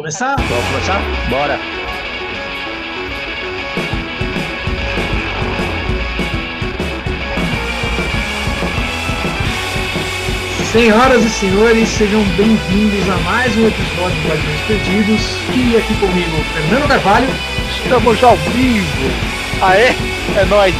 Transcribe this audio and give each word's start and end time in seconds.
Começar? 0.00 0.34
Vamos 0.36 0.64
começar? 0.68 1.02
Bora! 1.28 1.60
Senhoras 10.72 11.22
e 11.22 11.28
senhores, 11.28 11.86
sejam 11.86 12.24
bem-vindos 12.38 13.10
a 13.10 13.16
mais 13.18 13.54
um 13.58 13.66
episódio 13.68 14.22
do 14.22 14.28
Guardiões 14.28 14.60
Perdidos. 14.66 15.20
E 15.54 15.76
aqui 15.76 15.94
comigo, 15.96 16.44
Fernando 16.54 16.88
Carvalho. 16.88 17.28
Estamos 17.68 18.24
ao 18.24 18.36
vivo! 18.36 18.86
Aê, 19.60 19.94
é 20.34 20.44
nóis! 20.46 20.74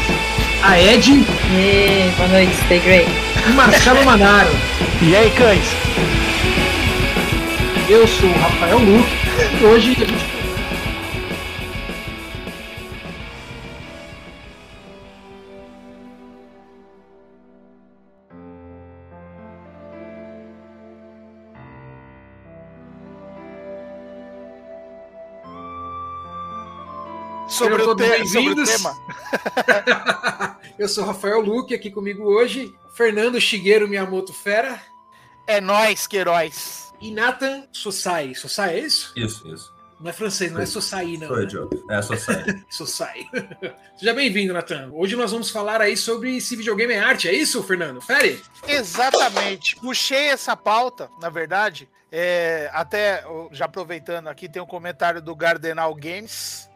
A 0.63 0.81
Ed. 0.81 1.11
E 1.11 2.11
boa 2.17 2.29
noite, 2.31 2.55
stay 2.65 2.81
great. 2.81 3.11
E 3.47 3.53
Marcelo 3.53 4.03
Manaro. 4.03 4.49
E 5.03 5.15
aí, 5.15 5.31
cães? 5.33 5.90
Eu 7.91 8.07
sou 8.07 8.29
o 8.29 8.33
Rafael 8.35 8.79
e 8.79 9.65
hoje 9.65 9.91
a 9.91 9.95
gente 9.95 10.41
Sobre 27.49 27.75
o, 27.75 27.79
te 27.79 27.85
sobre 27.85 28.05
o 28.13 28.55
bem-vindos. 28.55 28.71
tema. 28.71 28.97
Eu 30.79 30.89
sou 30.89 31.03
o 31.03 31.07
Rafael 31.09 31.41
Luque, 31.41 31.75
aqui 31.75 31.91
comigo 31.91 32.23
hoje, 32.23 32.73
Fernando 32.95 33.41
Shigeru 33.41 33.89
Miyamoto 33.89 34.33
Fera 34.33 34.81
É 35.45 35.61
nóis, 35.61 36.07
Queiroz. 36.07 36.90
E 37.01 37.11
Nathan 37.11 37.65
Sosai. 37.73 38.35
Sosai, 38.35 38.77
é 38.77 38.81
isso? 38.81 39.13
Isso, 39.17 39.47
isso. 39.49 39.81
Não 40.01 40.09
é 40.09 40.13
francês, 40.15 40.51
não 40.51 40.61
é 40.61 40.67
Sosai, 40.67 41.17
não. 41.19 41.29
Sou 41.29 41.39
eu, 41.41 41.47
Diogo. 41.47 41.87
É, 41.91 42.01
só 42.01 42.17
sai. 42.17 42.45
Sosai. 42.71 43.27
Seja 43.97 44.15
bem-vindo, 44.15 44.53
Nathan. 44.53 44.91
Hoje 44.93 45.15
nós 45.15 45.31
vamos 45.31 45.51
falar 45.51 45.81
aí 45.81 45.97
sobre 45.97 46.41
se 46.41 46.57
videogame 46.57 46.95
é 46.95 46.99
arte, 47.01 47.29
é 47.29 47.33
isso, 47.35 47.63
Fernando? 47.63 48.01
Fere? 48.01 48.43
Exatamente. 48.67 49.77
Puxei 49.77 50.29
essa 50.29 50.57
pauta, 50.57 51.11
na 51.21 51.29
verdade. 51.29 51.89
é, 52.11 52.71
até 52.73 53.23
já 53.53 53.67
aproveitando 53.67 54.29
aqui, 54.29 54.49
tem 54.49 54.61
um 54.63 54.67
comentário 54.67 55.21
do 55.21 55.37
Gardenal 55.37 55.95
Games. 55.95 56.69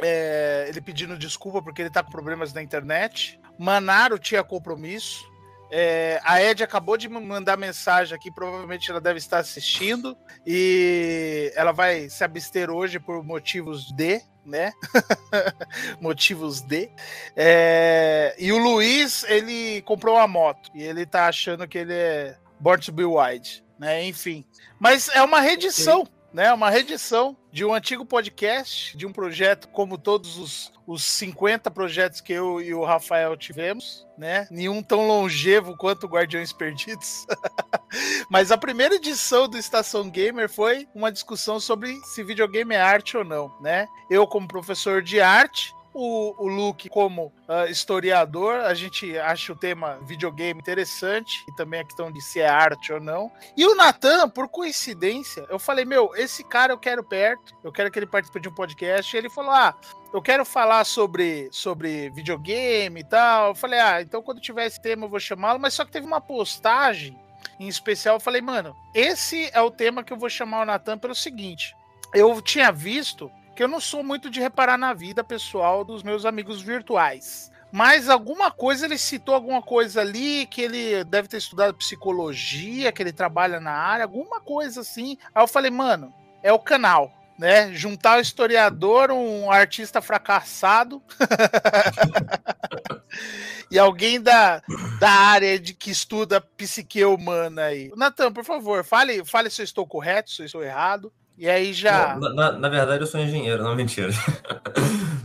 é, 0.00 0.66
ele 0.68 0.80
pedindo 0.80 1.18
desculpa 1.18 1.60
porque 1.60 1.82
ele 1.82 1.90
tá 1.90 2.02
com 2.02 2.10
problemas 2.10 2.52
na 2.52 2.62
internet. 2.62 3.38
Manaro 3.58 4.18
tinha 4.18 4.42
compromisso. 4.42 5.29
É, 5.70 6.20
a 6.24 6.42
Ed 6.42 6.62
acabou 6.62 6.96
de 6.96 7.08
me 7.08 7.20
mandar 7.20 7.56
mensagem 7.56 8.14
aqui, 8.14 8.30
provavelmente 8.30 8.90
ela 8.90 9.00
deve 9.00 9.18
estar 9.18 9.38
assistindo. 9.38 10.16
E 10.46 11.52
ela 11.54 11.72
vai 11.72 12.08
se 12.08 12.24
abster 12.24 12.70
hoje 12.70 12.98
por 12.98 13.22
motivos 13.24 13.92
de, 13.92 14.20
né? 14.44 14.72
motivos 16.00 16.60
de. 16.60 16.90
É, 17.36 18.34
e 18.38 18.52
o 18.52 18.58
Luiz, 18.58 19.24
ele 19.24 19.82
comprou 19.82 20.16
uma 20.16 20.26
moto. 20.26 20.70
E 20.74 20.82
ele 20.82 21.06
tá 21.06 21.26
achando 21.26 21.68
que 21.68 21.78
ele 21.78 21.94
é 21.94 22.36
Born 22.58 22.82
to 22.82 22.92
be 22.92 23.04
Wide, 23.04 23.64
né? 23.78 24.04
Enfim. 24.04 24.44
Mas 24.78 25.08
é 25.08 25.22
uma 25.22 25.40
reedição, 25.40 26.06
né? 26.32 26.52
Uma 26.52 26.70
reedição 26.70 27.36
de 27.52 27.64
um 27.64 27.74
antigo 27.74 28.04
podcast, 28.04 28.96
de 28.96 29.06
um 29.06 29.12
projeto 29.12 29.68
como 29.68 29.98
todos 29.98 30.38
os, 30.38 30.72
os 30.86 31.02
50 31.02 31.70
projetos 31.70 32.20
que 32.20 32.32
eu 32.32 32.60
e 32.60 32.72
o 32.72 32.84
Rafael 32.84 33.36
tivemos, 33.36 34.06
né? 34.16 34.46
Nenhum 34.50 34.82
tão 34.82 35.06
longevo 35.06 35.76
quanto 35.76 36.06
Guardiões 36.06 36.52
Perdidos. 36.52 37.26
Mas 38.30 38.52
a 38.52 38.58
primeira 38.58 38.94
edição 38.94 39.48
do 39.48 39.58
Estação 39.58 40.08
Gamer 40.08 40.48
foi 40.48 40.86
uma 40.94 41.10
discussão 41.10 41.58
sobre 41.58 41.94
se 42.02 42.22
videogame 42.22 42.74
é 42.74 42.80
arte 42.80 43.16
ou 43.16 43.24
não, 43.24 43.52
né? 43.60 43.88
Eu 44.08 44.26
como 44.26 44.46
professor 44.46 45.02
de 45.02 45.20
arte, 45.20 45.74
o, 45.92 46.34
o 46.38 46.46
Luke 46.46 46.88
como 46.88 47.32
ah, 47.48 47.66
historiador, 47.66 48.60
a 48.60 48.74
gente 48.74 49.18
acha 49.18 49.52
o 49.52 49.56
tema 49.56 49.98
videogame 50.06 50.60
interessante 50.60 51.44
e 51.48 51.54
também 51.56 51.80
a 51.80 51.84
questão 51.84 52.10
de 52.10 52.20
se 52.20 52.40
é 52.40 52.48
arte 52.48 52.92
ou 52.92 53.00
não. 53.00 53.30
E 53.56 53.66
o 53.66 53.74
Natan, 53.74 54.28
por 54.28 54.48
coincidência, 54.48 55.44
eu 55.48 55.58
falei, 55.58 55.84
meu, 55.84 56.12
esse 56.14 56.44
cara 56.44 56.72
eu 56.72 56.78
quero 56.78 57.02
perto, 57.02 57.54
eu 57.64 57.72
quero 57.72 57.90
que 57.90 57.98
ele 57.98 58.06
participe 58.06 58.40
de 58.40 58.48
um 58.48 58.54
podcast, 58.54 59.14
e 59.14 59.18
ele 59.18 59.30
falou, 59.30 59.50
ah, 59.50 59.74
eu 60.12 60.22
quero 60.22 60.44
falar 60.44 60.84
sobre, 60.84 61.48
sobre 61.52 62.10
videogame 62.10 63.00
e 63.00 63.04
tal. 63.04 63.48
Eu 63.48 63.54
falei, 63.54 63.80
ah, 63.80 64.00
então 64.00 64.22
quando 64.22 64.40
tiver 64.40 64.66
esse 64.66 64.80
tema 64.80 65.06
eu 65.06 65.10
vou 65.10 65.20
chamá-lo, 65.20 65.58
mas 65.58 65.74
só 65.74 65.84
que 65.84 65.92
teve 65.92 66.06
uma 66.06 66.20
postagem 66.20 67.18
em 67.58 67.68
especial, 67.68 68.16
eu 68.16 68.20
falei, 68.20 68.40
mano, 68.40 68.74
esse 68.94 69.50
é 69.52 69.60
o 69.60 69.70
tema 69.70 70.02
que 70.02 70.12
eu 70.12 70.16
vou 70.16 70.30
chamar 70.30 70.62
o 70.62 70.66
Natan 70.66 70.98
pelo 70.98 71.14
seguinte. 71.14 71.76
Eu 72.14 72.40
tinha 72.40 72.72
visto 72.72 73.30
que 73.54 73.62
eu 73.62 73.68
não 73.68 73.80
sou 73.80 74.02
muito 74.02 74.30
de 74.30 74.40
reparar 74.40 74.78
na 74.78 74.92
vida 74.92 75.24
pessoal 75.24 75.84
dos 75.84 76.02
meus 76.02 76.24
amigos 76.24 76.60
virtuais. 76.60 77.50
Mas 77.72 78.08
alguma 78.08 78.50
coisa, 78.50 78.84
ele 78.84 78.98
citou 78.98 79.34
alguma 79.34 79.62
coisa 79.62 80.00
ali, 80.00 80.46
que 80.46 80.60
ele 80.60 81.04
deve 81.04 81.28
ter 81.28 81.36
estudado 81.36 81.74
psicologia, 81.74 82.90
que 82.90 83.02
ele 83.02 83.12
trabalha 83.12 83.60
na 83.60 83.72
área, 83.72 84.04
alguma 84.04 84.40
coisa 84.40 84.80
assim. 84.80 85.16
Aí 85.34 85.42
eu 85.42 85.46
falei, 85.46 85.70
mano, 85.70 86.12
é 86.42 86.52
o 86.52 86.58
canal, 86.58 87.12
né? 87.38 87.72
Juntar 87.72 88.18
o 88.18 88.20
historiador, 88.20 89.12
um 89.12 89.50
artista 89.50 90.02
fracassado 90.02 91.00
e 93.70 93.78
alguém 93.78 94.20
da, 94.20 94.60
da 94.98 95.10
área 95.10 95.58
de 95.58 95.72
que 95.72 95.92
estuda 95.92 96.40
psique 96.40 97.04
humana 97.04 97.66
aí. 97.66 97.92
Natan, 97.96 98.32
por 98.32 98.44
favor, 98.44 98.84
fale, 98.84 99.24
fale 99.24 99.48
se 99.48 99.62
eu 99.62 99.64
estou 99.64 99.86
correto, 99.86 100.30
se 100.30 100.42
eu 100.42 100.46
estou 100.46 100.64
errado. 100.64 101.12
E 101.40 101.48
aí 101.48 101.72
já. 101.72 102.16
Na, 102.16 102.28
na- 102.34 102.52
na 102.52 102.68
verdade, 102.68 103.02
eu 103.02 103.06
sou 103.06 103.18
engenheiro, 103.18 103.64
não 103.64 103.74
mentira. 103.74 104.10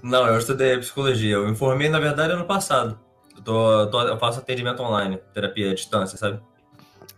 Não, 0.01 0.25
eu 0.27 0.37
estudei 0.39 0.77
psicologia. 0.77 1.33
Eu 1.35 1.45
me 1.45 1.53
formei, 1.55 1.89
na 1.89 1.99
verdade, 1.99 2.31
ano 2.31 2.45
passado. 2.45 2.97
Eu, 3.35 3.41
tô, 3.43 3.87
tô- 3.87 4.01
eu 4.03 4.17
faço 4.17 4.39
atendimento 4.39 4.81
online, 4.81 5.19
terapia 5.33 5.71
à 5.71 5.73
distância, 5.75 6.17
sabe? 6.17 6.39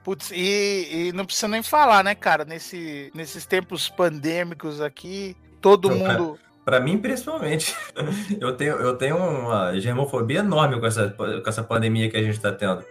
Putz, 0.03 0.31
e, 0.31 1.09
e 1.09 1.11
não 1.13 1.25
precisa 1.25 1.47
nem 1.47 1.61
falar, 1.61 2.03
né, 2.03 2.15
cara? 2.15 2.43
Nesse, 2.43 3.11
nesses 3.13 3.45
tempos 3.45 3.87
pandêmicos 3.87 4.81
aqui, 4.81 5.37
todo 5.61 5.89
cara. 5.89 6.17
mundo. 6.17 6.39
Pra 6.65 6.79
mim, 6.79 6.97
principalmente. 6.97 7.75
Eu 8.41 8.57
tenho, 8.57 8.75
eu 8.77 8.95
tenho 8.97 9.15
uma 9.15 9.79
germofobia 9.79 10.39
enorme 10.39 10.79
com 10.79 10.85
essa, 10.87 11.09
com 11.09 11.47
essa 11.47 11.63
pandemia 11.63 12.09
que 12.09 12.17
a 12.17 12.23
gente 12.23 12.39
tá 12.39 12.51
tendo. 12.51 12.83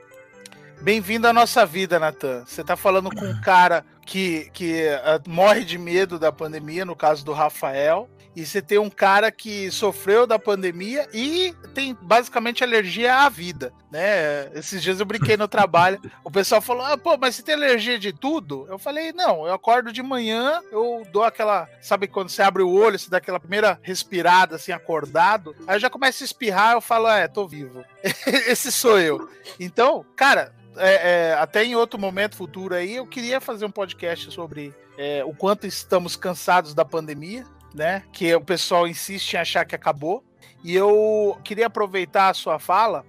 Bem-vindo 0.80 1.26
à 1.26 1.32
nossa 1.32 1.66
vida, 1.66 1.98
Natan. 1.98 2.44
Você 2.46 2.62
tá 2.62 2.76
falando 2.76 3.10
com 3.10 3.24
um 3.24 3.40
cara 3.40 3.84
que, 4.06 4.48
que 4.52 4.88
ah, 5.02 5.20
morre 5.26 5.64
de 5.64 5.76
medo 5.76 6.18
da 6.18 6.30
pandemia, 6.30 6.84
no 6.84 6.94
caso 6.94 7.24
do 7.24 7.32
Rafael. 7.32 8.08
E 8.36 8.44
você 8.44 8.60
tem 8.60 8.78
um 8.78 8.90
cara 8.90 9.32
que 9.32 9.70
sofreu 9.70 10.26
da 10.26 10.38
pandemia 10.38 11.08
e 11.12 11.54
tem 11.74 11.96
basicamente 12.02 12.62
alergia 12.62 13.20
à 13.20 13.30
vida, 13.30 13.72
né? 13.90 14.50
Esses 14.54 14.82
dias 14.82 15.00
eu 15.00 15.06
brinquei 15.06 15.38
no 15.38 15.48
trabalho, 15.48 15.98
o 16.22 16.30
pessoal 16.30 16.60
falou: 16.60 16.84
ah, 16.84 16.98
pô, 16.98 17.16
mas 17.16 17.34
você 17.34 17.42
tem 17.42 17.54
alergia 17.54 17.98
de 17.98 18.12
tudo? 18.12 18.66
Eu 18.68 18.78
falei: 18.78 19.10
não, 19.10 19.46
eu 19.46 19.54
acordo 19.54 19.90
de 19.90 20.02
manhã, 20.02 20.60
eu 20.70 21.02
dou 21.10 21.24
aquela. 21.24 21.66
Sabe 21.80 22.06
quando 22.06 22.28
você 22.28 22.42
abre 22.42 22.62
o 22.62 22.70
olho, 22.70 22.98
você 22.98 23.08
dá 23.08 23.16
aquela 23.16 23.40
primeira 23.40 23.80
respirada 23.82 24.56
assim, 24.56 24.70
acordado, 24.70 25.56
aí 25.66 25.76
eu 25.76 25.80
já 25.80 25.88
começo 25.88 26.22
a 26.22 26.26
espirrar, 26.26 26.74
eu 26.74 26.82
falo: 26.82 27.08
é, 27.08 27.26
tô 27.26 27.48
vivo. 27.48 27.82
Esse 28.46 28.70
sou 28.70 29.00
eu. 29.00 29.30
Então, 29.58 30.04
cara, 30.14 30.52
é, 30.78 31.30
é, 31.30 31.34
até 31.34 31.64
em 31.64 31.74
outro 31.74 31.98
momento 31.98 32.36
futuro 32.36 32.74
aí, 32.74 32.96
eu 32.96 33.06
queria 33.06 33.40
fazer 33.40 33.64
um 33.64 33.70
podcast 33.70 33.95
sobre 34.30 34.74
é, 34.98 35.24
o 35.24 35.34
quanto 35.34 35.66
estamos 35.66 36.16
cansados 36.16 36.74
da 36.74 36.84
pandemia, 36.84 37.44
né? 37.74 38.02
Que 38.12 38.34
o 38.34 38.40
pessoal 38.40 38.86
insiste 38.86 39.34
em 39.34 39.38
achar 39.38 39.64
que 39.64 39.74
acabou. 39.74 40.24
E 40.64 40.74
eu 40.74 41.38
queria 41.44 41.66
aproveitar 41.66 42.30
a 42.30 42.34
sua 42.34 42.58
fala. 42.58 43.04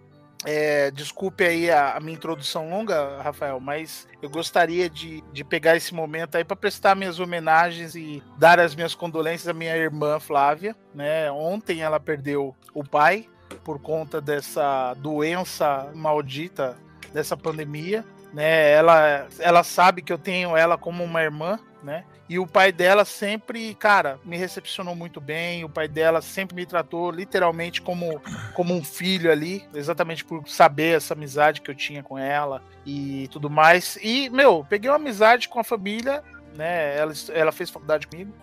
é, 0.45 0.91
desculpe 0.91 1.43
aí 1.43 1.69
a, 1.69 1.95
a 1.95 1.99
minha 1.99 2.15
introdução 2.15 2.69
longa, 2.69 3.21
Rafael, 3.21 3.59
mas 3.59 4.07
eu 4.21 4.29
gostaria 4.29 4.89
de, 4.89 5.23
de 5.33 5.43
pegar 5.43 5.75
esse 5.75 5.93
momento 5.93 6.35
aí 6.35 6.43
para 6.43 6.55
prestar 6.55 6.95
minhas 6.95 7.19
homenagens 7.19 7.95
e 7.95 8.23
dar 8.37 8.59
as 8.59 8.75
minhas 8.75 8.93
condolências 8.93 9.47
à 9.47 9.53
minha 9.53 9.75
irmã 9.75 10.19
Flávia. 10.19 10.75
Né? 10.93 11.31
Ontem 11.31 11.81
ela 11.81 11.99
perdeu 11.99 12.55
o 12.73 12.83
pai 12.83 13.27
por 13.63 13.79
conta 13.79 14.21
dessa 14.21 14.93
doença 14.95 15.91
maldita 15.95 16.77
dessa 17.13 17.35
pandemia, 17.35 18.05
né? 18.33 18.71
Ela, 18.71 19.27
ela 19.39 19.63
sabe 19.63 20.01
que 20.01 20.11
eu 20.11 20.17
tenho 20.17 20.55
ela 20.55 20.77
como 20.77 21.03
uma 21.03 21.21
irmã, 21.21 21.59
né? 21.83 22.03
E 22.29 22.37
o 22.37 22.45
pai 22.45 22.73
dela 22.73 23.05
sempre, 23.05 23.73
cara, 23.75 24.19
me 24.25 24.35
recepcionou 24.35 24.93
muito 24.93 25.21
bem. 25.21 25.63
O 25.63 25.69
pai 25.69 25.87
dela 25.87 26.21
sempre 26.21 26.55
me 26.55 26.65
tratou 26.65 27.09
literalmente 27.09 27.81
como, 27.81 28.21
como 28.53 28.73
um 28.73 28.83
filho 28.83 29.31
ali, 29.31 29.63
exatamente 29.73 30.25
por 30.25 30.47
saber 30.47 30.97
essa 30.97 31.13
amizade 31.13 31.61
que 31.61 31.71
eu 31.71 31.75
tinha 31.75 32.03
com 32.03 32.17
ela 32.17 32.61
e 32.85 33.29
tudo 33.31 33.49
mais. 33.49 33.97
E, 34.01 34.29
meu, 34.29 34.65
peguei 34.69 34.89
uma 34.89 34.97
amizade 34.97 35.47
com 35.47 35.59
a 35.59 35.63
família, 35.63 36.21
né? 36.55 36.97
Ela, 36.97 37.13
ela 37.33 37.51
fez 37.53 37.69
faculdade 37.69 38.07
comigo. 38.07 38.33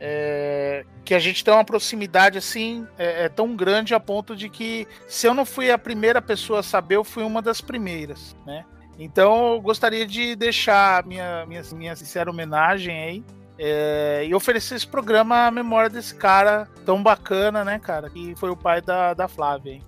é, 0.00 0.84
que 1.04 1.14
a 1.14 1.18
gente 1.18 1.44
tem 1.44 1.54
uma 1.54 1.64
proximidade 1.64 2.36
assim 2.36 2.86
é, 2.98 3.24
é 3.24 3.28
tão 3.28 3.54
grande 3.54 3.94
a 3.94 4.00
ponto 4.00 4.34
de 4.34 4.48
que 4.48 4.88
se 5.08 5.26
eu 5.26 5.34
não 5.34 5.44
fui 5.44 5.70
a 5.70 5.78
primeira 5.78 6.20
pessoa 6.20 6.60
a 6.60 6.62
saber, 6.62 6.96
eu 6.96 7.04
fui 7.04 7.22
uma 7.22 7.40
das 7.40 7.60
primeiras, 7.60 8.36
né? 8.46 8.64
Então 8.98 9.54
eu 9.54 9.60
gostaria 9.60 10.06
de 10.06 10.36
deixar 10.36 11.04
minha, 11.04 11.44
minha, 11.46 11.62
minha 11.72 11.96
sincera 11.96 12.30
homenagem 12.30 12.96
aí 12.96 13.24
É, 13.58 14.24
e 14.26 14.34
oferecer 14.34 14.74
esse 14.74 14.86
programa 14.86 15.46
à 15.46 15.50
memória 15.50 15.88
desse 15.88 16.14
cara 16.14 16.68
tão 16.84 17.02
bacana, 17.02 17.64
né, 17.64 17.78
cara? 17.78 18.10
Que 18.10 18.34
foi 18.36 18.50
o 18.50 18.56
pai 18.56 18.80
da, 18.80 19.14
da 19.14 19.28
Flávia. 19.28 19.74
Hein? 19.74 19.82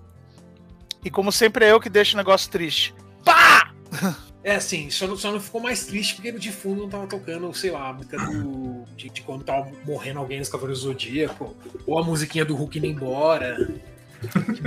E 1.03 1.09
como 1.09 1.31
sempre 1.31 1.65
é 1.65 1.71
eu 1.71 1.79
que 1.79 1.89
deixo 1.89 2.15
o 2.15 2.17
negócio 2.17 2.49
triste. 2.49 2.93
Pá! 3.23 3.71
É 4.43 4.55
assim, 4.55 4.89
só 4.89 5.05
não, 5.05 5.17
só 5.17 5.29
não 5.29 5.41
ficou 5.41 5.59
mais 5.59 5.85
triste 5.85 6.15
porque 6.15 6.31
no 6.31 6.39
de 6.39 6.53
fundo 6.53 6.83
não 6.83 6.87
tava 6.87 7.05
tocando, 7.05 7.53
sei 7.53 7.69
lá, 7.69 7.89
a 7.89 7.93
música 7.93 8.17
do. 8.17 8.85
De, 8.95 9.09
de 9.09 9.21
quando 9.21 9.43
tava 9.43 9.69
morrendo 9.85 10.19
alguém 10.19 10.39
nos 10.39 10.47
Cavaleiros 10.47 10.83
do 10.83 10.87
Zodíaco, 10.87 11.53
ou 11.85 11.99
a 11.99 12.03
musiquinha 12.05 12.45
do 12.45 12.55
Hulk 12.55 12.77
indo 12.77 12.87
embora. 12.87 13.57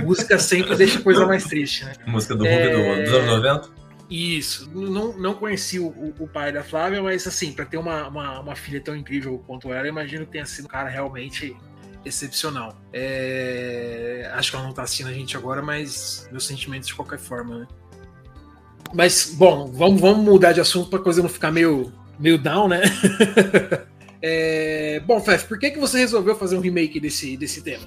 música 0.05 0.37
sempre 0.37 0.75
deixa 0.75 0.99
a 0.99 1.01
coisa 1.01 1.25
mais 1.25 1.45
triste, 1.45 1.83
né? 1.83 1.93
Música 2.05 2.35
do 2.35 2.43
Hulk 2.43 2.55
é... 2.55 2.95
do, 2.95 3.03
dos 3.05 3.13
anos 3.13 3.27
90? 3.43 3.80
Isso. 4.11 4.69
Não, 4.75 5.17
não 5.17 5.33
conheci 5.33 5.79
o, 5.79 5.87
o, 6.19 6.27
pai 6.27 6.51
da 6.51 6.61
Flávia, 6.61 7.01
mas 7.01 7.25
assim, 7.25 7.53
para 7.53 7.65
ter 7.65 7.77
uma, 7.77 8.09
uma, 8.09 8.41
uma, 8.41 8.55
filha 8.57 8.81
tão 8.81 8.93
incrível 8.93 9.41
quanto 9.47 9.71
ela, 9.71 9.87
imagino 9.87 10.25
que 10.25 10.33
tenha 10.33 10.45
sido 10.45 10.65
um 10.65 10.67
cara 10.67 10.89
realmente 10.89 11.55
excepcional. 12.03 12.75
É... 12.91 14.29
Acho 14.33 14.51
que 14.51 14.57
ela 14.57 14.65
não 14.65 14.73
tá 14.73 14.83
assistindo 14.83 15.07
a 15.07 15.13
gente 15.13 15.37
agora, 15.37 15.61
mas 15.61 16.27
meus 16.29 16.45
sentimentos 16.45 16.89
de 16.89 16.93
qualquer 16.93 17.19
forma, 17.19 17.59
né? 17.59 17.67
Mas, 18.93 19.33
bom, 19.33 19.71
vamos, 19.71 20.01
vamos 20.01 20.25
mudar 20.25 20.51
de 20.51 20.59
assunto 20.59 20.89
para 20.89 20.99
coisa 20.99 21.21
não 21.21 21.29
ficar 21.29 21.49
meio, 21.49 21.93
meio 22.19 22.37
down, 22.37 22.67
né? 22.67 22.81
é, 24.21 24.99
bom, 25.05 25.21
Fef, 25.21 25.47
por 25.47 25.57
que, 25.57 25.71
que 25.71 25.79
você 25.79 25.99
resolveu 25.99 26.35
fazer 26.35 26.57
um 26.57 26.61
remake 26.61 26.99
desse, 26.99 27.37
desse 27.37 27.61
tema? 27.61 27.85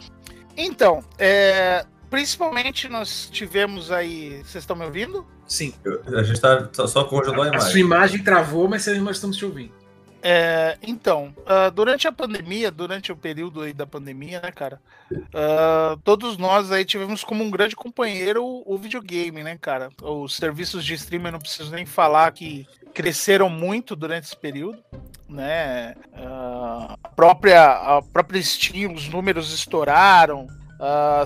Então, 0.57 1.05
é, 1.19 1.85
principalmente 2.15 2.89
nós 2.89 3.29
tivemos 3.33 3.91
aí. 3.91 4.39
Vocês 4.45 4.63
estão 4.63 4.77
me 4.77 4.85
ouvindo? 4.85 5.27
Sim. 5.49 5.75
A 6.17 6.23
gente 6.23 6.41
tá 6.41 6.87
só 6.87 7.03
congelou 7.03 7.43
a, 7.43 7.47
a 7.47 7.49
imagem. 7.49 7.67
A 7.67 7.71
sua 7.73 7.81
imagem 7.81 8.23
travou, 8.23 8.69
mas 8.69 8.87
nós 8.87 9.17
estamos 9.17 9.37
te 9.37 9.45
ouvindo. 9.45 9.73
É, 10.23 10.79
então, 10.81 11.35
uh, 11.41 11.73
durante 11.73 12.07
a 12.07 12.13
pandemia, 12.13 12.71
durante 12.71 13.11
o 13.11 13.17
período 13.17 13.63
aí 13.63 13.73
da 13.73 13.85
pandemia, 13.85 14.41
né, 14.41 14.53
cara, 14.53 14.81
uh, 15.13 15.97
todos 16.05 16.39
nós 16.39 16.71
aí 16.71 16.85
tivemos 16.85 17.25
como 17.25 17.43
um 17.43 17.51
grande 17.51 17.75
companheiro 17.75 18.45
o, 18.45 18.63
o, 18.65 18.79
videogame, 18.79 19.43
né, 19.43 19.59
cara? 19.61 19.91
Os 20.01 20.37
serviços 20.37 20.85
de 20.85 20.95
streaming, 20.95 21.33
não 21.33 21.41
preciso 21.41 21.73
nem 21.73 21.85
falar 21.85 22.31
que 22.31 22.65
cresceram 22.95 23.51
muito 23.51 23.97
durante 23.97 24.27
esse 24.27 24.37
período, 24.37 24.79
né? 25.29 25.95
Uh, 26.13 26.97
a 27.03 27.09
própria 27.09 27.73
a 27.73 28.01
própria 28.01 28.41
Steam, 28.41 28.95
os 28.95 29.09
números 29.09 29.53
estouraram. 29.53 30.47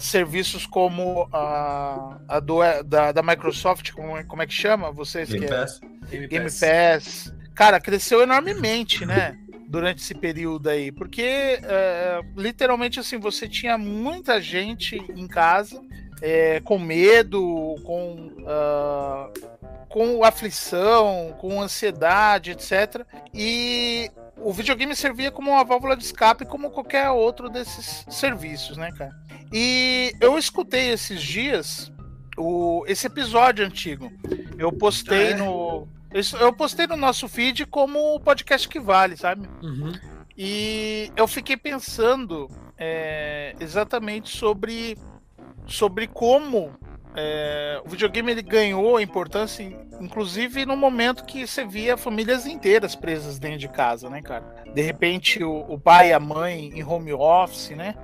Serviços 0.00 0.66
como 0.66 1.28
a 1.32 2.40
do, 2.42 2.58
da, 2.84 3.12
da 3.12 3.22
Microsoft, 3.22 3.92
como, 3.92 4.16
é, 4.16 4.24
como 4.24 4.42
é 4.42 4.46
que 4.46 4.54
chama? 4.54 4.90
Vocês 4.92 5.30
Game 5.30 5.46
que 5.46 5.52
Pass. 5.52 5.80
É, 5.82 6.10
Game, 6.10 6.26
Game 6.28 6.44
Pass. 6.44 6.60
Pass 6.60 7.38
cara, 7.58 7.80
cresceu 7.80 8.22
enormemente, 8.22 9.04
né? 9.04 9.36
Durante 9.68 10.00
esse 10.00 10.14
período 10.14 10.70
aí, 10.70 10.90
porque 10.92 11.58
é, 11.62 12.20
literalmente 12.36 13.00
assim 13.00 13.18
você 13.18 13.46
tinha 13.46 13.76
muita 13.76 14.40
gente 14.40 14.96
em 14.96 15.26
casa 15.26 15.82
é, 16.22 16.60
com 16.60 16.78
medo, 16.78 17.74
com, 17.84 18.32
uh, 18.40 19.57
com 19.88 20.22
aflição, 20.24 21.34
com 21.38 21.60
ansiedade, 21.60 22.50
etc. 22.50 23.04
E 23.32 24.10
o 24.36 24.52
videogame 24.52 24.94
servia 24.94 25.30
como 25.30 25.50
uma 25.50 25.64
válvula 25.64 25.96
de 25.96 26.04
escape, 26.04 26.44
como 26.44 26.70
qualquer 26.70 27.10
outro 27.10 27.48
desses 27.48 28.04
serviços, 28.08 28.76
né, 28.76 28.90
cara? 28.92 29.12
E 29.52 30.12
eu 30.20 30.38
escutei 30.38 30.90
esses 30.90 31.22
dias 31.22 31.90
o, 32.36 32.84
esse 32.86 33.06
episódio 33.06 33.64
antigo. 33.64 34.12
Eu 34.58 34.72
postei 34.72 35.28
ah, 35.28 35.30
é? 35.30 35.34
no 35.34 35.88
eu 36.40 36.52
postei 36.54 36.86
no 36.86 36.96
nosso 36.96 37.28
feed 37.28 37.66
como 37.66 38.14
o 38.14 38.20
podcast 38.20 38.66
que 38.66 38.80
vale, 38.80 39.16
sabe? 39.16 39.46
Uhum. 39.62 39.92
E 40.36 41.12
eu 41.16 41.28
fiquei 41.28 41.56
pensando 41.56 42.48
é, 42.78 43.54
exatamente 43.60 44.34
sobre, 44.34 44.96
sobre 45.66 46.06
como 46.06 46.72
é, 47.16 47.80
o 47.84 47.88
videogame 47.88 48.30
ele 48.30 48.42
ganhou 48.42 49.00
importância, 49.00 49.62
inclusive 50.00 50.64
no 50.64 50.76
momento 50.76 51.24
que 51.24 51.46
você 51.46 51.64
via 51.64 51.96
famílias 51.96 52.46
inteiras 52.46 52.94
presas 52.94 53.38
dentro 53.38 53.58
de 53.58 53.68
casa, 53.68 54.08
né, 54.08 54.22
cara? 54.22 54.44
De 54.72 54.82
repente 54.82 55.42
o, 55.42 55.64
o 55.68 55.78
pai 55.78 56.10
e 56.10 56.12
a 56.12 56.20
mãe 56.20 56.70
em 56.74 56.84
home 56.84 57.12
office, 57.12 57.70
né? 57.70 57.94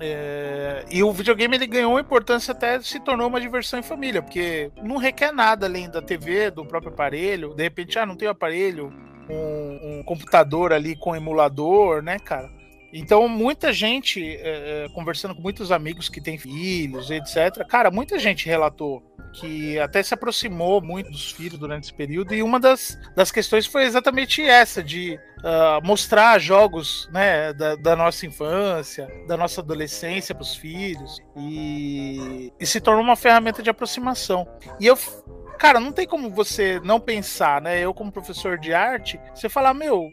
É, 0.00 0.84
e 0.90 1.02
o 1.02 1.12
videogame 1.12 1.56
ele 1.56 1.66
ganhou 1.66 2.00
importância 2.00 2.52
até 2.52 2.80
se 2.80 2.98
tornou 2.98 3.28
uma 3.28 3.40
diversão 3.40 3.78
em 3.78 3.82
família, 3.82 4.22
porque 4.22 4.70
não 4.82 4.96
requer 4.96 5.32
nada 5.32 5.66
além 5.66 5.88
da 5.88 6.02
TV, 6.02 6.50
do 6.50 6.64
próprio 6.64 6.92
aparelho. 6.92 7.54
De 7.54 7.62
repente, 7.62 7.98
ah, 7.98 8.06
não 8.06 8.16
tem 8.16 8.26
o 8.26 8.32
aparelho, 8.32 8.92
um, 9.28 9.98
um 9.98 10.02
computador 10.02 10.72
ali 10.72 10.96
com 10.96 11.14
emulador, 11.14 12.02
né, 12.02 12.18
cara? 12.18 12.50
Então, 12.96 13.28
muita 13.28 13.72
gente, 13.72 14.24
é, 14.24 14.84
é 14.84 14.88
conversando 14.94 15.34
com 15.34 15.42
muitos 15.42 15.72
amigos 15.72 16.08
que 16.08 16.20
têm 16.20 16.38
filhos, 16.38 17.10
etc., 17.10 17.66
cara, 17.68 17.90
muita 17.90 18.20
gente 18.20 18.46
relatou 18.46 19.02
que 19.32 19.76
até 19.80 20.00
se 20.00 20.14
aproximou 20.14 20.80
muito 20.80 21.10
dos 21.10 21.32
filhos 21.32 21.58
durante 21.58 21.84
esse 21.84 21.92
período, 21.92 22.32
e 22.34 22.42
uma 22.42 22.60
das, 22.60 22.96
das 23.16 23.32
questões 23.32 23.66
foi 23.66 23.82
exatamente 23.82 24.40
essa, 24.40 24.80
de 24.82 25.18
uh, 25.40 25.84
mostrar 25.84 26.38
jogos 26.38 27.08
né, 27.12 27.52
da, 27.52 27.74
da, 27.74 27.96
nossa 27.96 28.24
infância, 28.26 29.08
da 29.26 29.36
nossa 29.36 29.60
adolescência 29.60 30.34
para 30.34 30.42
os 30.42 30.54
filhos, 30.54 31.20
e, 31.36 32.52
e 32.60 32.64
se 32.64 32.80
tornou 32.80 33.02
uma 33.02 33.16
ferramenta 33.16 33.60
de 33.60 33.68
aproximação. 33.68 34.46
E 34.78 34.86
eu 34.86 34.96
cara, 35.58 35.80
não 35.80 35.92
tem 35.92 36.06
como 36.06 36.30
você 36.30 36.80
não 36.84 37.00
pensar, 37.00 37.60
né? 37.60 37.80
Eu, 37.80 37.94
como 37.94 38.12
professor 38.12 38.58
de 38.58 38.72
arte, 38.74 39.20
você 39.34 39.48
falar, 39.48 39.74
meu, 39.74 40.10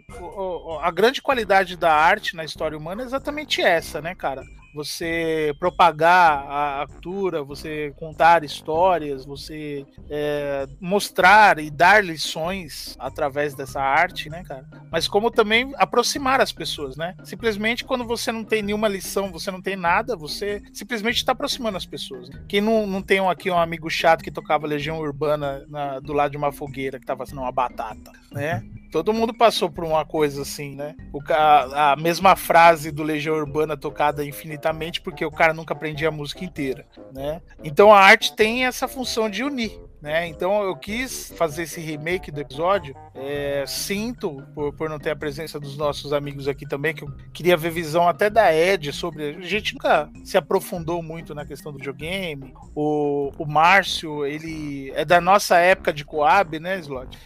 a 0.82 0.92
grande 0.92 1.22
qualidade 1.22 1.76
da 1.76 1.94
arte 1.94 2.36
na 2.36 2.44
história 2.44 2.78
humana 2.78 3.04
é 3.04 3.06
exatamente 3.06 3.62
essa, 3.62 4.02
né, 4.02 4.16
cara? 4.16 4.44
Você 4.74 5.54
propagar 5.60 6.46
a 6.50 6.88
cultura, 6.88 7.44
você 7.44 7.94
contar 7.98 8.44
histórias, 8.44 9.26
você 9.26 9.86
é, 10.10 10.68
mostrar 10.80 11.60
e 11.60 11.70
dar 11.70 12.04
lições 12.04 12.96
através 13.00 13.54
dessa 13.54 13.82
arte, 13.82 14.30
né, 14.30 14.44
cara? 14.44 14.66
Mas 14.92 15.08
como 15.08 15.30
também 15.32 15.72
aproximar 15.76 16.42
as 16.42 16.52
pessoas, 16.52 16.96
né? 16.96 17.16
Simplesmente 17.24 17.84
quando 17.84 18.06
você 18.06 18.32
não 18.32 18.44
tem 18.44 18.62
nenhuma 18.62 18.88
lição, 18.88 19.32
você 19.32 19.52
não 19.52 19.62
tem 19.62 19.76
nada, 19.76 20.16
você 20.16 20.62
simplesmente 20.74 21.18
está 21.18 21.32
aproximando 21.32 21.78
as 21.78 21.86
pessoas. 21.86 22.30
Né? 22.30 22.44
Quem 22.48 22.62
não, 22.62 22.88
não 22.88 23.02
tem 23.02 23.20
aqui 23.20 23.50
um 23.50 23.58
amigo 23.58 23.90
chato 23.90 24.24
que 24.24 24.32
tocava 24.32 24.68
Legião 24.68 25.00
Urbana 25.00 25.66
na, 25.68 26.00
do 26.00 26.14
lado 26.14 26.32
de 26.32 26.38
uma 26.38 26.52
fogueira 26.52 26.98
que 26.98 27.04
estava 27.04 27.26
sendo 27.26 27.42
uma 27.42 27.52
batata, 27.52 28.12
né? 28.32 28.64
Todo 28.92 29.14
mundo 29.14 29.34
passou 29.34 29.70
por 29.70 29.84
uma 29.84 30.06
coisa 30.06 30.42
assim, 30.42 30.76
né? 30.76 30.96
O, 31.14 31.20
a, 31.32 31.94
a 31.94 31.96
mesma 31.96 32.36
frase 32.36 32.92
do 32.92 33.04
Legião 33.04 33.36
Urbana 33.36 33.78
tocada 33.78 34.26
infinitamente, 34.26 35.00
porque 35.00 35.26
o 35.26 35.32
cara 35.32 35.54
nunca 35.54 35.74
aprendia 35.74 36.10
a 36.10 36.12
música 36.12 36.44
inteira, 36.44 36.86
né? 37.14 37.42
Então 37.64 37.94
a 37.94 38.00
arte 38.00 38.36
tem 38.36 38.66
essa 38.66 38.88
função 38.88 39.30
de 39.30 39.44
unir, 39.44 39.80
né? 40.02 40.28
Então 40.28 40.64
eu 40.64 40.76
quis 40.76 41.32
fazer 41.38 41.64
esse 41.64 41.80
remake 41.80 42.32
do 42.32 42.42
episódio. 42.42 42.96
É, 43.14 43.64
sinto 43.68 44.42
por, 44.56 44.74
por 44.74 44.90
não 44.90 44.98
ter 44.98 45.12
a 45.12 45.16
presença 45.16 45.60
dos 45.60 45.78
nossos 45.78 46.12
amigos 46.12 46.48
aqui 46.48 46.68
também, 46.68 46.94
que 46.94 47.04
eu 47.04 47.12
queria 47.32 47.56
ver 47.56 47.70
visão 47.70 48.08
até 48.08 48.30
da 48.30 48.54
Ed 48.54 48.92
sobre. 48.92 49.36
A 49.36 49.42
gente 49.42 49.74
nunca 49.74 50.10
se 50.24 50.38
aprofundou 50.38 51.04
muito 51.04 51.36
na 51.36 51.46
questão 51.46 51.72
do 51.72 51.78
videogame. 51.78 52.54
O, 52.76 53.32
o 53.38 53.46
Márcio, 53.46 54.26
ele 54.26 54.92
é 54.96 55.06
da 55.06 55.22
nossa 55.22 55.58
época 55.58 55.94
de 55.94 56.04
Coab, 56.04 56.60
né, 56.60 56.80
Slot? 56.80 57.18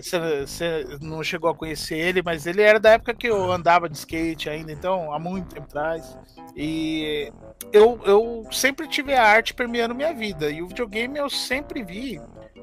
Você 0.00 0.16
uhum. 0.16 0.22
é, 0.60 0.98
não 1.00 1.22
chegou 1.24 1.50
a 1.50 1.54
conhecer 1.54 1.98
ele, 1.98 2.22
mas 2.22 2.46
ele 2.46 2.62
era 2.62 2.78
da 2.78 2.90
época 2.90 3.14
que 3.14 3.26
eu 3.26 3.50
andava 3.50 3.88
de 3.88 3.96
skate 3.96 4.48
ainda, 4.48 4.70
então 4.70 5.12
há 5.12 5.18
muito 5.18 5.54
tempo 5.54 5.66
atrás. 5.66 6.16
E 6.56 7.32
eu, 7.72 7.98
eu 8.04 8.46
sempre 8.52 8.86
tive 8.86 9.14
a 9.14 9.24
arte 9.24 9.54
permeando 9.54 9.94
minha 9.94 10.12
vida. 10.12 10.50
E 10.50 10.62
o 10.62 10.68
videogame 10.68 11.18
eu 11.18 11.30
sempre 11.30 11.82
vi 11.82 12.11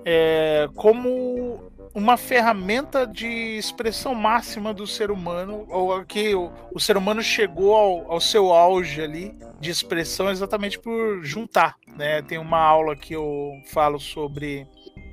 é, 0.05 0.69
como 0.75 1.69
uma 1.93 2.17
ferramenta 2.17 3.05
de 3.05 3.27
expressão 3.57 4.13
máxima 4.13 4.73
do 4.73 4.85
ser 4.85 5.11
humano, 5.11 5.65
ou 5.69 6.03
que 6.05 6.35
o, 6.35 6.51
o 6.73 6.79
ser 6.79 6.97
humano 6.97 7.21
chegou 7.21 7.75
ao, 7.75 8.11
ao, 8.13 8.21
seu 8.21 8.53
auge 8.53 9.01
ali 9.01 9.35
de 9.59 9.69
expressão 9.69 10.29
exatamente 10.29 10.79
por 10.79 11.23
juntar. 11.23 11.75
Né? 11.97 12.21
Tem 12.21 12.37
uma 12.37 12.59
aula 12.59 12.95
que 12.95 13.13
eu 13.13 13.53
falo 13.65 13.99
sobre 13.99 14.67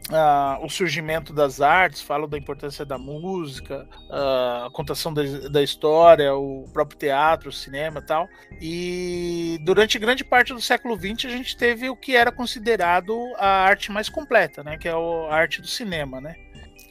Uh, 0.08 0.64
o 0.64 0.68
surgimento 0.68 1.32
das 1.32 1.60
artes, 1.60 2.00
falo 2.00 2.28
da 2.28 2.38
importância 2.38 2.84
da 2.84 2.96
música, 2.96 3.88
uh, 4.08 4.66
a 4.66 4.70
contação 4.72 5.12
da, 5.12 5.22
da, 5.50 5.62
história, 5.62 6.32
o 6.32 6.64
próprio 6.72 6.96
teatro, 6.96 7.48
o 7.48 7.52
cinema 7.52 7.98
e 7.98 8.02
tal. 8.06 8.28
E 8.60 9.58
durante 9.62 9.98
grande 9.98 10.24
parte 10.24 10.54
do 10.54 10.60
século 10.60 10.96
XX 10.96 11.24
a 11.24 11.36
gente 11.36 11.56
teve 11.56 11.90
o 11.90 11.96
que 11.96 12.14
era 12.14 12.30
considerado 12.30 13.16
a 13.36 13.64
arte 13.64 13.90
mais 13.90 14.08
completa, 14.08 14.62
né? 14.62 14.78
Que 14.78 14.88
é 14.88 14.92
a 14.92 15.34
arte 15.34 15.60
do 15.60 15.66
cinema, 15.66 16.20
né? 16.20 16.36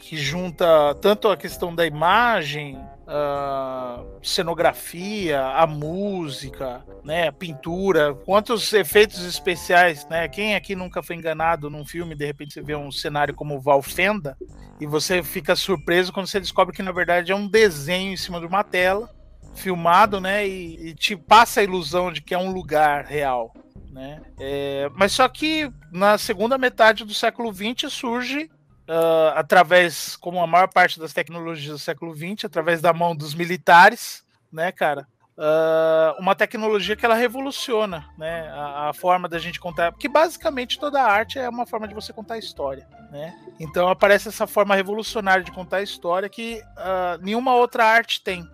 Que 0.05 0.15
junta 0.15 0.93
tanto 1.01 1.29
a 1.29 1.35
questão 1.35 1.73
da 1.73 1.83
imagem, 1.83 2.79
a 3.07 4.03
cenografia, 4.21 5.41
a 5.41 5.65
música, 5.65 6.85
né, 7.03 7.27
a 7.27 7.31
pintura, 7.31 8.13
quantos 8.13 8.71
efeitos 8.71 9.25
especiais, 9.25 10.07
né? 10.07 10.27
Quem 10.27 10.55
aqui 10.55 10.75
nunca 10.75 11.01
foi 11.01 11.15
enganado 11.15 11.71
num 11.71 11.83
filme, 11.83 12.13
de 12.13 12.23
repente 12.23 12.53
você 12.53 12.61
vê 12.61 12.75
um 12.75 12.91
cenário 12.91 13.33
como 13.33 13.59
Valfenda 13.59 14.37
e 14.79 14.85
você 14.85 15.23
fica 15.23 15.55
surpreso 15.55 16.13
quando 16.13 16.27
você 16.27 16.39
descobre 16.39 16.75
que 16.75 16.83
na 16.83 16.91
verdade 16.91 17.31
é 17.31 17.35
um 17.35 17.47
desenho 17.47 18.13
em 18.13 18.17
cima 18.17 18.39
de 18.39 18.45
uma 18.45 18.63
tela 18.63 19.09
filmado, 19.55 20.21
né, 20.21 20.47
e, 20.47 20.89
e 20.89 20.93
te 20.93 21.15
passa 21.15 21.61
a 21.61 21.63
ilusão 21.63 22.11
de 22.11 22.21
que 22.21 22.35
é 22.35 22.37
um 22.37 22.51
lugar 22.51 23.05
real. 23.05 23.51
Né? 23.91 24.21
É, 24.39 24.87
mas 24.93 25.13
só 25.13 25.27
que 25.27 25.71
na 25.91 26.17
segunda 26.19 26.59
metade 26.59 27.03
do 27.03 27.13
século 27.13 27.51
XX 27.51 27.91
surge 27.91 28.51
uh, 28.87 29.33
através, 29.35 30.15
como 30.15 30.41
a 30.41 30.47
maior 30.47 30.67
parte 30.67 30.99
das 30.99 31.13
tecnologias 31.13 31.71
do 31.71 31.79
século 31.79 32.15
XX, 32.15 32.45
através 32.45 32.81
da 32.81 32.93
mão 32.93 33.15
dos 33.15 33.33
militares, 33.33 34.23
né, 34.51 34.71
cara? 34.71 35.07
Uh, 35.37 36.15
uma 36.17 36.33
tecnologia 36.33 36.95
que 36.95 37.05
ela 37.05 37.13
revoluciona 37.15 38.09
né, 38.17 38.49
a, 38.53 38.89
a, 38.89 38.93
forma 38.93 39.27
da 39.27 39.37
gente 39.37 39.59
contar, 39.59 39.91
porque 39.91 40.07
basicamente 40.07 40.79
toda 40.79 41.03
arte 41.03 41.37
é 41.37 41.49
uma 41.49 41.65
forma 41.65 41.89
de 41.89 41.93
você 41.93 42.13
contar 42.13 42.37
história. 42.37 42.87
Né? 43.11 43.37
Então 43.59 43.89
aparece 43.89 44.29
essa 44.29 44.47
forma 44.47 44.73
revolucionária 44.75 45.43
de 45.43 45.51
contar 45.51 45.81
história 45.81 46.29
que 46.29 46.61
uh, 46.77 47.21
nenhuma 47.21 47.53
outra 47.53 47.83
arte 47.85 48.21
tem. 48.21 48.47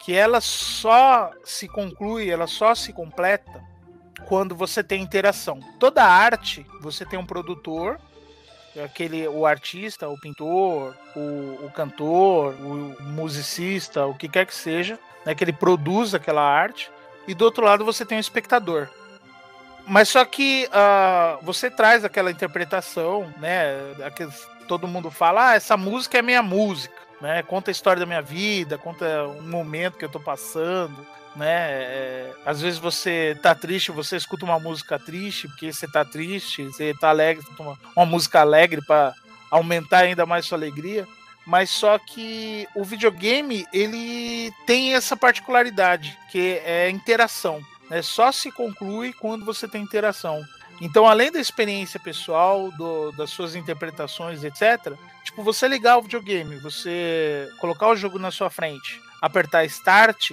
Que 0.00 0.14
ela 0.14 0.40
só 0.40 1.30
se 1.44 1.68
conclui, 1.68 2.30
ela 2.30 2.46
só 2.46 2.74
se 2.74 2.90
completa 2.90 3.62
quando 4.26 4.54
você 4.54 4.82
tem 4.82 5.02
interação. 5.02 5.60
Toda 5.78 6.04
arte, 6.04 6.66
você 6.80 7.04
tem 7.04 7.18
um 7.18 7.26
produtor, 7.26 7.98
aquele 8.82 9.28
o 9.28 9.46
artista, 9.46 10.08
o 10.08 10.18
pintor, 10.18 10.94
o, 11.14 11.66
o 11.66 11.70
cantor, 11.74 12.54
o 12.54 12.96
musicista, 13.02 14.06
o 14.06 14.14
que 14.14 14.28
quer 14.28 14.46
que 14.46 14.54
seja, 14.54 14.98
né, 15.24 15.34
que 15.34 15.44
ele 15.44 15.52
produz 15.52 16.14
aquela 16.14 16.42
arte, 16.42 16.90
e 17.26 17.34
do 17.34 17.44
outro 17.44 17.64
lado 17.64 17.84
você 17.84 18.04
tem 18.04 18.18
o 18.18 18.20
espectador. 18.20 18.88
Mas 19.86 20.08
só 20.08 20.24
que 20.24 20.68
uh, 20.68 21.44
você 21.44 21.70
traz 21.70 22.04
aquela 22.04 22.30
interpretação, 22.30 23.32
né? 23.36 23.74
Aqueles, 24.04 24.48
todo 24.66 24.88
mundo 24.88 25.10
fala, 25.10 25.50
ah, 25.50 25.54
essa 25.54 25.76
música 25.76 26.18
é 26.18 26.22
minha 26.22 26.42
música, 26.42 26.94
né? 27.20 27.42
Conta 27.42 27.70
a 27.70 27.72
história 27.72 28.00
da 28.00 28.06
minha 28.06 28.22
vida, 28.22 28.78
conta 28.78 29.24
um 29.24 29.48
momento 29.48 29.98
que 29.98 30.04
eu 30.04 30.08
tô 30.08 30.18
passando 30.18 31.06
né? 31.36 31.46
É, 31.46 32.32
às 32.44 32.60
vezes 32.60 32.78
você 32.78 33.38
tá 33.42 33.54
triste, 33.54 33.90
você 33.90 34.16
escuta 34.16 34.44
uma 34.44 34.58
música 34.58 34.98
triste, 34.98 35.48
porque 35.48 35.72
você 35.72 35.86
tá 35.86 36.04
triste, 36.04 36.64
você 36.64 36.94
tá 36.94 37.10
alegre, 37.10 37.44
uma, 37.58 37.78
uma 37.96 38.06
música 38.06 38.40
alegre 38.40 38.80
para 38.82 39.14
aumentar 39.50 39.98
ainda 39.98 40.24
mais 40.24 40.46
sua 40.46 40.58
alegria. 40.58 41.06
Mas 41.46 41.68
só 41.68 41.98
que 41.98 42.66
o 42.74 42.82
videogame 42.82 43.66
ele 43.72 44.50
tem 44.66 44.94
essa 44.94 45.16
particularidade, 45.16 46.18
que 46.30 46.60
é 46.64 46.88
interação. 46.88 47.60
Né? 47.90 48.00
Só 48.00 48.32
se 48.32 48.50
conclui 48.50 49.12
quando 49.12 49.44
você 49.44 49.68
tem 49.68 49.82
interação. 49.82 50.42
Então, 50.80 51.06
além 51.06 51.30
da 51.30 51.38
experiência 51.38 52.00
pessoal, 52.00 52.70
do, 52.72 53.12
das 53.12 53.30
suas 53.30 53.54
interpretações, 53.54 54.42
etc., 54.42 54.94
tipo, 55.22 55.42
você 55.42 55.68
ligar 55.68 55.98
o 55.98 56.02
videogame, 56.02 56.56
você 56.56 57.48
colocar 57.60 57.88
o 57.88 57.96
jogo 57.96 58.18
na 58.18 58.30
sua 58.30 58.50
frente, 58.50 59.00
apertar 59.20 59.64
Start, 59.66 60.32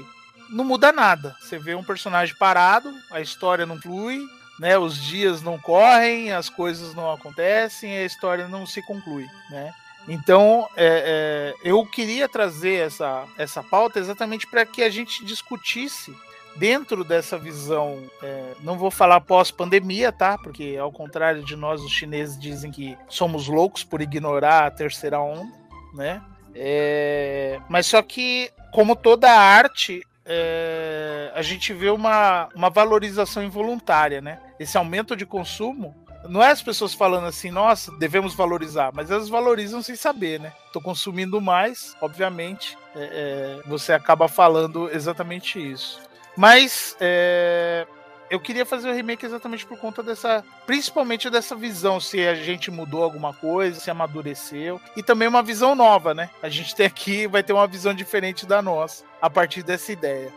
não 0.52 0.64
muda 0.64 0.92
nada. 0.92 1.36
Você 1.40 1.58
vê 1.58 1.74
um 1.76 1.84
personagem 1.84 2.36
parado, 2.36 2.94
a 3.10 3.22
história 3.22 3.66
não 3.66 3.80
flui, 3.80 4.20
né? 4.60 4.78
Os 4.78 5.02
dias 5.02 5.42
não 5.42 5.58
correm, 5.58 6.32
as 6.32 6.50
coisas 6.50 6.94
não 6.94 7.12
acontecem, 7.12 7.98
a 7.98 8.06
história 8.06 8.48
não 8.48 8.66
se 8.66 8.82
conclui, 8.82 9.28
né? 9.50 9.74
Então, 10.08 10.68
é, 10.76 11.54
é, 11.64 11.70
eu 11.70 11.86
queria 11.86 12.28
trazer 12.28 12.88
essa, 12.88 13.26
essa 13.38 13.64
pauta 13.64 14.00
exatamente 14.00 14.48
para 14.48 14.66
que 14.66 14.82
a 14.82 14.90
gente 14.90 15.24
discutisse 15.24 16.16
dentro 16.56 17.04
dessa 17.04 17.38
visão, 17.38 18.04
é, 18.22 18.54
não 18.62 18.78
vou 18.78 18.92
falar 18.92 19.22
pós-pandemia, 19.22 20.12
tá? 20.12 20.38
Porque 20.38 20.78
ao 20.80 20.92
contrário 20.92 21.44
de 21.44 21.56
nós, 21.56 21.82
os 21.82 21.92
chineses 21.92 22.38
dizem 22.38 22.72
que 22.72 22.98
somos 23.08 23.48
loucos 23.48 23.84
por 23.84 24.02
ignorar 24.02 24.66
a 24.66 24.72
terceira 24.72 25.20
onda, 25.20 25.52
né? 25.94 26.22
É, 26.54 27.60
mas 27.70 27.86
só 27.86 28.02
que, 28.02 28.52
como 28.74 28.96
toda 28.96 29.32
arte, 29.32 30.06
é, 30.26 31.32
a 31.34 31.42
gente 31.42 31.74
vê 31.74 31.90
uma, 31.90 32.50
uma 32.56 32.70
valorização 32.70 33.44
involuntária, 33.44 34.22
né? 34.22 34.40
Esse 34.60 34.78
aumento 34.78 35.16
de 35.16 35.26
consumo 35.26 35.96
não 36.28 36.42
é 36.42 36.52
as 36.52 36.62
pessoas 36.62 36.94
falando 36.94 37.26
assim, 37.26 37.50
nossa, 37.50 37.92
devemos 37.98 38.34
valorizar, 38.34 38.92
mas 38.94 39.10
elas 39.10 39.30
valorizam 39.30 39.82
sem 39.82 39.96
saber, 39.96 40.40
né? 40.40 40.54
Tô 40.72 40.80
consumindo 40.80 41.42
mais, 41.42 41.96
obviamente, 42.02 42.78
é, 42.96 43.60
é, 43.64 43.70
você 43.70 43.94
acaba 43.94 44.28
falando 44.28 44.90
exatamente 44.92 45.60
isso. 45.60 46.00
Mas 46.38 46.96
é, 47.00 47.86
eu 48.32 48.40
queria 48.40 48.66
fazer 48.66 48.90
o 48.90 48.94
remake 48.94 49.26
exatamente 49.26 49.66
por 49.66 49.78
conta 49.78 50.02
dessa. 50.02 50.42
Principalmente 50.66 51.30
dessa 51.30 51.54
visão, 51.54 52.00
se 52.00 52.26
a 52.26 52.34
gente 52.34 52.72
mudou 52.72 53.04
alguma 53.04 53.34
coisa, 53.34 53.78
se 53.78 53.92
amadureceu. 53.92 54.80
E 54.96 55.04
também 55.04 55.28
uma 55.28 55.44
visão 55.44 55.76
nova, 55.76 56.14
né? 56.14 56.30
A 56.42 56.48
gente 56.48 56.74
tem 56.74 56.86
aqui, 56.86 57.28
vai 57.28 57.44
ter 57.44 57.52
uma 57.52 57.68
visão 57.68 57.94
diferente 57.94 58.46
da 58.46 58.62
nossa, 58.62 59.04
a 59.22 59.30
partir 59.30 59.64
dessa 59.64 59.92
ideia. 59.92 60.32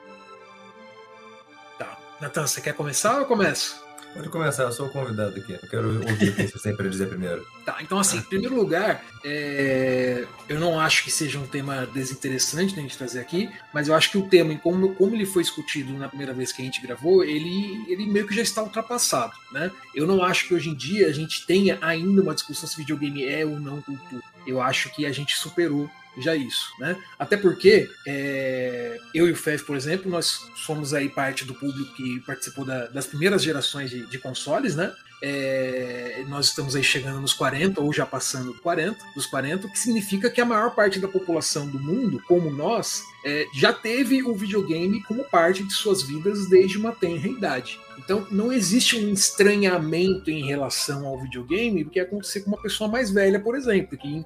Tá. 1.79 1.97
Natan, 2.21 2.49
você 2.49 2.61
quer 2.61 2.75
começar 2.75 3.15
ou 3.15 3.21
eu 3.21 3.27
começo? 3.27 3.85
Pode 4.15 4.29
começar, 4.29 4.63
eu 4.63 4.71
sou 4.71 4.87
o 4.87 4.91
convidado 4.91 5.37
aqui. 5.37 5.55
Eu 5.55 5.69
quero 5.69 5.89
ouvir 5.89 6.31
o 6.31 6.35
que 6.37 6.47
você 6.47 6.59
tem 6.61 6.77
para 6.77 6.89
dizer 6.89 7.09
primeiro. 7.09 7.45
Tá, 7.65 7.79
então 7.81 7.99
assim, 7.99 8.19
em 8.19 8.23
primeiro 8.23 8.55
lugar, 8.55 9.05
é... 9.25 10.25
eu 10.49 10.61
não 10.61 10.79
acho 10.79 11.03
que 11.03 11.11
seja 11.11 11.37
um 11.37 11.47
tema 11.47 11.85
desinteressante 11.87 12.77
da 12.77 12.81
gente 12.81 12.97
trazer 12.97 13.19
aqui, 13.19 13.51
mas 13.73 13.89
eu 13.89 13.95
acho 13.95 14.13
que 14.13 14.19
o 14.19 14.29
tema, 14.29 14.57
como, 14.59 14.95
como 14.95 15.17
ele 15.17 15.27
foi 15.27 15.43
discutido 15.43 15.93
na 15.95 16.09
primeira 16.09 16.33
vez 16.33 16.53
que 16.53 16.63
a 16.63 16.65
gente 16.65 16.81
gravou, 16.81 17.25
ele, 17.25 17.85
ele 17.89 18.07
meio 18.07 18.25
que 18.25 18.37
já 18.37 18.43
está 18.43 18.63
ultrapassado, 18.63 19.35
né? 19.51 19.69
Eu 19.93 20.07
não 20.07 20.23
acho 20.23 20.47
que 20.47 20.55
hoje 20.55 20.71
em 20.71 20.75
dia 20.75 21.09
a 21.09 21.13
gente 21.13 21.45
tenha 21.45 21.77
ainda 21.81 22.23
uma 22.23 22.35
discussão 22.35 22.69
se 22.69 22.77
videogame 22.77 23.25
é 23.25 23.45
ou 23.45 23.59
não 23.59 23.83
cultura. 23.83 24.23
Eu 24.47 24.63
acho 24.63 24.91
que 24.91 25.05
a 25.07 25.11
gente 25.11 25.35
superou 25.35 25.91
já 26.19 26.35
isso, 26.35 26.73
né? 26.79 26.97
Até 27.19 27.37
porque 27.37 27.89
é, 28.07 28.99
eu 29.15 29.29
e 29.29 29.33
o 29.33 29.37
Fev, 29.37 29.63
por 29.65 29.77
exemplo, 29.77 30.11
nós 30.11 30.41
somos 30.57 30.95
aí 30.95 31.09
parte 31.09 31.45
do 31.45 31.55
público 31.55 31.95
que 31.95 32.21
participou 32.21 32.65
da, 32.65 32.87
das 32.87 33.07
primeiras 33.07 33.43
gerações 33.43 33.91
de, 33.91 34.07
de 34.07 34.19
consoles, 34.19 34.77
né? 34.77 34.93
É, 35.23 36.23
nós 36.29 36.49
estamos 36.49 36.77
aí 36.77 36.85
chegando 36.85 37.19
nos 37.21 37.33
40 37.33 37.81
ou 37.81 37.93
já 37.93 38.05
passando 38.05 38.53
40, 38.61 38.99
dos 39.15 39.25
40, 39.25 39.67
o 39.67 39.73
que 39.73 39.79
significa 39.79 40.31
que 40.31 40.41
a 40.41 40.45
maior 40.45 40.75
parte 40.75 41.01
da 41.01 41.09
população 41.09 41.67
do 41.67 41.79
mundo, 41.79 42.21
como 42.29 42.51
nós, 42.51 43.03
é, 43.25 43.47
já 43.55 43.73
teve 43.73 44.23
o 44.23 44.35
videogame 44.35 45.03
como 45.05 45.25
parte 45.25 45.65
de 45.65 45.73
suas 45.73 46.03
vidas 46.03 46.47
desde 46.49 46.77
uma 46.77 46.93
tenra 46.93 47.27
idade. 47.27 47.81
Então 48.05 48.27
não 48.31 48.53
existe 48.53 48.97
um 48.97 49.13
estranhamento 49.13 50.31
em 50.31 50.45
relação 50.47 51.07
ao 51.07 51.19
videogame 51.19 51.83
do 51.83 51.91
que 51.91 51.99
acontecer 51.99 52.41
com 52.41 52.51
uma 52.51 52.61
pessoa 52.61 52.89
mais 52.89 53.11
velha, 53.11 53.41
por 53.41 53.57
exemplo, 53.57 53.97
que 53.97 54.25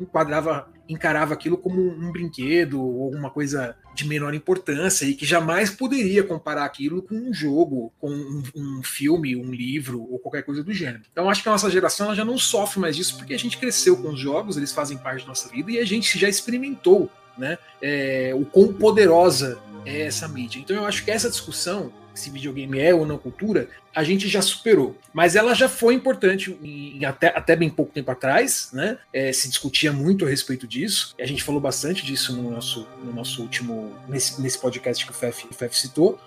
enquadrava, 0.00 0.68
encarava 0.86 1.32
aquilo 1.32 1.56
como 1.56 1.80
um 1.80 2.12
brinquedo 2.12 2.80
ou 2.80 3.04
alguma 3.04 3.30
coisa 3.30 3.76
de 3.94 4.06
menor 4.06 4.34
importância 4.34 5.06
e 5.06 5.14
que 5.14 5.24
jamais 5.24 5.70
poderia 5.70 6.22
comparar 6.22 6.64
aquilo 6.64 7.00
com 7.00 7.14
um 7.14 7.32
jogo, 7.32 7.92
com 7.98 8.10
um, 8.10 8.42
um 8.54 8.82
filme, 8.82 9.34
um 9.34 9.50
livro 9.52 10.06
ou 10.10 10.18
qualquer 10.18 10.42
coisa 10.42 10.62
do 10.62 10.72
gênero. 10.72 11.02
Então 11.10 11.30
acho 11.30 11.42
que 11.42 11.48
a 11.48 11.52
nossa 11.52 11.70
geração 11.70 12.14
já 12.14 12.24
não 12.24 12.36
sofre 12.36 12.78
mais 12.78 12.94
disso 12.94 13.16
porque 13.16 13.32
a 13.32 13.38
gente 13.38 13.56
cresceu 13.56 13.96
com 13.96 14.10
os 14.10 14.20
jogos, 14.20 14.56
eles 14.56 14.72
fazem 14.72 14.98
parte 14.98 15.22
da 15.22 15.28
nossa 15.28 15.48
vida 15.48 15.72
e 15.72 15.78
a 15.78 15.84
gente 15.84 16.18
já 16.18 16.28
experimentou 16.28 17.10
né, 17.38 17.56
é, 17.80 18.32
o 18.34 18.44
quão 18.44 18.72
poderosa 18.72 19.58
é 19.86 20.02
essa 20.02 20.28
mídia. 20.28 20.58
Então 20.58 20.76
eu 20.76 20.84
acho 20.84 21.04
que 21.04 21.10
essa 21.10 21.30
discussão 21.30 21.92
se 22.14 22.30
videogame 22.30 22.78
é 22.78 22.94
ou 22.94 23.06
não 23.06 23.18
cultura, 23.18 23.68
a 23.94 24.02
gente 24.02 24.28
já 24.28 24.42
superou. 24.42 24.96
Mas 25.12 25.36
ela 25.36 25.54
já 25.54 25.68
foi 25.68 25.94
importante 25.94 26.56
em, 26.62 27.04
até, 27.04 27.28
até 27.28 27.54
bem 27.54 27.70
pouco 27.70 27.92
tempo 27.92 28.10
atrás, 28.10 28.70
né? 28.72 28.98
É, 29.12 29.32
se 29.32 29.48
discutia 29.48 29.92
muito 29.92 30.24
a 30.24 30.28
respeito 30.28 30.66
disso. 30.66 31.14
A 31.20 31.26
gente 31.26 31.42
falou 31.42 31.60
bastante 31.60 32.04
disso 32.04 32.34
no 32.34 32.50
nosso, 32.50 32.86
no 33.02 33.12
nosso 33.12 33.42
último. 33.42 33.94
nesse, 34.08 34.40
nesse 34.40 34.58
podcast 34.58 35.04
que 35.04 35.10
o 35.10 35.14
FEF, 35.14 35.46
o 35.50 35.54
FEF 35.54 35.76
citou. 35.76 36.20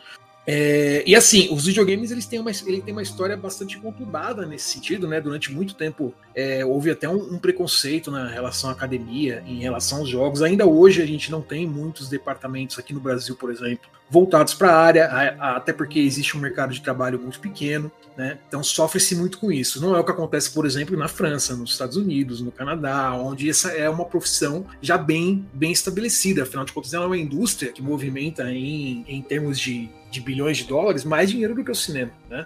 É, 0.50 1.04
e 1.06 1.13
assim, 1.13 1.50
os 1.51 1.66
videogames 1.66 2.10
eles 2.10 2.25
têm, 2.25 2.39
uma, 2.39 2.50
ele 2.66 2.82
tem 2.82 2.94
uma 2.94 3.01
história 3.01 3.36
bastante 3.36 3.77
conturbada 3.77 4.46
nesse 4.46 4.70
sentido, 4.70 5.06
né? 5.06 5.20
Durante 5.20 5.51
muito 5.51 5.75
tempo 5.75 6.13
é, 6.34 6.63
houve 6.63 6.89
até 6.89 7.10
um, 7.10 7.34
um, 7.34 7.38
preconceito 7.38 8.10
na 8.10 8.30
relação 8.30 8.70
à 8.70 8.74
academia, 8.74 9.44
em 9.46 9.60
relação 9.60 10.00
aos 10.00 10.10
jogos. 10.10 10.42
Ainda 10.42 10.66
hoje 10.66 11.01
a 11.01 11.06
gente 11.06 11.30
não 11.30 11.42
tem 11.42 11.68
muitos 11.68 12.08
departamentos 12.08 12.80
aqui 12.80 12.94
no 12.94 13.01
Brasil, 13.01 13.36
por 13.36 13.51
exemplo, 13.51 13.89
voltados 14.10 14.54
para 14.54 14.72
a 14.72 14.80
área, 14.80 15.06
até 15.38 15.74
porque 15.74 16.00
existe 16.00 16.38
um 16.38 16.39
mercado 16.39 16.74
de 16.74 16.82
trabalho 16.82 17.20
muito 17.20 17.42
pequeno. 17.42 17.92
Né? 18.16 18.39
Então 18.48 18.63
sofre-se 18.63 19.16
muito 19.16 19.38
com 19.38 19.51
isso. 19.51 19.80
Não 19.80 19.96
é 19.96 20.00
o 20.00 20.04
que 20.04 20.12
acontece, 20.12 20.51
por 20.51 20.66
exemplo, 20.66 20.98
na 20.98 21.08
França, 21.08 21.56
nos 21.56 21.72
Estados 21.72 21.98
Unidos, 21.98 22.42
no 22.42 22.51
Canadá, 22.51 23.13
onde 23.13 23.48
essa 23.48 23.70
é 23.70 23.88
uma 23.88 24.06
profissão 24.06 24.66
já 24.82 24.98
bem, 24.98 25.46
bem 25.54 25.72
estabelecida. 25.72 26.44
Afinal 26.44 26.66
de 26.66 26.74
contas, 26.74 26.94
ela 26.94 27.04
é 27.04 27.08
uma 27.08 27.18
indústria 27.18 27.72
que 27.72 27.82
movimenta 27.82 28.50
em, 28.51 29.06
em 29.08 29.22
termos 29.22 29.60
de, 29.60 29.88
de 30.10 30.22
bilhões 30.22 30.58
de 30.58 30.64
dólares 30.66 31.04
mais 31.04 31.30
dinheiro 31.30 31.54
do 31.54 31.64
que 31.64 31.72
o 31.72 31.76
cinema. 31.76 32.12
Né? 32.30 32.46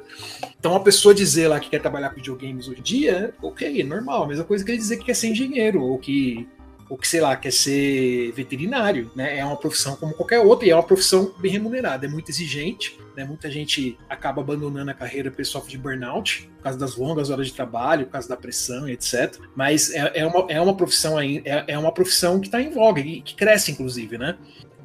Então, 0.59 0.75
a 0.75 0.79
pessoa 0.79 1.13
dizer 1.13 1.47
lá 1.47 1.59
que 1.59 1.69
quer 1.69 1.79
trabalhar 1.79 2.09
com 2.09 2.15
videogames 2.15 2.67
hoje 2.67 2.79
em 2.79 2.83
dia, 2.83 3.33
ok, 3.41 3.83
normal. 3.83 4.23
A 4.23 4.27
mesma 4.27 4.43
coisa 4.43 4.63
que 4.63 4.71
ele 4.71 4.77
dizer 4.77 4.97
que 4.97 5.05
quer 5.05 5.15
ser 5.15 5.27
engenheiro 5.27 5.83
ou 5.83 5.97
que 5.97 6.47
ou 6.91 6.97
que, 6.97 7.07
sei 7.07 7.21
lá, 7.21 7.37
quer 7.37 7.53
ser 7.53 8.33
veterinário, 8.33 9.09
né? 9.15 9.37
É 9.37 9.45
uma 9.45 9.55
profissão 9.55 9.95
como 9.95 10.13
qualquer 10.13 10.39
outra 10.39 10.67
e 10.67 10.71
é 10.71 10.75
uma 10.75 10.83
profissão 10.83 11.33
bem 11.39 11.49
remunerada, 11.49 12.05
é 12.05 12.09
muito 12.09 12.29
exigente, 12.29 12.99
né? 13.15 13.23
Muita 13.23 13.49
gente 13.49 13.97
acaba 14.09 14.41
abandonando 14.41 14.91
a 14.91 14.93
carreira 14.93 15.31
por 15.31 15.41
de 15.69 15.77
burnout, 15.77 16.49
por 16.57 16.63
causa 16.63 16.77
das 16.77 16.97
longas 16.97 17.29
horas 17.29 17.47
de 17.47 17.53
trabalho, 17.53 18.07
por 18.07 18.11
causa 18.11 18.27
da 18.27 18.35
pressão 18.35 18.89
e 18.89 18.91
etc. 18.91 19.37
Mas 19.55 19.89
é, 19.91 20.11
é, 20.15 20.25
uma, 20.25 20.45
é 20.51 20.59
uma 20.59 20.75
profissão 20.75 21.17
é, 21.17 21.41
é 21.65 21.79
uma 21.79 21.93
profissão 21.93 22.41
que 22.41 22.47
está 22.47 22.61
em 22.61 22.71
voga 22.71 22.99
e 22.99 23.21
que 23.21 23.35
cresce, 23.35 23.71
inclusive, 23.71 24.17
né? 24.17 24.37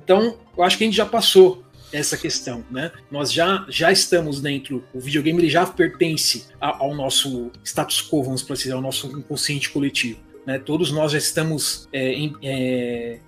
Então, 0.05 0.39
eu 0.57 0.63
acho 0.63 0.79
que 0.79 0.85
a 0.85 0.87
gente 0.87 0.97
já 0.97 1.07
passou 1.07 1.65
essa 1.97 2.17
questão, 2.17 2.65
né? 2.71 2.93
Nós 3.11 3.33
já, 3.33 3.65
já 3.69 3.91
estamos 3.91 4.41
dentro, 4.41 4.85
o 4.93 5.01
videogame 5.01 5.41
ele 5.41 5.51
já 5.51 5.67
pertence 5.67 6.47
ao 6.61 6.95
nosso 6.95 7.51
status 7.65 8.01
quo, 8.03 8.23
vamos 8.23 8.43
para 8.43 8.57
dizer, 8.57 8.73
ao 8.73 8.81
nosso 8.81 9.07
inconsciente 9.19 9.71
coletivo. 9.71 10.21
Né? 10.47 10.59
Todos 10.59 10.93
nós 10.93 11.13
já 11.13 11.19
estamos, 11.19 11.89
é, 11.93 12.31
é, 12.43 13.19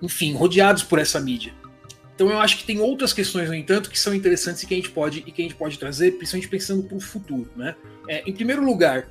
enfim, 0.00 0.34
rodeados 0.34 0.82
por 0.82 0.98
essa 0.98 1.20
mídia. 1.20 1.52
Então 2.14 2.30
eu 2.30 2.38
acho 2.38 2.56
que 2.56 2.64
tem 2.64 2.80
outras 2.80 3.12
questões, 3.12 3.48
no 3.48 3.54
entanto, 3.54 3.90
que 3.90 3.98
são 3.98 4.14
interessantes 4.14 4.62
e 4.62 4.66
que 4.66 4.72
a 4.72 4.76
gente 4.76 4.90
pode, 4.90 5.22
e 5.26 5.30
que 5.30 5.42
a 5.42 5.44
gente 5.44 5.54
pode 5.54 5.78
trazer, 5.78 6.12
principalmente 6.12 6.48
pensando 6.48 6.82
para 6.82 6.96
o 6.96 7.00
futuro. 7.00 7.50
Né? 7.54 7.76
É, 8.08 8.22
em 8.26 8.32
primeiro 8.32 8.64
lugar, 8.64 9.10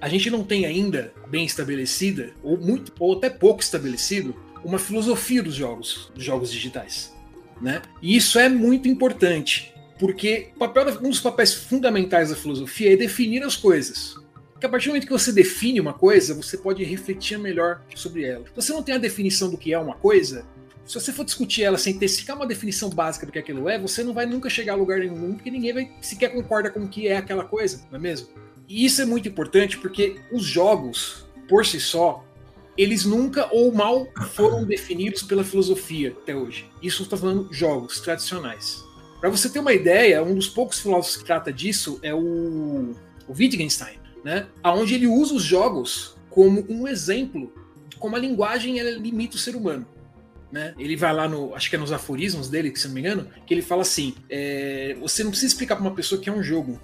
a 0.00 0.08
gente 0.08 0.30
não 0.30 0.44
tem 0.44 0.66
ainda 0.66 1.12
bem 1.28 1.46
estabelecida, 1.46 2.32
ou 2.42 2.58
muito, 2.58 2.92
ou 2.98 3.16
até 3.16 3.30
pouco 3.30 3.62
estabelecido, 3.62 4.36
uma 4.62 4.78
filosofia 4.78 5.42
dos 5.42 5.54
jogos, 5.54 6.12
dos 6.14 6.22
jogos 6.22 6.52
digitais. 6.52 7.16
Né? 7.60 7.82
E 8.00 8.16
isso 8.16 8.38
é 8.38 8.48
muito 8.48 8.88
importante, 8.88 9.74
porque 9.98 10.50
papel, 10.58 10.86
um 11.02 11.10
dos 11.10 11.20
papéis 11.20 11.52
fundamentais 11.52 12.30
da 12.30 12.36
filosofia 12.36 12.92
é 12.92 12.96
definir 12.96 13.42
as 13.42 13.56
coisas. 13.56 14.14
Porque 14.52 14.66
a 14.66 14.68
partir 14.68 14.86
do 14.86 14.90
momento 14.90 15.06
que 15.06 15.12
você 15.12 15.32
define 15.32 15.80
uma 15.80 15.92
coisa, 15.92 16.34
você 16.34 16.56
pode 16.56 16.82
refletir 16.82 17.38
melhor 17.38 17.82
sobre 17.94 18.24
ela. 18.24 18.44
Se 18.44 18.54
você 18.56 18.72
não 18.72 18.82
tem 18.82 18.94
a 18.94 18.98
definição 18.98 19.50
do 19.50 19.56
que 19.56 19.72
é 19.72 19.78
uma 19.78 19.94
coisa, 19.94 20.44
se 20.84 20.94
você 20.94 21.12
for 21.12 21.24
discutir 21.24 21.62
ela 21.62 21.76
sem 21.76 21.98
ter 21.98 22.08
sequer 22.08 22.34
uma 22.34 22.46
definição 22.46 22.88
básica 22.88 23.26
do 23.26 23.30
que 23.30 23.38
aquilo 23.38 23.68
é, 23.68 23.78
você 23.78 24.02
não 24.02 24.14
vai 24.14 24.24
nunca 24.24 24.48
chegar 24.48 24.72
a 24.72 24.76
lugar 24.76 25.00
nenhum, 25.00 25.34
porque 25.34 25.50
ninguém 25.50 25.72
vai 25.72 25.92
sequer 26.00 26.32
concorda 26.32 26.70
com 26.70 26.80
o 26.80 26.88
que 26.88 27.06
é 27.06 27.18
aquela 27.18 27.44
coisa, 27.44 27.82
não 27.90 27.98
é 27.98 28.02
mesmo? 28.02 28.28
E 28.66 28.84
isso 28.84 29.02
é 29.02 29.04
muito 29.04 29.28
importante 29.28 29.78
porque 29.78 30.16
os 30.32 30.44
jogos, 30.44 31.26
por 31.48 31.64
si 31.64 31.78
só, 31.78 32.24
eles 32.78 33.04
nunca 33.04 33.48
ou 33.52 33.72
mal 33.72 34.06
foram 34.30 34.64
definidos 34.64 35.22
pela 35.22 35.44
filosofia 35.44 36.16
até 36.22 36.34
hoje. 36.34 36.70
Isso 36.80 37.02
estou 37.02 37.18
falando 37.18 37.52
jogos 37.52 38.00
tradicionais. 38.00 38.82
Para 39.20 39.28
você 39.28 39.50
ter 39.50 39.58
uma 39.58 39.74
ideia, 39.74 40.22
um 40.22 40.34
dos 40.34 40.48
poucos 40.48 40.78
filósofos 40.78 41.16
que 41.16 41.24
trata 41.24 41.52
disso 41.52 41.98
é 42.02 42.14
o, 42.14 42.94
o 43.26 43.32
Wittgenstein 43.36 43.98
né? 44.24 44.46
Onde 44.64 44.94
ele 44.94 45.06
usa 45.06 45.34
os 45.34 45.42
jogos 45.42 46.16
como 46.30 46.64
um 46.68 46.86
exemplo 46.86 47.52
de 47.88 47.96
como 47.96 48.16
a 48.16 48.18
linguagem 48.18 48.78
ela 48.78 48.90
limita 48.90 49.36
o 49.36 49.38
ser 49.38 49.56
humano. 49.56 49.86
Né? 50.50 50.74
Ele 50.78 50.96
vai 50.96 51.12
lá 51.12 51.28
no, 51.28 51.54
acho 51.54 51.68
que 51.68 51.76
é 51.76 51.78
nos 51.78 51.92
aforismos 51.92 52.48
dele, 52.48 52.74
se 52.74 52.86
não 52.86 52.94
me 52.94 53.00
engano, 53.00 53.28
que 53.46 53.52
ele 53.52 53.62
fala 53.62 53.82
assim: 53.82 54.14
é, 54.30 54.96
você 55.00 55.22
não 55.22 55.30
precisa 55.30 55.52
explicar 55.52 55.76
para 55.76 55.84
uma 55.84 55.94
pessoa 55.94 56.20
que 56.20 56.28
é 56.28 56.32
um 56.32 56.42
jogo. 56.42 56.80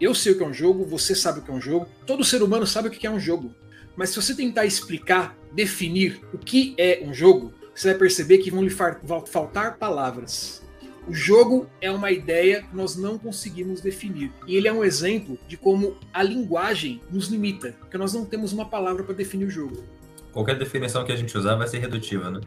Eu 0.00 0.14
sei 0.14 0.32
o 0.32 0.36
que 0.36 0.42
é 0.42 0.46
um 0.46 0.52
jogo, 0.52 0.84
você 0.84 1.14
sabe 1.14 1.38
o 1.38 1.42
que 1.42 1.50
é 1.50 1.54
um 1.54 1.60
jogo, 1.60 1.86
todo 2.04 2.24
ser 2.24 2.42
humano 2.42 2.66
sabe 2.66 2.88
o 2.88 2.90
que 2.90 3.06
é 3.06 3.10
um 3.10 3.20
jogo. 3.20 3.54
Mas 3.96 4.10
se 4.10 4.16
você 4.16 4.34
tentar 4.34 4.66
explicar, 4.66 5.36
definir 5.52 6.20
o 6.32 6.38
que 6.38 6.74
é 6.76 7.02
um 7.04 7.14
jogo, 7.14 7.52
você 7.74 7.88
vai 7.88 7.98
perceber 7.98 8.38
que 8.38 8.50
vão 8.50 8.62
lhe 8.62 8.70
faltar 8.70 9.78
palavras. 9.78 10.62
O 11.06 11.12
jogo 11.12 11.66
é 11.82 11.90
uma 11.90 12.10
ideia 12.10 12.62
que 12.62 12.74
nós 12.74 12.96
não 12.96 13.18
conseguimos 13.18 13.80
definir. 13.80 14.32
E 14.46 14.56
ele 14.56 14.66
é 14.66 14.72
um 14.72 14.82
exemplo 14.82 15.38
de 15.46 15.56
como 15.56 15.98
a 16.12 16.22
linguagem 16.22 17.00
nos 17.10 17.28
limita, 17.28 17.76
porque 17.78 17.98
nós 17.98 18.14
não 18.14 18.24
temos 18.24 18.52
uma 18.52 18.64
palavra 18.64 19.04
para 19.04 19.14
definir 19.14 19.44
o 19.44 19.50
jogo. 19.50 19.84
Qualquer 20.32 20.58
definição 20.58 21.04
que 21.04 21.12
a 21.12 21.16
gente 21.16 21.36
usar 21.36 21.56
vai 21.56 21.68
ser 21.68 21.78
redutiva, 21.78 22.30
né? 22.30 22.40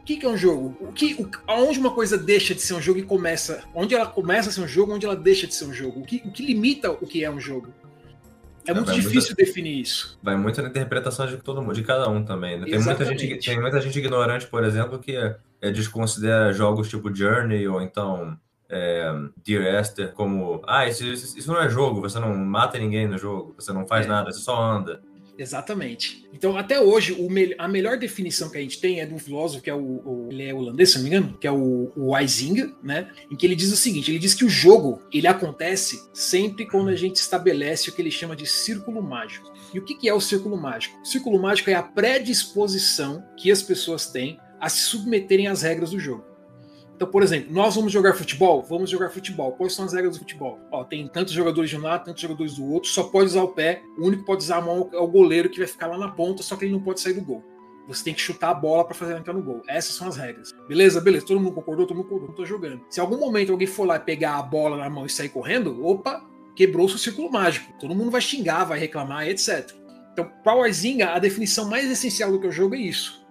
O 0.00 0.04
que, 0.06 0.24
é 0.24 0.28
um 0.28 0.36
jogo? 0.36 0.76
O 0.80 0.92
que, 0.92 1.14
o, 1.14 1.28
aonde 1.48 1.80
uma 1.80 1.90
coisa 1.90 2.16
deixa 2.16 2.54
de 2.54 2.60
ser 2.60 2.74
um 2.74 2.80
jogo 2.80 3.00
e 3.00 3.02
começa? 3.02 3.64
Onde 3.74 3.92
ela 3.92 4.06
começa 4.06 4.50
a 4.50 4.52
ser 4.52 4.60
um 4.60 4.68
jogo, 4.68 4.94
onde 4.94 5.04
ela 5.04 5.16
deixa 5.16 5.48
de 5.48 5.54
ser 5.54 5.64
um 5.64 5.72
jogo? 5.72 5.98
O 5.98 6.04
que, 6.04 6.22
o 6.24 6.30
que 6.30 6.46
limita 6.46 6.92
o 6.92 7.06
que 7.06 7.24
é 7.24 7.30
um 7.30 7.40
jogo? 7.40 7.74
É, 8.66 8.74
muito 8.74 8.92
difícil 8.92 9.30
muito, 9.30 9.36
definir 9.36 9.80
isso. 9.80 10.18
Vai 10.22 10.36
muito 10.36 10.60
na 10.60 10.68
interpretação 10.68 11.26
de 11.26 11.36
todo 11.36 11.62
mundo, 11.62 11.74
de 11.74 11.82
cada 11.82 12.08
um 12.08 12.24
também. 12.24 12.58
Né? 12.58 12.66
Tem 12.66 12.80
muita, 12.80 13.04
gente, 13.04 13.38
tem 13.38 13.60
muita 13.60 13.80
gente 13.80 13.98
ignorante, 13.98 14.46
por 14.46 14.64
exemplo, 14.64 14.98
que 14.98 15.16
é, 15.16 15.70
desconsidera 15.70 16.52
jogos 16.52 16.88
tipo 16.88 17.14
Journey 17.14 17.66
ou 17.68 17.80
então 17.80 18.38
é, 18.68 19.12
Dear 19.44 19.80
Esther 19.80 20.12
como 20.12 20.62
ah, 20.66 20.86
isso, 20.86 21.04
isso, 21.04 21.50
não 21.50 21.60
é 21.60 21.68
jogo, 21.68 22.00
você 22.00 22.18
não 22.18 22.34
mata 22.34 22.78
ninguém 22.78 23.06
no 23.06 23.16
jogo, 23.16 23.54
você 23.56 23.72
não 23.72 23.86
faz 23.86 24.06
é. 24.06 24.08
nada, 24.08 24.32
você 24.32 24.40
só 24.40 24.60
anda. 24.60 25.00
Exatamente. 25.38 26.26
Então, 26.32 26.56
até 26.56 26.80
hoje, 26.80 27.14
me 27.28 27.54
a 27.58 27.68
melhor 27.68 27.98
definição 27.98 28.48
que 28.50 28.58
a 28.58 28.60
gente 28.60 28.80
tem 28.80 29.00
é 29.00 29.06
de 29.06 29.14
um 29.14 29.18
filósofo 29.18 29.62
que 29.62 29.70
é 29.70 29.74
o, 29.74 29.78
o 29.78 30.28
ele 30.30 30.44
é 30.44 30.54
holandês, 30.54 30.90
se 30.90 30.96
não 30.96 31.04
me 31.04 31.10
engano, 31.10 31.36
que 31.38 31.46
é 31.46 31.52
o, 31.52 31.92
o 31.96 32.12
né? 32.82 33.10
Em 33.30 33.36
que 33.36 33.46
ele 33.46 33.54
diz 33.54 33.72
o 33.72 33.76
seguinte: 33.76 34.10
ele 34.10 34.18
diz 34.18 34.34
que 34.34 34.44
o 34.44 34.48
jogo 34.48 35.02
ele 35.12 35.26
acontece 35.26 36.08
sempre 36.12 36.66
quando 36.66 36.88
a 36.88 36.96
gente 36.96 37.16
estabelece 37.16 37.90
o 37.90 37.92
que 37.92 38.00
ele 38.00 38.10
chama 38.10 38.34
de 38.34 38.46
círculo 38.46 39.02
mágico. 39.02 39.52
E 39.74 39.78
o 39.78 39.84
que, 39.84 39.94
que 39.94 40.08
é 40.08 40.14
o 40.14 40.20
círculo 40.20 40.56
mágico? 40.56 40.98
O 41.00 41.06
círculo 41.06 41.40
mágico 41.40 41.70
é 41.70 41.74
a 41.74 41.82
predisposição 41.82 43.24
que 43.36 43.50
as 43.50 43.62
pessoas 43.62 44.06
têm 44.06 44.38
a 44.60 44.68
se 44.68 44.80
submeterem 44.80 45.48
às 45.48 45.62
regras 45.62 45.90
do 45.90 46.00
jogo. 46.00 46.35
Então, 46.96 47.06
por 47.06 47.22
exemplo, 47.22 47.52
nós 47.52 47.74
vamos 47.74 47.92
jogar 47.92 48.14
futebol? 48.14 48.62
Vamos 48.62 48.88
jogar 48.88 49.10
futebol. 49.10 49.52
Quais 49.52 49.74
são 49.74 49.84
as 49.84 49.92
regras 49.92 50.14
do 50.14 50.20
futebol? 50.20 50.58
Ó, 50.72 50.82
tem 50.82 51.06
tantos 51.06 51.34
jogadores 51.34 51.68
de 51.68 51.76
um 51.76 51.82
lado, 51.82 52.06
tantos 52.06 52.22
jogadores 52.22 52.54
do 52.54 52.64
outro, 52.64 52.88
só 52.88 53.02
pode 53.02 53.26
usar 53.26 53.42
o 53.42 53.48
pé, 53.48 53.82
o 53.98 54.06
único 54.06 54.22
que 54.22 54.26
pode 54.26 54.42
usar 54.42 54.56
a 54.56 54.60
mão 54.62 54.88
é 54.90 54.96
o 54.96 55.06
goleiro 55.06 55.50
que 55.50 55.58
vai 55.58 55.66
ficar 55.66 55.88
lá 55.88 55.98
na 55.98 56.08
ponta, 56.08 56.42
só 56.42 56.56
que 56.56 56.64
ele 56.64 56.72
não 56.72 56.80
pode 56.80 57.00
sair 57.00 57.12
do 57.12 57.20
gol. 57.20 57.44
Você 57.86 58.02
tem 58.02 58.14
que 58.14 58.20
chutar 58.20 58.48
a 58.48 58.54
bola 58.54 58.82
para 58.82 58.94
fazer 58.94 59.12
ela 59.12 59.20
entrar 59.20 59.34
no 59.34 59.42
gol. 59.42 59.62
Essas 59.68 59.94
são 59.94 60.08
as 60.08 60.16
regras. 60.16 60.52
Beleza, 60.66 60.98
beleza. 61.00 61.26
Todo 61.26 61.38
mundo 61.38 61.52
concordou, 61.52 61.86
todo 61.86 61.98
mundo 61.98 62.08
concordou, 62.08 62.34
tô 62.34 62.46
jogando. 62.46 62.80
Se 62.88 62.98
algum 62.98 63.18
momento 63.18 63.52
alguém 63.52 63.68
for 63.68 63.86
lá 63.86 63.98
pegar 63.98 64.38
a 64.38 64.42
bola 64.42 64.78
na 64.78 64.88
mão 64.88 65.04
e 65.04 65.10
sair 65.10 65.28
correndo, 65.28 65.86
opa, 65.86 66.24
quebrou 66.56 66.88
seu 66.88 66.98
círculo 66.98 67.30
mágico. 67.30 67.74
Todo 67.78 67.94
mundo 67.94 68.10
vai 68.10 68.22
xingar, 68.22 68.64
vai 68.64 68.78
reclamar, 68.78 69.28
etc. 69.28 69.70
Então, 70.14 70.32
para 70.42 70.56
o 70.56 70.62
Arzinga, 70.62 71.10
a 71.10 71.18
definição 71.18 71.68
mais 71.68 71.88
essencial 71.90 72.32
do 72.32 72.40
que 72.40 72.46
eu 72.46 72.52
jogo 72.52 72.74
é 72.74 72.78
isso 72.78 73.25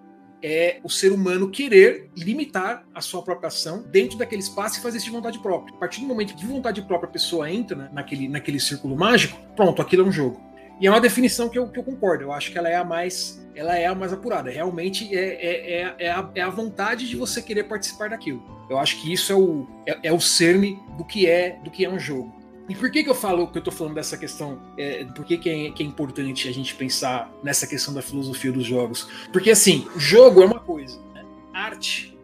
é 0.46 0.80
o 0.84 0.90
ser 0.90 1.12
humano 1.12 1.50
querer 1.50 2.12
limitar 2.16 2.86
a 2.94 3.02
sua 3.02 3.24
própria 3.24 3.48
ação 3.48 3.84
dentro 3.90 4.16
daquele 4.16 4.44
espaço 4.44 4.78
e 4.78 4.82
fazer 4.82 4.98
isso 4.98 5.08
de 5.08 5.12
vontade 5.12 5.40
própria. 5.40 5.76
A 5.76 5.80
partir 5.80 6.02
do 6.02 6.06
momento 6.06 6.36
que 6.36 6.42
de 6.42 6.46
vontade 6.46 6.84
própria 6.84 7.10
a 7.10 7.12
pessoa 7.12 7.52
entra 7.52 7.90
naquele, 7.92 8.30
naquele 8.30 8.60
círculo 8.60 8.96
mágico, 8.96 9.40
pronto, 9.56 9.82
aquilo 9.82 10.04
é 10.04 10.06
um 10.06 10.12
jogo. 10.12 10.40
E 10.80 10.86
é 10.86 10.92
uma 10.92 11.02
definição 11.02 11.50
que 11.50 11.58
eu, 11.58 11.68
que 11.68 11.80
eu 11.80 11.84
concordo. 11.84 12.26
Eu 12.26 12.32
acho 12.32 12.52
que 12.52 12.60
ela 12.60 12.70
é 12.70 12.76
a 12.76 12.84
mais, 12.84 13.44
ela 13.56 13.76
é 13.76 13.88
a 13.88 13.96
mais 13.96 14.14
apurada. 14.14 14.52
Realmente 14.52 15.16
é, 15.16 15.20
é, 15.20 15.82
é, 15.82 15.96
é, 15.98 16.12
a, 16.12 16.30
é 16.36 16.42
a 16.42 16.50
vontade 16.50 17.08
de 17.08 17.16
você 17.16 17.42
querer 17.42 17.64
participar 17.64 18.10
daquilo. 18.12 18.44
Eu 18.70 18.78
acho 18.78 19.02
que 19.02 19.12
isso 19.12 19.32
é 19.32 19.36
o, 19.36 19.68
é, 19.88 19.98
é 20.04 20.14
o 20.14 20.20
cerne 20.20 20.80
do 20.96 21.04
que 21.04 21.26
é 21.26 21.58
do 21.64 21.72
que 21.72 21.84
é 21.86 21.90
um 21.90 21.98
jogo. 21.98 22.32
E 22.68 22.76
por 22.76 22.90
que, 22.90 23.04
que 23.04 23.10
eu 23.10 23.16
falo 23.16 23.48
que 23.48 23.58
eu 23.58 23.62
tô 23.62 23.72
falando 23.72 23.94
dessa 23.96 24.18
questão? 24.18 24.60
É, 24.78 25.06
por 25.06 25.24
que, 25.24 25.38
que, 25.38 25.50
é, 25.50 25.72
que 25.72 25.84
é 25.84 25.86
importante 25.86 26.48
a 26.48 26.52
gente 26.52 26.74
pensar 26.76 27.32
nessa 27.44 27.68
questão 27.68 27.94
da 27.94 28.02
filosofia 28.02 28.52
dos 28.52 28.66
jogos? 28.66 29.08
Porque 29.32 29.52
assim, 29.52 29.88
jogo 29.98 30.42
é 30.42 30.46
uma 30.46 30.60
coisa, 30.60 31.00
né? 31.14 31.24
arte 31.54 32.18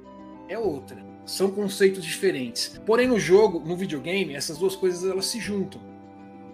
é 0.49 0.58
outra. 0.58 0.97
São 1.25 1.51
conceitos 1.51 2.04
diferentes. 2.04 2.80
Porém, 2.86 3.08
no 3.08 3.19
jogo, 3.19 3.60
no 3.60 3.77
videogame, 3.77 4.36
essas 4.36 4.58
duas 4.58 4.75
coisas 4.75 5.10
elas 5.10 5.27
se 5.27 5.39
juntam. 5.39 5.80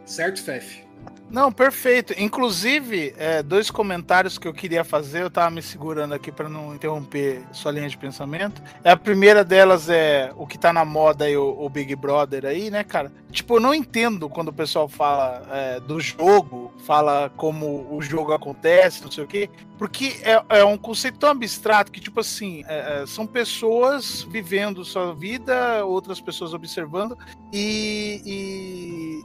Certo, 0.06 0.41
Fef? 0.41 0.87
Não, 1.30 1.52
perfeito. 1.52 2.13
Inclusive, 2.18 3.13
é, 3.18 3.44
dois 3.44 3.70
comentários 3.70 4.38
que 4.38 4.48
eu 4.48 4.54
queria 4.54 4.84
fazer, 4.84 5.24
eu 5.24 5.30
tava 5.30 5.52
me 5.52 5.62
segurando 5.62 6.13
aqui 6.13 6.32
para 6.32 6.48
não 6.48 6.74
interromper 6.74 7.44
sua 7.52 7.72
linha 7.72 7.90
de 7.90 7.98
pensamento. 7.98 8.62
A 8.84 8.96
primeira 8.96 9.44
delas 9.44 9.90
é 9.90 10.32
o 10.38 10.48
que 10.48 10.58
tá 10.58 10.72
na 10.72 10.86
moda 10.86 11.26
aí, 11.26 11.36
o, 11.36 11.56
o 11.60 11.70
Big 11.70 11.94
Brother 11.96 12.46
aí, 12.46 12.72
né, 12.72 12.84
cara? 12.84 13.12
Tipo, 13.30 13.58
eu 13.58 13.60
não 13.60 13.74
entendo 13.74 14.30
quando 14.30 14.48
o 14.50 14.54
pessoal 14.54 14.88
fala 14.88 15.44
é, 15.52 15.80
do 15.82 16.00
jogo, 16.00 16.74
fala 16.86 17.30
como 17.36 17.86
o 17.92 18.02
jogo 18.02 18.32
acontece, 18.32 19.04
não 19.04 19.12
sei 19.12 19.26
o 19.26 19.28
quê, 19.28 19.50
porque 19.78 20.16
é, 20.24 20.60
é 20.60 20.63
um 20.63 20.78
conceito 20.78 21.20
tão 21.20 21.30
abstrato 21.30 21.92
que, 21.92 22.00
tipo 22.00 22.22
assim, 22.22 22.63
é, 22.68 23.02
é 23.02 23.06
são 23.06 23.28
pessoas 23.28 24.24
vivendo 24.24 24.84
sua 24.86 25.13
vida, 25.13 25.86
outras 25.86 26.22
pessoas 26.22 26.54
observando, 26.54 27.18
e, 27.52 28.22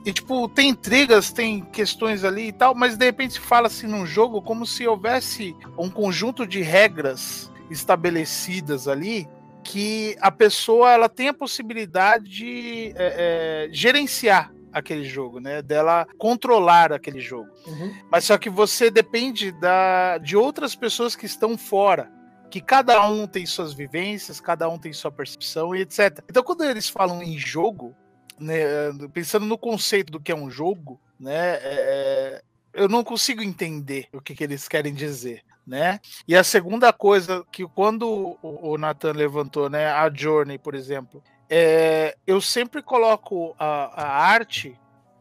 e, 0.04 0.08
e, 0.08 0.12
tipo, 0.12 0.48
tem 0.48 0.70
intrigas, 0.70 1.32
tem 1.32 1.60
questões 1.60 1.91
ali 2.24 2.48
e 2.48 2.52
tal, 2.52 2.74
mas 2.74 2.96
de 2.96 3.04
repente 3.04 3.34
se 3.34 3.40
fala 3.40 3.66
assim 3.66 3.86
num 3.86 4.06
jogo 4.06 4.42
como 4.42 4.66
se 4.66 4.86
houvesse 4.86 5.54
um 5.78 5.90
conjunto 5.90 6.46
de 6.46 6.62
regras 6.62 7.50
estabelecidas 7.70 8.88
ali 8.88 9.28
que 9.62 10.16
a 10.20 10.30
pessoa 10.30 10.90
ela 10.90 11.08
tem 11.08 11.28
a 11.28 11.34
possibilidade 11.34 12.28
de 12.28 12.92
é, 12.96 13.66
é, 13.66 13.68
gerenciar 13.72 14.52
aquele 14.72 15.04
jogo, 15.04 15.38
né? 15.38 15.62
Dela 15.62 16.06
controlar 16.18 16.92
aquele 16.92 17.20
jogo. 17.20 17.48
Uhum. 17.66 17.94
Mas 18.10 18.24
só 18.24 18.38
que 18.38 18.50
você 18.50 18.90
depende 18.90 19.52
da, 19.52 20.18
de 20.18 20.36
outras 20.36 20.74
pessoas 20.74 21.14
que 21.14 21.26
estão 21.26 21.56
fora. 21.56 22.10
Que 22.50 22.60
cada 22.60 23.08
um 23.08 23.26
tem 23.26 23.46
suas 23.46 23.72
vivências, 23.72 24.40
cada 24.40 24.68
um 24.68 24.78
tem 24.78 24.92
sua 24.92 25.10
percepção 25.10 25.74
e 25.74 25.82
etc. 25.82 26.22
Então, 26.28 26.42
quando 26.42 26.64
eles 26.64 26.88
falam 26.88 27.22
em 27.22 27.38
jogo, 27.38 27.94
né, 28.38 28.92
pensando 29.12 29.46
no 29.46 29.56
conceito 29.56 30.12
do 30.12 30.20
que 30.20 30.32
é 30.32 30.36
um 30.36 30.50
jogo, 30.50 31.00
né? 31.22 31.58
É, 31.62 32.42
eu 32.74 32.88
não 32.88 33.04
consigo 33.04 33.42
entender 33.42 34.08
o 34.12 34.20
que, 34.20 34.34
que 34.34 34.42
eles 34.42 34.66
querem 34.68 34.92
dizer. 34.92 35.42
Né? 35.64 36.00
E 36.26 36.34
a 36.34 36.42
segunda 36.42 36.92
coisa 36.92 37.44
que 37.52 37.64
quando 37.68 38.36
o 38.42 38.76
Nathan 38.76 39.12
levantou, 39.12 39.70
né, 39.70 39.86
a 39.86 40.10
Journey, 40.12 40.58
por 40.58 40.74
exemplo, 40.74 41.22
é, 41.48 42.16
eu 42.26 42.40
sempre 42.40 42.82
coloco 42.82 43.54
a, 43.56 44.02
a 44.02 44.24
arte 44.24 44.76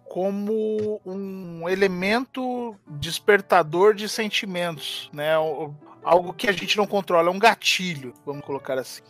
como 0.09 0.99
um 1.05 1.69
elemento 1.69 2.75
despertador 2.87 3.93
de 3.93 4.09
sentimentos, 4.09 5.09
né? 5.13 5.35
Algo 6.03 6.33
que 6.33 6.49
a 6.49 6.51
gente 6.51 6.75
não 6.75 6.85
controla, 6.85 7.29
é 7.29 7.31
um 7.31 7.39
gatilho, 7.39 8.13
vamos 8.25 8.43
colocar 8.43 8.77
assim. 8.77 9.01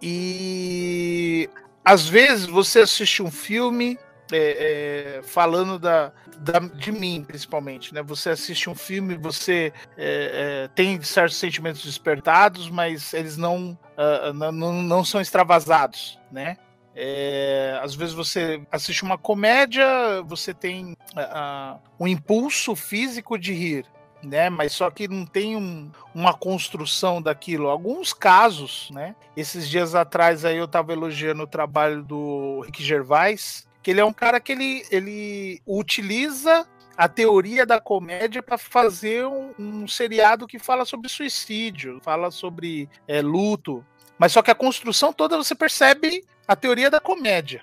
E 0.00 1.48
às 1.84 2.06
vezes 2.06 2.46
você 2.46 2.80
assiste 2.80 3.22
um 3.22 3.30
filme 3.30 3.98
é, 4.32 5.18
é, 5.18 5.22
falando 5.22 5.78
da, 5.78 6.12
da, 6.38 6.58
de 6.58 6.90
mim, 6.90 7.24
principalmente, 7.26 7.94
né? 7.94 8.02
Você 8.02 8.30
assiste 8.30 8.68
um 8.68 8.74
filme, 8.74 9.16
você 9.16 9.72
é, 9.96 10.64
é 10.66 10.68
tem 10.74 11.00
certos 11.02 11.36
sentimentos 11.36 11.84
despertados, 11.84 12.68
mas 12.68 13.14
eles 13.14 13.36
não, 13.36 13.78
uh, 13.96 14.32
não, 14.32 14.82
não 14.82 15.04
são 15.04 15.20
extravasados, 15.20 16.18
né? 16.30 16.56
É, 16.98 17.78
às 17.82 17.94
vezes 17.94 18.14
você 18.14 18.62
assiste 18.72 19.02
uma 19.02 19.18
comédia, 19.18 19.86
você 20.24 20.54
tem 20.54 20.92
uh, 20.92 21.78
um 22.00 22.08
impulso 22.08 22.74
físico 22.74 23.38
de 23.38 23.52
rir, 23.52 23.84
né? 24.22 24.48
Mas 24.48 24.72
só 24.72 24.90
que 24.90 25.06
não 25.06 25.26
tem 25.26 25.56
um, 25.56 25.90
uma 26.14 26.32
construção 26.32 27.20
daquilo. 27.20 27.68
Alguns 27.68 28.14
casos, 28.14 28.90
né? 28.90 29.14
Esses 29.36 29.68
dias 29.68 29.94
atrás 29.94 30.42
aí 30.42 30.56
eu 30.56 30.64
estava 30.64 30.92
elogiando 30.94 31.42
o 31.42 31.46
trabalho 31.46 32.02
do 32.02 32.62
Rick 32.64 32.82
Gervais, 32.82 33.65
que 33.86 33.92
ele 33.92 34.00
é 34.00 34.04
um 34.04 34.12
cara 34.12 34.40
que 34.40 34.50
ele, 34.50 34.84
ele 34.90 35.62
utiliza 35.64 36.66
a 36.96 37.06
teoria 37.06 37.64
da 37.64 37.80
comédia 37.80 38.42
para 38.42 38.58
fazer 38.58 39.24
um, 39.24 39.54
um, 39.56 39.86
seriado 39.86 40.44
que 40.44 40.58
fala 40.58 40.84
sobre 40.84 41.08
suicídio, 41.08 42.00
fala 42.02 42.32
sobre 42.32 42.88
é, 43.06 43.22
luto. 43.22 43.86
Mas 44.18 44.32
só 44.32 44.42
que 44.42 44.50
a 44.50 44.56
construção 44.56 45.12
toda 45.12 45.36
você 45.36 45.54
percebe 45.54 46.24
a 46.48 46.56
teoria 46.56 46.90
da 46.90 46.98
comédia. 46.98 47.62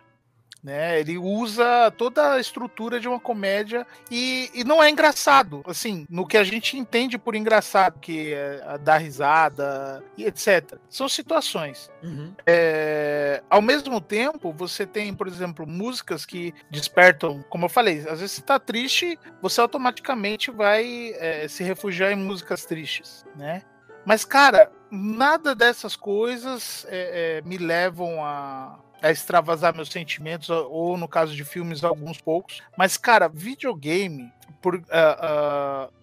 Né? 0.63 0.97
Ele 0.99 1.17
usa 1.17 1.91
toda 1.97 2.33
a 2.33 2.39
estrutura 2.39 2.97
de 2.97 3.07
uma 3.07 3.19
comédia 3.19 3.85
e, 4.09 4.49
e 4.53 4.63
não 4.63 4.81
é 4.81 4.89
engraçado, 4.89 5.61
assim, 5.67 6.05
no 6.09 6.25
que 6.25 6.37
a 6.37 6.43
gente 6.43 6.77
entende 6.77 7.17
por 7.17 7.35
engraçado, 7.35 7.99
que 7.99 8.33
é 8.33 8.77
dar 8.77 8.97
risada 8.97 10.01
e 10.17 10.23
etc. 10.23 10.77
São 10.89 11.09
situações. 11.09 11.91
Uhum. 12.01 12.33
É, 12.47 13.43
ao 13.49 13.61
mesmo 13.61 13.99
tempo, 13.99 14.53
você 14.53 14.85
tem, 14.85 15.13
por 15.13 15.27
exemplo, 15.27 15.67
músicas 15.67 16.25
que 16.25 16.53
despertam, 16.69 17.43
como 17.49 17.65
eu 17.65 17.69
falei, 17.69 17.99
às 18.07 18.21
vezes 18.21 18.31
você 18.31 18.41
tá 18.41 18.57
triste, 18.57 19.19
você 19.41 19.59
automaticamente 19.59 20.49
vai 20.49 21.13
é, 21.17 21.45
se 21.49 21.63
refugiar 21.63 22.13
em 22.13 22.15
músicas 22.15 22.65
tristes, 22.65 23.25
né? 23.35 23.63
Mas, 24.05 24.25
cara, 24.25 24.71
nada 24.91 25.55
dessas 25.55 25.95
coisas 25.95 26.85
é, 26.89 27.39
é 27.39 27.41
me 27.41 27.57
levam 27.57 28.23
a, 28.23 28.77
a 29.03 29.11
extravasar 29.11 29.75
meus 29.75 29.89
sentimentos, 29.89 30.49
ou 30.49 30.97
no 30.97 31.09
caso 31.09 31.35
de 31.35 31.43
filmes, 31.43 31.83
alguns 31.83 32.21
poucos. 32.21 32.61
Mas, 32.77 32.95
cara, 32.95 33.27
videogame, 33.27 34.31
por 34.61 34.75
uh, 34.75 34.79
uh, 34.79 35.93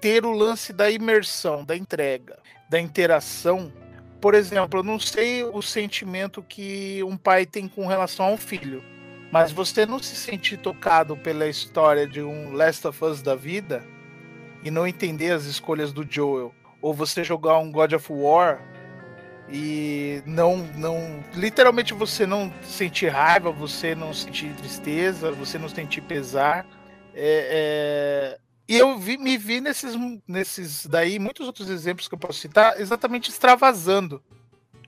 ter 0.00 0.24
o 0.24 0.30
lance 0.30 0.72
da 0.72 0.88
imersão, 0.88 1.64
da 1.64 1.76
entrega, 1.76 2.38
da 2.70 2.80
interação. 2.80 3.72
Por 4.20 4.34
exemplo, 4.34 4.78
eu 4.78 4.84
não 4.84 5.00
sei 5.00 5.42
o 5.42 5.60
sentimento 5.60 6.44
que 6.44 7.02
um 7.02 7.16
pai 7.16 7.44
tem 7.44 7.66
com 7.66 7.88
relação 7.88 8.26
a 8.26 8.30
um 8.30 8.36
filho, 8.36 8.84
mas 9.32 9.50
você 9.50 9.84
não 9.84 9.98
se 9.98 10.14
sentir 10.14 10.56
tocado 10.58 11.16
pela 11.16 11.48
história 11.48 12.06
de 12.06 12.22
um 12.22 12.52
Last 12.52 12.86
of 12.86 13.04
Us 13.04 13.20
da 13.20 13.34
vida 13.34 13.84
e 14.62 14.70
não 14.70 14.86
entender 14.86 15.32
as 15.32 15.44
escolhas 15.44 15.92
do 15.92 16.06
Joel, 16.08 16.54
ou 16.80 16.94
você 16.94 17.24
jogar 17.24 17.58
um 17.58 17.72
God 17.72 17.94
of 17.94 18.12
War 18.12 18.73
e 19.48 20.22
não 20.26 20.56
não 20.76 21.22
literalmente 21.34 21.92
você 21.92 22.26
não 22.26 22.52
sentir 22.62 23.08
raiva 23.08 23.50
você 23.50 23.94
não 23.94 24.14
sentir 24.14 24.54
tristeza 24.54 25.30
você 25.32 25.58
não 25.58 25.68
sentir 25.68 26.00
pesar. 26.02 26.66
É, 27.16 28.36
é, 28.36 28.38
e 28.66 28.76
eu 28.76 28.98
vi, 28.98 29.16
me 29.18 29.36
vi 29.36 29.60
nesses 29.60 29.94
nesses 30.26 30.86
daí 30.86 31.18
muitos 31.18 31.46
outros 31.46 31.68
exemplos 31.68 32.08
que 32.08 32.14
eu 32.14 32.18
posso 32.18 32.40
citar 32.40 32.80
exatamente 32.80 33.30
extravasando. 33.30 34.22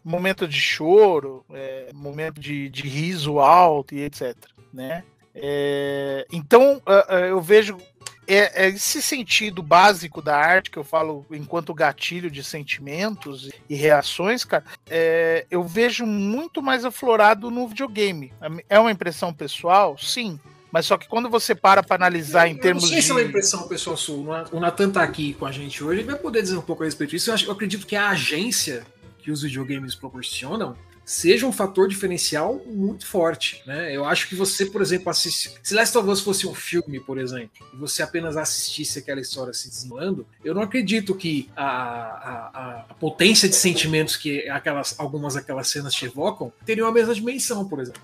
Momento 0.03 0.47
de 0.47 0.61
choro 0.61 1.45
é, 1.53 1.91
momento 1.93 2.41
de, 2.41 2.69
de 2.71 2.83
riso 2.83 3.39
alto 3.39 3.95
e 3.95 4.03
etc 4.03 4.37
né? 4.77 5.03
É, 5.35 6.27
então 6.31 6.81
eu 7.29 7.41
vejo 7.41 7.79
é, 8.27 8.67
é, 8.67 8.69
esse 8.69 9.01
sentido 9.01 9.63
básico 9.63 10.21
da 10.21 10.37
arte 10.37 10.71
que 10.71 10.79
eu 10.79 10.85
falo 10.85 11.25
enquanto 11.31 11.75
gatilho 11.75 12.31
de 12.31 12.43
sentimentos 12.43 13.51
e 13.69 13.75
reações, 13.75 14.45
cara, 14.45 14.65
é, 14.89 15.47
eu 15.51 15.63
vejo 15.63 16.05
muito 16.05 16.63
mais 16.63 16.85
aflorado 16.85 17.51
no 17.51 17.69
videogame. 17.69 18.33
É 18.69 18.79
uma 18.79 18.91
impressão 18.91 19.33
pessoal? 19.33 19.97
Sim. 19.99 20.39
Mas 20.71 20.87
só 20.87 20.99
que 20.99 21.09
quando 21.09 21.31
você 21.31 21.55
para 21.55 21.83
para 21.83 21.97
analisar 21.97 22.49
em 22.49 22.57
termos 22.57 22.85
de. 22.85 22.91
Não 22.91 22.93
sei 22.95 23.01
de... 23.01 23.07
se 23.07 23.11
é 23.11 23.15
uma 23.15 23.23
impressão 23.23 23.69
pessoal 23.69 23.97
sua. 23.97 24.45
O 24.53 24.61
Natan 24.61 24.91
tá 24.91 25.03
aqui 25.03 25.33
com 25.35 25.47
a 25.47 25.53
gente 25.53 25.83
hoje, 25.83 26.01
ele 26.01 26.11
vai 26.11 26.19
poder 26.19 26.43
dizer 26.43 26.57
um 26.57 26.63
pouco 26.63 26.83
a 26.83 26.87
respeito 26.87 27.11
disso. 27.11 27.31
Eu, 27.31 27.35
acho, 27.35 27.47
eu 27.47 27.53
acredito 27.53 27.87
que 27.87 27.97
a 27.97 28.11
agência 28.11 28.85
que 29.19 29.31
os 29.31 29.43
videogames 29.43 29.95
proporcionam 29.95 30.77
seja 31.07 31.47
um 31.47 31.53
fator 31.53 31.89
diferencial 31.89 32.61
muito 32.67 33.07
forte, 33.07 33.63
né? 33.65 33.95
Eu 33.95 34.05
acho 34.05 34.29
que 34.29 34.35
você, 34.35 34.67
por 34.67 34.83
exemplo, 34.83 35.09
assiste, 35.09 35.55
se 35.63 35.73
Last 35.73 35.97
of 35.97 36.09
Us 36.11 36.21
fosse 36.21 36.49
um 36.49 36.55
filme, 36.55 36.99
por 36.99 37.17
exemplo, 37.17 37.65
e 37.73 37.77
você 37.77 38.03
apenas 38.03 38.37
assistisse 38.37 38.99
aquela 38.99 39.21
história 39.21 39.53
se 39.53 39.69
desenrolando, 39.69 40.27
eu 40.45 40.53
não 40.53 40.63
acredito 40.63 41.15
que 41.15 41.49
a, 41.57 41.65
a, 41.65 42.81
a 42.91 42.95
potência 42.95 43.49
de 43.49 43.55
sentimentos 43.55 44.17
que 44.17 44.49
aquelas, 44.49 44.99
algumas 44.99 45.35
daquelas 45.35 45.69
cenas 45.69 45.95
te 45.95 46.07
evocam 46.07 46.53
teriam 46.65 46.89
a 46.89 46.93
mesma 46.93 47.15
dimensão, 47.15 47.67
por 47.69 47.79
exemplo. 47.79 48.03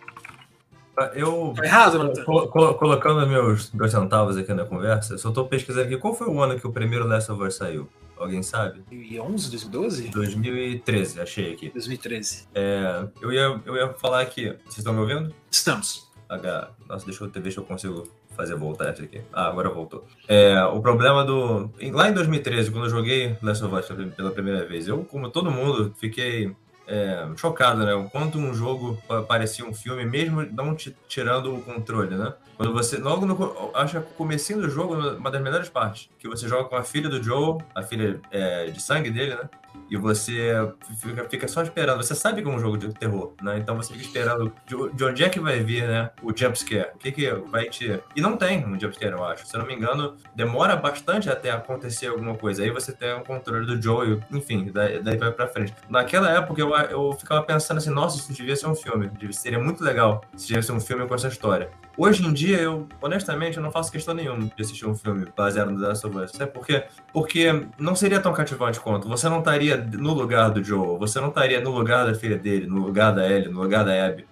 Eu, 1.14 1.54
tá 1.56 1.64
errado, 1.64 1.98
Nathan? 1.98 2.24
colocando 2.24 3.26
meus 3.26 3.70
dois 3.70 3.90
centavos 3.90 4.36
aqui 4.36 4.52
na 4.52 4.64
conversa, 4.64 5.16
só 5.16 5.30
estou 5.30 5.46
pesquisando 5.46 5.86
aqui 5.86 5.96
qual 5.96 6.14
foi 6.14 6.28
o 6.28 6.40
ano 6.40 6.58
que 6.58 6.66
o 6.66 6.72
primeiro 6.72 7.06
Last 7.06 7.32
of 7.32 7.42
Us 7.42 7.56
saiu. 7.56 7.88
Alguém 8.16 8.42
sabe? 8.42 8.82
2011, 8.90 9.50
2012? 9.50 10.08
2013, 10.10 11.20
achei 11.20 11.52
aqui. 11.52 11.70
2013. 11.70 12.46
É, 12.54 13.04
eu, 13.20 13.32
ia, 13.32 13.60
eu 13.64 13.74
ia 13.74 13.88
falar 13.94 14.20
aqui. 14.20 14.44
Vocês 14.64 14.78
estão 14.78 14.92
me 14.92 15.00
ouvindo? 15.00 15.34
Estamos. 15.50 16.10
H. 16.28 16.70
Nossa, 16.88 17.04
deixa 17.04 17.24
eu 17.24 17.30
ver 17.30 17.50
se 17.50 17.58
eu 17.58 17.64
consigo 17.64 18.08
fazer 18.36 18.54
voltar 18.54 18.92
isso 18.92 19.02
aqui. 19.02 19.20
Ah, 19.32 19.48
agora 19.48 19.68
voltou. 19.68 20.06
É, 20.28 20.62
o 20.64 20.80
problema 20.80 21.24
do. 21.24 21.70
Lá 21.92 22.08
em 22.08 22.14
2013, 22.14 22.70
quando 22.70 22.84
eu 22.84 22.90
joguei 22.90 23.36
Last 23.42 23.64
of 23.64 23.74
Us 23.74 23.86
pela 24.14 24.30
primeira 24.30 24.64
vez, 24.66 24.88
eu, 24.88 25.04
como 25.04 25.30
todo 25.30 25.50
mundo, 25.50 25.94
fiquei 25.98 26.54
é, 26.86 27.28
chocado, 27.36 27.84
né? 27.84 27.94
O 27.94 28.08
quanto 28.10 28.38
um 28.38 28.54
jogo 28.54 29.00
parecia 29.28 29.64
um 29.64 29.72
filme, 29.72 30.04
mesmo 30.04 30.42
não 30.52 30.76
tirando 31.08 31.54
o 31.54 31.62
controle, 31.62 32.16
né? 32.16 32.34
Quando 32.56 32.72
você. 32.72 32.98
Logo 32.98 33.26
no. 33.26 33.70
Acho 33.74 34.00
que 34.00 34.12
o 34.12 34.14
comecinho 34.14 34.60
do 34.60 34.68
jogo, 34.68 34.94
uma 34.94 35.30
das 35.30 35.42
melhores 35.42 35.68
partes. 35.68 36.08
Que 36.18 36.28
você 36.28 36.48
joga 36.48 36.68
com 36.68 36.76
a 36.76 36.82
filha 36.82 37.08
do 37.08 37.22
Joe, 37.22 37.58
a 37.74 37.82
filha 37.82 38.20
é, 38.30 38.66
de 38.66 38.80
sangue 38.82 39.10
dele, 39.10 39.34
né? 39.34 39.48
e 39.90 39.96
você 39.96 40.72
fica, 41.00 41.24
fica, 41.28 41.48
só 41.48 41.62
esperando. 41.62 42.02
Você 42.02 42.14
sabe 42.14 42.42
que 42.42 42.48
é 42.48 42.50
um 42.50 42.58
jogo 42.58 42.78
de 42.78 42.92
terror, 42.94 43.34
né? 43.42 43.58
Então 43.58 43.76
você 43.76 43.92
fica 43.92 44.04
esperando 44.06 44.52
de, 44.66 44.74
de 44.94 45.04
onde 45.04 45.22
é 45.22 45.28
que 45.28 45.38
vai 45.38 45.60
vir, 45.60 45.86
né? 45.86 46.10
O 46.22 46.34
jumpscare. 46.34 46.90
O 46.94 46.98
que 46.98 47.12
que 47.12 47.30
vai 47.30 47.68
te. 47.68 48.00
E 48.16 48.20
não 48.20 48.36
tem 48.36 48.64
um 48.64 48.78
jumpscare, 48.78 49.12
eu 49.12 49.24
acho. 49.24 49.46
Se 49.46 49.54
eu 49.54 49.60
não 49.60 49.66
me 49.66 49.74
engano, 49.74 50.16
demora 50.34 50.76
bastante 50.76 51.28
até 51.28 51.50
acontecer 51.50 52.06
alguma 52.06 52.34
coisa. 52.34 52.62
Aí 52.62 52.70
você 52.70 52.92
tem 52.92 53.12
o 53.12 53.20
controle 53.20 53.66
do 53.66 53.80
Joe, 53.80 54.20
enfim, 54.30 54.70
daí, 54.72 55.02
daí 55.02 55.16
vai 55.16 55.30
pra 55.30 55.46
frente. 55.46 55.74
Naquela 55.88 56.30
época 56.30 56.60
eu, 56.60 56.74
eu 56.74 57.12
ficava 57.12 57.42
pensando 57.42 57.78
assim, 57.78 57.90
nossa, 57.90 58.16
isso 58.18 58.32
devia 58.32 58.56
ser 58.56 58.68
um 58.68 58.74
filme. 58.74 59.10
Seria 59.32 59.58
muito 59.58 59.84
legal 59.84 60.24
se 60.34 60.46
tivesse 60.46 60.72
um 60.72 60.80
filme 60.80 61.06
com 61.06 61.14
essa 61.14 61.28
história. 61.28 61.70
Hoje 61.96 62.26
em 62.26 62.32
dia, 62.32 62.58
eu, 62.58 62.88
honestamente, 63.02 63.58
eu 63.58 63.62
não 63.62 63.70
faço 63.70 63.92
questão 63.92 64.14
nenhuma 64.14 64.46
de 64.46 64.62
assistir 64.62 64.86
um 64.86 64.94
filme 64.94 65.26
baseado 65.36 65.70
no 65.70 65.80
The 65.80 65.88
Last 65.88 66.06
of 66.06 66.18
Us. 66.18 66.30
Sabe 66.32 66.50
por 66.50 66.66
quê? 66.66 66.84
Porque 67.12 67.66
não 67.78 67.94
seria 67.94 68.18
tão 68.18 68.32
cativante 68.32 68.80
quanto. 68.80 69.06
Você 69.08 69.28
não 69.28 69.40
estaria 69.40 69.76
no 69.76 70.14
lugar 70.14 70.50
do 70.50 70.64
Joe, 70.64 70.98
você 70.98 71.20
não 71.20 71.28
estaria 71.28 71.60
no 71.60 71.70
lugar 71.70 72.06
da 72.06 72.14
filha 72.14 72.38
dele, 72.38 72.66
no 72.66 72.80
lugar 72.80 73.14
da 73.14 73.28
Ellie, 73.28 73.48
no 73.48 73.62
lugar 73.62 73.84
da 73.84 74.06
Abby. 74.06 74.26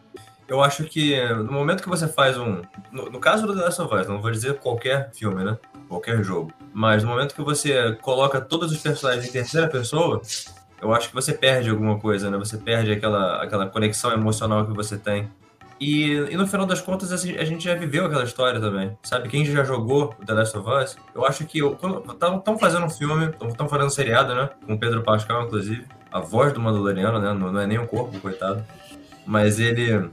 Eu 0.49 0.63
acho 0.63 0.85
que 0.85 1.23
no 1.35 1.53
momento 1.53 1.83
que 1.83 1.89
você 1.89 2.09
faz 2.09 2.37
um. 2.37 2.63
No, 2.91 3.11
no 3.11 3.21
caso 3.21 3.47
do 3.47 3.55
The 3.55 3.63
Last 3.63 3.83
of 3.83 3.95
Us, 3.95 4.09
não 4.09 4.21
vou 4.21 4.31
dizer 4.31 4.55
qualquer 4.55 5.11
filme, 5.13 5.45
né? 5.45 5.59
Qualquer 5.87 6.25
jogo. 6.25 6.53
Mas 6.73 7.05
no 7.05 7.11
momento 7.11 7.35
que 7.35 7.43
você 7.43 7.93
coloca 8.01 8.41
todos 8.41 8.73
os 8.73 8.79
personagens 8.79 9.29
em 9.29 9.31
terceira 9.31 9.69
pessoa, 9.69 10.21
eu 10.81 10.93
acho 10.93 11.09
que 11.09 11.15
você 11.15 11.35
perde 11.35 11.71
alguma 11.71 12.01
coisa, 12.01 12.31
né? 12.31 12.39
Você 12.39 12.57
perde 12.57 12.91
aquela, 12.91 13.43
aquela 13.43 13.67
conexão 13.67 14.13
emocional 14.13 14.67
que 14.67 14.73
você 14.73 14.97
tem 14.97 15.31
e, 15.81 16.13
e 16.13 16.37
no 16.37 16.47
final 16.47 16.67
das 16.67 16.83
contas, 16.83 17.11
a 17.11 17.17
gente 17.17 17.65
já 17.65 17.75
viveu 17.75 18.05
aquela 18.05 18.23
história 18.23 18.61
também. 18.61 18.97
Sabe? 19.03 19.31
Quem 19.31 19.47
já 19.47 19.65
jogou 19.65 20.15
The 20.27 20.35
Last 20.35 20.59
of 20.59 20.69
Us, 20.69 20.99
eu 21.15 21.25
acho 21.25 21.47
que. 21.47 21.59
Estão 21.59 22.59
fazendo 22.59 22.85
um 22.85 22.91
filme, 22.91 23.35
estão 23.49 23.67
fazendo 23.67 23.87
um 23.87 23.91
seriado, 23.91 24.35
né? 24.35 24.51
Com 24.67 24.77
Pedro 24.77 25.03
Pascal, 25.03 25.45
inclusive. 25.45 25.87
A 26.13 26.21
voz 26.21 26.53
do 26.53 26.61
Mandaloriano, 26.61 27.19
né? 27.19 27.33
Não, 27.33 27.51
não 27.51 27.61
é 27.61 27.67
nem 27.67 27.79
o 27.79 27.87
corpo, 27.87 28.21
coitado. 28.21 28.63
Mas 29.25 29.59
ele. 29.59 30.11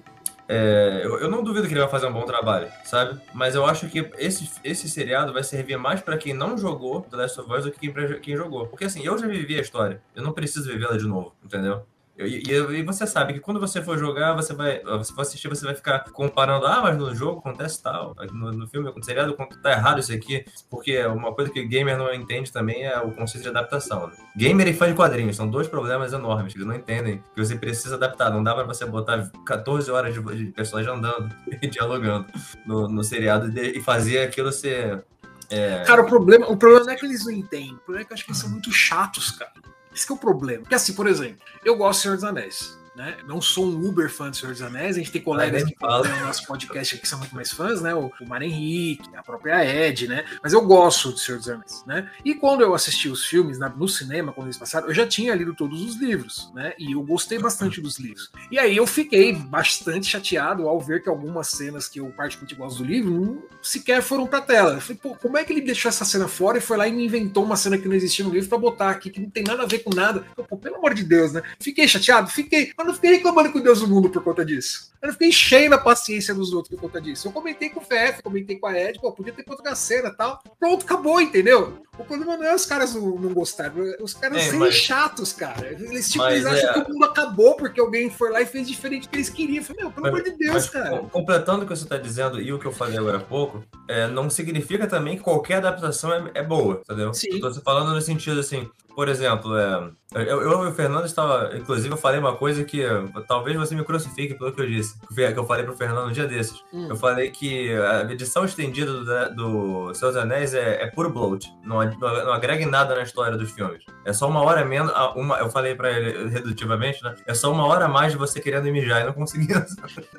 É, 0.48 1.02
eu, 1.04 1.20
eu, 1.20 1.30
não 1.30 1.44
duvido 1.44 1.68
que 1.68 1.74
ele 1.74 1.82
vai 1.82 1.90
fazer 1.90 2.08
um 2.08 2.14
bom 2.14 2.24
trabalho, 2.24 2.70
sabe? 2.86 3.20
Mas 3.34 3.54
eu 3.54 3.66
acho 3.66 3.90
que 3.90 4.10
esse, 4.18 4.50
esse 4.64 4.88
seriado 4.88 5.34
vai 5.34 5.44
servir 5.44 5.78
mais 5.78 6.00
para 6.00 6.18
quem 6.18 6.34
não 6.34 6.58
jogou 6.58 7.02
The 7.02 7.18
Last 7.18 7.42
of 7.42 7.52
Us 7.52 7.66
do 7.66 7.72
que 7.74 7.92
quem, 7.92 8.20
quem 8.22 8.38
jogou. 8.38 8.68
Porque 8.68 8.86
assim, 8.86 9.04
eu 9.04 9.18
já 9.18 9.28
vivi 9.28 9.58
a 9.58 9.62
história. 9.62 10.02
Eu 10.16 10.24
não 10.24 10.32
preciso 10.32 10.72
vivê-la 10.72 10.96
de 10.96 11.06
novo, 11.06 11.36
entendeu? 11.44 11.84
E, 12.20 12.52
e, 12.52 12.84
você 12.84 13.06
sabe 13.06 13.34
que 13.34 13.40
quando 13.40 13.60
você 13.60 13.80
for 13.80 13.98
jogar, 13.98 14.34
você 14.34 14.52
vai. 14.52 14.82
Você 14.82 15.14
for 15.14 15.22
assistir, 15.22 15.48
você 15.48 15.64
vai 15.64 15.76
ficar 15.76 16.00
comparando, 16.12 16.66
ah, 16.66 16.82
mas 16.82 16.98
no 16.98 17.14
jogo 17.14 17.40
acontece 17.40 17.82
tal, 17.82 18.16
no, 18.34 18.52
no 18.52 18.68
filme, 18.68 18.92
no 18.94 19.04
seriado, 19.04 19.38
tá 19.62 19.72
errado 19.72 20.00
isso 20.00 20.12
aqui. 20.12 20.44
Porque 20.68 21.06
uma 21.06 21.32
coisa 21.32 21.52
que 21.52 21.64
gamer 21.64 21.96
não 21.96 22.12
entende 22.12 22.52
também 22.52 22.86
é 22.86 23.00
o 23.00 23.12
conceito 23.12 23.44
de 23.44 23.50
adaptação. 23.50 24.08
Né? 24.08 24.14
Gamer 24.36 24.68
e 24.68 24.74
fã 24.74 24.88
de 24.88 24.96
quadrinhos 24.96 25.36
são 25.36 25.48
dois 25.48 25.68
problemas 25.68 26.12
enormes, 26.12 26.54
que 26.54 26.60
eles 26.60 26.68
não 26.68 26.76
entendem 26.76 27.22
que 27.36 27.46
você 27.46 27.56
precisa 27.56 27.96
adaptar. 27.96 28.32
Não 28.32 28.44
dá 28.44 28.56
pra 28.56 28.64
você 28.64 28.84
botar 28.84 29.30
14 29.46 29.92
horas 29.92 30.14
de, 30.16 30.20
de 30.20 30.52
personagem 30.52 30.92
andando 30.92 31.30
e 31.62 31.68
dialogando 31.68 32.26
no, 32.66 32.90
no 32.90 33.04
seriado 33.04 33.48
e, 33.56 33.78
e 33.78 33.82
fazer 33.82 34.22
aquilo 34.22 34.52
ser. 34.52 35.04
É... 35.52 35.84
Cara, 35.84 36.02
o 36.02 36.08
problema, 36.08 36.50
o 36.50 36.58
problema 36.58 36.86
não 36.86 36.94
é 36.94 36.96
que 36.96 37.06
eles 37.06 37.24
não 37.24 37.32
entendem, 37.32 37.74
o 37.74 37.78
problema 37.78 38.02
é 38.02 38.06
que 38.06 38.12
eu 38.12 38.16
acho 38.16 38.26
que 38.26 38.32
eles 38.32 38.42
são 38.42 38.50
muito 38.50 38.72
chatos, 38.72 39.32
cara. 39.32 39.52
Esse 39.98 40.12
é 40.12 40.14
o 40.14 40.18
problema. 40.18 40.62
Porque 40.62 40.76
assim, 40.76 40.94
por 40.94 41.08
exemplo, 41.08 41.42
eu 41.66 41.76
gosto 41.76 42.00
do 42.00 42.04
Senhor 42.04 42.16
dos 42.16 42.24
Anéis. 42.24 42.78
Né? 42.98 43.16
Não 43.28 43.40
sou 43.40 43.68
um 43.68 43.88
Uber 43.88 44.12
fã 44.12 44.32
do 44.32 44.36
Senhor 44.36 44.52
dos 44.52 44.62
Anéis, 44.64 44.96
a 44.96 45.00
gente 45.00 45.12
tem 45.12 45.22
colegas 45.22 45.64
que 45.64 45.76
falam 45.80 46.10
no 46.10 46.26
nosso 46.26 46.48
podcast 46.48 46.96
aqui 46.96 47.04
que 47.04 47.08
são 47.08 47.20
muito 47.20 47.36
mais 47.36 47.52
fãs, 47.52 47.80
né? 47.80 47.94
O, 47.94 48.12
o 48.20 48.28
Mar 48.28 48.42
Henrique, 48.42 49.08
a 49.16 49.22
própria 49.22 49.64
Ed, 49.64 50.08
né? 50.08 50.26
Mas 50.42 50.52
eu 50.52 50.66
gosto 50.66 51.12
do 51.12 51.20
Senhor 51.20 51.38
dos 51.38 51.48
Anéis, 51.48 51.84
né? 51.86 52.10
E 52.26 52.34
quando 52.34 52.62
eu 52.62 52.74
assisti 52.74 53.08
os 53.08 53.24
filmes 53.24 53.60
na, 53.60 53.70
no 53.70 53.88
cinema, 53.88 54.34
quando 54.34 54.48
eles 54.48 54.58
passaram, 54.58 54.88
eu 54.88 54.96
já 54.96 55.06
tinha 55.06 55.36
lido 55.36 55.54
todos 55.54 55.84
os 55.84 55.96
livros, 55.98 56.52
né? 56.56 56.74
E 56.80 56.94
eu 56.94 57.04
gostei 57.04 57.38
bastante 57.38 57.80
dos 57.80 58.00
livros. 58.00 58.32
E 58.50 58.58
aí 58.58 58.76
eu 58.76 58.88
fiquei 58.88 59.32
bastante 59.32 60.08
chateado 60.08 60.68
ao 60.68 60.82
ver 60.82 61.04
que 61.04 61.10
algumas 61.10 61.50
cenas 61.50 61.88
que 61.88 62.00
eu 62.00 62.08
particularmente 62.08 62.56
gosto 62.56 62.80
do 62.80 62.84
livro 62.84 63.12
não, 63.12 63.44
sequer 63.62 64.02
foram 64.02 64.26
pra 64.26 64.42
tela. 64.42 64.74
Eu 64.74 64.82
falei, 64.82 65.00
pô, 65.00 65.16
como 65.16 65.38
é 65.38 65.44
que 65.44 65.54
ele 65.54 65.62
deixou 65.62 65.90
essa 65.90 66.04
cena 66.04 66.28
fora 66.28 66.58
e 66.58 66.62
foi 66.62 66.78
lá 66.78 66.88
e 66.88 66.92
me 66.92 67.06
inventou 67.06 67.44
uma 67.44 67.56
cena 67.56 67.78
que 67.78 67.88
não 67.88 67.96
existia 67.96 68.26
no 68.26 68.32
livro 68.32 68.50
para 68.50 68.58
botar 68.58 68.90
aqui, 68.90 69.12
que 69.12 69.22
não 69.22 69.30
tem 69.30 69.44
nada 69.44 69.62
a 69.62 69.68
ver 69.68 69.80
com 69.80 69.94
nada? 69.94 70.26
Eu, 70.36 70.44
pô, 70.44 70.58
pelo 70.58 70.78
amor 70.78 70.96
de 70.96 71.04
Deus, 71.04 71.32
né? 71.32 71.44
Fiquei 71.60 71.88
chateado, 71.88 72.32
fiquei, 72.32 72.74
mas 72.76 72.87
não 72.88 72.94
fiquei 72.94 73.12
reclamando 73.12 73.52
com 73.52 73.60
Deus 73.60 73.82
do 73.82 73.88
mundo 73.88 74.10
por 74.10 74.24
conta 74.24 74.46
disso. 74.46 74.92
Eu 75.02 75.08
não 75.08 75.14
fiquei 75.14 75.32
cheio 75.32 75.70
na 75.70 75.78
paciência 75.78 76.34
dos 76.34 76.54
outros 76.54 76.74
por 76.74 76.82
conta 76.82 77.00
disso. 77.00 77.28
Eu 77.28 77.32
comentei 77.32 77.70
com 77.70 77.80
o 77.80 77.84
FF, 77.84 78.24
comentei 78.24 78.58
com 78.58 78.68
a 78.68 78.78
Ed, 78.78 79.00
pô, 79.00 79.12
podia 79.12 79.34
ter 79.34 79.44
outra 79.48 79.76
cena 79.76 80.10
e 80.10 80.14
tal. 80.14 80.42
Pronto, 80.60 80.84
acabou, 80.86 81.22
entendeu? 81.22 81.80
O 81.98 82.04
problema 82.04 82.38
não 82.38 82.44
é 82.44 82.56
os 82.56 82.66
caras 82.66 82.94
não, 82.94 83.18
não 83.18 83.34
gostaram, 83.34 83.74
os 84.02 84.14
caras 84.14 84.48
é, 84.48 84.52
mas... 84.54 84.74
chatos, 84.74 85.34
cara. 85.34 85.68
Eles, 85.72 86.10
tipo, 86.10 86.24
eles 86.26 86.46
acham 86.46 86.70
é... 86.70 86.74
que 86.74 86.92
o 86.92 86.94
mundo 86.94 87.06
acabou 87.06 87.56
porque 87.56 87.80
alguém 87.80 88.10
foi 88.10 88.32
lá 88.32 88.42
e 88.42 88.46
fez 88.46 88.68
diferente 88.68 89.08
do 89.08 89.10
que 89.10 89.18
eles 89.18 89.30
queriam. 89.30 89.58
Eu 89.58 89.64
falei, 89.64 89.84
meu, 89.84 89.92
pelo 89.92 90.04
mas, 90.04 90.14
amor 90.14 90.24
de 90.24 90.38
Deus, 90.38 90.54
mas, 90.54 90.70
cara. 90.70 91.00
Completando 91.00 91.64
o 91.64 91.68
que 91.68 91.76
você 91.76 91.84
está 91.84 91.98
dizendo 91.98 92.42
e 92.42 92.54
o 92.54 92.60
que 92.60 92.66
eu 92.66 92.72
falei 92.72 92.98
agora 92.98 93.18
há 93.18 93.22
pouco, 93.22 93.64
é, 93.88 94.08
não 94.08 94.30
significa 94.30 94.88
também 94.88 95.18
que 95.18 95.24
qualquer 95.24 95.56
adaptação 95.56 96.14
é, 96.14 96.32
é 96.36 96.44
boa, 96.44 96.82
entendeu? 96.84 97.14
Sim. 97.14 97.28
Eu 97.32 97.42
tô 97.42 97.62
falando 97.62 97.94
no 97.94 98.02
sentido 98.02 98.40
assim, 98.40 98.70
por 98.98 99.10
exemplo, 99.10 99.56
é, 99.56 99.92
eu, 100.16 100.42
eu 100.42 100.64
e 100.64 100.70
o 100.70 100.74
Fernando 100.74 101.06
estava. 101.06 101.56
Inclusive, 101.56 101.94
eu 101.94 101.98
falei 101.98 102.20
uma 102.20 102.36
coisa 102.36 102.64
que 102.64 102.82
talvez 103.28 103.56
você 103.56 103.76
me 103.76 103.84
crucifique 103.84 104.34
pelo 104.34 104.52
que 104.52 104.60
eu 104.60 104.66
disse. 104.66 105.00
Que 105.14 105.22
eu 105.22 105.46
falei 105.46 105.64
pro 105.64 105.78
Fernando 105.78 106.10
um 106.10 106.12
dia 106.12 106.26
desses. 106.26 106.64
Hum. 106.74 106.88
Eu 106.90 106.96
falei 106.96 107.30
que 107.30 107.72
a 107.76 108.12
edição 108.12 108.44
estendida 108.44 108.92
do, 108.92 109.36
do 109.36 109.94
Seus 109.94 110.16
Anéis 110.16 110.56
é, 110.56 110.82
é 110.82 110.88
puro 110.88 111.12
bloat. 111.12 111.48
Não, 111.64 111.80
não, 111.86 112.26
não, 112.26 112.34
agrega 112.34 112.64
em 112.64 112.66
nada 112.66 112.96
na 112.96 113.04
história 113.04 113.38
dos 113.38 113.52
filmes. 113.52 113.86
É 114.04 114.12
só 114.12 114.28
uma 114.28 114.42
hora 114.42 114.66
menos. 114.66 114.92
Uma, 115.16 115.38
eu 115.38 115.50
falei 115.52 115.76
para 115.76 115.92
ele 115.92 116.30
redutivamente, 116.30 117.04
né? 117.04 117.14
É 117.28 117.36
só 117.36 117.52
uma 117.52 117.68
hora 117.68 117.86
a 117.86 117.88
mais 117.88 118.14
de 118.14 118.18
você 118.18 118.40
querendo 118.40 118.64
mijar 118.72 119.04
e 119.04 119.06
não 119.06 119.14
conseguindo. 119.14 119.64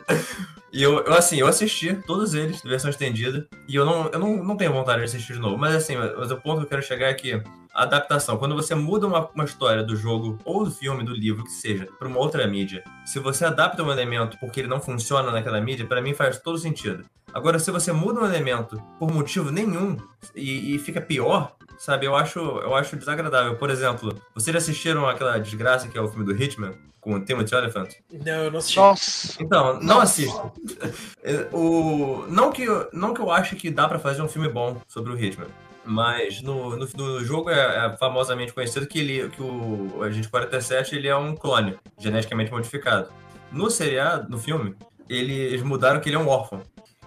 e 0.73 0.81
eu, 0.81 1.01
eu, 1.01 1.15
assim, 1.15 1.41
eu 1.41 1.49
assisti 1.49 1.95
todos 2.07 2.33
eles, 2.33 2.63
versão 2.63 2.91
estendida. 2.91 3.49
E 3.67 3.75
eu 3.75 3.85
não, 3.85 4.09
eu 4.13 4.21
não, 4.21 4.37
não 4.37 4.57
tenho 4.57 4.73
vontade 4.73 5.01
de 5.01 5.07
assistir 5.07 5.33
de 5.33 5.41
novo. 5.41 5.59
Mas 5.59 5.75
assim, 5.75 5.97
mas 5.97 6.31
o 6.31 6.37
ponto 6.37 6.59
que 6.59 6.67
eu 6.67 6.69
quero 6.69 6.83
chegar 6.83 7.09
é 7.09 7.15
que 7.15 7.43
adaptação, 7.83 8.37
quando 8.37 8.55
você 8.55 8.75
muda 8.75 9.07
uma, 9.07 9.29
uma 9.35 9.45
história 9.45 9.83
do 9.83 9.97
jogo 9.97 10.39
ou 10.45 10.65
do 10.65 10.71
filme, 10.71 11.05
do 11.05 11.13
livro, 11.13 11.45
que 11.45 11.53
seja, 11.53 11.89
para 11.99 12.09
uma 12.09 12.19
outra 12.19 12.47
mídia, 12.47 12.83
se 13.05 13.19
você 13.19 13.45
adapta 13.45 13.83
um 13.83 13.91
elemento 13.91 14.37
porque 14.41 14.61
ele 14.61 14.69
não 14.69 14.81
funciona 14.81 15.31
naquela 15.31 15.61
mídia, 15.61 15.87
para 15.87 16.03
mim 16.03 16.15
faz 16.15 16.39
todo 16.39 16.59
sentido. 16.59 17.05
Agora, 17.33 17.59
se 17.59 17.71
você 17.71 17.93
muda 17.93 18.21
um 18.21 18.27
elemento 18.27 18.83
por 18.99 19.13
motivo 19.13 19.51
nenhum 19.51 19.97
e, 20.35 20.75
e, 20.75 20.79
fica 20.79 21.01
pior, 21.01 21.55
sabe, 21.79 22.07
eu 22.07 22.17
acho, 22.17 22.39
eu 22.39 22.75
acho 22.75 22.97
desagradável. 22.97 23.57
Por 23.57 23.71
exemplo, 23.71 24.15
vocês 24.35 24.53
já 24.53 24.59
assistiram 24.59 25.07
aquela 25.07 25.39
desgraça 25.39 25.89
que 25.89 25.99
é 25.99 26.01
o 26.01 26.09
filme 26.09 26.25
do 26.25 26.43
Hitman? 26.43 26.73
Com 27.01 27.15
o 27.15 27.21
Timothy 27.21 27.55
Elephant? 27.55 27.95
Não, 28.13 28.45
eu 28.45 28.51
não 28.51 28.59
assisti. 28.59 28.77
Nossa. 28.77 29.43
Então, 29.43 29.81
não 29.81 30.01
assista. 30.01 30.53
o, 31.53 32.25
não, 32.29 32.51
que, 32.51 32.67
não 32.93 33.15
que 33.15 33.21
eu 33.21 33.31
ache 33.31 33.55
que 33.55 33.71
dá 33.71 33.87
para 33.87 34.01
fazer 34.01 34.21
um 34.21 34.29
filme 34.29 34.49
bom 34.49 34.81
sobre 34.89 35.13
o 35.13 35.19
Hitman. 35.19 35.47
Mas 35.89 36.43
no, 36.43 36.77
no, 36.77 36.87
no 36.87 37.25
jogo 37.25 37.49
é, 37.49 37.87
é, 37.87 37.97
famosamente 37.97 38.53
conhecido 38.53 38.87
que, 38.87 38.99
ele, 38.99 39.31
que 39.31 39.43
o 39.43 40.03
Agente 40.03 40.29
47 40.29 40.95
ele 40.95 41.09
é 41.09 41.17
um 41.17 41.35
clone 41.35 41.77
geneticamente 41.99 42.51
modificado. 42.51 43.09
No 43.51 43.71
seriado, 43.71 44.29
no 44.29 44.39
filme, 44.39 44.77
ele, 45.09 45.33
eles 45.33 45.63
mudaram 45.63 45.99
que 45.99 46.11
ele 46.11 46.17
é 46.17 46.19
um 46.19 46.29
órfão. 46.29 46.61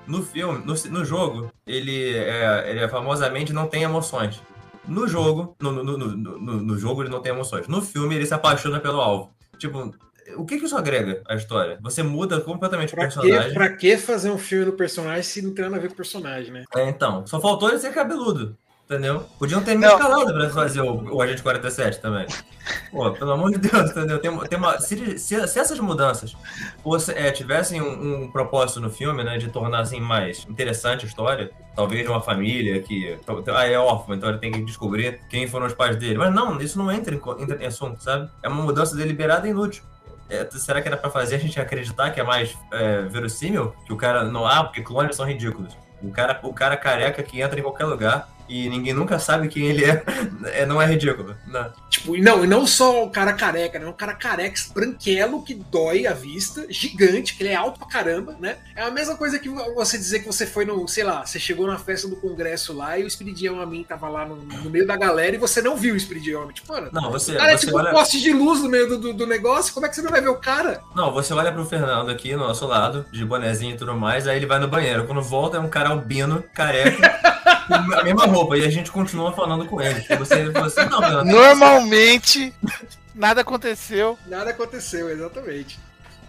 No 0.07 0.23
filme, 0.23 0.65
no, 0.65 0.73
no 0.89 1.05
jogo, 1.05 1.51
ele 1.65 2.17
é, 2.17 2.71
ele 2.71 2.79
é 2.79 2.89
famosamente 2.89 3.53
não 3.53 3.67
tem 3.67 3.83
emoções. 3.83 4.41
No 4.87 5.07
jogo, 5.07 5.55
no, 5.61 5.71
no, 5.71 5.97
no, 5.97 6.61
no, 6.61 6.77
jogo 6.79 7.03
ele 7.03 7.11
não 7.11 7.21
tem 7.21 7.31
emoções. 7.31 7.67
No 7.67 7.83
filme 7.83 8.15
ele 8.15 8.25
se 8.25 8.33
apaixona 8.33 8.79
pelo 8.79 8.99
alvo. 8.99 9.31
Tipo, 9.59 9.93
o 10.35 10.43
que, 10.43 10.57
que 10.57 10.65
isso 10.65 10.75
agrega 10.75 11.21
à 11.27 11.35
história? 11.35 11.77
Você 11.81 12.01
muda 12.01 12.41
completamente 12.41 12.95
pra 12.95 13.01
o 13.01 13.03
personagem. 13.03 13.49
Que, 13.49 13.53
pra 13.53 13.69
que 13.75 13.95
fazer 13.95 14.31
um 14.31 14.39
filme 14.39 14.65
do 14.65 14.73
personagem 14.73 15.21
se 15.21 15.41
não 15.43 15.53
tem 15.53 15.65
nada 15.65 15.77
a 15.77 15.79
ver 15.79 15.89
com 15.89 15.93
o 15.93 15.97
personagem, 15.97 16.51
né? 16.51 16.63
É, 16.75 16.89
então. 16.89 17.25
Só 17.27 17.39
faltou 17.39 17.69
ele 17.69 17.77
ser 17.77 17.93
cabeludo. 17.93 18.57
Entendeu? 18.91 19.25
Podiam 19.39 19.63
ter 19.63 19.73
me 19.77 19.87
escalado 19.87 20.33
pra 20.33 20.49
fazer 20.49 20.81
o, 20.81 21.15
o 21.15 21.21
Agente 21.21 21.41
47 21.41 22.01
também. 22.01 22.27
Pô, 22.91 23.09
pelo 23.11 23.31
amor 23.31 23.49
de 23.49 23.57
Deus, 23.57 23.89
entendeu? 23.89 24.19
Tem, 24.19 24.37
tem 24.37 24.59
uma, 24.59 24.81
se, 24.81 25.17
se, 25.17 25.47
se 25.47 25.59
essas 25.59 25.79
mudanças 25.79 26.35
fosse, 26.83 27.13
é, 27.13 27.31
tivessem 27.31 27.81
um, 27.81 28.23
um, 28.23 28.31
propósito 28.33 28.81
no 28.81 28.89
filme, 28.89 29.23
né, 29.23 29.37
de 29.37 29.47
tornar 29.47 29.79
assim, 29.79 30.01
mais 30.01 30.45
interessante 30.49 31.05
a 31.05 31.07
história, 31.07 31.51
talvez 31.73 32.03
de 32.03 32.09
uma 32.09 32.19
família 32.19 32.81
que 32.81 33.17
ah, 33.55 33.65
é 33.65 33.79
órfão, 33.79 34.13
então 34.13 34.27
ele 34.27 34.39
tem 34.39 34.51
que 34.51 34.61
descobrir 34.61 35.21
quem 35.29 35.47
foram 35.47 35.67
os 35.67 35.73
pais 35.73 35.95
dele. 35.95 36.17
Mas 36.17 36.33
não, 36.33 36.59
isso 36.59 36.77
não 36.77 36.91
entra 36.91 37.15
em, 37.15 37.21
entra 37.41 37.63
em 37.63 37.67
assunto, 37.67 38.03
sabe? 38.03 38.29
É 38.43 38.49
uma 38.49 38.61
mudança 38.61 38.93
deliberada 38.93 39.47
e 39.47 39.51
inútil. 39.51 39.85
É, 40.29 40.45
será 40.51 40.81
que 40.81 40.89
era 40.89 40.97
para 40.97 41.09
fazer 41.09 41.35
a 41.35 41.39
gente 41.39 41.57
acreditar 41.61 42.11
que 42.11 42.19
é 42.19 42.23
mais 42.23 42.57
é, 42.73 43.03
verossímil? 43.03 43.73
Que 43.85 43.93
o 43.93 43.97
cara 43.97 44.25
não. 44.25 44.45
Ah, 44.45 44.65
porque 44.65 44.81
clones 44.81 45.15
são 45.15 45.25
ridículos. 45.25 45.77
O 46.03 46.11
cara, 46.11 46.39
o 46.43 46.53
cara 46.53 46.75
careca 46.75 47.23
que 47.23 47.39
entra 47.39 47.57
em 47.57 47.63
qualquer 47.63 47.85
lugar 47.85 48.27
e 48.51 48.67
ninguém 48.67 48.93
nunca 48.93 49.17
sabe 49.17 49.47
quem 49.47 49.67
ele 49.67 49.85
é, 49.85 50.03
é 50.51 50.65
não 50.65 50.81
é 50.81 50.85
ridículo. 50.85 51.37
Não. 51.47 51.71
Tipo, 51.89 52.17
não, 52.17 52.43
e 52.43 52.47
não 52.47 52.67
só 52.67 53.05
o 53.05 53.09
cara 53.09 53.31
careca, 53.31 53.79
né? 53.79 53.85
Um 53.85 53.93
cara 53.93 54.13
careca, 54.13 54.59
branquelo, 54.73 55.41
que 55.41 55.53
dói 55.53 56.05
a 56.05 56.13
vista, 56.13 56.65
gigante, 56.69 57.35
que 57.35 57.43
ele 57.43 57.51
é 57.51 57.55
alto 57.55 57.79
pra 57.79 57.87
caramba, 57.87 58.35
né? 58.39 58.57
É 58.75 58.83
a 58.83 58.91
mesma 58.91 59.15
coisa 59.15 59.39
que 59.39 59.47
você 59.47 59.97
dizer 59.97 60.19
que 60.19 60.27
você 60.27 60.45
foi 60.45 60.65
no, 60.65 60.85
sei 60.85 61.05
lá, 61.05 61.25
você 61.25 61.39
chegou 61.39 61.65
na 61.65 61.77
festa 61.77 62.09
do 62.09 62.17
congresso 62.17 62.73
lá 62.73 62.99
e 62.99 63.03
o 63.03 63.07
Espiridião 63.07 63.61
Amin 63.61 63.83
tava 63.83 64.09
lá 64.09 64.25
no, 64.25 64.35
no, 64.35 64.69
meio 64.69 64.85
da 64.85 64.97
galera 64.97 65.33
e 65.33 65.39
você 65.39 65.61
não 65.61 65.77
viu 65.77 65.93
o 65.93 65.97
Espiridião. 65.97 66.51
Tipo, 66.51 66.73
mano, 66.73 66.89
não, 66.91 67.09
você, 67.09 67.35
cara 67.35 67.53
é 67.53 67.57
você 67.57 67.65
é 67.65 67.67
tipo 67.67 67.77
olha... 67.77 67.91
um 67.91 67.93
poste 67.93 68.19
de 68.19 68.33
luz 68.33 68.61
no 68.61 68.67
meio 68.67 68.89
do, 68.89 68.97
do, 68.97 69.13
do, 69.13 69.27
negócio, 69.27 69.73
como 69.73 69.85
é 69.85 69.89
que 69.89 69.95
você 69.95 70.01
não 70.01 70.11
vai 70.11 70.19
ver 70.19 70.29
o 70.29 70.35
cara? 70.35 70.81
Não, 70.93 71.13
você 71.13 71.33
olha 71.33 71.53
pro 71.53 71.65
Fernando 71.65 72.09
aqui, 72.09 72.33
no 72.33 72.39
nosso 72.39 72.67
lado, 72.67 73.05
de 73.11 73.23
bonezinho 73.23 73.75
e 73.75 73.77
tudo 73.77 73.95
mais, 73.95 74.27
aí 74.27 74.35
ele 74.35 74.45
vai 74.45 74.59
no 74.59 74.67
banheiro. 74.67 75.05
Quando 75.05 75.21
volta 75.21 75.55
é 75.55 75.59
um 75.59 75.69
cara 75.69 75.89
albino, 75.89 76.43
careca. 76.53 77.21
a 77.99 78.03
mesma 78.03 78.25
roupa 78.25 78.57
e 78.57 78.65
a 78.65 78.69
gente 78.69 78.91
continua 78.91 79.31
falando 79.33 79.65
com 79.65 79.81
ele. 79.81 80.01
Você, 80.17 80.49
você 80.49 80.85
não, 80.85 81.01
não, 81.01 81.25
Normalmente, 81.25 82.53
nada 83.13 83.41
aconteceu. 83.41 84.17
Nada 84.27 84.51
aconteceu, 84.51 85.09
exatamente. 85.09 85.79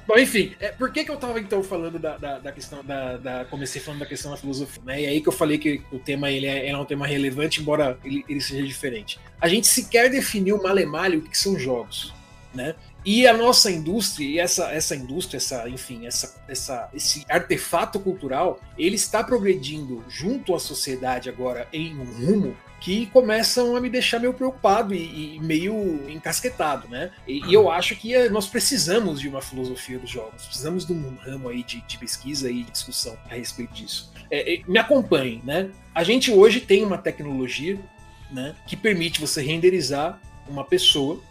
Bom, 0.06 0.18
enfim, 0.18 0.54
é, 0.58 0.68
por 0.68 0.92
que, 0.92 1.04
que 1.04 1.10
eu 1.10 1.16
tava 1.16 1.38
então 1.38 1.62
falando 1.62 1.98
da, 1.98 2.16
da, 2.16 2.38
da 2.38 2.52
questão 2.52 2.84
da, 2.84 3.16
da, 3.16 3.44
Comecei 3.44 3.80
falando 3.80 4.00
da 4.00 4.06
questão 4.06 4.32
da 4.32 4.36
filosofia, 4.36 4.82
né? 4.84 5.02
E 5.02 5.06
aí 5.06 5.20
que 5.20 5.28
eu 5.28 5.32
falei 5.32 5.58
que 5.58 5.80
o 5.92 5.98
tema 5.98 6.30
ele 6.30 6.46
é, 6.46 6.68
é 6.68 6.76
um 6.76 6.84
tema 6.84 7.06
relevante, 7.06 7.60
embora 7.60 7.96
ele, 8.04 8.24
ele 8.28 8.40
seja 8.40 8.66
diferente. 8.66 9.20
A 9.40 9.46
gente 9.46 9.66
sequer 9.66 10.10
definiu 10.10 10.60
malemalho 10.60 11.20
o 11.20 11.22
que 11.22 11.38
são 11.38 11.56
jogos, 11.58 12.12
né? 12.52 12.74
E 13.04 13.26
a 13.26 13.36
nossa 13.36 13.70
indústria, 13.70 14.26
e 14.26 14.38
essa, 14.38 14.70
essa 14.70 14.94
indústria, 14.94 15.38
essa, 15.38 15.68
enfim, 15.68 16.06
essa, 16.06 16.40
essa, 16.46 16.88
esse 16.94 17.24
artefato 17.28 17.98
cultural, 17.98 18.60
ele 18.78 18.94
está 18.94 19.24
progredindo 19.24 20.04
junto 20.08 20.54
à 20.54 20.60
sociedade 20.60 21.28
agora 21.28 21.68
em 21.72 21.98
um 21.98 22.04
rumo 22.04 22.56
que 22.82 23.06
começam 23.06 23.76
a 23.76 23.80
me 23.80 23.88
deixar 23.88 24.18
meio 24.18 24.34
preocupado 24.34 24.92
e, 24.92 25.36
e 25.36 25.40
meio 25.40 26.10
encasquetado, 26.10 26.88
né? 26.88 27.12
E, 27.28 27.40
e, 27.46 27.54
eu 27.54 27.70
acho 27.70 27.94
que 27.94 28.12
eh, 28.12 28.28
nós 28.28 28.48
precisamos 28.48 29.20
de 29.20 29.28
uma 29.28 29.40
filosofia 29.40 30.00
dos 30.00 30.10
jogos, 30.10 30.46
precisamos 30.46 30.84
de 30.84 30.92
um 30.92 31.14
ramo 31.14 31.48
aí 31.48 31.62
de, 31.62 31.80
de 31.82 31.96
pesquisa 31.96 32.50
e 32.50 32.64
discussão 32.64 33.16
a 33.30 33.36
respeito 33.36 33.72
disso. 33.72 34.12
É, 34.28 34.54
é, 34.54 34.62
me 34.66 34.78
acompanhe, 34.78 35.40
né? 35.44 35.70
A 35.94 36.02
gente 36.02 36.32
hoje 36.32 36.60
tem 36.60 36.84
uma 36.84 36.98
tecnologia 36.98 37.78
né, 38.32 38.56
que 38.66 38.76
permite 38.76 39.20
você 39.20 39.40
renderizar 39.42 40.20
uma 40.48 40.64
pessoa 40.64 41.22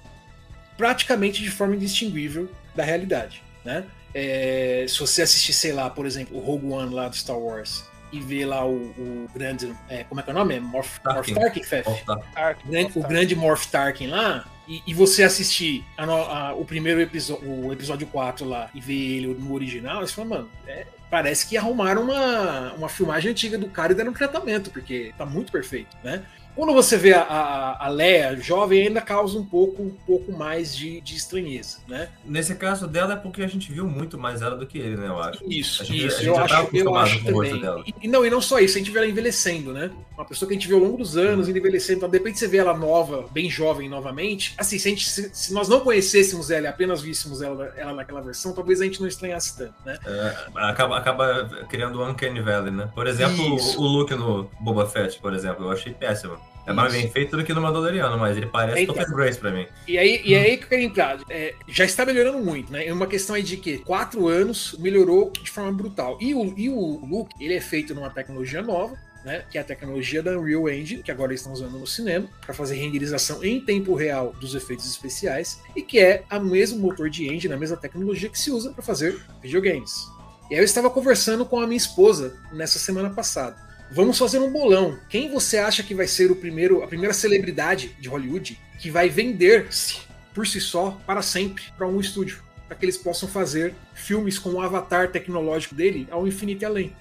praticamente 0.82 1.44
de 1.44 1.52
forma 1.52 1.76
indistinguível 1.76 2.50
da 2.74 2.84
realidade. 2.84 3.44
Né? 3.63 3.86
É, 4.15 4.84
se 4.89 5.00
você 5.00 5.22
assistir, 5.22 5.54
sei 5.54 5.74
lá, 5.74 5.91
por 5.91 6.08
exemplo, 6.08 6.36
o 6.36 6.39
Rogue 6.39 6.65
One 6.72 6.91
lá 6.91 7.08
do 7.08 7.15
Star 7.15 7.38
Wars 7.38 7.86
e 8.12 8.20
ver 8.20 8.46
lá 8.46 8.65
o, 8.65 8.74
o 8.74 9.30
grande. 9.32 9.72
É, 9.88 10.04
como 10.06 10.20
é 10.20 10.24
que 10.24 10.32
é 10.32 10.34
o 10.34 10.36
nome? 10.36 10.56
É 10.56 10.60
Morph 10.60 10.98
Tarkin, 10.98 11.34
Morph 11.34 11.44
Tarkin 11.44 11.63
Fef? 11.63 11.88
O, 11.88 13.00
o 13.00 13.08
grande 13.08 13.36
Morph 13.36 13.67
Tarkin 13.67 14.08
lá, 14.08 14.44
e, 14.67 14.82
e 14.88 14.94
você 14.94 15.22
assistir 15.22 15.86
a, 15.96 16.04
a, 16.04 16.54
o 16.56 16.65
primeiro 16.65 17.00
episódio, 17.00 17.48
o 17.48 17.72
episódio 17.72 18.08
4 18.08 18.44
lá, 18.44 18.72
e 18.74 18.82
ver 18.82 19.17
ele 19.17 19.28
no 19.28 19.54
original, 19.54 20.02
você 20.02 20.13
fala, 20.13 20.28
mano, 20.28 20.50
é, 20.65 20.88
parece 21.12 21.46
que 21.46 21.56
arrumaram 21.56 22.02
uma, 22.02 22.74
uma 22.74 22.89
filmagem 22.89 23.32
antiga 23.32 23.56
do 23.56 23.67
cara 23.67 23.91
e 23.91 23.96
deram 23.96 24.10
um 24.10 24.15
tratamento, 24.15 24.72
porque 24.72 25.13
tá 25.15 25.28
muito 25.28 25.52
perfeito, 25.52 25.96
né? 26.04 26.26
Quando 26.62 26.74
você 26.74 26.95
vê 26.95 27.12
a, 27.12 27.24
a, 27.24 27.88
a 27.88 27.89
Leia 27.89 28.39
jovem, 28.39 28.86
ainda 28.86 29.02
causa 29.02 29.36
um 29.36 29.43
pouco, 29.43 29.82
um 29.82 29.89
pouco 29.89 30.32
mais 30.32 30.76
de, 30.76 31.02
de 31.02 31.15
estranheza, 31.15 31.80
né? 31.88 32.10
Nesse 32.24 32.54
caso 32.54 32.88
dela 32.88 33.13
é 33.13 33.15
porque 33.15 33.41
a 33.41 33.47
gente 33.47 33.71
viu 33.71 33.88
muito 33.88 34.15
mais 34.15 34.43
ela 34.43 34.56
do 34.56 34.67
que 34.67 34.78
ele, 34.78 34.95
né? 34.95 35.08
Eu 35.08 35.17
acho. 35.17 35.43
Isso, 35.43 35.84
gente, 35.84 36.06
isso. 36.06 36.21
eu 36.21 36.38
acho, 36.38 36.69
eu 36.71 36.95
acho 36.95 37.24
também. 37.24 37.84
E, 38.00 38.08
não, 38.08 38.24
e 38.24 38.30
não 38.30 38.39
só 38.39 38.60
isso, 38.60 38.78
a 38.78 38.80
gente 38.80 38.91
vê 38.91 39.00
ela 39.00 39.08
envelhecendo, 39.08 39.74
né? 39.74 39.89
Uma 40.15 40.24
pessoa 40.24 40.47
que 40.47 40.54
a 40.54 40.56
gente 40.56 40.67
viu 40.67 40.78
ao 40.78 40.84
longo 40.84 40.97
dos 40.97 41.17
anos 41.17 41.50
envelhecendo, 41.50 41.97
então 41.97 42.10
de 42.10 42.19
repente 42.19 42.38
você 42.38 42.47
vê 42.47 42.58
ela 42.58 42.78
nova, 42.78 43.26
bem 43.32 43.50
jovem 43.50 43.89
novamente. 43.89 44.54
Assim, 44.56 44.78
se, 44.78 44.88
a 44.88 44.91
gente, 44.91 45.10
se, 45.10 45.32
se 45.34 45.52
nós 45.52 45.67
não 45.67 45.80
conhecêssemos 45.80 46.52
ela 46.52 46.65
e 46.65 46.69
apenas 46.69 47.02
víssemos 47.02 47.41
ela, 47.41 47.74
ela 47.76 47.93
naquela 47.95 48.21
versão, 48.21 48.54
talvez 48.54 48.82
a 48.82 48.84
gente 48.84 49.02
não 49.02 49.08
estranhasse 49.08 49.58
tanto, 49.58 49.74
né? 49.84 49.97
É, 50.06 50.36
acaba, 50.58 50.95
acaba 50.95 51.65
criando 51.67 52.00
um 52.00 52.08
Uncanny 52.08 52.39
Valley, 52.39 52.69
né? 52.69 52.88
Por 52.93 53.08
exemplo, 53.08 53.43
o, 53.43 53.82
o 53.82 53.88
look 53.88 54.13
no 54.13 54.47
Boba 54.60 54.86
Fett, 54.86 55.19
por 55.19 55.34
exemplo, 55.34 55.65
eu 55.65 55.71
achei 55.71 55.91
péssimo. 55.91 56.38
É 56.65 56.74
mais 56.74 56.93
bem 56.93 57.10
feito 57.10 57.36
do 57.36 57.43
que 57.43 57.54
no 57.54 57.62
Mandaloriano, 57.62 58.17
mas 58.17 58.38
ele 58.38 58.45
parece 58.45 58.84
então, 58.84 58.95
Topher 58.95 59.15
Grace 59.15 59.39
pra 59.39 59.52
mim. 59.52 59.65
E 59.88 59.97
aí, 59.97 60.21
e 60.24 60.36
aí 60.36 60.58
que 60.58 60.65
eu 60.65 60.69
quero 60.69 60.82
entrar. 60.82 61.19
É, 61.30 61.56
já 61.67 61.86
está 61.86 62.06
melhorando 62.06 62.39
muito, 62.39 62.71
né? 62.71 62.86
É 62.86 62.93
uma 62.93 63.08
questão 63.08 63.36
aí 63.36 63.43
de 63.43 63.58
que 63.58 63.80
quatro 63.80 64.28
anos 64.28 64.76
melhorou 64.80 65.32
de 65.32 65.50
forma 65.50 65.71
brutal. 65.71 66.17
E 66.21 66.34
o, 66.34 66.54
e 66.58 66.69
o 66.69 67.06
look, 67.06 67.32
ele 67.39 67.56
é 67.56 67.62
feito 67.62 67.95
numa 67.95 68.10
tecnologia 68.10 68.62
nova, 68.62 68.95
né, 69.24 69.43
que 69.50 69.58
é 69.58 69.62
a 69.62 69.63
tecnologia 69.63 70.21
da 70.24 70.38
Unreal 70.38 70.69
Engine, 70.69 71.04
que 71.04 71.12
agora 71.12 71.32
eles 71.32 71.41
estão 71.41 71.54
usando 71.54 71.78
no 71.78 71.86
cinema, 71.86 72.28
para 72.43 72.54
fazer 72.54 72.76
renderização 72.76 73.43
em 73.43 73.62
tempo 73.62 73.93
real 73.93 74.34
dos 74.39 74.56
efeitos 74.56 74.89
especiais, 74.89 75.62
e 75.76 75.82
que 75.82 76.00
é 76.00 76.24
o 76.32 76.39
mesmo 76.39 76.80
motor 76.80 77.10
de 77.10 77.32
engine, 77.32 77.54
a 77.54 77.58
mesma 77.58 77.78
tecnologia 77.78 78.30
que 78.30 78.39
se 78.39 78.52
usa 78.52 78.71
para 78.71 78.82
fazer 78.82 79.19
videogames. 79.41 80.08
E 80.50 80.56
aí 80.56 80.60
eu 80.60 80.65
estava 80.65 80.89
conversando 80.89 81.45
com 81.45 81.60
a 81.60 81.67
minha 81.67 81.78
esposa 81.78 82.36
nessa 82.52 82.78
semana 82.78 83.10
passada. 83.10 83.56
Vamos 83.93 84.17
fazer 84.17 84.39
um 84.39 84.49
bolão. 84.49 84.97
Quem 85.10 85.30
você 85.30 85.58
acha 85.58 85.84
que 85.84 85.93
vai 85.93 86.08
ser 86.08 86.32
o 86.32 86.36
primeiro, 86.36 86.82
a 86.82 86.88
primeira 86.88 87.13
celebridade 87.13 87.89
de 87.99 88.08
Hollywood 88.08 88.58
que 88.80 88.89
vai 88.89 89.10
vender-se 89.10 89.99
por 90.34 90.47
si 90.47 90.62
só 90.62 90.97
para 91.06 91.21
sempre 91.21 91.63
para 91.77 91.86
um 91.86 91.99
estúdio, 91.99 92.41
para 92.67 92.77
que 92.77 92.86
eles 92.86 92.97
possam 92.97 93.27
fazer 93.27 93.75
filmes 93.93 94.39
com 94.39 94.51
o 94.51 94.62
avatar 94.62 95.12
tecnológico 95.12 95.75
dele 95.75 96.08
ao 96.10 96.25
infinito 96.25 96.62
e 96.62 96.65
além? 96.65 96.95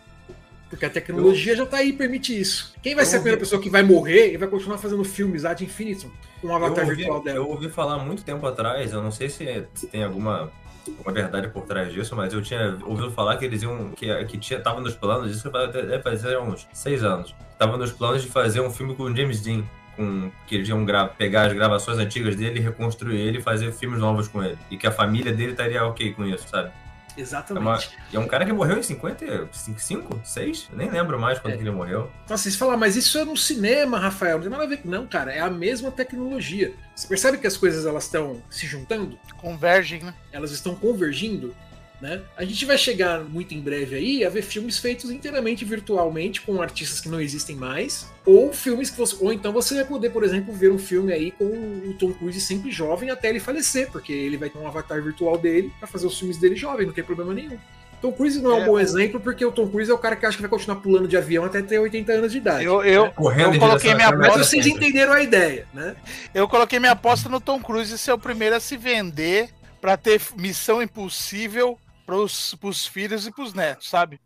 Porque 0.69 0.85
a 0.85 0.91
tecnologia 0.91 1.53
eu... 1.53 1.57
já 1.59 1.65
está 1.65 1.77
aí 1.79 1.91
e 1.91 1.93
permite 1.93 2.39
isso. 2.39 2.75
Quem 2.83 2.95
vai 2.95 3.05
eu 3.05 3.07
ser 3.07 3.17
a 3.17 3.21
primeira 3.21 3.37
ouvi... 3.37 3.47
pessoa 3.47 3.63
que 3.63 3.71
vai 3.71 3.85
morrer 3.85 4.33
e 4.33 4.37
vai 4.37 4.49
continuar 4.49 4.79
fazendo 4.79 5.05
filmes 5.05 5.45
ad 5.45 5.63
infinitum 5.65 6.11
com 6.41 6.49
o 6.49 6.55
avatar 6.55 6.85
ouvi, 6.85 6.97
virtual 6.97 7.23
dela? 7.23 7.37
Eu 7.39 7.49
ouvi 7.49 7.69
falar 7.69 7.99
muito 7.99 8.25
tempo 8.25 8.45
atrás, 8.47 8.93
eu 8.93 9.01
não 9.01 9.13
sei 9.13 9.29
se, 9.29 9.65
se 9.75 9.87
tem 9.87 10.03
alguma 10.03 10.51
uma 10.99 11.13
verdade 11.13 11.49
por 11.49 11.63
trás 11.65 11.93
disso, 11.93 12.15
mas 12.17 12.33
eu 12.33 12.43
tinha 12.43 12.77
ouvido 12.83 13.11
falar 13.11 13.37
que 13.37 13.45
eles 13.45 13.63
iam. 13.63 13.91
que, 13.91 14.25
que 14.25 14.39
tinha, 14.39 14.61
tava 14.61 14.81
nos 14.81 14.95
planos, 14.95 15.35
isso 15.35 15.51
deve 15.51 16.03
fazer 16.03 16.39
uns 16.39 16.67
seis 16.73 17.05
anos. 17.05 17.35
Tava 17.59 17.77
nos 17.77 17.93
planos 17.93 18.23
de 18.23 18.29
fazer 18.29 18.61
um 18.61 18.71
filme 18.71 18.95
com 18.95 19.15
James 19.15 19.41
Dean. 19.41 19.63
Com, 19.97 20.31
que 20.47 20.55
eles 20.55 20.69
iam 20.69 20.87
pegar 21.19 21.47
as 21.47 21.53
gravações 21.53 21.99
antigas 21.99 22.37
dele, 22.37 22.61
reconstruir 22.61 23.19
ele 23.19 23.39
e 23.39 23.43
fazer 23.43 23.73
filmes 23.73 23.99
novos 23.99 24.29
com 24.29 24.43
ele. 24.43 24.57
E 24.71 24.77
que 24.77 24.87
a 24.87 24.91
família 24.91 25.33
dele 25.33 25.51
estaria 25.53 25.85
ok 25.85 26.13
com 26.13 26.25
isso, 26.25 26.49
sabe? 26.49 26.71
Exatamente. 27.17 27.91
É, 28.13 28.19
uma, 28.19 28.23
é, 28.23 28.25
um 28.25 28.29
cara 28.29 28.45
que 28.45 28.53
morreu 28.53 28.79
em 28.79 28.83
55, 28.83 30.21
6? 30.25 30.71
Nem 30.73 30.91
lembro 30.91 31.19
mais 31.19 31.39
quando 31.39 31.55
é. 31.55 31.57
ele 31.57 31.71
morreu. 31.71 32.11
Então, 32.25 32.37
vocês 32.37 32.57
falam, 32.57 32.77
mas 32.77 32.97
isso 32.97 33.19
é 33.19 33.25
no 33.25 33.37
cinema, 33.37 33.99
Rafael. 33.99 34.37
Não 34.37 34.43
tem 34.43 34.51
nada 34.51 34.65
a 34.65 34.67
ver. 34.67 34.81
Não, 34.85 35.07
cara, 35.07 35.33
é 35.33 35.41
a 35.41 35.51
mesma 35.51 35.91
tecnologia. 35.91 36.73
Você 36.95 37.07
percebe 37.07 37.39
que 37.39 37.47
as 37.47 37.57
coisas 37.57 37.87
elas 37.87 38.05
estão 38.05 38.43
se 38.51 38.67
juntando? 38.67 39.19
Convergem, 39.39 40.03
né? 40.03 40.15
Elas 40.33 40.51
estão 40.51 40.75
convergindo. 40.75 41.55
Né? 42.01 42.23
A 42.35 42.45
gente 42.45 42.65
vai 42.65 42.79
chegar 42.79 43.21
muito 43.21 43.53
em 43.55 43.61
breve 43.61 43.95
aí 43.95 44.25
a 44.25 44.31
ver 44.31 44.41
filmes 44.41 44.79
feitos 44.79 45.11
inteiramente 45.11 45.67
virtualmente 45.67 46.41
com 46.41 46.63
artistas 46.63 46.99
que 46.99 47.11
não 47.11 47.21
existem 47.21 47.55
mais, 47.55 48.09
ou 48.25 48.53
filmes 48.53 48.89
que 48.89 48.97
você, 48.97 49.17
ou 49.21 49.31
então 49.31 49.53
você 49.53 49.75
vai 49.75 49.85
poder, 49.85 50.11
por 50.11 50.25
exemplo, 50.25 50.55
ver 50.55 50.73
um 50.73 50.79
filme 50.79 51.13
aí 51.13 51.31
com 51.31 51.45
o 51.45 51.95
Tom 51.99 52.13
Cruise 52.13 52.41
sempre 52.41 52.71
jovem 52.71 53.11
até 53.11 53.29
ele 53.29 53.39
falecer, 53.39 53.91
porque 53.91 54.13
ele 54.13 54.39
vai 54.39 54.49
ter 54.49 54.59
um 54.59 54.67
avatar 54.67 55.03
virtual 55.03 55.37
dele 55.37 55.71
para 55.79 55.87
fazer 55.87 56.07
os 56.07 56.19
filmes 56.19 56.39
dele 56.39 56.57
jovem, 56.57 56.87
não 56.87 56.95
tem 56.95 57.05
problema 57.05 57.35
nenhum. 57.35 57.59
Tom 58.01 58.13
Cruise 58.13 58.41
não 58.41 58.53
é, 58.53 58.59
é 58.59 58.63
um 58.63 58.65
bom 58.65 58.79
exemplo 58.79 59.21
porque 59.21 59.45
o 59.45 59.53
Tom 59.53 59.69
Cruise 59.69 59.91
é 59.91 59.95
o 59.95 59.99
cara 59.99 60.17
que 60.17 60.25
acha 60.25 60.37
que 60.37 60.43
vai 60.43 60.49
continuar 60.49 60.77
pulando 60.77 61.07
de 61.07 61.19
avião 61.19 61.45
até 61.45 61.61
ter 61.61 61.79
80 61.79 62.13
anos 62.13 62.33
de 62.33 62.39
idade. 62.39 62.65
Eu, 62.65 62.83
eu, 62.83 63.05
né? 63.05 63.13
Correndo 63.15 63.55
eu 63.55 63.61
coloquei 63.61 63.95
minha 63.95 64.09
aposta. 64.09 64.39
Mas 64.39 64.49
vocês 64.49 64.67
entenderam 64.67 65.13
a 65.13 65.23
ideia, 65.23 65.67
né? 65.75 65.95
Eu 66.33 66.49
coloquei 66.49 66.79
minha 66.79 66.93
aposta 66.93 67.29
no 67.29 67.41
Tom 67.41 67.61
Cruise 67.61 67.99
ser 67.99 68.13
o 68.13 68.19
primeiro 68.19 68.57
a 68.57 68.61
se 68.61 68.79
vender 68.79 69.51
para 69.83 69.99
ter 69.99 70.19
missão 70.37 70.83
impossível 70.83 71.79
pros, 72.11 72.57
pros 72.57 72.87
filhos 72.89 73.25
e 73.25 73.31
pros 73.31 73.55
netos, 73.55 73.89
sabe? 73.89 74.21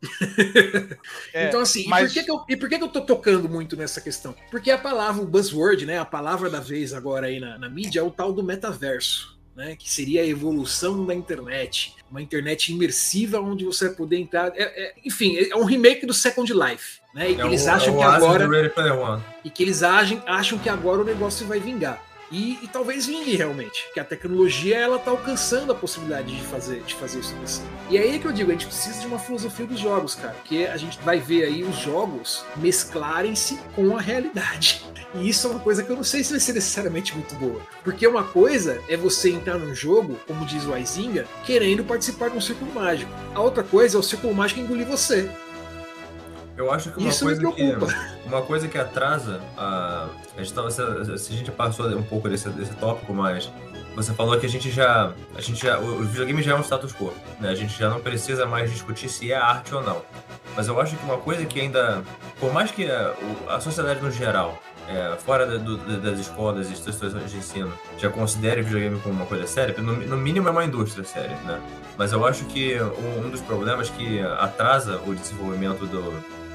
é, 1.34 1.48
então, 1.48 1.60
assim, 1.60 1.86
mas... 1.86 2.10
e, 2.10 2.14
por 2.14 2.14
que, 2.14 2.24
que, 2.24 2.30
eu, 2.30 2.44
e 2.48 2.56
por 2.56 2.68
que, 2.70 2.78
que 2.78 2.84
eu 2.84 2.88
tô 2.88 3.02
tocando 3.02 3.46
muito 3.46 3.76
nessa 3.76 4.00
questão? 4.00 4.34
Porque 4.50 4.70
a 4.70 4.78
palavra, 4.78 5.22
o 5.22 5.26
buzzword, 5.26 5.84
né? 5.84 5.98
A 5.98 6.04
palavra 6.04 6.48
da 6.48 6.60
vez 6.60 6.94
agora 6.94 7.26
aí 7.26 7.38
na, 7.38 7.58
na 7.58 7.68
mídia 7.68 8.00
é 8.00 8.02
o 8.02 8.10
tal 8.10 8.32
do 8.32 8.42
metaverso. 8.42 9.34
Né, 9.56 9.76
que 9.76 9.88
seria 9.88 10.22
a 10.22 10.26
evolução 10.26 11.06
da 11.06 11.14
internet, 11.14 11.94
uma 12.10 12.20
internet 12.20 12.72
imersiva 12.72 13.38
onde 13.38 13.64
você 13.64 13.86
vai 13.86 13.94
poder 13.94 14.16
entrar. 14.16 14.48
É, 14.56 14.62
é, 14.64 14.94
enfim, 15.04 15.36
é 15.36 15.54
um 15.54 15.62
remake 15.62 16.04
do 16.04 16.12
Second 16.12 16.52
Life. 16.52 16.98
Né, 17.14 17.30
e 17.30 17.36
que 17.36 17.40
é 17.40 17.46
eles 17.46 17.64
o, 17.64 17.70
acham 17.70 17.94
é 17.94 17.98
que 17.98 18.02
agora. 18.02 19.24
E 19.44 19.50
que 19.50 19.62
eles 19.62 19.84
agem, 19.84 20.20
acham 20.26 20.58
que 20.58 20.68
agora 20.68 21.02
o 21.02 21.04
negócio 21.04 21.46
vai 21.46 21.60
vingar. 21.60 22.02
E, 22.34 22.58
e, 22.62 22.66
talvez 22.66 23.06
vingue 23.06 23.36
realmente, 23.36 23.88
que 23.94 24.00
a 24.00 24.04
tecnologia 24.04 24.76
ela 24.76 24.96
está 24.96 25.12
alcançando 25.12 25.70
a 25.70 25.74
possibilidade 25.74 26.34
de 26.34 26.42
fazer, 26.42 26.82
de 26.82 26.92
fazer 26.96 27.20
isso 27.20 27.32
acontecer. 27.32 27.62
E 27.88 27.96
é 27.96 28.00
aí 28.00 28.18
que 28.18 28.26
eu 28.26 28.32
digo, 28.32 28.50
a 28.50 28.54
gente 28.54 28.66
precisa 28.66 29.00
de 29.00 29.06
uma 29.06 29.20
filosofia 29.20 29.64
dos 29.64 29.78
jogos, 29.78 30.16
cara, 30.16 30.34
porque 30.34 30.66
a 30.66 30.76
gente 30.76 30.98
vai 31.02 31.20
ver 31.20 31.44
aí 31.44 31.62
os 31.62 31.76
jogos 31.76 32.44
mesclarem-se 32.56 33.56
com 33.76 33.96
a 33.96 34.00
realidade. 34.00 34.84
E 35.14 35.28
isso 35.28 35.46
é 35.46 35.50
uma 35.50 35.60
coisa 35.60 35.84
que 35.84 35.90
eu 35.90 35.94
não 35.94 36.02
sei 36.02 36.24
se 36.24 36.32
vai 36.32 36.40
ser 36.40 36.54
necessariamente 36.54 37.14
muito 37.14 37.36
boa. 37.36 37.62
Porque 37.84 38.04
uma 38.04 38.24
coisa 38.24 38.82
é 38.88 38.96
você 38.96 39.30
entrar 39.30 39.56
num 39.56 39.72
jogo, 39.72 40.18
como 40.26 40.44
diz 40.44 40.64
o 40.64 40.74
Aizinga, 40.74 41.28
querendo 41.44 41.84
participar 41.84 42.30
de 42.30 42.36
um 42.36 42.40
círculo 42.40 42.74
mágico. 42.74 43.12
A 43.32 43.40
outra 43.40 43.62
coisa 43.62 43.96
é 43.96 44.00
o 44.00 44.02
círculo 44.02 44.34
mágico 44.34 44.58
engolir 44.58 44.88
você. 44.88 45.30
Eu 46.56 46.70
acho 46.70 46.90
que 46.90 46.98
uma 46.98 47.08
Isso 47.08 47.24
coisa 47.24 47.52
que 47.52 47.76
uma 48.26 48.42
coisa 48.42 48.68
que 48.68 48.78
atrasa 48.78 49.40
a, 49.56 50.08
a 50.36 50.42
gente 50.42 50.54
tava, 50.54 50.70
se, 50.70 50.82
a 50.82 51.36
gente 51.36 51.50
passou 51.50 51.86
um 51.96 52.02
pouco 52.02 52.28
desse, 52.28 52.48
desse 52.50 52.74
tópico, 52.74 53.12
mas 53.12 53.50
você 53.94 54.12
falou 54.12 54.38
que 54.38 54.46
a 54.46 54.48
gente 54.48 54.70
já 54.70 55.12
a 55.36 55.40
gente 55.40 55.64
já 55.64 55.78
o 55.78 56.04
videogame 56.04 56.42
já 56.42 56.52
é 56.52 56.54
um 56.54 56.62
status 56.62 56.92
quo, 56.92 57.12
né? 57.40 57.48
A 57.50 57.54
gente 57.54 57.76
já 57.76 57.90
não 57.90 58.00
precisa 58.00 58.46
mais 58.46 58.70
discutir 58.70 59.08
se 59.08 59.32
é 59.32 59.36
arte 59.36 59.74
ou 59.74 59.82
não. 59.82 60.02
Mas 60.56 60.68
eu 60.68 60.80
acho 60.80 60.96
que 60.96 61.04
uma 61.04 61.18
coisa 61.18 61.44
que 61.44 61.60
ainda, 61.60 62.04
por 62.38 62.52
mais 62.52 62.70
que 62.70 62.88
a, 62.88 63.14
a 63.48 63.60
sociedade 63.60 64.00
no 64.00 64.10
geral 64.10 64.60
é, 64.88 65.16
fora 65.16 65.46
da, 65.46 65.56
do, 65.56 65.76
das 66.00 66.20
escolas 66.20 66.68
e 66.68 66.72
instituições 66.72 67.30
de 67.30 67.36
ensino 67.36 67.72
já 67.98 68.10
considere 68.10 68.62
videogame 68.62 69.00
como 69.00 69.14
uma 69.14 69.26
coisa 69.26 69.46
séria, 69.46 69.74
no, 69.78 69.92
no, 69.96 70.16
mínimo 70.16 70.46
é 70.46 70.50
uma 70.50 70.64
indústria 70.64 71.04
séria, 71.04 71.36
né? 71.44 71.60
Mas 71.96 72.12
eu 72.12 72.24
acho 72.24 72.44
que 72.44 72.80
um, 72.80 73.26
um 73.26 73.30
dos 73.30 73.40
problemas 73.40 73.88
que 73.90 74.20
atrasa 74.20 75.00
o 75.06 75.14
desenvolvimento 75.14 75.86
do, 75.86 76.12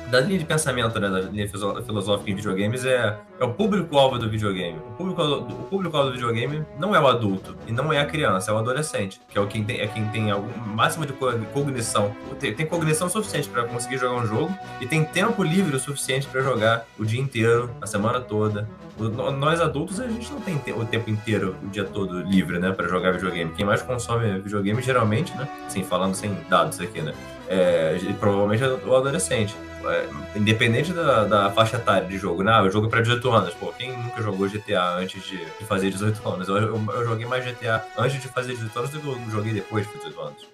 da 0.09 0.19
linha 0.19 0.39
de 0.39 0.45
pensamento, 0.45 0.99
né, 0.99 1.09
da 1.09 1.21
linha 1.21 1.47
filosófica 1.47 2.31
em 2.31 2.35
videogames 2.35 2.83
é, 2.85 3.17
é 3.39 3.43
o 3.43 3.53
público-alvo 3.53 4.17
do 4.17 4.29
videogame. 4.29 4.77
O 4.77 4.91
público-alvo 4.91 5.53
o 5.53 5.63
público 5.63 5.97
do 5.97 6.11
videogame 6.11 6.65
não 6.79 6.95
é 6.95 6.99
o 6.99 7.07
adulto 7.07 7.55
e 7.67 7.71
não 7.71 7.93
é 7.93 7.99
a 7.99 8.05
criança, 8.05 8.51
é 8.51 8.53
o 8.53 8.57
adolescente, 8.57 9.21
que 9.29 9.37
é 9.37 9.41
o 9.41 9.47
quem 9.47 9.63
tem, 9.63 9.79
é 9.79 9.87
quem 9.87 10.05
tem 10.07 10.33
o 10.33 10.43
máximo 10.67 11.05
de 11.05 11.13
cognição. 11.13 12.15
Tem, 12.39 12.53
tem 12.53 12.65
cognição 12.65 13.09
suficiente 13.09 13.47
para 13.49 13.63
conseguir 13.63 13.97
jogar 13.97 14.21
um 14.21 14.25
jogo 14.25 14.53
e 14.81 14.87
tem 14.87 15.03
tempo 15.03 15.43
livre 15.43 15.75
o 15.75 15.79
suficiente 15.79 16.27
para 16.27 16.41
jogar 16.41 16.85
o 16.97 17.05
dia 17.05 17.21
inteiro, 17.21 17.69
a 17.81 17.85
semana 17.85 18.19
toda. 18.19 18.67
O, 18.97 19.03
nós 19.31 19.61
adultos, 19.61 19.99
a 19.99 20.07
gente 20.07 20.31
não 20.31 20.41
tem 20.41 20.55
o 20.73 20.85
tempo 20.85 21.09
inteiro, 21.09 21.55
o 21.63 21.67
dia 21.67 21.85
todo 21.85 22.21
livre, 22.21 22.59
né, 22.59 22.71
para 22.71 22.87
jogar 22.87 23.13
videogame. 23.13 23.51
Quem 23.53 23.65
mais 23.65 23.81
consome 23.81 24.39
videogame 24.39 24.81
geralmente, 24.81 25.35
né, 25.37 25.47
assim, 25.65 25.83
falando 25.83 26.15
sem 26.15 26.35
dados 26.49 26.79
aqui, 26.81 27.01
né, 27.01 27.13
é, 27.49 27.97
provavelmente 28.19 28.63
é 28.63 28.67
o 28.67 28.95
adolescente 28.95 29.55
é, 29.85 30.07
independente 30.35 30.93
da, 30.93 31.23
da, 31.23 31.51
faixa 31.51 31.77
etária 31.77 32.07
de 32.07 32.17
jogo, 32.17 32.43
né? 32.43 32.59
Eu 32.59 32.71
jogo 32.71 32.87
é 32.87 32.89
para 32.89 33.01
18 33.01 33.31
anos. 33.31 33.53
Pô, 33.53 33.73
quem 33.77 33.91
nunca 33.91 34.21
jogou 34.21 34.47
GTA 34.47 34.97
antes 34.97 35.23
de, 35.23 35.37
de 35.37 35.65
fazer 35.65 35.89
18 35.89 36.29
anos? 36.29 36.47
Eu, 36.47 36.57
eu, 36.57 36.81
eu, 36.93 37.05
joguei 37.05 37.25
mais 37.25 37.45
GTA 37.45 37.83
antes 37.97 38.21
de 38.21 38.27
fazer 38.27 38.53
18 38.53 38.77
anos 38.77 38.91
do 38.91 38.99
que 38.99 39.07
eu 39.07 39.31
joguei 39.31 39.53
depois 39.53 39.87
de 39.87 39.93
18 39.93 40.21
anos. 40.21 40.47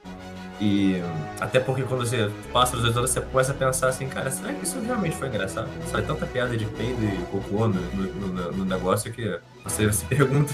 E 0.62 1.02
até 1.41 1.60
porque 1.60 1.84
quando 1.84 2.06
você 2.06 2.32
passa 2.54 2.76
os 2.76 2.82
18 2.82 2.98
anos, 3.00 3.10
você 3.10 3.22
começa 3.22 3.52
a 3.52 3.56
pensar 3.56 3.88
assim, 3.89 4.08
cara, 4.08 4.32
será 4.32 4.54
que 4.54 4.64
isso 4.64 4.80
realmente 4.80 5.18
foi 5.18 5.28
engraçado? 5.28 5.70
Sai 5.91 6.02
tanta 6.04 6.26
piada 6.26 6.56
de 6.56 6.66
peido 6.66 7.04
e 7.04 7.26
cocô 7.26 7.68
no, 7.68 7.82
no, 7.82 8.52
no 8.54 8.66
negócio 8.66 9.12
que 9.12 9.38
você 9.64 9.91
se 9.91 10.06
pergunta 10.06 10.54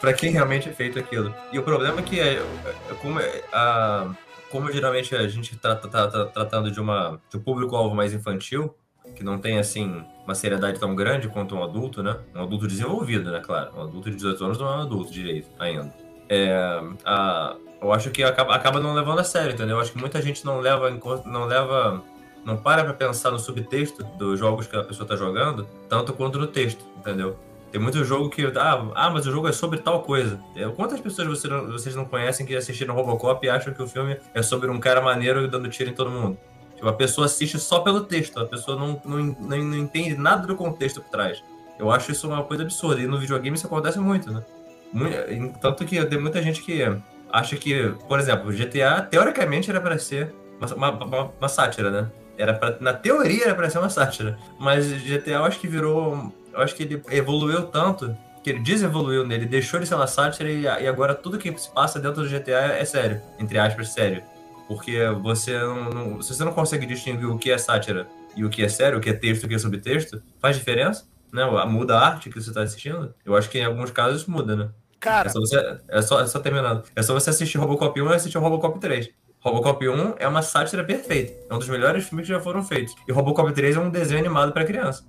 para 0.00 0.12
quem 0.12 0.30
realmente 0.30 0.68
é 0.68 0.72
feito 0.72 0.98
aquilo. 0.98 1.34
E 1.50 1.58
o 1.58 1.62
problema 1.62 2.00
é 2.00 2.02
que 2.02 2.20
é, 2.20 2.34
é 2.34 2.94
como 3.00 3.18
é, 3.18 3.42
a 3.52 4.06
como 4.52 4.70
geralmente 4.70 5.16
a 5.16 5.26
gente 5.26 5.54
está 5.54 5.74
tá, 5.74 6.06
tá, 6.06 6.26
tratando 6.26 6.70
de, 6.70 6.78
uma, 6.78 7.18
de 7.30 7.38
um 7.38 7.40
público-alvo 7.40 7.94
mais 7.94 8.12
infantil, 8.12 8.76
que 9.16 9.24
não 9.24 9.38
tem, 9.38 9.58
assim, 9.58 10.04
uma 10.24 10.34
seriedade 10.34 10.78
tão 10.78 10.94
grande 10.94 11.26
quanto 11.26 11.56
um 11.56 11.64
adulto, 11.64 12.02
né? 12.02 12.18
Um 12.34 12.42
adulto 12.42 12.68
desenvolvido, 12.68 13.32
né? 13.32 13.40
Claro. 13.40 13.72
Um 13.74 13.82
adulto 13.84 14.10
de 14.10 14.16
18 14.16 14.44
anos 14.44 14.58
não 14.58 14.66
é 14.66 14.76
um 14.76 14.82
adulto 14.82 15.10
direito 15.10 15.48
ainda. 15.58 15.92
É, 16.28 16.82
a, 17.02 17.56
eu 17.80 17.92
acho 17.92 18.10
que 18.10 18.22
acaba, 18.22 18.54
acaba 18.54 18.78
não 18.78 18.92
levando 18.92 19.20
a 19.20 19.24
sério, 19.24 19.54
entendeu? 19.54 19.76
Eu 19.76 19.80
acho 19.80 19.92
que 19.92 19.98
muita 19.98 20.20
gente 20.20 20.44
não 20.44 20.60
leva, 20.60 20.90
não 21.24 21.46
leva, 21.46 22.04
não 22.44 22.58
para 22.58 22.84
pra 22.84 22.92
pensar 22.92 23.30
no 23.30 23.38
subtexto 23.38 24.04
dos 24.18 24.38
jogos 24.38 24.66
que 24.66 24.76
a 24.76 24.84
pessoa 24.84 25.08
tá 25.08 25.16
jogando, 25.16 25.66
tanto 25.88 26.12
quanto 26.12 26.38
no 26.38 26.46
texto, 26.46 26.84
entendeu? 26.98 27.38
Tem 27.72 27.80
muito 27.80 28.04
jogo 28.04 28.28
que. 28.28 28.44
Ah, 28.54 28.86
ah, 28.94 29.10
mas 29.10 29.26
o 29.26 29.32
jogo 29.32 29.48
é 29.48 29.52
sobre 29.52 29.78
tal 29.78 30.02
coisa. 30.02 30.38
É, 30.54 30.68
quantas 30.68 31.00
pessoas 31.00 31.26
você 31.26 31.48
não, 31.48 31.66
vocês 31.68 31.96
não 31.96 32.04
conhecem 32.04 32.44
que 32.44 32.54
assistiram 32.54 32.94
Robocop 32.94 33.44
e 33.44 33.48
acham 33.48 33.72
que 33.72 33.82
o 33.82 33.88
filme 33.88 34.18
é 34.34 34.42
sobre 34.42 34.70
um 34.70 34.78
cara 34.78 35.00
maneiro 35.00 35.48
dando 35.48 35.70
tiro 35.70 35.88
em 35.88 35.94
todo 35.94 36.10
mundo? 36.10 36.38
Tipo, 36.76 36.86
a 36.86 36.92
pessoa 36.92 37.24
assiste 37.24 37.58
só 37.58 37.80
pelo 37.80 38.02
texto, 38.02 38.38
a 38.38 38.44
pessoa 38.44 38.76
não, 38.76 39.00
não, 39.02 39.18
não, 39.40 39.56
não 39.56 39.76
entende 39.76 40.14
nada 40.14 40.46
do 40.46 40.54
contexto 40.54 41.00
por 41.00 41.08
trás. 41.08 41.42
Eu 41.78 41.90
acho 41.90 42.12
isso 42.12 42.28
uma 42.28 42.44
coisa 42.44 42.62
absurda. 42.62 43.00
E 43.00 43.06
no 43.06 43.18
videogame 43.18 43.56
isso 43.56 43.66
acontece 43.66 43.98
muito, 43.98 44.30
né? 44.30 44.44
Muito, 44.92 45.58
tanto 45.58 45.86
que 45.86 46.04
tem 46.04 46.20
muita 46.20 46.42
gente 46.42 46.60
que 46.60 46.84
acha 47.32 47.56
que, 47.56 47.94
por 48.06 48.20
exemplo, 48.20 48.52
GTA 48.52 49.00
teoricamente 49.00 49.70
era 49.70 49.80
para 49.80 49.96
ser 49.96 50.34
uma, 50.76 50.90
uma, 50.90 51.30
uma, 51.40 51.48
sátira, 51.48 51.90
né? 51.90 52.10
Era 52.36 52.52
pra, 52.52 52.76
na 52.80 52.92
teoria 52.92 53.46
era 53.46 53.54
para 53.54 53.70
ser 53.70 53.78
uma 53.78 53.88
sátira, 53.88 54.38
mas 54.58 54.86
GTA 54.86 55.30
eu 55.30 55.44
acho 55.44 55.58
que 55.58 55.66
virou 55.66 56.30
eu 56.52 56.60
acho 56.60 56.74
que 56.74 56.82
ele 56.82 57.02
evoluiu 57.10 57.62
tanto 57.66 58.16
que 58.42 58.50
ele 58.50 58.58
desevoluiu 58.58 59.24
nele, 59.26 59.46
deixou 59.46 59.78
de 59.78 59.86
ser 59.86 59.94
uma 59.94 60.06
sátira 60.06 60.50
e, 60.50 60.62
e, 60.62 60.88
agora 60.88 61.14
tudo 61.14 61.38
que 61.38 61.56
se 61.56 61.70
passa 61.70 62.00
dentro 62.00 62.22
do 62.22 62.28
GTA 62.28 62.74
é 62.76 62.84
sério, 62.84 63.20
entre 63.38 63.58
aspas, 63.58 63.90
sério. 63.90 64.22
Porque 64.66 64.98
você 65.22 65.58
não, 65.58 65.90
não, 65.90 66.22
se 66.22 66.34
você 66.34 66.44
não 66.44 66.52
consegue 66.52 66.86
distinguir 66.86 67.26
o 67.26 67.38
que 67.38 67.50
é 67.50 67.58
sátira 67.58 68.08
e 68.34 68.44
o 68.44 68.50
que 68.50 68.64
é 68.64 68.68
sério, 68.68 68.98
o 68.98 69.00
que 69.00 69.10
é 69.10 69.12
texto 69.12 69.42
e 69.42 69.46
o 69.46 69.48
que 69.48 69.54
é 69.54 69.58
subtexto, 69.58 70.22
faz 70.40 70.56
diferença, 70.56 71.04
né? 71.32 71.44
Muda 71.66 71.96
a 71.96 72.06
arte 72.06 72.30
que 72.30 72.40
você 72.40 72.50
está 72.50 72.62
assistindo. 72.62 73.14
Eu 73.24 73.36
acho 73.36 73.48
que 73.48 73.58
em 73.58 73.64
alguns 73.64 73.90
casos 73.90 74.26
muda, 74.26 74.56
né? 74.56 74.70
Cara, 74.98 75.28
é 75.28 75.32
só, 75.32 75.40
você, 75.40 75.78
é 75.88 76.02
só, 76.02 76.20
é 76.20 76.26
só 76.26 76.38
terminando. 76.38 76.84
É 76.94 77.02
só 77.02 77.12
você 77.12 77.30
assistir 77.30 77.58
Robocop 77.58 78.00
1 78.00 78.10
e 78.10 78.14
assistir 78.14 78.38
Robocop 78.38 78.78
3. 78.78 79.10
Robocop 79.40 79.88
1 79.88 80.14
é 80.18 80.28
uma 80.28 80.40
sátira 80.40 80.84
perfeita. 80.84 81.32
É 81.50 81.54
um 81.54 81.58
dos 81.58 81.68
melhores 81.68 82.04
filmes 82.04 82.26
que 82.26 82.32
já 82.32 82.40
foram 82.40 82.62
feitos. 82.62 82.94
E 83.08 83.12
Robocop 83.12 83.52
3 83.52 83.76
é 83.76 83.80
um 83.80 83.90
desenho 83.90 84.20
animado 84.20 84.52
para 84.52 84.64
criança. 84.64 85.04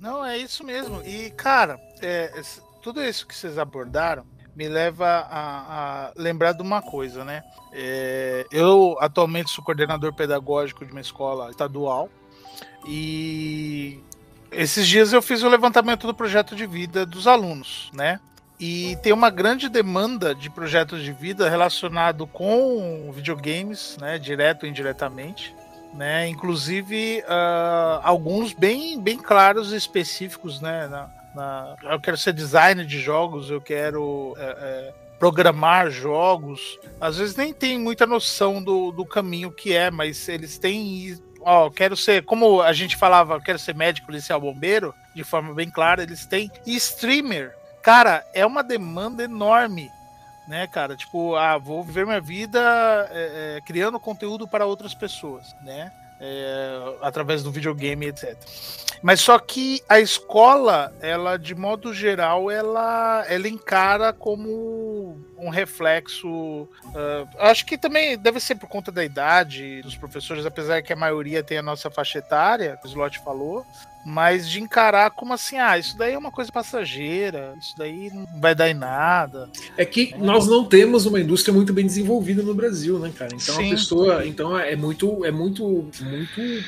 Não, 0.00 0.24
é 0.24 0.38
isso 0.38 0.64
mesmo. 0.64 1.02
E, 1.04 1.30
cara, 1.30 1.78
é, 2.00 2.40
tudo 2.82 3.04
isso 3.04 3.26
que 3.26 3.34
vocês 3.34 3.58
abordaram 3.58 4.24
me 4.56 4.66
leva 4.66 5.06
a, 5.06 6.06
a 6.08 6.12
lembrar 6.16 6.52
de 6.52 6.62
uma 6.62 6.80
coisa, 6.80 7.22
né? 7.22 7.42
É, 7.72 8.46
eu 8.50 8.96
atualmente 8.98 9.50
sou 9.50 9.62
coordenador 9.62 10.14
pedagógico 10.14 10.84
de 10.84 10.90
uma 10.90 11.00
escola 11.00 11.50
estadual 11.50 12.08
e 12.86 14.00
esses 14.50 14.88
dias 14.88 15.12
eu 15.12 15.22
fiz 15.22 15.42
o 15.42 15.48
levantamento 15.48 16.06
do 16.06 16.14
projeto 16.14 16.56
de 16.56 16.66
vida 16.66 17.04
dos 17.04 17.26
alunos, 17.26 17.90
né? 17.92 18.18
E 18.58 18.96
tem 19.02 19.12
uma 19.12 19.30
grande 19.30 19.68
demanda 19.68 20.34
de 20.34 20.50
projetos 20.50 21.02
de 21.02 21.12
vida 21.12 21.48
relacionado 21.48 22.26
com 22.26 23.10
videogames, 23.14 23.96
né, 23.98 24.18
direto 24.18 24.64
ou 24.64 24.68
indiretamente 24.68 25.54
né? 25.92 26.28
Inclusive 26.28 27.22
uh, 27.22 28.00
alguns 28.02 28.52
bem, 28.52 29.00
bem 29.00 29.18
claros 29.18 29.72
e 29.72 29.76
específicos, 29.76 30.60
né? 30.60 30.86
Na, 30.88 31.10
na, 31.34 31.76
eu 31.82 32.00
quero 32.00 32.16
ser 32.16 32.32
designer 32.32 32.86
de 32.86 33.00
jogos, 33.00 33.50
eu 33.50 33.60
quero 33.60 34.34
é, 34.38 34.44
é, 34.44 34.94
programar 35.18 35.90
jogos. 35.90 36.78
Às 37.00 37.18
vezes 37.18 37.36
nem 37.36 37.52
tem 37.52 37.78
muita 37.78 38.06
noção 38.06 38.62
do, 38.62 38.90
do 38.92 39.04
caminho 39.04 39.50
que 39.50 39.74
é, 39.74 39.90
mas 39.90 40.28
eles 40.28 40.58
têm. 40.58 41.18
Ó, 41.42 41.70
quero 41.70 41.96
ser, 41.96 42.24
como 42.24 42.60
a 42.60 42.72
gente 42.72 42.96
falava, 42.96 43.40
quero 43.40 43.58
ser 43.58 43.74
médico, 43.74 44.08
policial, 44.08 44.40
bombeiro, 44.40 44.94
de 45.14 45.24
forma 45.24 45.54
bem 45.54 45.70
clara, 45.70 46.02
eles 46.02 46.26
têm. 46.26 46.50
E 46.66 46.76
streamer, 46.76 47.54
cara, 47.82 48.24
é 48.34 48.44
uma 48.44 48.62
demanda 48.62 49.24
enorme 49.24 49.90
né, 50.46 50.66
cara? 50.66 50.96
Tipo, 50.96 51.36
ah, 51.36 51.58
vou 51.58 51.82
viver 51.82 52.04
minha 52.04 52.20
vida 52.20 52.60
é, 53.10 53.56
é, 53.56 53.60
criando 53.60 54.00
conteúdo 54.00 54.46
para 54.48 54.66
outras 54.66 54.94
pessoas, 54.94 55.54
né? 55.62 55.92
É, 56.20 56.96
através 57.00 57.42
do 57.42 57.50
videogame, 57.50 58.06
etc. 58.06 58.36
Mas 59.02 59.20
só 59.20 59.38
que 59.38 59.82
a 59.88 59.98
escola, 60.00 60.92
ela, 61.00 61.38
de 61.38 61.54
modo 61.54 61.94
geral, 61.94 62.50
ela, 62.50 63.24
ela 63.26 63.48
encara 63.48 64.12
como 64.12 65.18
um 65.40 65.48
reflexo. 65.48 66.28
Uh, 66.28 67.28
acho 67.38 67.64
que 67.66 67.78
também 67.78 68.18
deve 68.18 68.40
ser 68.40 68.54
por 68.54 68.68
conta 68.68 68.92
da 68.92 69.04
idade 69.04 69.82
dos 69.82 69.96
professores, 69.96 70.46
apesar 70.46 70.82
que 70.82 70.92
a 70.92 70.96
maioria 70.96 71.42
tem 71.42 71.58
a 71.58 71.62
nossa 71.62 71.90
faixa 71.90 72.18
etária, 72.18 72.78
o 72.84 72.86
Slot 72.86 73.18
falou 73.20 73.66
mas 74.04 74.48
de 74.48 74.60
encarar 74.60 75.10
como 75.10 75.34
assim, 75.34 75.58
ah, 75.58 75.78
isso 75.78 75.96
daí 75.96 76.14
é 76.14 76.18
uma 76.18 76.30
coisa 76.30 76.50
passageira, 76.50 77.54
isso 77.60 77.74
daí 77.76 78.10
não 78.12 78.26
vai 78.40 78.54
dar 78.54 78.70
em 78.70 78.74
nada. 78.74 79.50
É 79.76 79.84
que 79.84 80.14
é. 80.14 80.18
nós 80.18 80.46
não 80.46 80.64
temos 80.64 81.06
uma 81.06 81.20
indústria 81.20 81.52
muito 81.52 81.72
bem 81.72 81.84
desenvolvida 81.84 82.42
no 82.42 82.54
Brasil, 82.54 82.98
né, 82.98 83.12
cara? 83.16 83.32
Então 83.34 83.56
Sim. 83.56 83.66
a 83.66 83.70
pessoa, 83.70 84.26
então 84.26 84.58
é 84.58 84.74
muito, 84.74 85.24
é 85.24 85.30
muito, 85.30 85.90
muito 86.00 86.64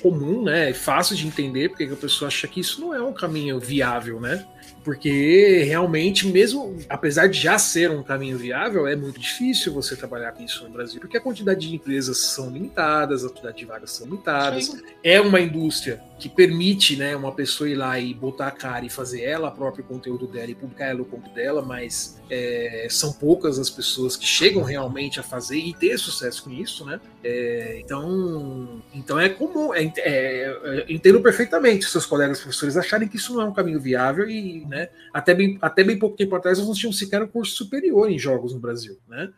comum, 0.00 0.44
né? 0.44 0.70
É 0.70 0.74
fácil 0.74 1.16
de 1.16 1.26
entender 1.26 1.70
porque 1.70 1.84
a 1.84 1.96
pessoa 1.96 2.28
acha 2.28 2.46
que 2.46 2.60
isso 2.60 2.80
não 2.80 2.94
é 2.94 3.02
um 3.02 3.12
caminho 3.12 3.58
viável, 3.58 4.20
né? 4.20 4.44
Porque 4.84 5.62
realmente, 5.64 6.26
mesmo 6.26 6.76
apesar 6.88 7.28
de 7.28 7.38
já 7.38 7.58
ser 7.58 7.90
um 7.90 8.02
caminho 8.02 8.38
viável, 8.38 8.86
é 8.86 8.96
muito 8.96 9.20
difícil 9.20 9.72
você 9.72 9.96
trabalhar 9.96 10.32
com 10.32 10.42
isso 10.42 10.64
no 10.64 10.70
Brasil, 10.70 11.00
porque 11.00 11.16
a 11.16 11.20
quantidade 11.20 11.68
de 11.68 11.74
empresas 11.74 12.18
são 12.18 12.50
limitadas, 12.50 13.24
a 13.24 13.28
quantidade 13.28 13.58
de 13.58 13.64
vagas 13.64 13.90
são 13.90 14.06
limitadas. 14.06 14.66
Sim. 14.66 14.82
É 15.02 15.20
uma 15.20 15.40
indústria 15.40 16.00
que 16.18 16.28
permite 16.28 16.96
né, 16.96 17.14
uma 17.14 17.32
pessoa 17.32 17.68
ir 17.68 17.76
lá 17.76 17.98
e 17.98 18.12
botar 18.12 18.48
a 18.48 18.50
cara 18.50 18.84
e 18.84 18.90
fazer 18.90 19.22
ela 19.22 19.50
próprio 19.50 19.84
conteúdo 19.84 20.26
dela 20.26 20.50
e 20.50 20.54
publicar 20.54 20.86
ela 20.86 21.02
o 21.02 21.04
conteúdo 21.04 21.34
dela, 21.34 21.62
mas 21.62 22.20
é, 22.30 22.86
são 22.90 23.12
poucas 23.12 23.58
as 23.58 23.70
pessoas 23.70 24.16
que 24.16 24.26
chegam 24.26 24.62
realmente 24.62 25.20
a 25.20 25.22
fazer 25.22 25.58
e 25.58 25.72
ter 25.72 25.98
sucesso 25.98 26.44
com 26.44 26.50
isso, 26.50 26.84
né? 26.84 27.00
É, 27.22 27.80
então, 27.80 28.82
então 28.94 29.18
é 29.18 29.28
comum, 29.28 29.74
é, 29.74 29.92
é, 29.98 30.84
entendo 30.88 31.20
perfeitamente 31.20 31.86
seus 31.86 32.06
colegas 32.06 32.40
professores 32.40 32.76
acharem 32.76 33.08
que 33.08 33.16
isso 33.16 33.34
não 33.34 33.42
é 33.42 33.44
um 33.44 33.52
caminho 33.52 33.80
viável 33.80 34.28
e 34.28 34.57
né, 34.66 34.88
até, 35.12 35.34
bem, 35.34 35.58
até 35.60 35.84
bem 35.84 35.98
pouco 35.98 36.16
tempo 36.16 36.34
atrás 36.34 36.58
nós 36.58 36.66
não 36.66 36.74
tínhamos 36.74 36.98
sequer 36.98 37.22
um 37.22 37.28
curso 37.28 37.54
superior 37.54 38.10
em 38.10 38.18
jogos 38.18 38.52
no 38.52 38.60
Brasil, 38.60 38.98
né? 39.08 39.30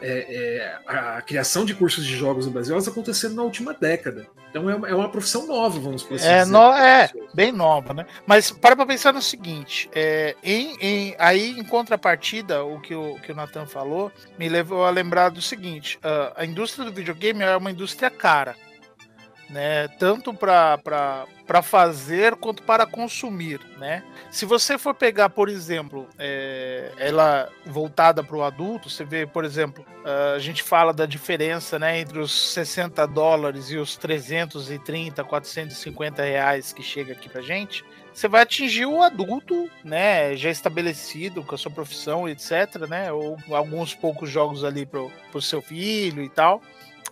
é, 0.00 0.78
a 0.86 1.20
criação 1.20 1.62
de 1.62 1.74
cursos 1.74 2.02
de 2.06 2.16
jogos 2.16 2.46
no 2.46 2.52
Brasil 2.52 2.72
elas 2.72 2.88
aconteceram 2.88 3.34
na 3.34 3.42
última 3.42 3.74
década. 3.74 4.26
Então 4.48 4.68
é 4.70 4.74
uma, 4.74 4.88
é 4.88 4.94
uma 4.94 5.10
profissão 5.10 5.46
nova, 5.46 5.78
vamos 5.78 6.02
por 6.02 6.14
assim 6.14 6.26
é, 6.26 6.38
dizer. 6.38 6.50
No, 6.50 6.72
é, 6.72 7.10
bem 7.34 7.52
nova, 7.52 7.92
né? 7.92 8.06
Mas 8.26 8.50
para 8.50 8.74
pra 8.74 8.86
pensar 8.86 9.12
no 9.12 9.20
seguinte: 9.20 9.90
é, 9.94 10.34
em, 10.42 10.74
em, 10.80 11.14
aí, 11.18 11.50
em 11.50 11.62
contrapartida, 11.64 12.64
o 12.64 12.80
que 12.80 12.94
o, 12.94 13.16
que 13.20 13.30
o 13.30 13.34
Nathan 13.34 13.66
falou 13.66 14.10
me 14.38 14.48
levou 14.48 14.86
a 14.86 14.90
lembrar 14.90 15.28
do 15.28 15.42
seguinte: 15.42 15.98
uh, 15.98 16.32
a 16.34 16.46
indústria 16.46 16.86
do 16.86 16.92
videogame 16.92 17.42
é 17.42 17.54
uma 17.54 17.70
indústria 17.70 18.08
cara 18.08 18.56
né? 19.48 19.88
Tanto 19.98 20.34
para 20.34 21.62
fazer 21.62 22.36
quanto 22.36 22.62
para 22.62 22.86
consumir, 22.86 23.60
né? 23.78 24.04
Se 24.30 24.44
você 24.44 24.76
for 24.76 24.94
pegar, 24.94 25.30
por 25.30 25.48
exemplo, 25.48 26.06
é, 26.18 26.92
ela 26.98 27.48
voltada 27.64 28.22
para 28.22 28.36
o 28.36 28.42
adulto, 28.42 28.90
você 28.90 29.04
vê, 29.04 29.26
por 29.26 29.44
exemplo, 29.44 29.84
a 30.34 30.38
gente 30.38 30.62
fala 30.62 30.92
da 30.92 31.04
diferença, 31.04 31.78
né, 31.78 32.00
entre 32.00 32.18
os 32.18 32.52
60 32.52 33.06
dólares 33.06 33.70
e 33.70 33.76
os 33.76 33.96
330, 33.96 35.22
450 35.22 36.22
reais 36.22 36.72
que 36.72 36.82
chega 36.82 37.12
aqui 37.12 37.28
para 37.28 37.42
gente. 37.42 37.84
Você 38.12 38.26
vai 38.26 38.42
atingir 38.42 38.86
o 38.86 39.02
adulto, 39.02 39.70
né, 39.84 40.34
já 40.34 40.50
estabelecido 40.50 41.42
com 41.42 41.54
a 41.54 41.58
sua 41.58 41.70
profissão, 41.70 42.28
etc, 42.28 42.88
né? 42.88 43.12
Ou 43.12 43.36
alguns 43.50 43.94
poucos 43.94 44.28
jogos 44.30 44.64
ali 44.64 44.84
para 44.84 45.00
o 45.34 45.42
seu 45.42 45.62
filho 45.62 46.22
e 46.22 46.28
tal. 46.28 46.60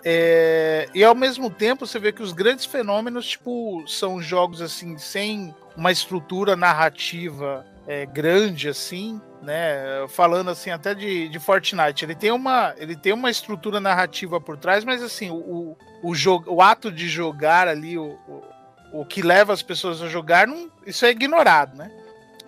É, 0.09 0.89
e 0.95 1.03
ao 1.03 1.17
mesmo 1.17 1.51
tempo 1.51 1.85
você 1.85 1.99
vê 1.99 2.13
que 2.13 2.23
os 2.23 2.33
grandes 2.33 2.65
fenômenos, 2.65 3.27
tipo, 3.27 3.83
são 3.89 4.23
jogos 4.23 4.63
assim, 4.63 4.97
sem 4.97 5.53
uma 5.77 5.91
estrutura 5.91 6.55
narrativa 6.55 7.67
é, 7.89 8.07
grande, 8.07 8.69
assim, 8.69 9.21
né? 9.43 10.07
Falando 10.09 10.49
assim 10.49 10.71
até 10.71 10.95
de, 10.95 11.29
de 11.29 11.41
Fortnite. 11.41 12.05
Ele 12.05 12.15
tem, 12.15 12.31
uma, 12.31 12.73
ele 12.79 12.95
tem 12.95 13.13
uma 13.13 13.29
estrutura 13.29 13.81
narrativa 13.81 14.41
por 14.41 14.57
trás, 14.57 14.85
mas 14.85 15.03
assim, 15.03 15.29
o, 15.29 15.77
o, 16.05 16.15
jogo, 16.15 16.53
o 16.53 16.63
ato 16.63 16.93
de 16.93 17.09
jogar 17.09 17.67
ali, 17.67 17.99
o, 17.99 18.17
o, 18.29 19.01
o 19.01 19.05
que 19.05 19.23
leva 19.23 19.53
as 19.53 19.61
pessoas 19.61 20.01
a 20.01 20.09
jogar, 20.09 20.47
não, 20.47 20.71
isso 20.87 21.05
é 21.05 21.11
ignorado, 21.11 21.77
né? 21.77 21.91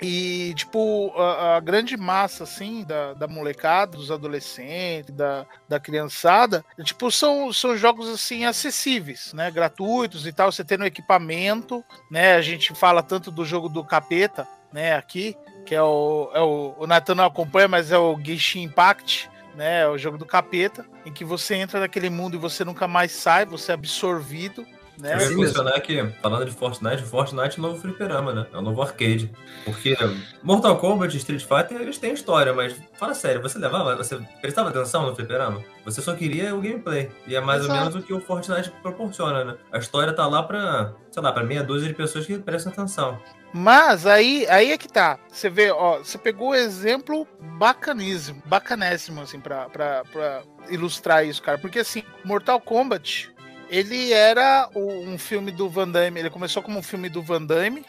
E, 0.00 0.54
tipo, 0.54 1.12
a, 1.16 1.56
a, 1.56 1.60
grande 1.60 1.96
massa, 1.96 2.44
assim, 2.44 2.84
da, 2.84 3.14
da 3.14 3.26
molecada, 3.26 3.96
dos 3.96 4.10
adolescentes, 4.10 5.12
da, 5.14 5.44
da 5.68 5.80
criançada, 5.80 6.64
tipo, 6.84 7.10
são, 7.10 7.52
são 7.52 7.76
jogos, 7.76 8.08
assim, 8.08 8.44
acessíveis, 8.44 9.32
né? 9.32 9.50
Gratuitos 9.50 10.26
e 10.26 10.32
tal, 10.32 10.52
você 10.52 10.64
tendo 10.64 10.84
equipamento, 10.84 11.84
né? 12.10 12.34
A 12.34 12.42
gente 12.42 12.72
fala 12.74 13.02
tanto 13.02 13.30
do 13.30 13.44
jogo 13.44 13.68
do 13.68 13.84
capeta, 13.84 14.46
né? 14.72 14.94
Aqui, 14.94 15.36
que 15.66 15.74
é 15.74 15.82
o... 15.82 16.30
É 16.32 16.40
o, 16.40 16.74
o 16.78 16.86
Nathan 16.86 17.16
não 17.16 17.24
acompanha, 17.24 17.66
mas 17.66 17.90
é 17.90 17.98
o 17.98 18.18
Genshin 18.22 18.62
Impact, 18.62 19.28
né? 19.56 19.80
É 19.80 19.88
o 19.88 19.98
jogo 19.98 20.16
do 20.16 20.24
capeta, 20.24 20.86
em 21.04 21.12
que 21.12 21.24
você 21.24 21.56
entra 21.56 21.80
naquele 21.80 22.08
mundo 22.08 22.34
e 22.34 22.38
você 22.38 22.64
nunca 22.64 22.86
mais 22.86 23.10
sai, 23.10 23.44
você 23.44 23.72
é 23.72 23.74
absorvido. 23.74 24.64
Né? 25.00 25.14
Eu 25.14 25.30
ia 25.30 25.36
mencionar 25.36 25.74
aqui, 25.76 26.04
falando 26.20 26.44
de 26.44 26.50
Fortnite, 26.50 27.02
Fortnite 27.04 27.56
é 27.56 27.58
o 27.60 27.62
novo 27.62 27.80
fliperama, 27.80 28.32
né? 28.32 28.46
É 28.52 28.58
o 28.58 28.62
novo 28.62 28.82
arcade. 28.82 29.30
Porque 29.64 29.96
Mortal 30.42 30.76
Kombat 30.78 31.14
e 31.14 31.18
Street 31.18 31.42
Fighter, 31.42 31.80
eles 31.80 31.98
têm 31.98 32.12
história, 32.12 32.52
mas 32.52 32.74
fala 32.94 33.14
sério, 33.14 33.40
você 33.40 33.58
levava, 33.58 33.94
você 33.94 34.18
prestava 34.40 34.70
atenção 34.70 35.06
no 35.06 35.14
fliperama? 35.14 35.62
Você 35.84 36.02
só 36.02 36.14
queria 36.14 36.54
o 36.54 36.60
gameplay. 36.60 37.10
E 37.26 37.36
é 37.36 37.40
mais 37.40 37.62
Exato. 37.62 37.78
ou 37.78 37.84
menos 37.84 37.94
o 37.94 38.06
que 38.06 38.12
o 38.12 38.20
Fortnite 38.20 38.72
proporciona, 38.82 39.44
né? 39.44 39.56
A 39.72 39.78
história 39.78 40.12
tá 40.12 40.26
lá 40.26 40.42
pra, 40.42 40.92
sei 41.10 41.22
lá, 41.22 41.32
pra 41.32 41.44
meia 41.44 41.62
dúzia 41.62 41.88
de 41.88 41.94
pessoas 41.94 42.26
que 42.26 42.36
prestam 42.38 42.72
atenção. 42.72 43.20
Mas 43.52 44.06
aí, 44.06 44.46
aí 44.48 44.72
é 44.72 44.78
que 44.78 44.88
tá. 44.88 45.18
Você 45.28 45.48
vê, 45.48 45.70
ó, 45.70 45.98
você 45.98 46.18
pegou 46.18 46.50
o 46.50 46.54
exemplo 46.54 47.26
bacaníssimo, 47.56 48.42
bacanésimo, 48.44 49.22
assim, 49.22 49.40
pra, 49.40 49.68
pra, 49.70 50.02
pra 50.12 50.42
ilustrar 50.68 51.24
isso, 51.24 51.42
cara. 51.42 51.56
Porque 51.56 51.78
assim, 51.78 52.02
Mortal 52.24 52.60
Kombat 52.60 53.30
ele 53.68 54.12
era 54.12 54.68
um 54.74 55.18
filme 55.18 55.50
do 55.50 55.68
Van 55.68 55.88
Damme. 55.88 56.20
Ele 56.20 56.30
começou 56.30 56.62
como 56.62 56.78
um 56.78 56.82
filme 56.82 57.08
do 57.08 57.22
Van 57.22 57.42
Damme, 57.42 57.84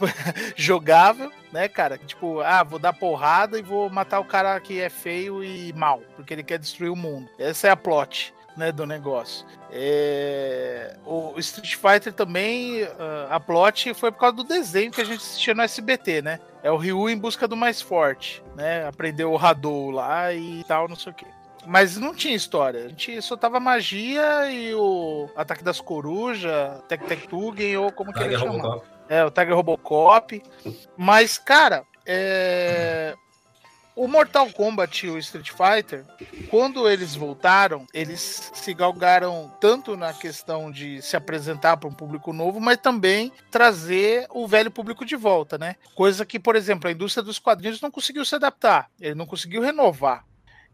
jogável, 0.56 1.30
né, 1.52 1.68
cara? 1.68 1.98
Tipo, 1.98 2.40
ah, 2.40 2.62
vou 2.62 2.78
dar 2.78 2.92
porrada 2.92 3.58
e 3.58 3.62
vou 3.62 3.90
matar 3.90 4.20
o 4.20 4.24
cara 4.24 4.58
que 4.60 4.80
é 4.80 4.88
feio 4.88 5.42
e 5.42 5.72
mal, 5.72 6.02
porque 6.16 6.32
ele 6.32 6.42
quer 6.42 6.58
destruir 6.58 6.90
o 6.90 6.96
mundo. 6.96 7.28
Essa 7.38 7.68
é 7.68 7.70
a 7.70 7.76
plot. 7.76 8.34
Né, 8.56 8.72
do 8.72 8.84
negócio. 8.84 9.46
É... 9.70 10.96
O 11.06 11.38
Street 11.38 11.76
Fighter 11.76 12.12
também, 12.12 12.82
ah, 12.98 13.28
a 13.30 13.38
plot 13.38 13.94
foi 13.94 14.10
por 14.10 14.18
causa 14.18 14.34
do 14.34 14.42
desenho 14.42 14.90
que 14.90 15.00
a 15.00 15.04
gente 15.04 15.18
assistia 15.18 15.54
no 15.54 15.62
SBT, 15.62 16.22
né? 16.22 16.40
É 16.60 16.68
o 16.68 16.76
Ryu 16.76 17.08
em 17.08 17.16
busca 17.16 17.46
do 17.46 17.56
mais 17.56 17.80
forte, 17.80 18.42
né? 18.56 18.84
Aprendeu 18.84 19.30
o 19.30 19.38
Hadou 19.38 19.92
lá 19.92 20.34
e 20.34 20.64
tal, 20.64 20.88
não 20.88 20.96
sei 20.96 21.12
o 21.12 21.14
quê. 21.14 21.26
Mas 21.68 21.98
não 21.98 22.14
tinha 22.14 22.34
história. 22.34 22.86
A 22.86 22.88
gente 22.88 23.20
só 23.20 23.36
tava 23.36 23.60
magia 23.60 24.50
e 24.50 24.72
o 24.74 25.28
Ataque 25.36 25.62
das 25.62 25.82
Corujas, 25.82 26.80
Tec 26.88 27.04
Tec 27.04 27.26
Tugen, 27.26 27.76
ou 27.76 27.92
como 27.92 28.10
que 28.10 28.22
ele 28.22 28.38
chama. 28.38 28.80
É, 29.06 29.22
o 29.22 29.30
Tiger 29.30 29.54
Robocop. 29.54 30.42
Mas, 30.96 31.36
cara, 31.36 31.84
é... 32.06 33.14
o 33.94 34.08
Mortal 34.08 34.50
Kombat 34.50 35.06
e 35.06 35.10
o 35.10 35.18
Street 35.18 35.50
Fighter, 35.50 36.06
quando 36.48 36.88
eles 36.88 37.14
voltaram, 37.14 37.86
eles 37.92 38.50
se 38.54 38.72
galgaram 38.72 39.52
tanto 39.60 39.94
na 39.94 40.14
questão 40.14 40.70
de 40.70 41.02
se 41.02 41.18
apresentar 41.18 41.76
para 41.76 41.88
um 41.88 41.92
público 41.92 42.32
novo, 42.32 42.58
mas 42.58 42.78
também 42.78 43.30
trazer 43.50 44.26
o 44.30 44.46
velho 44.46 44.70
público 44.70 45.04
de 45.04 45.16
volta, 45.16 45.58
né? 45.58 45.76
Coisa 45.94 46.24
que, 46.24 46.38
por 46.38 46.56
exemplo, 46.56 46.88
a 46.88 46.92
indústria 46.92 47.22
dos 47.22 47.38
quadrinhos 47.38 47.82
não 47.82 47.90
conseguiu 47.90 48.24
se 48.24 48.34
adaptar, 48.34 48.90
ele 48.98 49.14
não 49.14 49.26
conseguiu 49.26 49.60
renovar. 49.60 50.27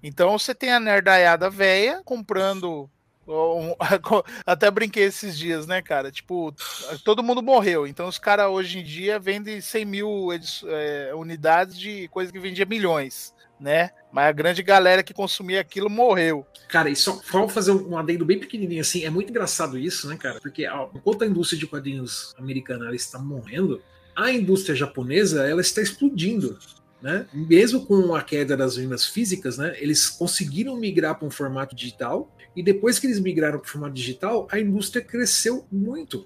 Então 0.06 0.38
você 0.38 0.54
tem 0.54 0.70
a 0.70 0.78
nerdaiada 0.78 1.48
velha 1.48 2.02
comprando. 2.04 2.90
Até 4.44 4.70
brinquei 4.70 5.04
esses 5.04 5.36
dias, 5.36 5.66
né, 5.66 5.80
cara? 5.80 6.12
Tipo, 6.12 6.54
todo 7.02 7.22
mundo 7.22 7.42
morreu. 7.42 7.86
Então 7.86 8.06
os 8.06 8.18
caras 8.18 8.50
hoje 8.50 8.80
em 8.80 8.84
dia 8.84 9.18
vendem 9.18 9.62
100 9.62 9.84
mil 9.86 10.28
é, 10.66 11.14
unidades 11.14 11.78
de 11.78 12.06
coisa 12.08 12.30
que 12.30 12.38
vendia 12.38 12.66
milhões, 12.66 13.32
né? 13.58 13.92
Mas 14.12 14.26
a 14.26 14.32
grande 14.32 14.62
galera 14.62 15.02
que 15.02 15.14
consumia 15.14 15.62
aquilo 15.62 15.88
morreu. 15.88 16.46
Cara, 16.68 16.90
e 16.90 16.96
só 16.96 17.18
vamos 17.32 17.54
fazer 17.54 17.72
um 17.72 17.96
adendo 17.96 18.26
bem 18.26 18.38
pequenininho 18.38 18.82
assim. 18.82 19.06
É 19.06 19.10
muito 19.10 19.30
engraçado 19.30 19.78
isso, 19.78 20.06
né, 20.06 20.18
cara? 20.18 20.38
Porque 20.38 20.68
ó, 20.68 20.90
enquanto 20.94 21.24
a 21.24 21.26
indústria 21.26 21.58
de 21.58 21.66
quadrinhos 21.66 22.34
americana 22.36 22.94
está 22.94 23.18
morrendo, 23.18 23.82
a 24.14 24.30
indústria 24.30 24.76
japonesa 24.76 25.48
ela 25.48 25.62
está 25.62 25.80
explodindo. 25.80 26.58
Né? 27.04 27.26
Mesmo 27.34 27.84
com 27.84 28.14
a 28.14 28.22
queda 28.22 28.56
das 28.56 28.76
vendas 28.76 29.04
físicas, 29.04 29.58
né, 29.58 29.74
eles 29.76 30.08
conseguiram 30.08 30.74
migrar 30.74 31.14
para 31.14 31.28
um 31.28 31.30
formato 31.30 31.76
digital 31.76 32.34
e 32.56 32.62
depois 32.62 32.98
que 32.98 33.06
eles 33.06 33.20
migraram 33.20 33.58
para 33.58 33.66
o 33.66 33.70
formato 33.70 33.92
digital, 33.92 34.48
a 34.50 34.58
indústria 34.58 35.04
cresceu 35.04 35.66
muito. 35.70 36.24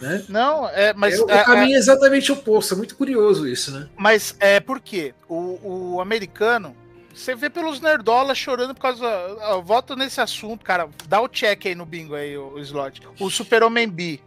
Né? 0.00 0.24
Não, 0.30 0.66
é, 0.66 0.94
mas 0.94 1.18
é, 1.18 1.22
o 1.22 1.30
é, 1.30 1.44
caminho 1.44 1.76
é 1.76 1.78
exatamente 1.78 2.32
oposto. 2.32 2.72
É 2.72 2.76
muito 2.78 2.96
curioso 2.96 3.46
isso, 3.46 3.70
né? 3.70 3.86
Mas 3.94 4.34
é 4.40 4.60
porque 4.60 5.14
o, 5.28 5.58
o 5.94 6.00
americano 6.00 6.74
você 7.14 7.34
vê 7.34 7.50
pelos 7.50 7.78
nerdolas 7.78 8.38
chorando 8.38 8.74
por 8.74 8.80
causa. 8.80 9.04
Eu 9.04 9.62
voto 9.62 9.94
nesse 9.94 10.22
assunto, 10.22 10.64
cara. 10.64 10.88
Dá 11.06 11.20
o 11.20 11.28
check 11.28 11.66
aí 11.66 11.74
no 11.74 11.84
bingo 11.84 12.14
aí, 12.14 12.34
o, 12.34 12.54
o 12.54 12.58
slot. 12.60 13.02
O 13.20 13.28
Super-Homem 13.28 13.86
B. 13.86 14.20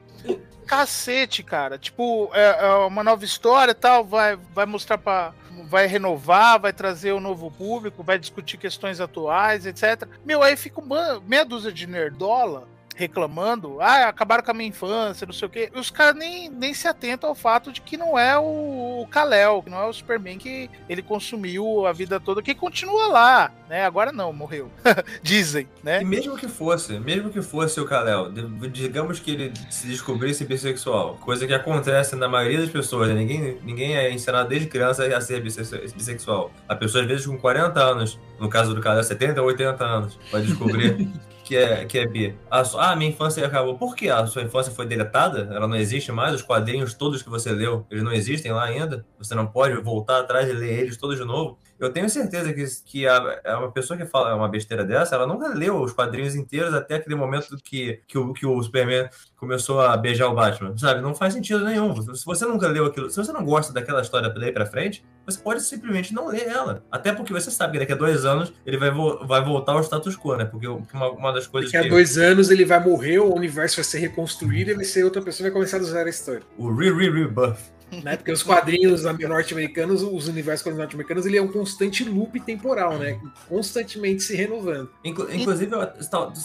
Cacete, 0.67 1.41
cara. 1.41 1.79
Tipo, 1.79 2.29
é, 2.33 2.65
é, 2.67 2.67
uma 2.85 3.03
nova 3.03 3.25
história 3.25 3.71
e 3.71 3.75
tal. 3.75 4.05
Vai, 4.05 4.37
vai 4.53 4.67
mostrar 4.67 4.99
pra, 4.99 5.33
vai 5.63 5.87
renovar, 5.87 6.59
vai 6.59 6.73
trazer 6.73 7.13
um 7.13 7.19
novo 7.19 7.49
público, 7.49 8.03
vai 8.03 8.19
discutir 8.19 8.57
questões 8.57 8.99
atuais, 8.99 9.65
etc. 9.65 10.07
Meu, 10.25 10.43
aí 10.43 10.55
fica 10.55 10.79
uma, 10.79 11.19
meia 11.21 11.45
dúzia 11.45 11.71
de 11.71 11.87
nerdola 11.87 12.67
reclamando, 12.95 13.79
ah, 13.81 14.07
acabaram 14.07 14.43
com 14.43 14.51
a 14.51 14.53
minha 14.53 14.69
infância, 14.69 15.27
não 15.27 15.33
sei 15.33 15.47
o 15.47 15.51
quê. 15.51 15.69
Os 15.75 15.91
caras 15.91 16.15
nem, 16.15 16.49
nem 16.49 16.73
se 16.73 16.87
atentam 16.87 17.29
ao 17.29 17.35
fato 17.35 17.71
de 17.71 17.81
que 17.81 17.97
não 17.97 18.17
é 18.17 18.37
o 18.37 19.05
Kal-El, 19.11 19.61
que 19.61 19.69
não 19.69 19.79
é 19.79 19.85
o 19.85 19.93
Superman 19.93 20.37
que 20.37 20.69
ele 20.87 21.01
consumiu 21.01 21.85
a 21.85 21.91
vida 21.91 22.19
toda, 22.19 22.41
que 22.41 22.55
continua 22.55 23.07
lá, 23.07 23.51
né? 23.69 23.85
Agora 23.85 24.11
não, 24.11 24.31
morreu. 24.31 24.71
Dizem, 25.21 25.67
né? 25.83 26.01
E 26.01 26.05
mesmo 26.05 26.37
que 26.37 26.47
fosse, 26.47 26.97
mesmo 26.99 27.29
que 27.29 27.41
fosse 27.41 27.79
o 27.79 27.85
Kal-El, 27.85 28.31
digamos 28.71 29.19
que 29.19 29.31
ele 29.31 29.53
se 29.69 29.87
descobrisse 29.87 30.45
bissexual, 30.45 31.15
coisa 31.17 31.45
que 31.45 31.53
acontece 31.53 32.15
na 32.15 32.29
maioria 32.29 32.61
das 32.61 32.69
pessoas, 32.69 33.09
né? 33.09 33.15
ninguém, 33.15 33.59
ninguém 33.61 33.97
é 33.97 34.11
ensinado 34.11 34.47
desde 34.47 34.67
criança 34.67 35.05
a 35.05 35.21
ser 35.21 35.41
bissexual. 35.41 36.51
A 36.67 36.75
pessoa, 36.75 37.03
às 37.03 37.07
vezes, 37.07 37.25
com 37.25 37.37
40 37.37 37.79
anos, 37.79 38.19
no 38.39 38.49
caso 38.49 38.73
do 38.73 38.79
Kal-El, 38.79 39.03
70, 39.03 39.41
80 39.41 39.83
anos, 39.83 40.19
vai 40.31 40.41
descobrir 40.41 41.09
que 41.45 41.55
é, 41.55 41.85
que 41.85 41.99
é 41.99 42.07
bi. 42.07 42.35
A, 42.49 42.63
ah, 42.79 42.95
minha 42.95 43.11
infância 43.11 43.45
acabou. 43.45 43.77
Por 43.77 43.95
que 43.95 44.09
a 44.09 44.25
sua 44.25 44.41
infância 44.41 44.73
foi 44.73 44.87
deletada? 44.87 45.47
Ela 45.53 45.67
não 45.67 45.75
existe 45.75 46.11
mais? 46.11 46.33
Os 46.33 46.41
quadrinhos 46.41 46.95
todos 46.95 47.21
que 47.21 47.29
você 47.29 47.51
leu, 47.51 47.85
eles 47.89 48.03
não 48.03 48.11
existem 48.11 48.51
lá 48.51 48.65
ainda? 48.65 49.05
Você 49.19 49.35
não 49.35 49.45
pode 49.45 49.79
voltar 49.81 50.19
atrás 50.19 50.49
e 50.49 50.53
ler 50.53 50.79
eles 50.79 50.97
todos 50.97 51.17
de 51.17 51.23
novo? 51.23 51.59
Eu 51.79 51.91
tenho 51.91 52.09
certeza 52.09 52.53
que, 52.53 52.65
que 52.85 53.07
a, 53.07 53.41
a, 53.45 53.59
uma 53.59 53.71
pessoa 53.71 53.97
que 53.97 54.05
fala 54.05 54.35
uma 54.35 54.47
besteira 54.47 54.83
dessa, 54.83 55.15
ela 55.15 55.27
nunca 55.27 55.49
leu 55.49 55.81
os 55.81 55.91
quadrinhos 55.91 56.35
inteiros 56.35 56.73
até 56.73 56.95
aquele 56.95 57.15
momento 57.15 57.57
que, 57.63 57.99
que, 58.07 58.17
o, 58.17 58.33
que 58.33 58.45
o 58.45 58.61
Superman 58.63 59.09
começou 59.35 59.81
a 59.81 59.95
beijar 59.97 60.27
o 60.27 60.33
Batman, 60.33 60.77
sabe? 60.77 61.01
Não 61.01 61.13
faz 61.13 61.33
sentido 61.33 61.65
nenhum. 61.65 61.93
Se 62.15 62.25
você 62.25 62.45
nunca 62.45 62.67
leu 62.67 62.85
aquilo, 62.85 63.09
se 63.09 63.17
você 63.17 63.31
não 63.33 63.43
gosta 63.43 63.73
daquela 63.73 64.01
história 64.01 64.29
daí 64.29 64.51
pra 64.51 64.65
frente, 64.65 65.05
você 65.25 65.37
pode 65.39 65.61
simplesmente 65.61 66.13
não 66.13 66.27
ler 66.27 66.47
ela. 66.47 66.83
Até 66.89 67.11
porque 67.11 67.33
você 67.33 67.51
sabe 67.51 67.73
que 67.73 67.79
daqui 67.79 67.91
a 67.91 67.95
dois 67.95 68.25
anos 68.25 68.53
ele 68.65 68.77
vai, 68.77 68.91
vo 68.91 69.25
vai 69.27 69.43
voltar 69.43 69.73
ao 69.73 69.81
status 69.81 70.15
quo, 70.15 70.35
né? 70.37 70.45
Porque 70.45 70.67
uma, 70.67 71.11
uma 71.11 71.31
das 71.33 71.45
coisas 71.45 71.71
daqui 71.71 71.87
a 71.87 71.89
dois 71.89 72.17
anos 72.17 72.49
ele 72.49 72.63
vai 72.63 72.81
morrer, 72.81 73.19
o 73.19 73.33
universo 73.33 73.75
vai 73.75 73.83
ser 73.83 73.99
reconstruído 73.99 74.71
e 74.71 74.73
vai 74.75 74.85
ser 74.85 75.03
outra 75.03 75.21
pessoa 75.21 75.49
vai 75.49 75.53
começar 75.53 75.77
a 75.77 75.81
usar 75.81 76.05
a 76.05 76.09
história. 76.09 76.43
O 76.57 76.73
re-re-rebuff 76.73 77.74
né? 78.03 78.17
Porque 78.17 78.31
os 78.31 78.43
quadrinhos 78.43 79.03
norte-americanos, 79.03 80.01
os 80.03 80.27
universos 80.27 80.75
norte-americanos, 80.75 81.25
ele 81.25 81.37
é 81.37 81.41
um 81.41 81.47
constante 81.47 82.03
loop 82.03 82.39
temporal, 82.39 82.97
né? 82.97 83.19
Constantemente 83.47 84.23
se 84.23 84.35
renovando. 84.35 84.89
Inclu 85.03 85.33
inclusive, 85.33 85.71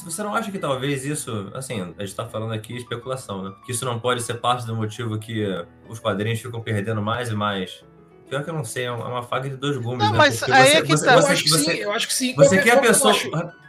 você 0.04 0.22
não 0.22 0.34
acha 0.34 0.50
que 0.50 0.58
talvez 0.58 1.04
isso, 1.04 1.50
assim, 1.54 1.80
a 1.98 2.04
gente 2.04 2.14
tá 2.14 2.26
falando 2.26 2.52
aqui 2.52 2.76
especulação, 2.76 3.42
né? 3.42 3.54
Que 3.64 3.72
isso 3.72 3.84
não 3.84 3.98
pode 3.98 4.22
ser 4.22 4.34
parte 4.34 4.66
do 4.66 4.74
motivo 4.74 5.18
que 5.18 5.44
os 5.88 5.98
quadrinhos 5.98 6.40
ficam 6.40 6.60
perdendo 6.60 7.02
mais 7.02 7.30
e 7.30 7.34
mais 7.34 7.82
Pior 8.30 8.44
que 8.44 8.50
eu 8.50 8.54
não 8.54 8.64
sei, 8.64 8.84
é 8.84 8.92
uma 8.92 9.24
faca 9.24 9.50
de 9.50 9.56
dois 9.56 9.76
gumes. 9.76 9.98
Não, 9.98 10.12
né? 10.12 10.18
mas 10.18 10.38
Porque 10.38 10.52
aí 10.52 10.68
você, 10.68 10.76
é 10.76 10.82
que 10.82 10.88
você, 10.88 11.04
tá. 11.04 11.16
Você, 11.16 11.24
eu, 11.24 11.32
acho 11.32 11.42
que 11.42 11.50
sim, 11.50 11.76
eu 11.78 11.92
acho 11.92 12.06
que 12.06 12.14
sim. 12.14 12.34
Você 12.36 12.62
quer 12.62 12.78
a 12.78 12.80
pessoa. 12.80 13.12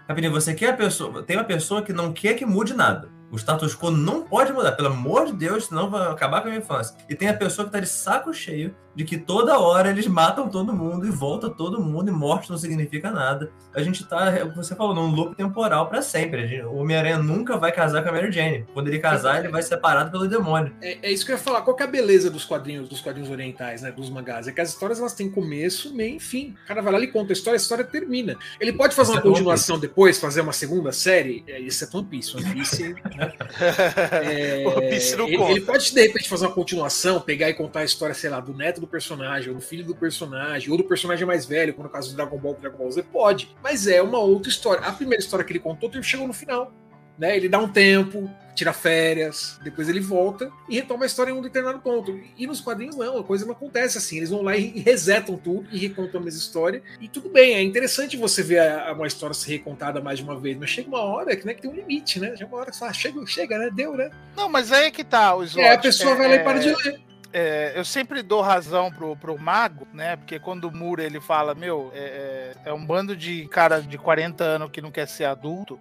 Rapidinho, 0.08 0.32
você 0.32 0.54
quer 0.54 0.70
a 0.70 0.74
pessoa. 0.74 1.24
Tem 1.24 1.36
uma 1.36 1.44
pessoa 1.44 1.82
que 1.82 1.92
não 1.92 2.14
quer 2.14 2.36
que 2.36 2.46
mude 2.46 2.76
nada. 2.76 3.10
O 3.32 3.38
status 3.38 3.76
quo 3.76 3.90
não 3.90 4.24
pode 4.24 4.52
mudar, 4.52 4.74
pelo 4.74 4.90
amor 4.90 5.28
de 5.28 5.34
Deus, 5.34 5.68
senão 5.68 5.90
vai 5.90 6.12
acabar 6.12 6.42
com 6.42 6.48
a 6.48 6.52
minha 6.52 6.62
infância. 6.62 6.96
E 7.10 7.16
tem 7.16 7.30
a 7.30 7.34
pessoa 7.34 7.66
que 7.66 7.72
tá 7.72 7.80
de 7.80 7.88
saco 7.88 8.34
cheio 8.34 8.76
de 8.96 9.06
que 9.06 9.18
toda 9.18 9.58
hora 9.58 9.90
eles 9.90 10.08
matam 10.08 10.50
todo 10.50 10.74
mundo 10.74 11.08
e 11.08 11.10
volta 11.10 11.50
todo 11.50 11.82
mundo 11.82 12.10
e 12.10 12.12
morte 12.12 12.50
não 12.50 12.58
significa 12.58 13.10
nada. 13.10 13.52
A 13.74 13.82
gente 13.82 14.06
tá, 14.06 14.32
você 14.54 14.76
falou, 14.76 14.94
num 14.94 15.08
loop 15.08 15.36
temporal 15.36 15.88
para 15.88 16.02
sempre. 16.02 16.62
O 16.64 16.76
Homem-Aranha 16.76 17.18
nunca 17.18 17.58
vai 17.58 17.72
casar 17.72 18.04
com 18.04 18.10
a 18.10 18.12
Mary 18.12 18.32
Jane. 18.32 18.66
Quando 18.74 18.90
ele 18.90 19.00
casar, 19.00 19.40
ele 19.40 19.48
vai 19.48 19.62
ser 19.62 19.70
separado 19.70 20.12
pelo 20.12 20.28
demônio. 20.28 20.74
É, 20.82 21.08
é, 21.08 21.12
isso 21.12 21.26
que 21.26 21.32
eu 21.32 21.38
ia 21.38 21.42
falar. 21.42 21.62
Qual 21.62 21.76
que 21.76 21.84
é 21.84 21.86
a 21.86 21.90
beleza 21.90 22.30
dos 22.30 22.44
quadrinhos, 22.44 22.90
dos 22.90 23.00
quadrinhos 23.00 23.30
orientais, 23.30 23.82
né? 23.82 23.92
Dos 23.92 24.10
mangás? 24.10 24.48
É 24.48 24.52
que 24.52 24.60
as 24.60 24.70
histórias 24.70 25.00
elas 25.00 25.14
têm 25.14 25.32
começo, 25.32 25.96
meio 25.96 26.18
e 26.18 26.20
fim. 26.20 26.56
O 26.66 26.68
cara 26.68 26.82
vai 26.82 26.92
lá 26.92 27.00
e 27.00 27.08
conta 27.08 27.32
a 27.32 27.34
história, 27.34 27.56
a 27.56 27.62
história 27.62 27.86
termina. 27.86 28.36
Ele 28.60 28.74
pode 28.74 28.94
fazer 28.94 29.14
uma 29.14 29.20
é 29.20 29.24
continuação 29.24 29.80
depois, 29.80 30.20
fazer 30.20 30.42
uma 30.42 30.52
segunda 30.52 30.92
série. 30.92 31.44
É, 31.48 31.60
isso 31.60 31.86
é 31.86 31.98
One 31.98 32.08
Piece. 32.08 32.36
One 32.36 32.54
Piece, 32.54 32.94
né? 33.16 33.21
é, 34.24 34.64
ele, 34.64 35.36
ele 35.52 35.62
pode, 35.62 35.94
de 35.94 36.02
repente, 36.02 36.28
fazer 36.28 36.46
uma 36.46 36.54
continuação, 36.54 37.22
pegar 37.22 37.50
e 37.50 37.54
contar 37.54 37.82
a 37.82 37.84
história, 37.84 38.16
sei 38.16 38.30
lá, 38.30 38.40
do 38.40 38.54
neto 38.54 38.82
do 38.82 38.88
personagem, 38.88 39.50
ou 39.50 39.56
do 39.56 39.62
filho 39.62 39.86
do 39.86 39.96
personagem, 39.96 40.72
ou 40.72 40.78
do 40.78 40.84
personagem 40.84 41.26
mais 41.26 41.46
velho, 41.46 41.74
como 41.74 41.88
no 41.88 41.94
caso 41.94 42.10
do 42.10 42.16
Dragon 42.16 42.38
Ball, 42.38 42.58
Dragon 42.60 42.78
Ball 42.78 42.92
Z, 42.92 43.04
pode. 43.04 43.56
Mas 43.62 43.88
é 43.88 44.02
uma 44.02 44.20
outra 44.20 44.50
história. 44.50 44.86
A 44.86 44.92
primeira 44.92 45.22
história 45.22 45.46
que 45.46 45.52
ele 45.52 45.60
contou 45.60 45.92
chegou 46.02 46.28
no 46.28 46.34
final. 46.34 46.72
né? 47.18 47.36
Ele 47.36 47.48
dá 47.48 47.60
um 47.60 47.68
tempo, 47.68 48.30
tira 48.56 48.74
férias, 48.74 49.60
depois 49.64 49.90
ele 49.90 50.00
volta 50.00 50.52
e 50.68 50.76
retoma 50.76 51.04
a 51.04 51.08
história 51.08 51.32
em 51.32 51.34
um 51.34 51.42
determinado 51.42 51.80
ponto. 51.80 52.20
E 52.38 52.46
nos 52.48 52.62
quadrinhos 52.62 52.96
não, 52.96 53.18
a 53.18 53.24
coisa 53.24 53.46
não 53.46 53.54
acontece 53.54 53.98
assim. 53.98 54.18
Eles 54.18 54.30
vão 54.30 54.42
lá 54.42 54.56
e 54.56 54.80
resetam 54.80 55.38
tudo 55.38 55.68
e 55.72 55.78
recontam 55.78 56.22
a 56.22 56.24
mesma 56.24 56.40
história. 56.40 56.82
E 57.00 57.08
tudo 57.08 57.30
bem, 57.30 57.54
é 57.54 57.62
interessante 57.62 58.18
você 58.18 58.44
ver 58.44 58.60
a, 58.60 58.94
uma 58.94 59.08
história 59.08 59.34
ser 59.34 59.52
recontada 59.52 60.02
mais 60.02 60.20
de 60.20 60.24
uma 60.24 60.40
vez, 60.40 60.58
mas 60.58 60.70
chega 60.70 60.88
uma 60.88 61.02
hora 61.02 61.36
que, 61.36 61.46
né, 61.46 61.54
que 61.54 61.62
tem 61.62 61.72
um 61.72 61.76
limite, 61.76 62.20
né? 62.20 62.36
Chega 62.36 62.48
uma 62.48 62.58
hora 62.58 62.70
que 62.70 62.76
você 62.76 62.80
fala, 62.80 62.94
chega, 62.94 63.26
chega, 63.26 63.58
né? 63.58 63.70
Deu, 63.74 63.96
né? 63.96 64.12
Não, 64.36 64.50
mas 64.50 64.72
aí 64.72 64.86
é 64.86 64.92
que 64.92 65.04
tá, 65.04 65.36
o 65.36 65.44
slot, 65.44 65.66
É, 65.66 65.74
a 65.74 65.78
pessoa 65.78 66.14
é, 66.14 66.16
vai 66.16 66.28
lá 66.28 66.36
e 66.36 66.40
para 66.44 66.60
de 66.60 66.74
ler. 66.74 67.02
É, 67.34 67.72
eu 67.76 67.86
sempre 67.86 68.22
dou 68.22 68.42
razão 68.42 68.92
pro, 68.92 69.16
pro 69.16 69.40
mago, 69.40 69.88
né? 69.94 70.18
Porque 70.18 70.38
quando 70.38 70.66
o 70.66 70.72
Mura 70.72 71.04
ele 71.04 71.22
fala, 71.22 71.56
meu, 71.56 71.92
é, 71.96 72.54
é, 72.66 72.70
é 72.70 72.74
um 72.74 72.86
bando 72.86 73.16
de 73.16 73.48
cara 73.48 73.82
de 73.82 73.98
40 73.98 74.44
anos 74.44 74.70
que 74.70 74.82
não 74.82 74.92
quer 74.92 75.08
ser 75.08 75.26
adulto 75.26 75.80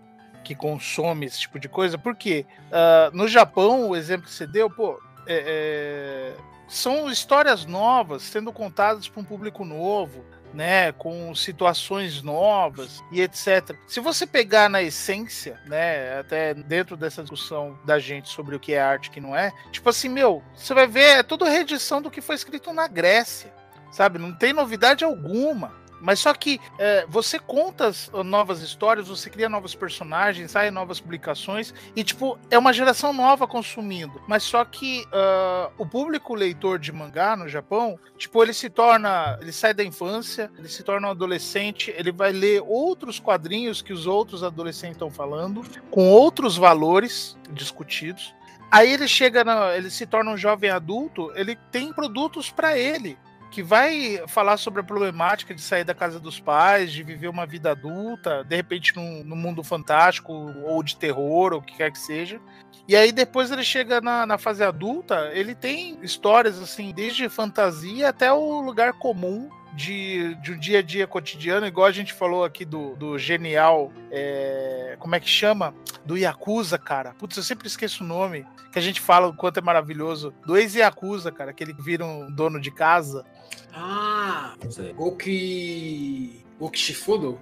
que 0.50 0.54
consome 0.56 1.26
esse 1.26 1.38
tipo 1.38 1.60
de 1.60 1.68
coisa, 1.68 1.96
porque 1.96 2.44
uh, 2.72 3.16
no 3.16 3.28
Japão, 3.28 3.88
o 3.88 3.94
exemplo 3.94 4.26
que 4.26 4.32
você 4.32 4.48
deu, 4.48 4.68
pô, 4.68 5.00
é, 5.24 6.34
é, 6.36 6.36
são 6.66 7.08
histórias 7.08 7.64
novas 7.64 8.22
sendo 8.22 8.52
contadas 8.52 9.08
para 9.08 9.20
um 9.20 9.24
público 9.24 9.64
novo, 9.64 10.24
né, 10.52 10.90
com 10.90 11.32
situações 11.36 12.20
novas 12.20 13.00
e 13.12 13.20
etc. 13.20 13.76
Se 13.86 14.00
você 14.00 14.26
pegar 14.26 14.68
na 14.68 14.82
essência, 14.82 15.60
né, 15.66 16.18
até 16.18 16.52
dentro 16.52 16.96
dessa 16.96 17.22
discussão 17.22 17.78
da 17.84 18.00
gente 18.00 18.28
sobre 18.28 18.56
o 18.56 18.60
que 18.60 18.72
é 18.72 18.80
arte 18.80 19.06
e 19.06 19.08
o 19.10 19.12
que 19.12 19.20
não 19.20 19.36
é, 19.36 19.52
tipo 19.70 19.88
assim, 19.88 20.08
meu, 20.08 20.42
você 20.52 20.74
vai 20.74 20.88
ver 20.88 21.18
é 21.18 21.22
tudo 21.22 21.44
reedição 21.44 22.02
do 22.02 22.10
que 22.10 22.20
foi 22.20 22.34
escrito 22.34 22.72
na 22.72 22.88
Grécia, 22.88 23.54
sabe? 23.92 24.18
Não 24.18 24.34
tem 24.34 24.52
novidade 24.52 25.04
alguma. 25.04 25.78
Mas 26.00 26.18
só 26.20 26.32
que 26.32 26.60
é, 26.78 27.04
você 27.08 27.38
conta 27.38 27.92
novas 28.24 28.62
histórias, 28.62 29.08
você 29.08 29.28
cria 29.28 29.48
novos 29.48 29.74
personagens, 29.74 30.50
sai 30.50 30.70
novas 30.70 31.00
publicações 31.00 31.74
e, 31.94 32.02
tipo, 32.02 32.38
é 32.50 32.58
uma 32.58 32.72
geração 32.72 33.12
nova 33.12 33.46
consumindo. 33.46 34.20
Mas 34.26 34.42
só 34.42 34.64
que 34.64 35.04
uh, 35.06 35.72
o 35.76 35.86
público 35.86 36.34
leitor 36.34 36.78
de 36.78 36.92
mangá 36.92 37.36
no 37.36 37.48
Japão, 37.48 37.98
tipo, 38.16 38.42
ele 38.42 38.52
se 38.52 38.70
torna. 38.70 39.38
Ele 39.40 39.52
sai 39.52 39.74
da 39.74 39.84
infância, 39.84 40.50
ele 40.58 40.68
se 40.68 40.82
torna 40.82 41.08
um 41.08 41.10
adolescente, 41.10 41.92
ele 41.96 42.12
vai 42.12 42.32
ler 42.32 42.62
outros 42.66 43.20
quadrinhos 43.20 43.82
que 43.82 43.92
os 43.92 44.06
outros 44.06 44.42
adolescentes 44.42 44.96
estão 44.96 45.10
falando, 45.10 45.62
com 45.90 46.08
outros 46.08 46.56
valores 46.56 47.36
discutidos. 47.50 48.34
Aí 48.70 48.92
ele 48.92 49.08
chega, 49.08 49.42
na, 49.42 49.76
ele 49.76 49.90
se 49.90 50.06
torna 50.06 50.30
um 50.30 50.36
jovem 50.36 50.70
adulto, 50.70 51.32
ele 51.34 51.56
tem 51.72 51.92
produtos 51.92 52.50
para 52.50 52.78
ele 52.78 53.18
que 53.50 53.62
vai 53.62 54.22
falar 54.28 54.56
sobre 54.56 54.80
a 54.80 54.84
problemática 54.84 55.54
de 55.54 55.60
sair 55.60 55.84
da 55.84 55.94
casa 55.94 56.20
dos 56.20 56.38
pais, 56.38 56.92
de 56.92 57.02
viver 57.02 57.28
uma 57.28 57.44
vida 57.44 57.72
adulta, 57.72 58.44
de 58.44 58.56
repente 58.56 58.94
num, 58.94 59.24
num 59.24 59.36
mundo 59.36 59.62
fantástico, 59.64 60.32
ou 60.64 60.82
de 60.82 60.96
terror, 60.96 61.52
ou 61.52 61.58
o 61.58 61.62
que 61.62 61.76
quer 61.76 61.90
que 61.90 61.98
seja. 61.98 62.40
E 62.86 62.96
aí 62.96 63.12
depois 63.12 63.50
ele 63.50 63.64
chega 63.64 64.00
na, 64.00 64.24
na, 64.24 64.38
fase 64.38 64.62
adulta, 64.62 65.30
ele 65.32 65.54
tem 65.54 65.98
histórias 66.02 66.60
assim, 66.60 66.92
desde 66.92 67.28
fantasia 67.28 68.08
até 68.08 68.32
o 68.32 68.60
lugar 68.60 68.94
comum 68.94 69.50
de, 69.74 70.34
de 70.36 70.52
um 70.52 70.58
dia 70.58 70.80
a 70.80 70.82
dia 70.82 71.06
cotidiano, 71.06 71.66
igual 71.66 71.86
a 71.86 71.92
gente 71.92 72.12
falou 72.12 72.44
aqui 72.44 72.64
do, 72.64 72.96
do 72.96 73.18
genial, 73.18 73.92
é, 74.10 74.96
como 74.98 75.14
é 75.14 75.20
que 75.20 75.28
chama? 75.28 75.74
Do 76.04 76.16
Yakuza, 76.16 76.78
cara. 76.78 77.14
Putz, 77.14 77.36
eu 77.36 77.42
sempre 77.42 77.68
esqueço 77.68 78.02
o 78.02 78.06
nome, 78.06 78.44
que 78.72 78.78
a 78.78 78.82
gente 78.82 79.00
fala 79.00 79.28
o 79.28 79.34
quanto 79.34 79.58
é 79.58 79.62
maravilhoso. 79.62 80.34
Do 80.44 80.56
ex-Yakuza, 80.56 81.30
cara, 81.30 81.52
que 81.52 81.62
ele 81.62 81.74
vira 81.78 82.04
um 82.04 82.30
dono 82.30 82.60
de 82.60 82.70
casa. 82.70 83.24
Ah, 83.72 84.54
Goki. 84.94 86.44
Goki 86.58 86.78
Shifudo? 86.78 87.40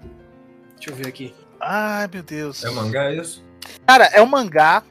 Deixa 0.77 0.91
eu 0.91 0.95
ver 0.95 1.09
aqui. 1.09 1.35
Ai, 1.61 2.09
meu 2.13 2.23
Deus. 2.23 2.65
É 2.65 2.71
mangá 2.71 3.11
é 3.11 3.17
isso? 3.17 3.45
Cara, 3.87 4.05
é 4.07 4.23
um 4.23 4.27
mangá. 4.27 4.83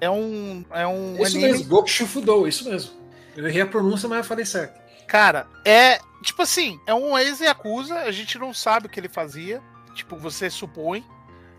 É 0.00 0.08
um. 0.08 0.64
É 0.70 0.86
um 0.86 1.14
isso 1.14 1.36
anime. 1.36 1.52
mesmo, 1.52 1.68
Goki 1.68 1.90
Shifudo, 1.90 2.46
isso 2.46 2.68
mesmo. 2.68 2.92
Eu 3.36 3.46
errei 3.48 3.62
a 3.62 3.66
pronúncia, 3.66 4.08
mas 4.08 4.18
eu 4.18 4.24
falei 4.24 4.44
certo. 4.44 4.80
Cara, 5.06 5.46
é. 5.64 5.98
Tipo 6.22 6.42
assim, 6.42 6.78
é 6.86 6.94
um 6.94 7.18
ex-Yakuza, 7.18 7.96
a 7.96 8.12
gente 8.12 8.38
não 8.38 8.54
sabe 8.54 8.86
o 8.86 8.88
que 8.88 9.00
ele 9.00 9.08
fazia. 9.08 9.60
Tipo, 9.94 10.16
você 10.16 10.48
supõe. 10.48 11.04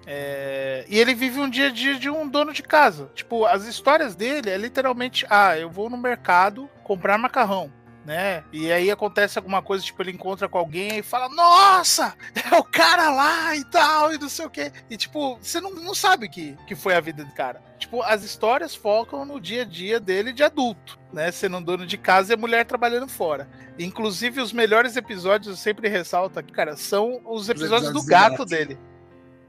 É... 0.05 0.85
E 0.87 0.97
ele 0.97 1.13
vive 1.13 1.39
um 1.39 1.49
dia 1.49 1.67
a 1.67 1.71
dia 1.71 1.95
de 1.95 2.09
um 2.09 2.27
dono 2.27 2.53
de 2.53 2.63
casa. 2.63 3.09
Tipo, 3.13 3.45
as 3.45 3.65
histórias 3.65 4.15
dele 4.15 4.49
é 4.49 4.57
literalmente: 4.57 5.25
ah, 5.29 5.57
eu 5.57 5.69
vou 5.69 5.89
no 5.89 5.97
mercado 5.97 6.69
comprar 6.83 7.17
macarrão 7.17 7.71
né? 8.05 8.43
E 8.51 8.71
aí 8.71 8.91
acontece 8.91 9.37
alguma 9.37 9.61
coisa, 9.61 9.83
tipo, 9.83 10.01
ele 10.01 10.11
encontra 10.11 10.49
com 10.49 10.57
alguém 10.57 10.99
e 10.99 11.03
fala, 11.03 11.29
nossa, 11.29 12.13
é 12.51 12.55
o 12.57 12.63
cara 12.63 13.09
lá 13.09 13.55
e 13.55 13.63
tal, 13.65 14.13
e 14.13 14.17
não 14.17 14.29
sei 14.29 14.45
o 14.45 14.49
quê. 14.49 14.71
E, 14.89 14.97
tipo, 14.97 15.37
você 15.41 15.61
não, 15.61 15.71
não 15.71 15.95
sabe 15.95 16.27
que, 16.27 16.57
que 16.67 16.75
foi 16.75 16.95
a 16.95 16.99
vida 16.99 17.23
do 17.23 17.31
cara. 17.31 17.61
Tipo, 17.79 18.01
as 18.01 18.23
histórias 18.23 18.75
focam 18.75 19.25
no 19.25 19.39
dia 19.39 19.61
a 19.61 19.65
dia 19.65 19.99
dele 19.99 20.33
de 20.33 20.43
adulto, 20.43 20.99
né? 21.11 21.31
Sendo 21.31 21.57
um 21.57 21.63
dono 21.63 21.85
de 21.85 21.97
casa 21.97 22.33
e 22.33 22.35
a 22.35 22.37
mulher 22.37 22.65
trabalhando 22.65 23.07
fora. 23.07 23.47
Inclusive, 23.79 24.41
os 24.41 24.53
melhores 24.53 24.95
episódios, 24.95 25.47
eu 25.47 25.55
sempre 25.55 25.89
ressalto 25.89 26.39
aqui, 26.39 26.51
cara, 26.51 26.75
são 26.75 27.21
os 27.25 27.49
episódios, 27.49 27.91
do 27.91 28.03
gato, 28.03 28.31
gato 28.31 28.45
dele. 28.45 28.77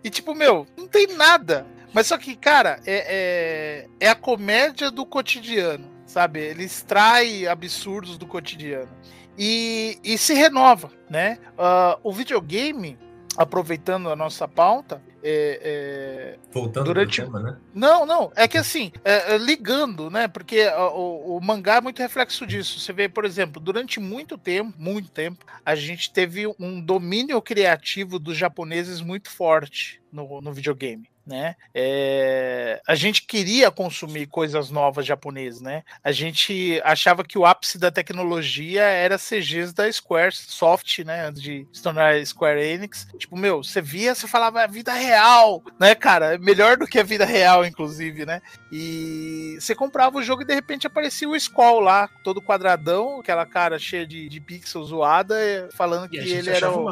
E, 0.03 0.11
tipo, 0.11 0.35
meu, 0.35 0.67
não 0.77 0.87
tem 0.87 1.09
nada. 1.09 1.67
Mas 1.93 2.09
só 2.09 2.19
que, 2.19 2.35
cara, 2.35 2.81
é, 2.85 3.87
é, 4.01 4.07
é 4.07 4.09
a 4.09 4.15
comédia 4.15 4.91
do 4.91 5.07
cotidiano 5.07 5.94
sabe? 6.15 6.39
Ele 6.39 6.63
extrai 6.63 7.45
absurdos 7.45 8.17
do 8.17 8.25
cotidiano 8.25 8.89
e, 9.37 9.99
e 10.05 10.17
se 10.17 10.33
renova, 10.33 10.93
né? 11.11 11.39
Uh, 11.59 11.99
o 12.05 12.13
videogame, 12.13 12.97
aproveitando 13.37 14.09
a 14.09 14.15
nossa 14.15 14.47
pauta, 14.47 15.03
é, 15.27 15.59
é, 15.65 16.39
Voltando 16.53 16.85
durante 16.85 17.21
tema, 17.21 17.41
né? 17.41 17.57
Não, 17.75 18.07
não. 18.07 18.31
É 18.37 18.47
que 18.47 18.57
assim, 18.57 18.93
é, 19.05 19.35
é 19.35 19.39
ligando, 19.39 20.09
né? 20.09 20.29
Porque 20.29 20.69
o, 20.69 21.37
o, 21.37 21.41
mangá 21.41 21.77
é 21.77 21.81
muito 21.81 21.99
reflexo 21.99 22.47
disso. 22.47 22.79
Você 22.79 22.93
vê, 22.93 23.09
por 23.09 23.25
exemplo, 23.25 23.61
durante 23.61 23.99
muito 23.99 24.39
tempo, 24.39 24.73
muito 24.79 25.11
tempo, 25.11 25.45
a 25.67 25.75
gente 25.75 26.13
teve 26.13 26.47
um 26.61 26.81
domínio 26.81 27.43
criativo 27.43 28.21
dos 28.21 28.37
japoneses 28.37 29.01
muito 29.01 29.31
forte 29.31 30.01
no, 30.13 30.41
no 30.41 30.53
videogame 30.53 31.09
né? 31.27 31.57
É, 31.75 32.81
a 32.87 32.95
gente 32.95 33.23
queria 33.23 33.71
consumir 33.71 34.27
coisas 34.27 34.71
novas 34.71 35.07
japonesas, 35.07 35.61
né? 35.61 35.83
A 36.03 36.13
gente 36.13 36.81
achava 36.85 37.25
que 37.25 37.39
o 37.39 37.47
ápice 37.47 37.79
da 37.79 37.91
tecnologia 37.91 38.83
era 38.83 39.19
CGs 39.19 39.73
da 39.73 39.91
Square 39.91 40.35
Soft, 40.35 40.99
né? 41.01 41.27
Antes 41.27 41.43
de 41.43 41.67
se 41.73 41.83
tornar 41.83 42.25
Square 42.27 42.61
Enix. 42.61 43.07
Tipo, 43.19 43.37
meu, 43.37 43.63
você 43.63 43.81
via, 43.81 44.15
você 44.15 44.27
falava 44.27 44.63
a 44.63 44.67
vida 44.67 44.93
real, 44.93 45.63
né, 45.81 45.95
cara? 45.95 46.35
É 46.35 46.39
melhor 46.39 46.77
do 46.77 46.87
que 46.87 46.99
a 46.99 47.05
vida 47.05 47.25
real, 47.25 47.65
inclusive, 47.65 48.27
né? 48.27 48.41
E 48.71 49.57
você 49.59 49.75
comprava 49.75 50.19
o 50.19 50.23
jogo 50.23 50.43
e 50.43 50.47
de 50.47 50.55
repente 50.55 50.87
aparecia 50.87 51.29
o 51.29 51.37
Skull 51.37 51.81
lá, 51.81 52.09
todo 52.23 52.43
quadradão, 52.43 53.21
aquela 53.21 53.47
cara 53.47 53.79
cheia 53.79 54.07
de, 54.07 54.29
de 54.29 54.41
pixels 54.41 54.89
zoada, 54.89 55.69
falando 55.75 56.07
e 56.07 56.09
que 56.09 56.17
ele 56.17 56.51
era 56.51 56.71
o, 56.71 56.89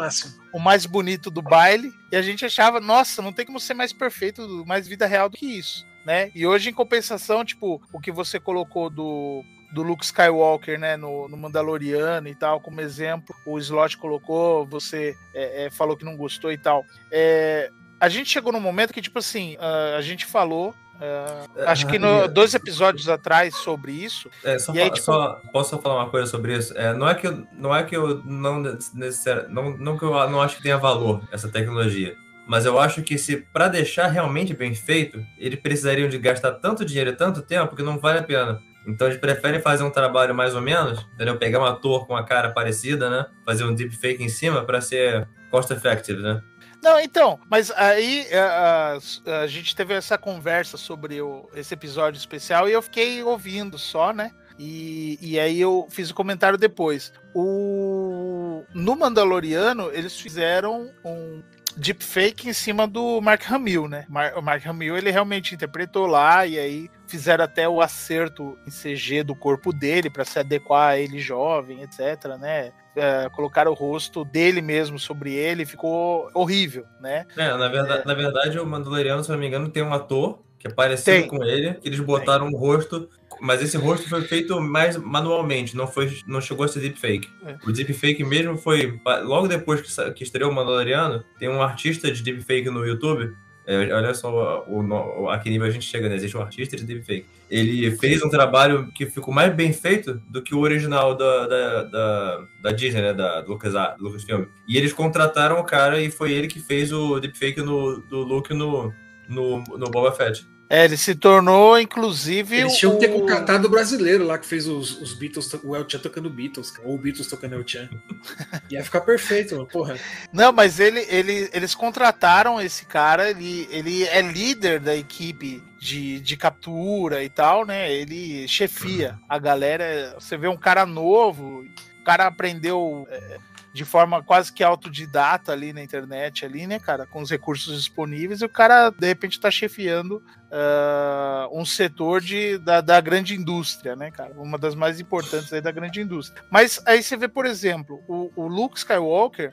o 0.52 0.58
mais 0.58 0.86
bonito 0.86 1.30
do 1.30 1.42
baile. 1.42 1.92
E 2.10 2.16
a 2.16 2.22
gente 2.22 2.44
achava, 2.44 2.80
nossa, 2.80 3.22
não 3.22 3.32
tem 3.32 3.46
como 3.46 3.58
ser 3.58 3.74
mais 3.74 3.92
perfeito, 3.92 4.64
mais 4.66 4.86
vida 4.86 5.06
real 5.06 5.28
do 5.28 5.36
que 5.36 5.46
isso. 5.46 5.86
Né? 6.04 6.30
E 6.34 6.46
hoje, 6.46 6.70
em 6.70 6.74
compensação, 6.74 7.44
tipo, 7.44 7.80
o 7.92 8.00
que 8.00 8.10
você 8.10 8.40
colocou 8.40 8.90
do, 8.90 9.44
do 9.72 9.82
Luke 9.82 10.04
Skywalker, 10.04 10.78
né, 10.78 10.96
no, 10.96 11.28
no, 11.28 11.36
Mandaloriano 11.36 12.28
e 12.28 12.34
tal, 12.34 12.60
como 12.60 12.80
exemplo, 12.80 13.34
o 13.46 13.58
Slot 13.58 13.96
colocou, 13.96 14.66
você 14.66 15.16
é, 15.32 15.66
é, 15.66 15.70
falou 15.70 15.96
que 15.96 16.04
não 16.04 16.16
gostou 16.16 16.52
e 16.52 16.58
tal. 16.58 16.84
É, 17.10 17.70
a 18.00 18.08
gente 18.08 18.28
chegou 18.28 18.52
num 18.52 18.60
momento 18.60 18.92
que, 18.92 19.00
tipo 19.00 19.20
assim, 19.20 19.54
uh, 19.56 19.96
a 19.96 20.02
gente 20.02 20.26
falou 20.26 20.74
Uh, 20.96 21.64
acho 21.66 21.86
que 21.88 21.98
no, 21.98 22.28
dois 22.28 22.54
episódios 22.54 23.08
atrás 23.08 23.56
sobre 23.56 23.92
isso. 23.92 24.30
É, 24.44 24.58
só, 24.58 24.72
aí, 24.72 24.84
tipo... 24.84 24.98
só, 24.98 25.40
posso 25.52 25.76
falar 25.78 26.02
uma 26.04 26.10
coisa 26.10 26.30
sobre 26.30 26.56
isso? 26.56 26.76
É, 26.78 26.94
não 26.94 27.08
é 27.08 27.14
que 27.14 27.26
eu 27.26 27.46
não 27.52 27.74
é 27.74 27.82
que 27.82 27.96
eu 27.96 28.22
não 28.24 28.60
não, 28.60 29.76
não 29.76 29.98
que 29.98 30.04
eu 30.04 30.30
não 30.30 30.40
acho 30.40 30.56
que 30.56 30.62
tenha 30.62 30.78
valor 30.78 31.20
essa 31.32 31.48
tecnologia, 31.48 32.14
mas 32.46 32.66
eu 32.66 32.78
acho 32.78 33.02
que 33.02 33.18
se 33.18 33.36
para 33.36 33.66
deixar 33.66 34.06
realmente 34.06 34.54
bem 34.54 34.74
feito, 34.74 35.24
eles 35.38 35.58
precisariam 35.58 36.08
de 36.08 36.18
gastar 36.18 36.52
tanto 36.52 36.84
dinheiro 36.84 37.10
e 37.10 37.16
tanto 37.16 37.42
tempo 37.42 37.74
que 37.74 37.82
não 37.82 37.98
vale 37.98 38.20
a 38.20 38.22
pena. 38.22 38.60
Então 38.86 39.06
eles 39.06 39.18
preferem 39.18 39.60
fazer 39.60 39.84
um 39.84 39.90
trabalho 39.90 40.34
mais 40.34 40.54
ou 40.54 40.60
menos, 40.60 41.06
entendeu? 41.14 41.36
Pegar 41.36 41.60
um 41.60 41.64
ator 41.64 42.06
com 42.06 42.16
a 42.16 42.24
cara 42.24 42.50
parecida, 42.50 43.08
né? 43.08 43.26
Fazer 43.44 43.64
um 43.64 43.74
deepfake 43.74 44.22
em 44.22 44.28
cima 44.28 44.64
para 44.64 44.80
ser 44.80 45.28
cost 45.50 45.72
effective, 45.72 46.20
né? 46.20 46.42
Não, 46.82 46.98
então, 46.98 47.38
mas 47.48 47.70
aí 47.70 48.26
a, 48.34 48.98
a, 49.24 49.40
a 49.42 49.46
gente 49.46 49.74
teve 49.74 49.94
essa 49.94 50.18
conversa 50.18 50.76
sobre 50.76 51.22
o, 51.22 51.48
esse 51.54 51.72
episódio 51.72 52.18
especial 52.18 52.68
e 52.68 52.72
eu 52.72 52.82
fiquei 52.82 53.22
ouvindo 53.22 53.78
só, 53.78 54.12
né? 54.12 54.32
E, 54.58 55.16
e 55.20 55.38
aí 55.38 55.60
eu 55.60 55.86
fiz 55.90 56.10
o 56.10 56.12
um 56.12 56.16
comentário 56.16 56.58
depois. 56.58 57.12
O, 57.34 58.64
no 58.74 58.96
Mandaloriano, 58.96 59.90
eles 59.92 60.18
fizeram 60.18 60.90
um 61.04 61.42
deepfake 61.76 62.48
em 62.48 62.52
cima 62.52 62.86
do 62.86 63.20
Mark 63.20 63.50
Hamill, 63.50 63.88
né? 63.88 64.06
O 64.36 64.42
Mark 64.42 64.66
Hamill, 64.66 64.96
ele 64.96 65.10
realmente 65.10 65.54
interpretou 65.54 66.06
lá 66.06 66.46
e 66.46 66.58
aí 66.58 66.90
fizeram 67.06 67.44
até 67.44 67.68
o 67.68 67.80
acerto 67.80 68.56
em 68.66 68.70
CG 68.70 69.22
do 69.22 69.34
corpo 69.34 69.72
dele 69.72 70.08
para 70.08 70.24
se 70.24 70.38
adequar 70.38 70.90
a 70.90 70.98
ele 70.98 71.18
jovem, 71.18 71.82
etc, 71.82 72.36
né? 72.40 72.72
É, 72.94 73.28
colocaram 73.30 73.70
o 73.70 73.74
rosto 73.74 74.24
dele 74.24 74.60
mesmo 74.60 74.98
sobre 74.98 75.32
ele, 75.34 75.64
ficou 75.64 76.30
horrível, 76.34 76.84
né? 77.00 77.26
É, 77.36 77.56
na 77.56 77.68
verdade, 77.68 78.02
é... 78.02 78.04
na 78.06 78.14
verdade 78.14 78.58
o 78.58 78.66
Mandaloriano, 78.66 79.24
se 79.24 79.30
não 79.30 79.38
me 79.38 79.46
engano, 79.46 79.68
tem 79.68 79.82
um 79.82 79.94
ator 79.94 80.42
que 80.58 80.68
é 80.68 80.70
parecido 80.70 81.22
Tem. 81.22 81.28
com 81.28 81.42
ele, 81.42 81.74
que 81.74 81.88
eles 81.88 81.98
botaram 81.98 82.46
um 82.46 82.56
rosto, 82.56 83.10
mas 83.42 83.60
esse 83.60 83.76
rosto 83.76 84.08
foi 84.08 84.22
feito 84.22 84.60
mais 84.60 84.96
manualmente, 84.96 85.76
não 85.76 85.88
foi, 85.88 86.16
não 86.28 86.40
chegou 86.40 86.64
a 86.64 86.68
ser 86.68 86.78
deepfake. 86.78 87.28
É. 87.44 87.56
O 87.66 87.72
deepfake 87.72 88.22
mesmo 88.22 88.56
foi 88.56 89.00
logo 89.24 89.48
depois 89.48 89.80
que, 89.80 90.10
que 90.12 90.22
estreou 90.22 90.52
o 90.52 90.54
Mandaloriano, 90.54 91.24
tem 91.40 91.48
um 91.48 91.60
artista 91.60 92.10
de 92.12 92.22
deepfake 92.22 92.70
no 92.70 92.86
YouTube. 92.86 93.34
é, 93.66 93.92
olha 93.92 94.14
só 94.14 94.64
o, 94.68 94.80
o, 94.84 95.28
a 95.28 95.38
que 95.38 95.50
nível 95.50 95.66
a 95.66 95.70
gente 95.70 95.84
chega, 95.84 96.08
né? 96.08 96.14
Existe 96.14 96.36
um 96.36 96.40
artista 96.40 96.76
de 96.76 96.84
deepfake. 96.84 97.26
Ele 97.50 97.90
fez 97.96 98.22
um 98.22 98.28
trabalho 98.28 98.92
que 98.92 99.06
ficou 99.06 99.34
mais 99.34 99.52
bem 99.52 99.72
feito 99.72 100.14
do 100.30 100.40
que 100.40 100.54
o 100.54 100.60
original 100.60 101.16
da, 101.16 101.46
da, 101.48 101.82
da, 101.82 102.46
da 102.62 102.72
Disney, 102.72 103.02
né? 103.02 103.12
Da 103.12 103.40
do 103.40 103.50
Lucas, 103.50 103.74
Lucasfilm. 103.98 104.44
E 104.68 104.76
eles 104.76 104.92
contrataram 104.92 105.58
o 105.58 105.64
cara 105.64 106.00
e 106.00 106.12
foi 106.12 106.32
ele 106.32 106.46
que 106.46 106.60
fez 106.60 106.92
o 106.92 107.18
deepfake 107.18 107.60
no, 107.60 107.98
do 108.02 108.22
Luke 108.22 108.54
no, 108.54 108.92
no, 109.28 109.64
no 109.64 109.90
Boba 109.90 110.12
Fett. 110.12 110.46
É, 110.72 110.86
ele 110.86 110.96
se 110.96 111.14
tornou, 111.14 111.78
inclusive. 111.78 112.56
Eles 112.56 112.78
tinham 112.78 112.94
que 112.98 113.06
ter 113.06 113.12
o- 113.14 113.20
contratado 113.20 113.66
o 113.68 113.70
brasileiro 113.70 114.24
lá 114.24 114.38
que 114.38 114.46
fez 114.46 114.66
os, 114.66 114.98
os 115.02 115.12
Beatles, 115.12 115.52
o 115.62 115.76
El 115.76 115.86
Chan 115.86 115.98
tocando 115.98 116.30
Beatles, 116.30 116.72
ou 116.82 116.94
o 116.94 116.98
Beatles 116.98 117.26
tocando 117.26 117.56
El 117.56 117.68
Chan. 117.68 117.90
Ia 118.72 118.82
ficar 118.82 119.02
perfeito, 119.02 119.54
mano, 119.54 119.66
porra. 119.68 119.98
Não, 120.32 120.50
mas 120.50 120.80
ele, 120.80 121.00
ele, 121.10 121.50
eles 121.52 121.74
contrataram 121.74 122.58
esse 122.58 122.86
cara, 122.86 123.28
ele, 123.28 123.68
ele 123.70 124.04
é 124.04 124.22
líder 124.22 124.80
da 124.80 124.96
equipe 124.96 125.62
de, 125.78 126.18
de 126.20 126.36
captura 126.38 127.22
e 127.22 127.28
tal, 127.28 127.66
né? 127.66 127.92
Ele 127.92 128.48
chefia 128.48 129.18
a 129.28 129.38
galera. 129.38 130.16
Você 130.18 130.38
vê 130.38 130.48
um 130.48 130.56
cara 130.56 130.86
novo, 130.86 131.66
o 132.00 132.02
cara 132.04 132.26
aprendeu 132.28 133.06
é, 133.10 133.36
de 133.72 133.84
forma 133.84 134.22
quase 134.22 134.52
que 134.52 134.62
autodidata 134.62 135.52
ali 135.52 135.72
na 135.72 135.82
internet, 135.82 136.44
ali, 136.44 136.66
né, 136.66 136.78
cara? 136.78 137.06
Com 137.06 137.22
os 137.22 137.30
recursos 137.30 137.76
disponíveis, 137.76 138.40
e 138.40 138.44
o 138.44 138.48
cara, 138.48 138.90
de 138.90 139.06
repente, 139.06 139.40
tá 139.40 139.50
chefiando 139.50 140.22
ah, 140.50 141.48
um 141.50 141.64
setor 141.64 142.20
de, 142.20 142.58
da, 142.58 142.80
da 142.80 143.00
grande 143.00 143.34
indústria, 143.34 143.96
né, 143.96 144.10
cara? 144.10 144.34
Uma 144.36 144.58
das 144.58 144.74
mais 144.74 145.00
importantes 145.00 145.52
aí 145.52 145.60
da 145.60 145.72
grande 145.72 146.00
indústria. 146.00 146.44
Mas 146.50 146.80
aí 146.86 147.02
você 147.02 147.16
vê, 147.16 147.28
por 147.28 147.46
exemplo, 147.46 148.02
o, 148.06 148.30
o 148.36 148.46
Luke 148.46 148.76
Skywalker, 148.76 149.52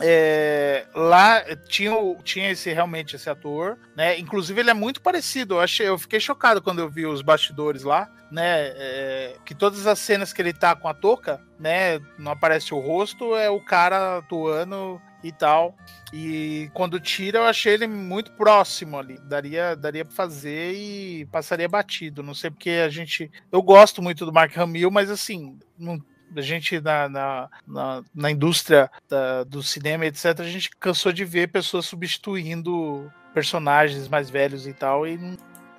é, 0.00 0.86
lá 0.94 1.42
tinha, 1.66 1.92
tinha 2.22 2.50
esse 2.50 2.72
realmente 2.72 3.16
esse 3.16 3.28
ator, 3.28 3.78
né? 3.96 4.18
Inclusive 4.18 4.60
ele 4.60 4.70
é 4.70 4.74
muito 4.74 5.00
parecido. 5.00 5.54
Eu 5.54 5.60
achei, 5.60 5.88
eu 5.88 5.98
fiquei 5.98 6.20
chocado 6.20 6.62
quando 6.62 6.78
eu 6.78 6.88
vi 6.88 7.06
os 7.06 7.22
bastidores 7.22 7.82
lá, 7.82 8.10
né? 8.30 8.72
é, 8.76 9.36
que 9.44 9.54
todas 9.54 9.86
as 9.86 9.98
cenas 9.98 10.32
que 10.32 10.40
ele 10.40 10.52
tá 10.52 10.74
com 10.76 10.88
a 10.88 10.94
touca, 10.94 11.40
né? 11.58 11.98
Não 12.18 12.32
aparece 12.32 12.72
o 12.72 12.78
rosto, 12.78 13.34
é 13.34 13.50
o 13.50 13.60
cara 13.60 14.18
atuando 14.18 15.00
e 15.22 15.32
tal. 15.32 15.76
E 16.12 16.70
quando 16.72 17.00
tira, 17.00 17.38
eu 17.38 17.44
achei 17.44 17.74
ele 17.74 17.86
muito 17.86 18.32
próximo 18.32 18.98
ali. 18.98 19.18
Daria, 19.24 19.74
daria 19.74 20.04
pra 20.04 20.14
fazer 20.14 20.74
e 20.74 21.26
passaria 21.26 21.68
batido. 21.68 22.22
Não 22.22 22.34
sei 22.34 22.50
porque 22.50 22.70
a 22.70 22.88
gente. 22.88 23.30
Eu 23.50 23.62
gosto 23.62 24.00
muito 24.00 24.24
do 24.24 24.32
Mark 24.32 24.56
Hamill, 24.56 24.90
mas 24.90 25.10
assim, 25.10 25.58
não 25.78 26.00
a 26.36 26.40
gente 26.40 26.80
na, 26.80 27.08
na, 27.08 27.48
na, 27.66 28.02
na 28.14 28.30
indústria 28.30 28.90
da- 29.08 29.44
do 29.44 29.62
cinema, 29.62 30.06
etc., 30.06 30.40
a 30.40 30.44
gente 30.44 30.70
cansou 30.78 31.12
de 31.12 31.24
ver 31.24 31.48
pessoas 31.48 31.86
substituindo 31.86 33.10
personagens 33.34 34.08
mais 34.08 34.28
velhos 34.30 34.66
e 34.66 34.72
tal, 34.72 35.06
e 35.06 35.18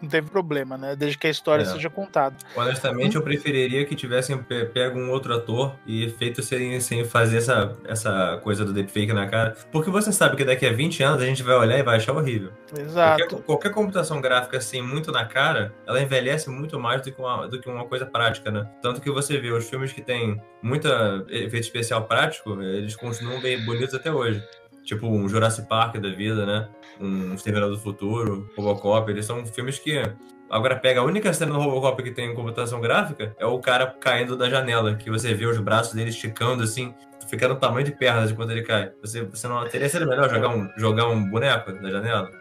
não 0.02 0.10
teve 0.10 0.30
problema, 0.30 0.78
né? 0.78 0.96
Desde 0.96 1.18
que 1.18 1.28
a 1.28 1.30
história 1.30 1.64
É. 1.64 1.66
seja 1.66 1.90
contada. 1.90 2.36
Honestamente, 2.56 3.16
eu 3.16 3.22
preferiria 3.22 3.86
que 3.86 3.96
tivessem 3.96 4.38
pe- 4.38 4.66
pego 4.66 4.98
um 5.00 5.10
outro 5.12 5.34
ator 5.36 5.76
e 5.86 6.10
feito 6.12 6.42
sem, 6.42 6.80
sem 6.80 7.04
fazer 7.06 7.38
essa, 7.38 7.76
essa 7.86 8.40
coisa 8.44 8.64
do 8.64 8.72
deepfake 8.74 9.12
na 9.14 9.28
cara. 9.28 9.56
Porque 9.72 9.90
você 9.90 10.12
sabe 10.12 10.36
que 10.38 10.44
daqui 10.46 10.66
a 10.66 10.72
20 10.72 11.04
anos 11.04 11.22
a 11.22 11.26
gente 11.26 11.44
vai 11.44 11.56
olhar 11.56 11.78
e 11.78 11.84
vai 11.84 11.98
achar 11.98 12.14
horrível. 12.14 12.52
Exato. 12.78 13.20
Qualquer, 13.28 13.44
qualquer 13.46 13.72
computação 13.74 14.22
gráfica 14.22 14.58
assim, 14.58 14.82
muito 14.82 15.12
na 15.12 15.26
cara, 15.26 15.74
ela 15.88 16.02
envelhece 16.02 16.50
muito 16.50 16.80
mais 16.80 17.02
do 17.02 17.12
que, 17.12 17.20
uma, 17.22 17.48
do 17.48 17.60
que 17.60 17.70
uma 17.70 17.86
coisa 17.86 18.06
prática, 18.06 18.50
né? 18.52 18.68
Tanto 18.82 19.02
que 19.02 19.10
você 19.12 19.38
vê 19.38 19.52
os 19.52 19.70
filmes 19.70 19.92
que 19.92 20.02
tem 20.02 20.42
muita 20.62 21.26
efeito 21.30 21.64
especial 21.66 22.04
prático, 22.06 22.62
eles 22.62 22.96
continuam 22.96 23.42
bem 23.42 23.64
bonitos 23.66 23.94
até 23.96 24.12
hoje. 24.12 24.44
Tipo 24.84 25.08
um 25.08 25.28
Jurassic 25.30 25.68
Park 25.68 25.98
da 25.98 26.10
vida, 26.10 26.46
né? 26.46 26.68
Um 27.00 27.34
Exterminador 27.34 27.76
do 27.76 27.82
Futuro, 27.82 28.50
Robocop, 28.58 29.10
eles 29.10 29.26
são 29.26 29.46
filmes 29.46 29.80
que. 29.80 30.02
Agora 30.50 30.76
pega 30.76 31.00
a 31.00 31.04
única 31.04 31.32
cena 31.32 31.54
no 31.54 31.62
Robocop 31.62 32.02
que 32.02 32.10
tem 32.10 32.34
computação 32.34 32.82
gráfica 32.82 33.36
é 33.38 33.46
o 33.46 33.60
cara 33.60 33.86
caindo 33.86 34.36
da 34.36 34.50
janela, 34.50 34.96
que 34.96 35.10
você 35.10 35.32
vê 35.34 35.46
os 35.46 35.60
braços 35.60 35.94
dele 35.94 36.10
esticando 36.10 36.64
assim, 36.64 36.94
ficando 37.30 37.56
tamanho 37.56 37.86
de 37.86 37.92
pernas 37.92 38.30
de 38.30 38.36
quando 38.36 38.52
ele 38.52 38.64
cai. 38.64 38.92
Você, 39.02 39.24
você 39.24 39.48
não 39.48 39.68
teria 39.68 39.88
sido 39.88 40.08
melhor 40.08 40.28
jogar 40.28 40.50
um, 40.50 40.68
jogar 40.76 41.08
um 41.08 41.24
boneco 41.30 41.72
da 41.74 41.92
janela? 41.92 42.32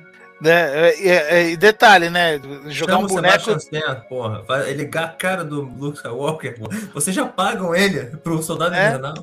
Né, 0.41 0.95
E, 0.95 1.09
e- 1.09 1.51
e 1.53 1.57
detalhe, 1.57 2.09
né? 2.11 2.41
Jogar 2.68 2.95
Chama 2.95 3.05
um 3.05 3.07
boneco. 3.09 3.51
Stan, 3.57 4.01
porra. 4.09 4.43
Vai- 4.43 4.70
Ele 4.70 4.89
a 4.95 5.09
cara 5.09 5.45
do 5.45 5.62
Luke 5.62 5.97
Skywalker, 5.97 6.59
porra. 6.59 6.76
Vocês 6.95 7.14
já 7.14 7.26
pagam 7.26 7.74
ele 7.74 8.05
pro 8.18 8.41
soldado 8.43 8.74
É. 8.74 8.86
invernal? 8.89 9.14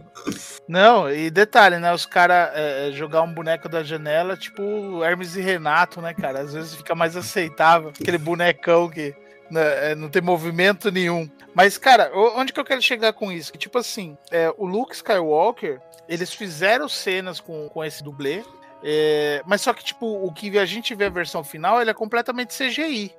Não, 0.67 1.09
e 1.09 1.29
detalhe, 1.29 1.77
né? 1.77 1.93
Os 1.93 2.05
caras 2.05 2.49
jogar 2.93 3.21
um 3.21 3.33
boneco 3.33 3.69
da 3.69 3.83
janela, 3.83 4.35
tipo 4.35 5.03
Hermes 5.03 5.35
e 5.35 5.41
Renato, 5.41 6.01
né, 6.01 6.13
cara? 6.13 6.39
Às 6.41 6.53
vezes 6.53 6.75
fica 6.75 6.93
mais 6.95 7.15
aceitável. 7.15 7.89
Aquele 7.89 8.17
bonecão 8.17 8.89
que 8.89 9.15
né, 9.51 9.91
é, 9.91 9.95
não 9.95 10.09
tem 10.09 10.21
movimento 10.23 10.91
nenhum. 10.91 11.29
Mas, 11.53 11.77
cara, 11.77 12.11
onde 12.35 12.51
que 12.51 12.59
eu 12.59 12.65
quero 12.65 12.81
chegar 12.81 13.13
com 13.13 13.31
isso? 13.31 13.51
Que, 13.51 13.59
tipo 13.59 13.77
assim, 13.77 14.17
é, 14.31 14.51
o 14.57 14.65
Luke 14.65 14.95
Skywalker, 14.95 15.79
eles 16.09 16.33
fizeram 16.33 16.89
cenas 16.89 17.39
com, 17.39 17.69
com 17.69 17.83
esse 17.83 18.03
dublê, 18.03 18.43
é, 18.87 19.41
mas 19.47 19.61
só 19.61 19.73
que, 19.73 19.83
tipo, 19.83 20.05
o 20.05 20.31
que 20.31 20.59
a 20.59 20.65
gente 20.65 20.93
vê 20.93 21.05
a 21.05 21.09
versão 21.09 21.43
final, 21.43 21.81
ele 21.81 21.89
é 21.89 21.93
completamente 21.93 22.55
CGI. 22.55 23.11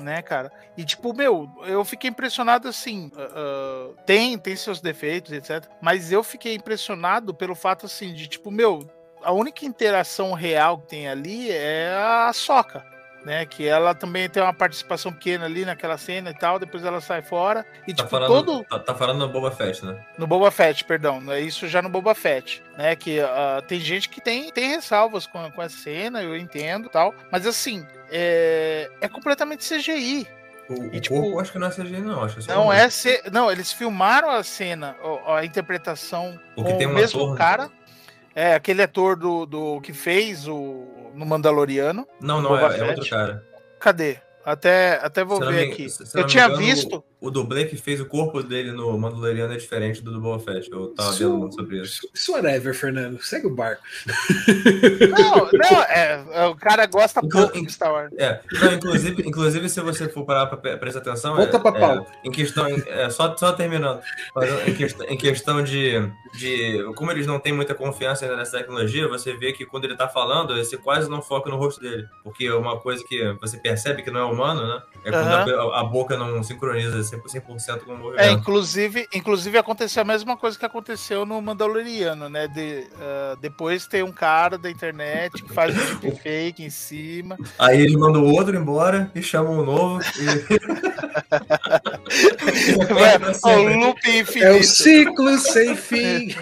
Né, 0.00 0.22
cara? 0.22 0.52
E 0.76 0.84
tipo, 0.84 1.12
meu, 1.12 1.50
eu 1.64 1.84
fiquei 1.84 2.08
impressionado 2.08 2.68
assim. 2.68 3.10
ah, 3.16 3.28
ah, 3.34 4.02
tem, 4.06 4.38
tem 4.38 4.54
seus 4.54 4.80
defeitos, 4.80 5.32
etc. 5.32 5.66
Mas 5.80 6.12
eu 6.12 6.22
fiquei 6.22 6.54
impressionado 6.54 7.34
pelo 7.34 7.56
fato 7.56 7.86
assim 7.86 8.14
de 8.14 8.28
tipo, 8.28 8.48
meu, 8.48 8.88
a 9.22 9.32
única 9.32 9.64
interação 9.64 10.34
real 10.34 10.78
que 10.78 10.88
tem 10.88 11.08
ali 11.08 11.50
é 11.50 11.92
a 11.96 12.32
Soca, 12.32 12.84
né? 13.24 13.44
Que 13.46 13.66
ela 13.66 13.94
também 13.94 14.28
tem 14.28 14.42
uma 14.42 14.52
participação 14.54 15.12
pequena 15.12 15.44
ali 15.44 15.64
naquela 15.64 15.98
cena 15.98 16.30
e 16.30 16.34
tal, 16.34 16.58
depois 16.58 16.84
ela 16.84 17.00
sai 17.00 17.22
fora. 17.22 17.64
E 17.86 17.92
Tá 17.92 18.04
tipo, 18.04 18.08
falando, 18.08 18.28
todo. 18.28 18.64
tá, 18.64 18.78
tá 18.78 18.94
falando 18.94 19.18
no 19.18 19.28
Boba 19.28 19.50
Fett, 19.50 19.84
né? 19.84 19.96
No 20.16 20.26
Boba 20.26 20.50
Fett, 20.50 20.84
perdão. 20.84 21.22
É 21.32 21.40
isso 21.40 21.66
já 21.68 21.82
no 21.82 21.88
Boba 21.88 22.14
Fett, 22.14 22.62
né? 22.76 22.94
Que 22.96 23.20
ah, 23.20 23.62
tem 23.66 23.80
gente 23.80 24.08
que 24.08 24.20
tem, 24.20 24.50
tem 24.52 24.70
ressalvas 24.70 25.26
com, 25.26 25.50
com 25.50 25.62
essa 25.62 25.76
cena, 25.76 26.22
eu 26.22 26.36
entendo 26.36 26.86
e 26.86 26.90
tal. 26.90 27.14
Mas 27.30 27.46
assim, 27.46 27.86
é, 28.10 28.90
é 29.00 29.08
completamente 29.08 29.66
CGI. 29.68 30.26
O, 30.68 30.74
E, 30.92 30.98
o 30.98 31.00
tipo, 31.00 31.14
corpo 31.14 31.30
eu 31.30 31.40
acho 31.40 31.52
que 31.52 31.58
não 31.58 31.66
é 31.66 31.70
CGI, 31.70 32.00
não. 32.00 32.22
Acho 32.22 32.36
que 32.40 32.50
é 32.50 32.54
Não 32.54 32.72
é 32.72 32.90
ser. 32.90 33.22
Não, 33.32 33.50
eles 33.50 33.72
filmaram 33.72 34.30
a 34.30 34.42
cena, 34.42 34.96
a 35.26 35.44
interpretação 35.44 36.38
Porque 36.54 36.72
com 36.72 36.78
tem 36.78 36.86
o 36.86 36.90
um 36.90 36.94
mesmo 36.94 37.20
ator, 37.20 37.32
né? 37.32 37.38
cara. 37.38 37.70
É, 38.38 38.54
aquele 38.54 38.82
ator 38.82 39.16
do, 39.16 39.44
do 39.44 39.80
que 39.80 39.92
fez 39.92 40.46
o 40.46 40.86
no 41.12 41.26
Mandaloriano. 41.26 42.06
Não, 42.20 42.40
não, 42.40 42.56
é, 42.56 42.78
é 42.78 42.84
outro 42.90 43.10
cara. 43.10 43.44
Cadê? 43.80 44.18
Até, 44.44 45.00
até 45.02 45.24
vou 45.24 45.42
Se 45.42 45.50
ver 45.50 45.66
me- 45.66 45.72
aqui. 45.72 45.86
Eu 46.14 46.24
tinha 46.24 46.44
engano, 46.44 46.58
visto. 46.58 47.04
O 47.20 47.30
dublê 47.32 47.64
que 47.64 47.76
fez 47.76 48.00
o 48.00 48.06
corpo 48.06 48.42
dele 48.44 48.70
no 48.70 48.96
Mandaloriano 48.96 49.52
é 49.52 49.56
diferente 49.56 50.00
do 50.00 50.12
do 50.12 50.20
Boba 50.20 50.38
Fett. 50.38 50.70
Eu 50.70 50.88
tava 50.94 51.10
Isso- 51.10 51.18
vendo 51.40 51.52
sobre 51.52 51.80
isso. 51.82 52.08
Whatever, 52.28 52.72
Fernando. 52.74 53.20
Segue 53.22 53.46
o 53.48 53.50
barco. 53.54 53.82
Não, 55.10 55.48
não, 55.52 55.82
é, 55.82 56.24
é, 56.32 56.46
o 56.46 56.54
cara 56.56 56.86
gosta 56.86 57.20
Inclu- 57.24 57.42
pouco 57.42 57.60
de 57.66 57.72
Star 57.72 57.92
Wars. 57.92 58.12
É, 58.16 58.40
não, 58.52 58.72
inclusive, 58.72 59.22
inclusive, 59.26 59.68
se 59.68 59.80
você 59.80 60.08
for 60.08 60.24
parar 60.24 60.46
pra 60.46 60.56
pre- 60.56 60.76
prestar 60.76 61.00
atenção, 61.00 61.36
Volta 61.36 61.56
é, 61.56 61.60
pra 61.60 61.70
é, 61.76 61.80
pauta. 61.80 62.12
em 62.24 62.30
questão, 62.30 62.66
é, 62.66 63.10
só, 63.10 63.36
só 63.36 63.52
terminando, 63.52 64.00
Mas 64.34 64.68
em 64.68 64.74
questão, 64.74 65.06
em 65.08 65.16
questão 65.16 65.62
de, 65.62 65.94
de 66.34 66.84
como 66.94 67.10
eles 67.10 67.26
não 67.26 67.38
têm 67.40 67.52
muita 67.52 67.74
confiança 67.74 68.24
ainda 68.24 68.36
nessa 68.36 68.58
tecnologia, 68.58 69.08
você 69.08 69.32
vê 69.36 69.52
que 69.52 69.66
quando 69.66 69.84
ele 69.84 69.96
tá 69.96 70.08
falando, 70.08 70.56
você 70.56 70.76
quase 70.76 71.08
não 71.10 71.20
foca 71.22 71.50
no 71.50 71.56
rosto 71.56 71.80
dele, 71.80 72.06
porque 72.22 72.44
é 72.46 72.54
uma 72.54 72.78
coisa 72.78 73.04
que 73.04 73.36
você 73.40 73.56
percebe 73.58 74.02
que 74.02 74.10
não 74.10 74.20
é 74.20 74.24
humano, 74.24 74.66
né? 74.66 74.82
É 75.04 75.10
quando 75.10 75.26
Aham. 75.26 75.72
a, 75.72 75.80
a 75.80 75.84
boca 75.84 76.16
não 76.16 76.42
sincroniza 76.42 77.07
100%, 77.10 77.80
com 77.84 77.92
o 77.94 77.96
movimento. 77.98 78.20
É, 78.20 78.30
inclusive, 78.30 79.08
inclusive 79.14 79.58
aconteceu 79.58 80.02
a 80.02 80.04
mesma 80.04 80.36
coisa 80.36 80.58
que 80.58 80.64
aconteceu 80.64 81.24
no 81.24 81.40
Mandaloriano, 81.40 82.28
né? 82.28 82.48
De, 82.48 82.86
ah, 83.00 83.36
depois 83.40 83.86
tem 83.86 84.02
um 84.02 84.12
cara 84.12 84.56
da 84.58 84.70
internet 84.70 85.42
que 85.42 85.52
faz 85.52 85.74
um 85.76 85.96
deepfake 86.00 86.62
em 86.64 86.70
cima. 86.70 87.36
Aí 87.58 87.80
eles 87.80 87.94
mandam 87.94 88.22
o 88.22 88.32
outro 88.34 88.56
embora 88.56 89.10
e 89.14 89.22
chamam 89.22 89.58
o 89.58 89.64
novo 89.64 90.00
e... 90.02 90.58
Repete 92.08 93.40
pra 93.40 93.58
o 93.58 93.78
loop 93.78 94.00
É 94.06 94.10
o 94.10 94.20
infinito. 94.20 94.64
ciclo 94.64 95.38
sem 95.38 95.76
fim. 95.76 96.34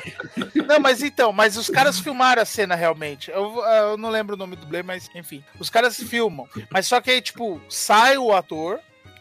Não, 0.66 0.78
mas 0.80 1.02
então, 1.02 1.32
mas 1.32 1.56
os 1.56 1.68
caras 1.68 1.98
filmaram 1.98 2.42
a 2.42 2.44
cena 2.44 2.74
realmente. 2.74 3.30
Eu, 3.30 3.58
eu 3.64 3.96
não 3.96 4.10
lembro 4.10 4.34
o 4.34 4.38
nome 4.38 4.56
do 4.56 4.62
dublê, 4.62 4.82
mas 4.82 5.08
enfim. 5.14 5.42
Os 5.58 5.70
caras 5.70 5.96
filmam. 5.96 6.46
Mas 6.70 6.86
só 6.86 7.00
que 7.00 7.10
aí, 7.10 7.20
tipo, 7.20 7.60
sai 7.68 8.16
o 8.18 8.32
ator. 8.32 8.78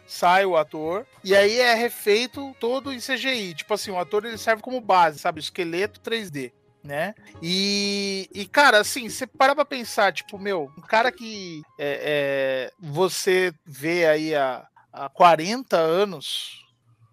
Sai 0.08 0.46
o 0.46 0.56
ator, 0.56 1.06
e 1.24 1.36
aí 1.36 1.60
é 1.60 1.74
refeito 1.74 2.56
todo 2.60 2.94
em 2.94 3.00
CGI. 3.00 3.56
Tipo 3.56 3.74
assim, 3.74 3.92
o 3.92 3.98
ator 4.00 4.26
ele 4.26 4.38
serve 4.38 4.62
como 4.62 4.80
base, 4.80 5.20
sabe? 5.20 5.40
Esqueleto 5.40 6.00
3D. 6.02 6.52
né? 6.84 7.16
E, 7.42 8.30
e 8.32 8.46
cara, 8.46 8.80
assim, 8.80 9.10
você 9.10 9.26
para 9.26 9.56
pra 9.56 9.66
pensar, 9.66 10.14
tipo, 10.14 10.38
meu, 10.38 10.72
um 10.78 10.82
cara 10.82 11.12
que 11.12 11.64
é, 11.80 12.70
é, 12.70 12.72
você 12.80 13.52
vê 13.66 14.06
aí 14.06 14.36
há, 14.36 14.68
há 14.94 15.10
40 15.10 15.76
anos, 15.78 16.64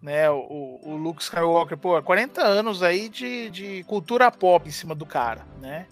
né? 0.03 0.29
O, 0.29 0.79
o 0.83 0.97
Luke 0.97 1.23
Skywalker, 1.23 1.77
pô, 1.77 1.99
40 2.03 2.41
anos 2.41 2.83
aí 2.83 3.07
de, 3.07 3.49
de 3.49 3.83
cultura 3.85 4.29
pop 4.29 4.67
em 4.67 4.71
cima 4.71 4.93
do 4.93 5.05
cara, 5.05 5.47
né? 5.61 5.85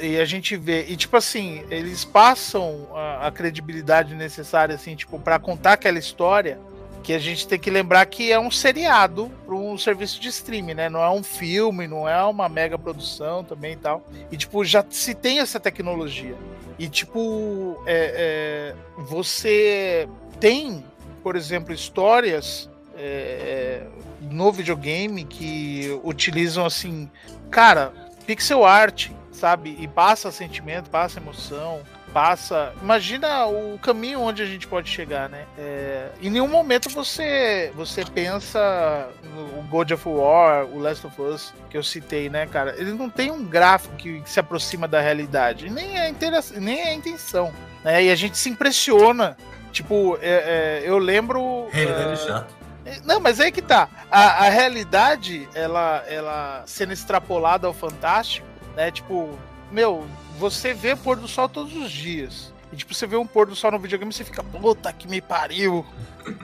E 0.00 0.18
a 0.18 0.24
gente 0.24 0.56
vê, 0.56 0.84
e 0.86 0.96
tipo 0.96 1.16
assim, 1.16 1.64
eles 1.68 2.04
passam 2.04 2.86
a, 2.94 3.26
a 3.26 3.32
credibilidade 3.32 4.14
necessária, 4.14 4.76
assim, 4.76 4.94
tipo, 4.94 5.18
para 5.18 5.40
contar 5.40 5.72
aquela 5.72 5.98
história 5.98 6.60
que 7.02 7.12
a 7.12 7.18
gente 7.18 7.46
tem 7.46 7.58
que 7.58 7.68
lembrar 7.68 8.06
que 8.06 8.30
é 8.30 8.38
um 8.38 8.52
seriado 8.52 9.30
para 9.44 9.54
um 9.54 9.76
serviço 9.76 10.20
de 10.20 10.28
streaming, 10.28 10.74
né? 10.74 10.88
Não 10.88 11.00
é 11.00 11.10
um 11.10 11.22
filme, 11.22 11.88
não 11.88 12.08
é 12.08 12.22
uma 12.24 12.48
mega 12.48 12.78
produção 12.78 13.42
também 13.42 13.72
e 13.72 13.76
tal. 13.76 14.04
E, 14.30 14.36
tipo, 14.36 14.64
já 14.64 14.84
se 14.88 15.12
tem 15.12 15.40
essa 15.40 15.58
tecnologia. 15.58 16.36
E, 16.78 16.88
tipo, 16.88 17.80
é, 17.86 18.74
é, 18.76 19.02
você 19.02 20.08
tem, 20.38 20.84
por 21.22 21.36
exemplo, 21.36 21.72
histórias 21.72 22.68
é, 22.96 23.86
no 24.20 24.50
videogame 24.52 25.24
que 25.24 25.98
utilizam, 26.02 26.64
assim, 26.64 27.10
cara, 27.50 27.92
pixel 28.26 28.64
art, 28.64 29.10
sabe? 29.32 29.76
E 29.78 29.86
passa 29.86 30.30
sentimento, 30.30 30.90
passa 30.90 31.20
emoção 31.20 31.82
passa. 32.16 32.72
Imagina 32.80 33.44
o 33.44 33.78
caminho 33.78 34.22
onde 34.22 34.42
a 34.42 34.46
gente 34.46 34.66
pode 34.66 34.88
chegar, 34.88 35.28
né? 35.28 35.44
É, 35.58 36.08
em 36.22 36.30
nenhum 36.30 36.48
momento 36.48 36.88
você 36.88 37.70
você 37.74 38.06
pensa 38.06 39.10
no 39.34 39.62
God 39.64 39.90
of 39.90 40.08
War, 40.08 40.64
o 40.64 40.78
Last 40.78 41.06
of 41.06 41.20
Us 41.20 41.52
que 41.68 41.76
eu 41.76 41.82
citei, 41.82 42.30
né, 42.30 42.46
cara? 42.46 42.74
Ele 42.78 42.92
não 42.92 43.10
tem 43.10 43.30
um 43.30 43.44
gráfico 43.44 43.94
que, 43.96 44.22
se 44.24 44.40
aproxima 44.40 44.88
da 44.88 44.98
realidade, 44.98 45.68
nem 45.68 45.98
é 45.98 46.10
nem 46.54 46.80
é 46.80 46.88
a 46.88 46.94
intenção, 46.94 47.52
né? 47.84 48.04
E 48.04 48.10
a 48.10 48.14
gente 48.14 48.38
se 48.38 48.48
impressiona. 48.48 49.36
Tipo, 49.70 50.16
é, 50.22 50.82
é, 50.82 50.88
eu 50.88 50.96
lembro. 50.96 51.68
Realidade 51.70 52.14
uh, 52.14 52.26
chato. 52.26 52.54
É, 52.86 53.00
não, 53.04 53.18
mas 53.18 53.40
aí 53.40 53.50
que 53.50 53.60
tá. 53.60 53.88
A, 54.10 54.46
a 54.46 54.48
realidade, 54.48 55.48
ela, 55.54 56.04
ela 56.06 56.62
sendo 56.66 56.92
extrapolada 56.92 57.66
ao 57.66 57.74
fantástico, 57.74 58.46
né? 58.76 58.92
Tipo, 58.92 59.36
meu, 59.72 60.06
você 60.38 60.72
vê 60.72 60.94
pôr 60.94 61.16
do 61.16 61.26
sol 61.26 61.48
todos 61.48 61.74
os 61.76 61.90
dias. 61.90 62.54
E 62.72 62.76
tipo, 62.76 62.94
você 62.94 63.06
vê 63.06 63.16
um 63.16 63.26
pôr 63.26 63.46
do 63.46 63.56
sol 63.56 63.72
no 63.72 63.78
videogame 63.78 64.12
você 64.12 64.24
fica, 64.24 64.42
puta 64.42 64.92
que 64.92 65.08
me 65.08 65.20
pariu. 65.20 65.84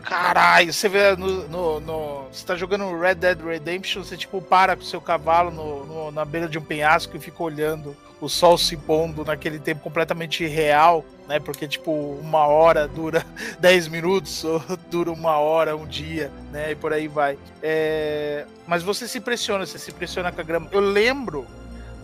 Caralho, 0.03 0.72
você 0.72 0.88
vê 0.88 1.16
no, 1.16 1.49
no, 1.49 1.80
no, 1.80 2.28
Você 2.30 2.45
tá 2.45 2.57
jogando 2.57 2.99
Red 2.99 3.16
Dead 3.16 3.40
Redemption, 3.40 4.03
você 4.03 4.16
tipo 4.16 4.40
para 4.40 4.76
com 4.76 4.82
o 4.82 4.86
seu 4.86 5.01
cavalo 5.01 5.51
no, 5.51 5.86
no, 5.86 6.11
na 6.11 6.24
beira 6.24 6.49
de 6.49 6.59
um 6.59 6.62
penhasco 6.62 7.16
e 7.16 7.20
fica 7.20 7.43
olhando 7.43 7.97
o 8.23 8.29
sol 8.29 8.57
se 8.57 8.77
pondo 8.77 9.25
naquele 9.25 9.59
tempo 9.59 9.83
completamente 9.83 10.47
real, 10.47 11.05
né? 11.27 11.41
Porque 11.41 11.66
tipo, 11.66 11.91
uma 11.91 12.47
hora 12.47 12.87
dura 12.87 13.27
10 13.59 13.89
minutos, 13.89 14.45
ou 14.45 14.62
dura 14.89 15.11
uma 15.11 15.39
hora, 15.39 15.77
um 15.77 15.85
dia, 15.85 16.31
né? 16.53 16.70
E 16.70 16.77
por 16.77 16.93
aí 16.93 17.09
vai. 17.09 17.37
É... 17.61 18.47
Mas 18.64 18.85
você 18.85 19.09
se 19.09 19.18
impressiona, 19.18 19.66
você 19.66 19.77
se 19.77 19.91
impressiona 19.91 20.31
com 20.31 20.41
a 20.41 20.45
grama. 20.45 20.68
Eu 20.70 20.79
lembro 20.81 21.45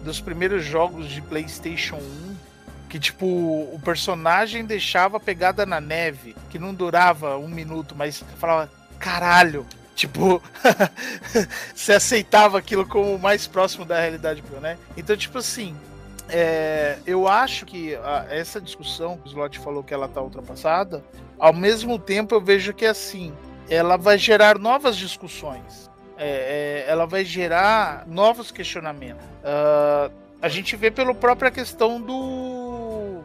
dos 0.02 0.20
primeiros 0.20 0.64
jogos 0.64 1.08
de 1.08 1.22
PlayStation 1.22 1.96
1 1.96 2.36
que 2.88 2.98
tipo 2.98 3.26
o 3.26 3.80
personagem 3.84 4.64
deixava 4.64 5.20
pegada 5.20 5.64
na 5.64 5.80
neve, 5.80 6.34
que 6.50 6.58
não 6.58 6.74
durava 6.74 7.36
um 7.36 7.46
minuto, 7.46 7.94
mas 7.94 8.24
falava 8.38 8.68
caralho, 8.98 9.64
tipo 9.94 10.42
você 11.74 11.92
aceitava 11.92 12.58
aquilo 12.58 12.86
como 12.86 13.14
o 13.14 13.18
mais 13.18 13.46
próximo 13.46 13.84
da 13.84 14.00
realidade, 14.00 14.42
né? 14.60 14.78
Então 14.96 15.16
tipo 15.16 15.38
assim, 15.38 15.76
é, 16.28 16.98
eu 17.06 17.26
acho 17.28 17.66
que 17.66 17.94
a, 17.96 18.26
essa 18.30 18.60
discussão 18.60 19.16
que 19.16 19.28
o 19.28 19.28
Slot 19.28 19.58
falou 19.58 19.82
que 19.82 19.94
ela 19.94 20.08
tá 20.08 20.20
ultrapassada, 20.20 21.02
ao 21.38 21.52
mesmo 21.52 21.98
tempo 21.98 22.34
eu 22.34 22.40
vejo 22.40 22.72
que 22.72 22.86
assim 22.86 23.32
ela 23.68 23.96
vai 23.96 24.18
gerar 24.18 24.58
novas 24.58 24.96
discussões 24.96 25.88
é, 26.18 26.84
é, 26.86 26.90
ela 26.90 27.06
vai 27.06 27.24
gerar 27.24 28.04
novos 28.08 28.50
questionamentos. 28.50 29.24
Uh, 29.24 30.12
a 30.42 30.48
gente 30.48 30.74
vê 30.74 30.90
pela 30.90 31.14
própria 31.14 31.50
questão 31.50 32.00
do. 32.00 33.22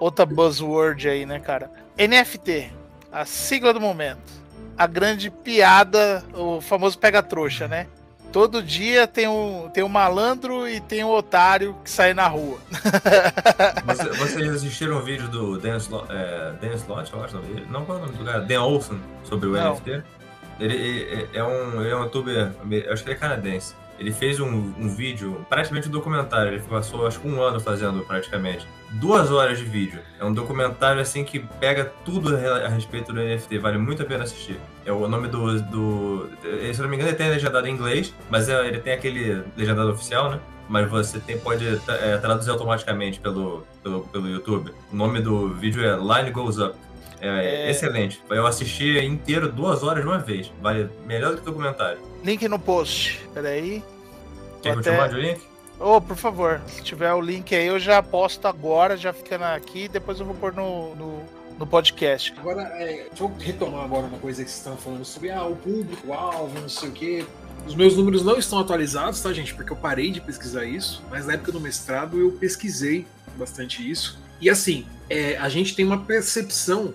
Outra 0.00 0.24
buzzword 0.24 1.06
aí, 1.06 1.26
né, 1.26 1.38
cara? 1.38 1.70
NFT, 1.98 2.72
a 3.12 3.26
sigla 3.26 3.74
do 3.74 3.80
momento. 3.80 4.42
A 4.76 4.86
grande 4.86 5.30
piada, 5.30 6.24
o 6.34 6.60
famoso 6.60 6.98
pega-trouxa, 6.98 7.68
né? 7.68 7.86
Todo 8.34 8.60
dia 8.60 9.06
tem 9.06 9.28
um, 9.28 9.70
tem 9.72 9.84
um 9.84 9.88
malandro 9.88 10.68
e 10.68 10.80
tem 10.80 11.04
um 11.04 11.10
otário 11.12 11.76
que 11.84 11.88
sai 11.88 12.12
na 12.12 12.26
rua. 12.26 12.58
Você, 13.86 14.08
vocês 14.10 14.54
assistiram 14.56 14.96
o 14.96 15.02
vídeo 15.02 15.28
do 15.28 15.56
Dan, 15.56 15.76
Slot, 15.76 16.08
é, 16.10 16.52
Dan 16.60 16.74
Slot, 16.74 17.12
eu 17.12 17.22
acho, 17.22 17.40
não 17.70 17.84
qual 17.84 17.98
é 17.98 18.00
o 18.00 18.06
nome 18.06 18.18
do 18.18 18.24
cara? 18.24 18.40
Dan 18.40 18.62
Olsen, 18.62 19.00
sobre 19.22 19.46
o 19.46 19.52
não. 19.52 19.74
NFT? 19.74 20.02
Ele, 20.58 20.74
ele, 20.74 21.28
é, 21.32 21.44
um, 21.44 21.80
ele 21.80 21.90
é 21.90 21.96
um 21.96 22.02
youtuber, 22.02 22.50
acho 22.90 23.04
que 23.04 23.10
ele 23.10 23.16
é 23.16 23.20
canadense. 23.20 23.76
Ele 23.98 24.12
fez 24.12 24.40
um, 24.40 24.72
um 24.78 24.88
vídeo, 24.88 25.44
praticamente 25.48 25.88
um 25.88 25.90
documentário. 25.90 26.52
Ele 26.52 26.62
passou 26.62 27.06
acho 27.06 27.20
que 27.20 27.28
um 27.28 27.40
ano 27.42 27.60
fazendo 27.60 28.04
praticamente. 28.04 28.66
Duas 28.92 29.30
horas 29.30 29.58
de 29.58 29.64
vídeo. 29.64 30.00
É 30.18 30.24
um 30.24 30.32
documentário 30.32 31.00
assim 31.00 31.24
que 31.24 31.38
pega 31.38 31.92
tudo 32.04 32.36
a 32.36 32.68
respeito 32.68 33.12
do 33.12 33.20
NFT. 33.20 33.58
Vale 33.58 33.78
muito 33.78 34.02
a 34.02 34.04
pena 34.04 34.24
assistir. 34.24 34.58
É 34.84 34.92
o 34.92 35.06
nome 35.08 35.28
do. 35.28 35.60
do 35.62 36.30
se 36.72 36.80
não 36.80 36.88
me 36.88 36.96
engano, 36.96 37.10
ele 37.10 37.16
tem 37.16 37.30
legendado 37.30 37.66
em 37.66 37.72
inglês, 37.72 38.14
mas 38.28 38.48
é, 38.48 38.66
ele 38.66 38.78
tem 38.78 38.92
aquele 38.92 39.42
legendado 39.56 39.90
oficial, 39.90 40.30
né? 40.30 40.40
Mas 40.68 40.88
você 40.88 41.18
tem, 41.18 41.38
pode 41.38 41.66
é, 41.88 42.16
traduzir 42.18 42.50
automaticamente 42.50 43.20
pelo, 43.20 43.66
pelo, 43.82 44.00
pelo 44.06 44.28
YouTube. 44.28 44.72
O 44.90 44.96
nome 44.96 45.20
do 45.20 45.48
vídeo 45.48 45.84
é 45.84 45.96
Line 45.96 46.30
Goes 46.30 46.58
Up. 46.58 46.74
É, 47.24 47.66
é, 47.66 47.70
excelente. 47.70 48.22
Eu 48.28 48.46
assisti 48.46 48.98
inteiro 48.98 49.50
duas 49.50 49.82
horas 49.82 50.02
de 50.02 50.08
uma 50.08 50.18
vez. 50.18 50.52
Vale 50.60 50.90
melhor 51.06 51.32
do 51.32 51.38
que 51.38 51.44
documentário. 51.44 51.98
Link 52.22 52.46
no 52.46 52.58
post. 52.58 53.26
Peraí. 53.32 53.82
Quer 54.62 54.74
continuar 54.74 55.08
de 55.08 55.16
link? 55.16 55.40
Ô, 55.80 55.96
oh, 55.96 56.00
por 56.00 56.16
favor, 56.16 56.60
se 56.68 56.82
tiver 56.82 57.12
o 57.12 57.20
link 57.20 57.54
aí, 57.54 57.66
eu 57.66 57.78
já 57.80 58.02
posto 58.02 58.46
agora, 58.46 58.96
já 58.96 59.12
fica 59.12 59.54
aqui, 59.54 59.88
depois 59.88 60.20
eu 60.20 60.26
vou 60.26 60.34
pôr 60.34 60.54
no, 60.54 60.94
no, 60.94 61.22
no 61.58 61.66
podcast. 61.66 62.32
Agora, 62.38 62.62
é, 62.62 63.06
deixa 63.08 63.24
eu 63.24 63.32
retomar 63.38 63.84
agora 63.84 64.06
uma 64.06 64.18
coisa 64.18 64.44
que 64.44 64.50
vocês 64.50 64.58
estão 64.58 64.76
falando 64.76 65.04
sobre 65.04 65.30
ah, 65.30 65.44
o 65.44 65.56
público, 65.56 66.06
o 66.06 66.12
alvo, 66.12 66.60
não 66.60 66.68
sei 66.68 66.90
o 66.90 66.92
quê. 66.92 67.26
Os 67.66 67.74
meus 67.74 67.96
números 67.96 68.24
não 68.24 68.38
estão 68.38 68.58
atualizados, 68.58 69.20
tá, 69.20 69.32
gente? 69.32 69.54
Porque 69.54 69.72
eu 69.72 69.76
parei 69.76 70.10
de 70.10 70.20
pesquisar 70.20 70.64
isso, 70.64 71.02
mas 71.10 71.26
na 71.26 71.32
época 71.32 71.50
do 71.50 71.60
mestrado 71.60 72.20
eu 72.20 72.32
pesquisei 72.32 73.06
bastante 73.36 73.88
isso. 73.90 74.18
E 74.40 74.48
assim, 74.48 74.86
é, 75.08 75.36
a 75.38 75.48
gente 75.48 75.74
tem 75.74 75.84
uma 75.84 75.98
percepção 75.98 76.94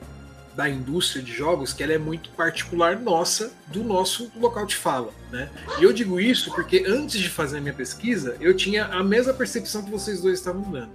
da 0.59 0.67
indústria 0.67 1.23
de 1.23 1.31
jogos 1.31 1.71
que 1.71 1.81
ela 1.81 1.93
é 1.93 1.97
muito 1.97 2.31
particular 2.31 2.99
nossa, 2.99 3.53
do 3.67 3.81
nosso 3.81 4.29
local 4.35 4.65
de 4.65 4.75
fala, 4.75 5.13
né? 5.31 5.49
E 5.79 5.83
eu 5.85 5.93
digo 5.93 6.19
isso 6.19 6.53
porque 6.53 6.83
antes 6.85 7.17
de 7.17 7.29
fazer 7.29 7.59
a 7.59 7.61
minha 7.61 7.73
pesquisa, 7.73 8.35
eu 8.41 8.53
tinha 8.53 8.83
a 8.87 9.01
mesma 9.01 9.33
percepção 9.33 9.81
que 9.81 9.89
vocês 9.89 10.19
dois 10.19 10.37
estavam 10.37 10.69
dando. 10.69 10.91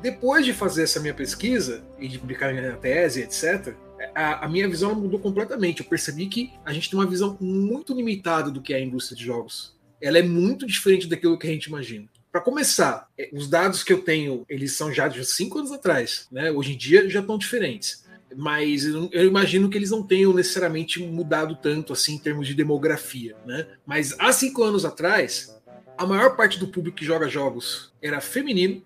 Depois 0.00 0.46
de 0.46 0.54
fazer 0.54 0.84
essa 0.84 0.98
minha 0.98 1.12
pesquisa 1.12 1.84
e 1.98 2.08
de 2.08 2.18
publicar 2.18 2.54
minha 2.54 2.72
tese, 2.72 3.20
etc., 3.20 3.74
a, 4.14 4.46
a, 4.46 4.48
minha 4.48 4.66
visão 4.66 4.94
mudou 4.94 5.20
completamente. 5.20 5.80
Eu 5.80 5.86
percebi 5.86 6.24
que 6.24 6.50
a 6.64 6.72
gente 6.72 6.88
tem 6.88 6.98
uma 6.98 7.06
visão 7.06 7.36
muito 7.38 7.92
limitada 7.92 8.50
do 8.50 8.62
que 8.62 8.72
é 8.72 8.78
a 8.78 8.80
indústria 8.80 9.14
de 9.14 9.24
jogos. 9.26 9.76
Ela 10.00 10.20
é 10.20 10.22
muito 10.22 10.66
diferente 10.66 11.06
daquilo 11.06 11.38
que 11.38 11.46
a 11.46 11.50
gente 11.50 11.66
imagina. 11.66 12.06
Para 12.32 12.40
começar, 12.40 13.08
é, 13.18 13.28
os 13.30 13.46
dados 13.46 13.84
que 13.84 13.92
eu 13.92 14.00
tenho, 14.00 14.46
eles 14.48 14.72
são 14.72 14.90
já 14.90 15.06
de 15.06 15.22
cinco 15.22 15.58
anos 15.58 15.70
atrás, 15.70 16.28
né? 16.32 16.50
Hoje 16.50 16.72
em 16.72 16.78
dia 16.78 17.06
já 17.10 17.20
estão 17.20 17.36
diferentes 17.36 18.01
mas 18.36 18.84
eu 18.84 19.26
imagino 19.26 19.68
que 19.68 19.76
eles 19.76 19.90
não 19.90 20.02
tenham 20.02 20.32
necessariamente 20.32 21.02
mudado 21.02 21.56
tanto 21.56 21.92
assim 21.92 22.14
em 22.14 22.18
termos 22.18 22.46
de 22.46 22.54
demografia, 22.54 23.36
né? 23.46 23.66
Mas 23.86 24.14
há 24.18 24.32
cinco 24.32 24.62
anos 24.62 24.84
atrás, 24.84 25.60
a 25.96 26.06
maior 26.06 26.36
parte 26.36 26.58
do 26.58 26.68
público 26.68 26.96
que 26.96 27.04
joga 27.04 27.28
jogos 27.28 27.92
era 28.00 28.20
feminino, 28.20 28.82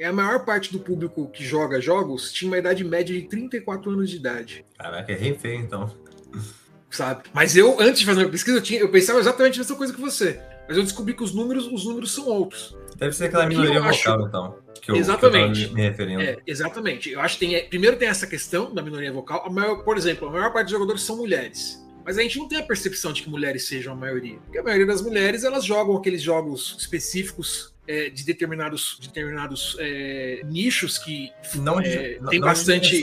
e 0.00 0.04
a 0.04 0.12
maior 0.12 0.46
parte 0.46 0.72
do 0.72 0.78
público 0.78 1.28
que 1.28 1.44
joga 1.44 1.78
jogos 1.78 2.32
tinha 2.32 2.50
uma 2.50 2.56
idade 2.56 2.82
média 2.82 3.14
de 3.14 3.28
34 3.28 3.90
anos 3.90 4.08
de 4.08 4.16
idade. 4.16 4.64
Caraca, 4.78 5.12
é 5.12 5.14
refém 5.14 5.60
então. 5.60 5.94
Sabe? 6.88 7.24
Mas 7.34 7.54
eu, 7.54 7.78
antes 7.78 8.00
de 8.00 8.06
fazer 8.06 8.24
a 8.24 8.28
pesquisa, 8.28 8.56
eu, 8.56 8.62
tinha, 8.62 8.80
eu 8.80 8.88
pensava 8.88 9.20
exatamente 9.20 9.58
nessa 9.58 9.74
coisa 9.74 9.92
que 9.92 10.00
você. 10.00 10.40
Mas 10.66 10.76
eu 10.76 10.82
descobri 10.82 11.14
que 11.14 11.22
os 11.22 11.34
números, 11.34 11.66
os 11.66 11.84
números 11.84 12.12
são 12.12 12.26
outros. 12.26 12.74
Deve 13.00 13.16
ser 13.16 13.24
aquela 13.24 13.46
minoria 13.46 13.80
vocal, 13.80 13.88
acho... 13.88 14.28
então 14.28 14.70
que 14.80 14.90
eu, 14.90 14.96
exatamente. 14.96 15.64
Que 15.64 15.70
eu 15.70 15.74
me 15.74 15.82
referindo. 15.82 16.22
É, 16.22 16.38
exatamente. 16.46 17.10
Eu 17.10 17.20
acho 17.20 17.38
que 17.38 17.46
tem, 17.46 17.68
primeiro 17.68 17.96
tem 17.96 18.08
essa 18.08 18.26
questão 18.26 18.72
da 18.72 18.82
minoria 18.82 19.12
vocal. 19.12 19.44
A 19.46 19.50
maior, 19.50 19.82
por 19.84 19.96
exemplo, 19.96 20.28
a 20.28 20.30
maior 20.30 20.52
parte 20.52 20.66
dos 20.66 20.72
jogadores 20.72 21.02
são 21.02 21.16
mulheres. 21.16 21.84
Mas 22.04 22.18
a 22.18 22.22
gente 22.22 22.38
não 22.38 22.48
tem 22.48 22.58
a 22.58 22.62
percepção 22.62 23.12
de 23.12 23.22
que 23.22 23.30
mulheres 23.30 23.68
sejam 23.68 23.92
a 23.92 23.96
maioria. 23.96 24.38
Porque 24.44 24.58
a 24.58 24.62
maioria 24.62 24.86
das 24.86 25.02
mulheres 25.02 25.44
elas 25.44 25.64
jogam 25.64 25.96
aqueles 25.96 26.22
jogos 26.22 26.76
específicos 26.78 27.74
é, 27.86 28.08
de 28.08 28.24
determinados, 28.24 28.98
determinados 29.02 29.76
é, 29.78 30.40
nichos 30.44 30.96
que 30.98 31.30
não, 31.56 31.78
é, 31.80 32.18
tem 32.30 32.40
não 32.40 32.48
bastante. 32.48 33.02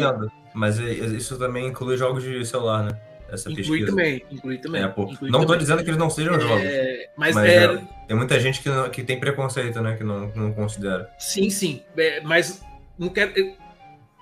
Mas 0.54 0.80
é, 0.80 0.92
isso 0.92 1.38
também 1.38 1.68
inclui 1.68 1.96
jogos 1.96 2.24
de 2.24 2.44
celular, 2.44 2.84
né? 2.84 3.00
Essa 3.30 3.50
inclui 3.52 3.66
pesquisa. 3.66 3.88
também, 3.88 4.26
inclui 4.32 4.58
também. 4.58 4.82
É, 4.84 4.86
inclui 4.88 5.30
não 5.32 5.42
também. 5.42 5.58
dizendo 5.60 5.84
que 5.84 5.90
eles 5.90 6.00
não 6.00 6.10
sejam 6.10 6.40
jogos. 6.40 6.64
É, 6.64 7.10
mas, 7.18 7.36
Mas 7.36 7.50
é, 7.50 7.64
é, 7.66 7.82
tem 8.08 8.16
muita 8.18 8.40
gente 8.40 8.62
que, 8.62 8.70
não- 8.70 8.90
que 8.90 9.04
tem 9.04 9.20
preconceito, 9.20 9.82
né? 9.82 9.96
Que 9.98 10.04
não, 10.04 10.32
não 10.36 10.54
considera. 10.54 11.10
Sim, 11.20 11.50
sim. 11.50 11.82
É, 11.98 12.22
mas 12.22 12.62
não 12.98 13.10
quero. 13.10 13.34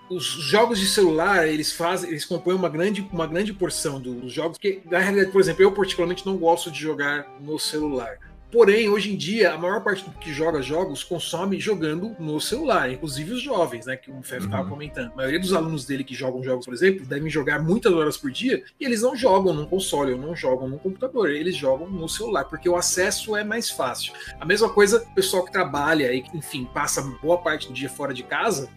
Os 0.09 0.23
jogos 0.23 0.79
de 0.79 0.85
celular, 0.85 1.47
eles 1.47 1.71
fazem, 1.71 2.11
eles 2.11 2.25
compõem 2.25 2.55
uma 2.55 2.69
grande, 2.69 3.01
uma 3.11 3.25
grande 3.25 3.51
porção 3.53 3.99
do- 3.99 4.21
dos 4.21 4.31
jogos, 4.31 4.57
porque, 4.59 4.81
na 4.89 4.99
realidade, 4.99 5.31
por 5.31 5.41
exemplo, 5.41 5.63
eu 5.63 5.71
particularmente 5.71 6.23
não 6.25 6.37
gosto 6.37 6.69
de 6.69 6.79
jogar 6.79 7.25
no 7.41 7.57
celular. 7.57 8.17
Porém, 8.51 8.87
hoje 8.87 9.11
em 9.11 9.17
dia, 9.17 9.53
a 9.53 9.57
maior 9.57 9.83
parte 9.83 10.03
do 10.05 10.11
que 10.11 10.31
joga 10.31 10.61
jogos 10.61 11.03
consome 11.03 11.59
jogando 11.59 12.15
no 12.19 12.39
celular, 12.39 12.89
inclusive 12.91 13.33
os 13.33 13.41
jovens, 13.41 13.85
né? 13.85 13.97
Que 13.97 14.09
o 14.09 14.21
Fef 14.21 14.45
estava 14.45 14.63
Uhum. 14.63 14.69
comentando. 14.69 15.11
A 15.11 15.15
maioria 15.15 15.39
dos 15.39 15.51
alunos 15.51 15.85
dele 15.85 16.03
que 16.03 16.13
jogam 16.15 16.41
jogos, 16.43 16.65
por 16.65 16.73
exemplo, 16.73 17.05
devem 17.05 17.29
jogar 17.29 17.61
muitas 17.61 17.91
horas 17.91 18.15
por 18.17 18.31
dia 18.31 18.63
e 18.79 18.85
eles 18.85 19.01
não 19.01 19.15
jogam 19.15 19.53
num 19.53 19.65
console 19.65 20.13
ou 20.13 20.17
não 20.19 20.35
jogam 20.35 20.69
num 20.69 20.77
computador, 20.77 21.29
eles 21.29 21.55
jogam 21.57 21.89
no 21.89 22.07
celular, 22.07 22.45
porque 22.45 22.69
o 22.69 22.75
acesso 22.75 23.35
é 23.35 23.43
mais 23.43 23.69
fácil. 23.69 24.13
A 24.39 24.45
mesma 24.45 24.69
coisa, 24.69 25.03
o 25.03 25.15
pessoal 25.15 25.43
que 25.43 25.51
trabalha 25.51 26.13
e, 26.13 26.23
enfim, 26.33 26.65
passa 26.73 27.01
boa 27.21 27.39
parte 27.39 27.67
do 27.67 27.73
dia 27.73 27.89
fora 27.89 28.13
de 28.13 28.23
casa, 28.23 28.69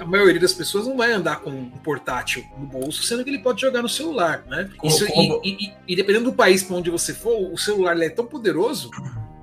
a 0.00 0.04
maioria 0.06 0.40
das 0.40 0.52
pessoas 0.52 0.86
não 0.86 0.96
vai 0.96 1.12
andar 1.12 1.40
com 1.40 1.50
um 1.50 1.70
portátil 1.70 2.44
no 2.58 2.66
bolso, 2.66 3.02
sendo 3.02 3.24
que 3.24 3.30
ele 3.30 3.38
pode 3.40 3.60
jogar 3.60 3.82
no 3.82 3.88
celular, 3.88 4.44
né? 4.48 4.70
Isso, 4.84 5.04
e, 5.06 5.48
e- 5.66 5.72
e- 5.88 5.96
dependendo 5.96 6.26
do 6.26 6.32
país 6.32 6.62
para 6.62 6.76
onde 6.76 6.90
você 6.90 7.12
for, 7.14 7.52
o 7.52 7.56
celular 7.56 7.98
é 8.00 8.08
tão 8.08 8.26
poderoso 8.26 8.90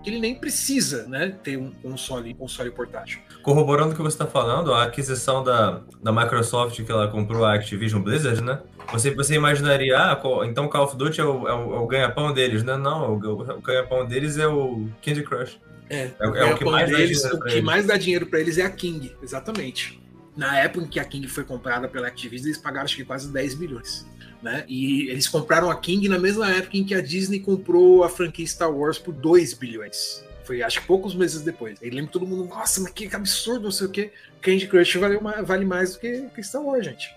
que 0.04 0.10
ele 0.10 0.20
nem 0.20 0.34
precisa, 0.34 1.06
né, 1.08 1.36
ter 1.44 1.58
um 1.58 1.72
console, 1.72 2.32
um 2.32 2.36
console 2.36 2.72
portátil. 2.72 3.20
Corroborando 3.44 3.92
o 3.92 3.96
que 3.96 4.02
você 4.02 4.16
está 4.16 4.26
falando, 4.26 4.74
a 4.74 4.84
aquisição 4.84 5.44
da, 5.44 5.82
da 6.02 6.12
Microsoft 6.12 6.82
que 6.84 6.92
ela 6.92 7.10
comprou 7.10 7.44
a 7.44 7.54
Activision 7.54 8.02
Blizzard, 8.02 8.42
né? 8.42 8.62
Você, 8.94 9.14
você 9.14 9.36
imaginaria, 9.36 9.98
ah, 10.00 10.20
então 10.46 10.66
o 10.66 10.70
Call 10.70 10.86
of 10.86 10.96
Duty 10.96 11.20
é 11.20 11.24
o, 11.26 11.48
é 11.48 11.54
o, 11.54 11.76
é 11.76 11.80
o 11.80 11.86
ganha-pão 11.86 12.34
deles, 12.34 12.64
né? 12.64 12.78
Não, 12.78 13.14
o, 13.14 13.42
o 13.42 13.62
ganha-pão 13.62 14.06
deles 14.06 14.38
é 14.38 14.48
o 14.48 14.88
Candy 15.04 15.22
Crush. 15.22 15.60
É, 15.90 16.10
É 16.20 16.28
o- 16.30 16.36
é 16.36 16.54
o 16.54 16.58
que 16.58 16.64
mais 16.66 16.90
deles, 16.90 17.18
dinheiro 17.22 17.38
o 17.38 17.42
que 17.42 17.62
mais 17.62 17.86
dá 17.86 17.98
dinheiro 17.98 18.26
para 18.28 18.40
eles 18.40 18.58
é 18.58 18.64
a 18.64 18.70
King, 18.70 19.12
exatamente. 19.22 20.00
Na 20.40 20.58
época 20.58 20.86
em 20.86 20.88
que 20.88 21.02
a 21.02 21.04
King 21.04 21.28
foi 21.28 21.44
comprada 21.44 21.86
pela 21.90 22.08
Activision, 22.08 22.48
eles 22.48 22.58
pagaram 22.58 22.86
acho 22.86 22.96
que 22.96 23.04
quase 23.04 23.30
10 23.30 23.56
milhões. 23.56 24.08
Né? 24.42 24.64
E 24.70 25.10
eles 25.10 25.28
compraram 25.28 25.70
a 25.70 25.76
King 25.76 26.08
na 26.08 26.18
mesma 26.18 26.50
época 26.50 26.78
em 26.78 26.86
que 26.86 26.96
a 26.96 27.02
Disney 27.02 27.42
comprou 27.42 28.06
a 28.06 28.10
franquia 28.10 28.48
Star 28.48 28.74
Wars 28.74 28.98
por 28.98 29.14
2 29.14 29.54
bilhões. 29.56 30.24
Foi 30.46 30.64
acho 30.64 30.80
que 30.80 30.88
poucos 30.88 31.14
meses 31.14 31.42
depois. 31.42 31.78
Lembro 31.82 32.08
que 32.08 32.14
todo 32.14 32.26
mundo, 32.26 32.46
nossa, 32.46 32.80
mas 32.80 32.94
que 32.94 33.14
absurdo, 33.14 33.64
não 33.64 33.72
sei 33.72 33.88
o 33.88 33.90
quê. 33.90 34.14
Candy 34.40 34.66
Crush 34.66 34.96
vale, 34.96 35.18
vale 35.44 35.66
mais 35.66 35.96
do 35.96 36.00
que, 36.00 36.30
que 36.34 36.42
Star 36.42 36.62
Wars, 36.62 36.86
gente. 36.86 37.14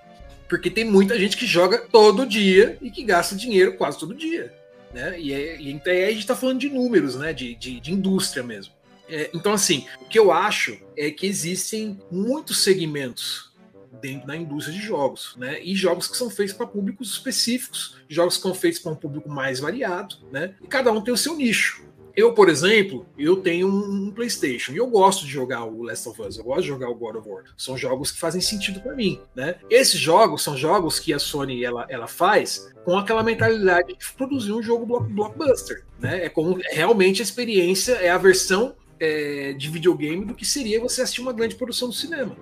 Porque 0.49 0.69
tem 0.69 0.85
muita 0.85 1.17
gente 1.17 1.37
que 1.37 1.47
joga 1.47 1.79
todo 1.79 2.27
dia 2.27 2.77
e 2.83 2.91
que 2.91 3.05
gasta 3.05 3.37
dinheiro 3.37 3.77
quase 3.77 4.01
todo 4.01 4.17
dia. 4.17 4.53
Né? 4.93 5.21
E, 5.21 5.33
é, 5.33 5.61
e 5.61 5.71
então 5.71 5.93
aí 5.93 6.07
a 6.07 6.11
gente 6.11 6.27
tá 6.27 6.35
falando 6.35 6.59
de 6.59 6.69
números, 6.69 7.15
né? 7.15 7.33
De, 7.33 7.55
de, 7.55 7.79
de 7.79 7.93
indústria 7.93 8.43
mesmo. 8.43 8.75
É, 9.13 9.31
então, 9.35 9.53
assim, 9.53 9.87
o 10.01 10.07
que 10.07 10.19
eu 10.19 10.33
acho 10.33 10.79
é 10.97 11.11
que 11.11 11.27
existem 11.27 12.01
muitos 12.11 12.63
segmentos 12.65 13.53
dentro 14.01 14.27
da 14.27 14.35
indústria 14.35 14.75
de 14.75 14.83
jogos, 14.83 15.37
né? 15.37 15.63
E 15.63 15.77
jogos 15.77 16.09
que 16.09 16.17
são 16.17 16.31
feitos 16.31 16.55
para 16.55 16.67
públicos 16.67 17.11
específicos, 17.13 17.99
jogos 18.09 18.37
que 18.39 18.43
são 18.43 18.55
feitos 18.55 18.81
para 18.81 18.91
um 18.91 18.97
público 18.97 19.29
mais 19.29 19.61
variado, 19.61 20.17
né? 20.33 20.55
E 20.63 20.67
cada 20.67 20.91
um 20.91 21.03
tem 21.03 21.13
o 21.13 21.17
seu 21.17 21.37
nicho. 21.37 21.85
Eu, 22.15 22.35
por 22.35 22.49
exemplo, 22.49 23.07
eu 23.17 23.37
tenho 23.37 23.69
um 23.69 24.11
PlayStation 24.11 24.73
e 24.73 24.77
eu 24.77 24.87
gosto 24.87 25.25
de 25.25 25.31
jogar 25.31 25.65
o 25.65 25.83
Last 25.83 26.09
of 26.09 26.21
Us, 26.21 26.37
eu 26.37 26.45
gosto 26.45 26.63
de 26.63 26.69
jogar 26.69 26.89
o 26.91 26.95
God 26.95 27.17
of 27.17 27.29
War. 27.29 27.45
São 27.57 27.77
jogos 27.77 28.11
que 28.11 28.19
fazem 28.19 28.41
sentido 28.41 28.81
para 28.81 28.95
mim, 28.95 29.21
né? 29.35 29.57
Esses 29.71 29.99
jogos 29.99 30.43
são 30.43 30.57
jogos 30.57 30.99
que 30.99 31.13
a 31.13 31.19
Sony 31.19 31.65
ela, 31.65 31.87
ela 31.89 32.07
faz 32.07 32.71
com 32.85 32.99
aquela 32.99 33.23
mentalidade 33.23 33.97
de 33.97 34.13
produzir 34.15 34.53
um 34.53 34.63
jogo 34.63 34.85
block- 34.85 35.09
blockbuster, 35.09 35.85
né? 35.99 36.25
É 36.25 36.29
como 36.29 36.59
realmente 36.71 37.23
a 37.23 37.25
experiência 37.25 37.93
é 37.93 38.11
a 38.11 38.19
versão 38.19 38.75
é, 39.03 39.53
de 39.53 39.69
videogame 39.69 40.25
do 40.25 40.33
que 40.33 40.47
seria 40.47 40.81
você 40.81 41.03
assistir 41.03 41.21
uma 41.21 41.33
grande 41.33 41.57
produção 41.57 41.89
do 41.89 41.95
cinema. 41.95 42.37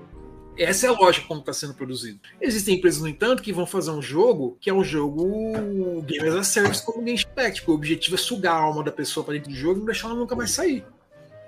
Essa 0.58 0.86
é 0.86 0.90
a 0.90 0.92
lógica 0.92 1.26
como 1.26 1.40
está 1.40 1.54
sendo 1.54 1.72
produzido. 1.72 2.20
Existem 2.38 2.76
empresas, 2.76 3.00
no 3.00 3.08
entanto, 3.08 3.42
que 3.42 3.50
vão 3.50 3.64
fazer 3.64 3.92
um 3.92 4.02
jogo 4.02 4.58
que 4.60 4.68
é 4.68 4.74
um 4.74 4.84
jogo 4.84 6.02
Game 6.02 6.28
as 6.28 6.34
a 6.34 6.44
Service 6.44 6.84
como 6.84 7.02
Genshin 7.06 7.26
Impact, 7.32 7.64
o 7.66 7.72
objetivo 7.72 8.16
é 8.16 8.18
sugar 8.18 8.56
a 8.56 8.58
alma 8.60 8.84
da 8.84 8.92
pessoa 8.92 9.24
para 9.24 9.34
dentro 9.34 9.50
do 9.50 9.56
jogo 9.56 9.76
e 9.76 9.78
não 9.78 9.86
deixar 9.86 10.08
ela 10.08 10.18
nunca 10.18 10.36
mais 10.36 10.50
sair. 10.50 10.84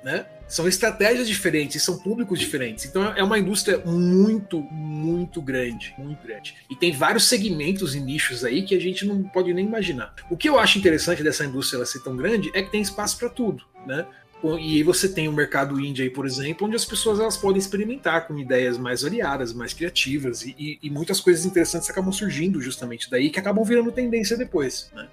Né? 0.03 0.25
São 0.49 0.67
estratégias 0.67 1.29
diferentes, 1.29 1.83
são 1.83 1.99
públicos 1.99 2.41
diferentes. 2.41 2.87
Então 2.87 3.05
é 3.15 3.23
uma 3.23 3.39
indústria 3.39 3.79
muito, 3.85 4.63
muito 4.63 5.43
grande, 5.43 5.95
muito 5.99 6.27
grande. 6.27 6.57
E 6.71 6.75
tem 6.75 6.91
vários 6.91 7.29
segmentos 7.29 7.95
e 7.95 8.01
nichos 8.01 8.45
aí 8.47 8.63
que 8.63 8.75
a 8.75 8.81
gente 8.81 9.05
não 9.05 9.23
pode 9.25 9.53
nem 9.53 9.67
imaginar. 9.67 10.15
O 10.31 10.39
que 10.39 10.49
eu 10.49 10.59
acho 10.59 10.79
interessante 10.79 11.23
dessa 11.23 11.45
indústria 11.45 11.85
ser 11.85 12.03
tão 12.03 12.17
grande 12.17 12.51
é 12.55 12.63
que 12.63 12.71
tem 12.71 12.81
espaço 12.81 13.19
para 13.19 13.29
tudo, 13.29 13.63
né? 13.87 14.07
E 14.45 14.77
aí 14.77 14.83
você 14.83 15.09
tem 15.09 15.29
o 15.29 15.33
mercado 15.33 15.79
indie 15.81 16.03
aí, 16.03 16.11
por 16.11 16.27
exemplo, 16.27 16.67
onde 16.67 16.75
as 16.77 16.85
pessoas 16.85 17.21
elas 17.21 17.37
podem 17.37 17.59
experimentar 17.59 18.27
com 18.27 18.37
ideias 18.39 18.77
mais 18.77 19.03
variadas, 19.03 19.53
mais 19.53 19.73
criativas 19.73 20.43
e, 20.45 20.55
e- 20.59 20.79
e 20.83 20.91
muitas 20.91 21.21
coisas 21.21 21.45
interessantes 21.47 21.89
acabam 21.89 22.13
surgindo 22.13 22.61
justamente 22.61 23.09
daí 23.11 23.31
que 23.31 23.39
acabam 23.39 23.65
virando 23.65 23.93
tendência 23.93 24.37
depois, 24.37 24.91
né? 24.95 25.09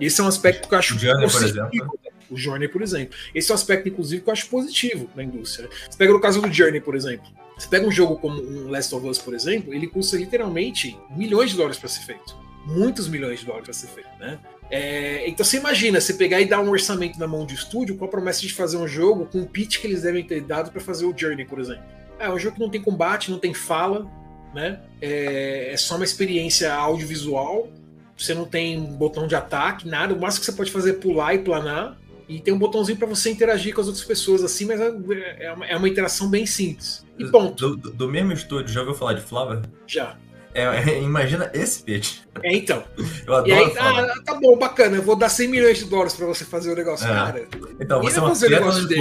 Esse 0.00 0.20
é 0.20 0.24
um 0.24 0.28
aspecto 0.28 0.68
que 0.68 0.74
eu 0.74 0.78
acho 0.78 0.96
O 0.96 0.98
Journey, 0.98 1.26
por 1.26 1.32
positivo, 1.32 1.66
exemplo. 1.68 1.98
né? 2.04 2.10
O 2.30 2.36
Journey, 2.36 2.68
por 2.68 2.82
exemplo. 2.82 3.16
Esse 3.34 3.50
é 3.50 3.54
um 3.54 3.56
aspecto, 3.56 3.88
inclusive, 3.88 4.22
que 4.22 4.28
eu 4.28 4.32
acho 4.32 4.48
positivo 4.48 5.08
na 5.14 5.22
indústria. 5.22 5.68
Você 5.88 5.96
pega 5.98 6.12
no 6.12 6.20
caso 6.20 6.40
do 6.40 6.52
Journey, 6.52 6.80
por 6.80 6.96
exemplo. 6.96 7.26
Você 7.56 7.68
pega 7.68 7.86
um 7.86 7.92
jogo 7.92 8.16
como 8.16 8.40
um 8.42 8.68
Last 8.70 8.92
of 8.94 9.06
Us, 9.06 9.18
por 9.18 9.34
exemplo, 9.34 9.72
ele 9.72 9.86
custa 9.86 10.16
literalmente 10.16 10.98
milhões 11.16 11.50
de 11.50 11.56
dólares 11.56 11.78
para 11.78 11.88
ser 11.88 12.00
feito. 12.04 12.34
Muitos 12.66 13.06
milhões 13.08 13.40
de 13.40 13.46
dólares 13.46 13.66
para 13.66 13.74
ser 13.74 13.86
feito, 13.88 14.08
né? 14.18 14.38
É, 14.70 15.28
então 15.28 15.44
você 15.44 15.58
imagina, 15.58 16.00
você 16.00 16.14
pegar 16.14 16.40
e 16.40 16.46
dar 16.46 16.60
um 16.60 16.70
orçamento 16.70 17.18
na 17.18 17.26
mão 17.26 17.44
de 17.46 17.54
estúdio 17.54 17.96
com 17.96 18.04
a 18.04 18.08
promessa 18.08 18.40
de 18.40 18.52
fazer 18.52 18.76
um 18.76 18.88
jogo 18.88 19.26
com 19.26 19.40
o 19.40 19.46
pitch 19.46 19.78
que 19.80 19.86
eles 19.86 20.02
devem 20.02 20.24
ter 20.24 20.40
dado 20.40 20.70
para 20.72 20.80
fazer 20.80 21.04
o 21.04 21.14
Journey, 21.16 21.44
por 21.44 21.58
exemplo. 21.60 21.82
É 22.18 22.30
um 22.30 22.38
jogo 22.38 22.56
que 22.56 22.60
não 22.62 22.70
tem 22.70 22.80
combate, 22.82 23.30
não 23.30 23.38
tem 23.38 23.52
fala, 23.52 24.06
né? 24.54 24.80
É, 25.00 25.72
é 25.72 25.76
só 25.76 25.96
uma 25.96 26.04
experiência 26.04 26.72
audiovisual. 26.72 27.68
Você 28.16 28.32
não 28.34 28.44
tem 28.44 28.80
botão 28.80 29.26
de 29.26 29.34
ataque, 29.34 29.86
nada. 29.88 30.14
O 30.14 30.20
máximo 30.20 30.40
que 30.40 30.46
você 30.46 30.56
pode 30.56 30.70
fazer 30.70 30.90
é 30.90 30.94
pular 30.94 31.34
e 31.34 31.38
planar. 31.40 31.98
E 32.28 32.40
tem 32.40 32.54
um 32.54 32.58
botãozinho 32.58 32.96
para 32.96 33.06
você 33.06 33.30
interagir 33.30 33.74
com 33.74 33.80
as 33.82 33.86
outras 33.86 34.04
pessoas 34.04 34.42
assim, 34.42 34.64
mas 34.64 34.80
é, 34.80 34.94
é 35.40 35.52
uma, 35.52 35.66
é 35.66 35.76
uma 35.76 35.88
interação 35.88 36.30
bem 36.30 36.46
simples. 36.46 37.04
E 37.18 37.26
ponto. 37.26 37.68
Do, 37.70 37.76
do- 37.76 37.92
do 37.92 38.08
mesmo 38.10 38.32
estúdio, 38.32 38.72
já 38.72 38.80
ouviu 38.80 38.94
falar 38.94 39.12
de 39.14 39.20
Flower? 39.20 39.60
Já. 39.86 40.16
É, 40.54 40.62
é, 40.62 41.02
imagina 41.02 41.50
esse 41.52 41.82
pitch. 41.82 42.20
É, 42.42 42.54
então. 42.54 42.84
Eu 43.26 43.34
E 43.46 43.52
adoro 43.52 43.54
aí, 43.54 43.70
Flower. 43.74 44.10
ah, 44.10 44.22
tá 44.24 44.34
bom, 44.34 44.56
bacana, 44.56 44.96
eu 44.96 45.02
vou 45.02 45.16
dar 45.16 45.28
100 45.28 45.48
milhões 45.48 45.78
de 45.78 45.84
dólares 45.86 46.14
para 46.14 46.26
você 46.26 46.44
fazer 46.44 46.72
o 46.72 46.76
negócio. 46.76 47.06
É. 47.06 47.08
Cara, 47.08 47.48
Então, 47.80 47.98
ninguém 48.00 48.10
você 48.12 48.16
é 48.16 48.20
vai 48.20 48.28
uma 48.28 48.28
fazer 48.28 48.46
um 48.46 48.50
negócio 48.50 48.88
de 48.88 48.94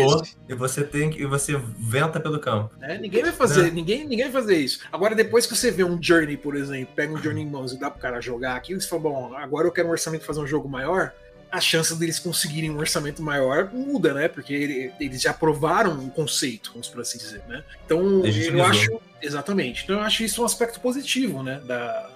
e 0.49 0.55
você 0.55 0.83
tem 0.83 1.09
que, 1.11 1.21
e 1.21 1.25
você 1.25 1.59
venta 1.79 2.19
pelo 2.19 2.39
campo. 2.39 2.73
né? 2.79 2.97
Ninguém 2.99 3.21
vai 3.23 3.31
fazer, 3.31 3.67
É. 3.67 3.71
ninguém, 3.71 4.03
ninguém 4.07 4.29
vai 4.31 4.41
fazer 4.41 4.57
isso. 4.57 4.79
Agora, 4.91 5.13
depois 5.15 5.45
que 5.45 5.55
você 5.55 5.69
vê 5.71 5.83
um 5.83 6.01
Journey, 6.01 6.37
por 6.37 6.55
exemplo, 6.55 6.93
pega 6.95 7.13
um 7.13 7.21
Journey 7.21 7.43
em 7.43 7.49
mãos 7.49 7.71
e 7.73 7.79
dá 7.79 7.89
pro 7.91 8.01
cara 8.01 8.19
jogar 8.21 8.55
aquilo, 8.55 8.81
você 8.81 8.87
fala, 8.87 9.01
bom, 9.01 9.33
agora 9.35 9.67
eu 9.67 9.71
quero 9.71 9.87
um 9.87 9.91
orçamento 9.91 10.21
pra 10.21 10.27
fazer 10.27 10.39
um 10.41 10.47
jogo 10.47 10.67
maior. 10.67 11.11
A 11.53 11.61
chance 11.61 11.95
deles 11.95 12.17
conseguirem 12.17 12.71
um 12.71 12.77
orçamento 12.77 13.21
maior 13.21 13.71
muda, 13.71 14.11
né? 14.13 14.27
Porque 14.27 14.53
ele- 14.53 14.91
eles 14.99 15.21
já 15.21 15.31
provaram 15.33 15.99
o 15.99 16.09
conceito, 16.09 16.71
vamos 16.71 16.89
por 16.89 17.01
assim 17.01 17.19
dizer, 17.19 17.43
né? 17.47 17.63
Então, 17.85 18.25
eu 18.25 18.65
acho. 18.65 18.99
Exatamente. 19.21 19.83
Então, 19.83 19.97
eu 19.97 20.01
acho 20.01 20.23
isso 20.23 20.41
um 20.41 20.45
aspecto 20.45 20.79
positivo, 20.79 21.43
né? 21.43 21.61
Da, 21.65 22.09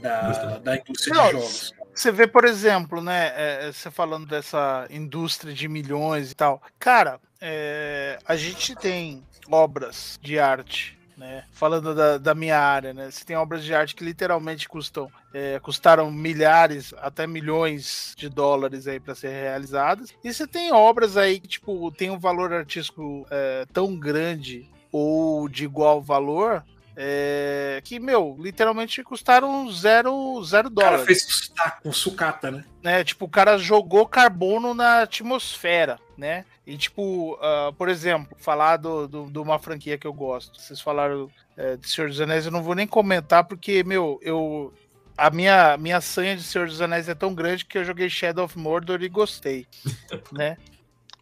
da, 0.00 0.58
da 0.58 0.76
indústria 0.76 1.14
Não, 1.14 1.26
de 1.26 1.32
jogos. 1.32 1.74
Você 1.92 2.12
vê, 2.12 2.26
por 2.26 2.44
exemplo, 2.44 3.02
né? 3.02 3.32
é, 3.36 3.72
você 3.72 3.90
falando 3.90 4.26
dessa 4.26 4.86
indústria 4.90 5.52
de 5.52 5.66
milhões 5.66 6.30
e 6.30 6.34
tal. 6.34 6.62
Cara, 6.78 7.18
é, 7.40 8.18
a 8.24 8.36
gente 8.36 8.74
tem 8.76 9.22
obras 9.50 10.18
de 10.22 10.38
arte, 10.38 10.95
né? 11.16 11.44
Falando 11.52 11.94
da, 11.94 12.18
da 12.18 12.34
minha 12.34 12.58
área, 12.58 12.92
né? 12.92 13.10
Você 13.10 13.24
tem 13.24 13.36
obras 13.36 13.64
de 13.64 13.74
arte 13.74 13.94
que 13.94 14.04
literalmente 14.04 14.68
custam, 14.68 15.10
é, 15.32 15.58
custaram 15.60 16.10
milhares, 16.10 16.92
até 16.98 17.26
milhões 17.26 18.14
de 18.16 18.28
dólares 18.28 18.86
aí 18.86 19.00
para 19.00 19.14
ser 19.14 19.30
realizadas. 19.30 20.12
E 20.22 20.32
você 20.32 20.46
tem 20.46 20.72
obras 20.72 21.16
aí 21.16 21.40
que, 21.40 21.48
tipo, 21.48 21.90
tem 21.92 22.10
um 22.10 22.18
valor 22.18 22.52
artístico 22.52 23.26
é, 23.30 23.64
tão 23.72 23.96
grande 23.96 24.68
ou 24.92 25.48
de 25.48 25.64
igual 25.64 26.02
valor. 26.02 26.62
é, 26.98 27.80
que, 27.84 28.00
meu, 28.00 28.36
literalmente 28.40 29.02
custaram 29.04 29.70
zero, 29.70 30.42
zero 30.42 30.68
O 30.68 30.74
cara 30.74 30.96
dólares 30.96 31.06
fez 31.06 31.52
com 31.82 31.92
sucata, 31.92 32.50
né? 32.50 32.64
né? 32.82 33.04
Tipo, 33.04 33.26
o 33.26 33.28
cara 33.28 33.58
jogou 33.58 34.06
carbono 34.06 34.72
na 34.72 35.02
atmosfera, 35.02 35.98
né? 36.16 36.46
E, 36.66 36.76
tipo, 36.76 37.38
ah, 37.40 37.72
por 37.78 37.88
exemplo, 37.88 38.36
falar 38.38 38.76
do, 38.78 39.06
do- 39.06 39.30
de 39.30 39.38
uma 39.38 39.58
franquia 39.58 39.96
que 39.96 40.06
eu 40.06 40.12
gosto. 40.12 40.60
Vocês 40.60 40.80
falaram 40.80 41.30
é, 41.56 41.76
de 41.76 41.88
Senhor 41.88 42.08
dos 42.08 42.20
Anéis, 42.20 42.44
eu 42.44 42.50
não 42.52 42.62
vou 42.62 42.74
nem 42.74 42.86
comentar, 42.86 43.44
porque, 43.44 43.84
meu, 43.84 44.18
eu. 44.22 44.72
A 45.16 45.30
minha, 45.30 45.76
minha 45.78 46.00
sanha 46.00 46.36
de 46.36 46.42
Senhor 46.42 46.66
dos 46.66 46.80
Anéis 46.82 47.08
é 47.08 47.14
tão 47.14 47.34
grande 47.34 47.64
que 47.64 47.78
eu 47.78 47.84
joguei 47.84 48.10
Shadow 48.10 48.44
of 48.44 48.58
Mordor 48.58 49.00
e 49.02 49.08
gostei, 49.08 49.66
né? 50.32 50.58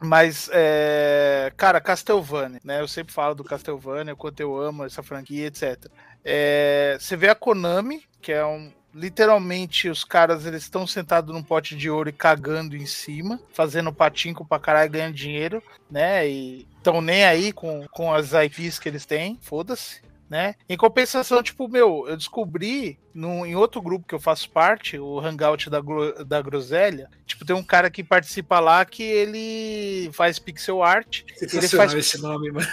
Mas, 0.00 0.50
é, 0.52 1.52
cara, 1.56 1.80
Castlevania, 1.80 2.60
né? 2.64 2.80
Eu 2.80 2.88
sempre 2.88 3.12
falo 3.14 3.34
do 3.34 3.44
Castlevania, 3.44 4.12
o 4.12 4.16
quanto 4.16 4.40
eu 4.40 4.56
amo 4.56 4.84
essa 4.84 5.02
franquia, 5.02 5.46
etc. 5.46 5.86
É, 6.24 6.96
você 6.98 7.16
vê 7.16 7.28
a 7.28 7.34
Konami, 7.34 8.02
que 8.20 8.32
é 8.32 8.44
um, 8.44 8.72
literalmente 8.94 9.88
os 9.88 10.04
caras 10.04 10.46
eles 10.46 10.62
estão 10.62 10.86
sentados 10.86 11.34
num 11.34 11.42
pote 11.42 11.76
de 11.76 11.90
ouro 11.90 12.08
e 12.08 12.12
cagando 12.12 12.76
em 12.76 12.86
cima, 12.86 13.40
fazendo 13.52 13.92
patinco 13.92 14.44
pra 14.44 14.58
caralho 14.58 14.90
ganhando 14.90 15.14
dinheiro, 15.14 15.62
né? 15.90 16.28
E 16.28 16.66
estão 16.76 17.00
nem 17.00 17.24
aí 17.24 17.52
com, 17.52 17.86
com 17.90 18.12
as 18.12 18.32
IPs 18.32 18.78
que 18.78 18.88
eles 18.88 19.04
têm, 19.04 19.38
foda-se. 19.42 20.02
Né? 20.28 20.54
Em 20.68 20.76
compensação, 20.76 21.42
tipo, 21.42 21.68
meu, 21.68 22.06
eu 22.08 22.16
descobri 22.16 22.98
no, 23.12 23.44
em 23.44 23.54
outro 23.54 23.80
grupo 23.80 24.08
que 24.08 24.14
eu 24.14 24.18
faço 24.18 24.50
parte, 24.50 24.98
o 24.98 25.20
Hangout 25.20 25.68
da, 25.68 25.80
da 26.26 26.40
Groselha, 26.40 27.10
tipo, 27.26 27.44
tem 27.44 27.54
um 27.54 27.62
cara 27.62 27.90
que 27.90 28.02
participa 28.02 28.58
lá 28.58 28.84
que 28.86 29.02
ele 29.02 30.10
faz 30.14 30.38
pixel 30.38 30.82
art. 30.82 31.22
Ele 31.40 31.68
faz 31.68 31.92
esse 31.92 32.20
nome, 32.20 32.50
mano. 32.50 32.66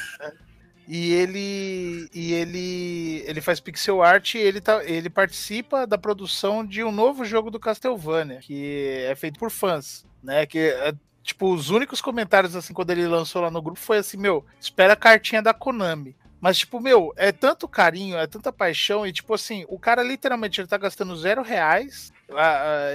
E 0.93 1.13
ele 1.13 2.09
e 2.13 2.33
ele 2.33 3.23
ele 3.25 3.39
faz 3.39 3.61
pixel 3.61 4.03
art 4.03 4.35
e 4.35 4.39
ele 4.39 4.59
tá, 4.59 4.83
ele 4.83 5.09
participa 5.09 5.87
da 5.87 5.97
produção 5.97 6.65
de 6.65 6.83
um 6.83 6.91
novo 6.91 7.23
jogo 7.23 7.49
do 7.49 7.61
Castlevania, 7.61 8.39
que 8.39 9.05
é 9.07 9.15
feito 9.15 9.39
por 9.39 9.49
fãs, 9.49 10.05
né? 10.21 10.45
Que 10.45 10.59
é, 10.59 10.93
tipo 11.23 11.53
os 11.53 11.69
únicos 11.69 12.01
comentários 12.01 12.57
assim 12.57 12.73
quando 12.73 12.89
ele 12.89 13.07
lançou 13.07 13.41
lá 13.41 13.49
no 13.49 13.61
grupo 13.61 13.79
foi 13.79 13.99
assim, 13.99 14.17
meu, 14.17 14.45
espera 14.59 14.91
a 14.91 14.97
cartinha 14.97 15.41
da 15.41 15.53
Konami. 15.53 16.13
Mas, 16.41 16.57
tipo, 16.57 16.81
meu, 16.81 17.13
é 17.15 17.31
tanto 17.31 17.69
carinho, 17.69 18.17
é 18.17 18.27
tanta 18.27 18.51
paixão, 18.51 19.05
e, 19.05 19.13
tipo, 19.13 19.31
assim, 19.31 19.63
o 19.69 19.77
cara 19.77 20.01
literalmente 20.01 20.59
ele 20.59 20.67
tá 20.67 20.75
gastando 20.75 21.15
zero 21.15 21.43
reais, 21.43 22.11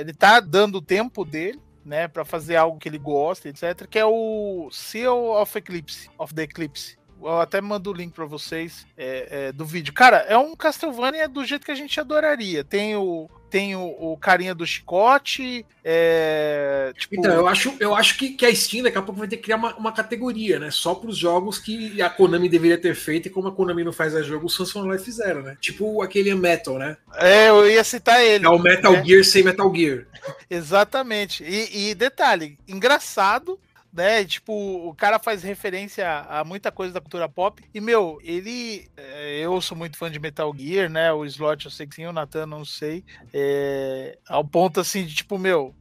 ele 0.01 0.13
tá 0.13 0.41
dando 0.41 0.79
o 0.79 0.83
tempo 0.83 1.25
dele, 1.25 1.63
né, 1.85 2.09
para 2.09 2.25
fazer 2.25 2.57
algo 2.57 2.77
que 2.77 2.89
ele 2.89 2.99
gosta, 2.99 3.49
etc. 3.49 3.87
Que 3.89 4.01
é 4.01 4.05
o 4.05 4.69
Seal 4.73 5.31
of 5.41 5.57
Eclipse, 5.57 6.11
of 6.19 6.35
the 6.35 6.43
Eclipse. 6.43 6.96
Eu 7.21 7.41
até 7.41 7.61
mando 7.61 7.91
o 7.91 7.95
link 7.95 8.13
para 8.13 8.25
vocês 8.25 8.87
é, 8.97 9.29
é, 9.31 9.53
do 9.53 9.65
vídeo. 9.65 9.93
Cara, 9.93 10.19
é 10.29 10.37
um 10.37 10.55
Castlevania 10.55 11.29
do 11.29 11.45
jeito 11.45 11.65
que 11.65 11.73
a 11.73 11.77
gente 11.77 11.99
adoraria. 11.99 12.63
Tem 12.63 12.95
o, 12.95 13.29
tem 13.51 13.75
o, 13.75 13.85
o 13.85 14.17
carinha 14.17 14.55
do 14.55 14.67
chicote. 14.67 15.65
É, 15.85 16.93
tipo... 16.97 17.17
Então, 17.17 17.33
eu 17.33 17.49
acho, 17.49 17.75
eu 17.81 17.95
acho 17.95 18.19
que, 18.19 18.31
que 18.31 18.45
a 18.45 18.55
Steam 18.55 18.85
daqui 18.85 18.99
a 18.99 19.03
pouco 19.03 19.19
vai 19.19 19.29
ter 19.29 19.37
que 19.39 19.45
criar 19.45 19.57
uma, 19.57 19.75
uma 19.77 19.93
categoria, 19.93 20.59
né? 20.59 20.71
Só 20.71 20.95
para 20.95 21.09
os 21.11 21.17
jogos 21.17 21.59
que 21.59 22.01
a 22.03 22.11
Konami 22.11 22.49
deveria 22.49 22.79
ter 22.79 22.95
feito, 22.95 23.29
e 23.29 23.31
como 23.31 23.49
a 23.49 23.53
Konami 23.53 23.83
não 23.83 23.93
faz 23.93 24.15
a 24.15 24.23
jogo, 24.23 24.47
os 24.47 24.55
Samsung 24.55 24.91
Life 24.91 25.05
fizeram, 25.05 25.43
né? 25.43 25.57
Tipo 25.61 26.03
aquele 26.03 26.35
Metal, 26.35 26.79
né? 26.79 26.97
É, 27.15 27.49
eu 27.49 27.69
ia 27.69 27.83
citar 27.83 28.23
ele. 28.23 28.45
É 28.45 28.49
o 28.49 28.59
Metal 28.59 28.93
né? 28.93 29.05
Gear 29.05 29.25
sem 29.25 29.43
Metal 29.43 29.73
Gear. 29.75 30.07
Exatamente. 30.51 31.43
E, 31.45 31.91
e 31.91 31.95
detalhe, 31.95 32.59
engraçado 32.69 33.59
né? 33.97 34.25
Tipo, 34.25 34.53
o 34.53 34.95
cara 34.95 35.19
faz 35.19 35.43
referência 35.43 36.07
a 36.29 36.45
muita 36.45 36.71
coisa 36.71 36.93
da 36.93 37.01
cultura 37.01 37.29
pop. 37.29 37.65
E, 37.73 37.81
meu, 37.81 38.21
ele. 38.23 38.89
É, 38.97 39.41
eu 39.41 39.59
sou 39.61 39.77
muito 39.77 39.97
fã 39.97 40.11
de 40.11 40.21
Metal 40.21 40.55
Gear, 40.57 40.91
né? 40.91 41.11
O 41.13 41.25
Slot 41.25 41.65
eu 41.65 41.71
sei 41.71 41.87
que 41.87 41.95
sim, 41.95 42.07
o 42.07 42.13
Nathan 42.13 42.45
não 42.45 42.65
sei. 42.65 43.03
É, 43.33 44.19
ao 44.29 44.45
ponto 44.45 44.81
assim 44.81 45.07
de, 45.07 45.15
tipo, 45.15 45.39
meu, 45.39 45.75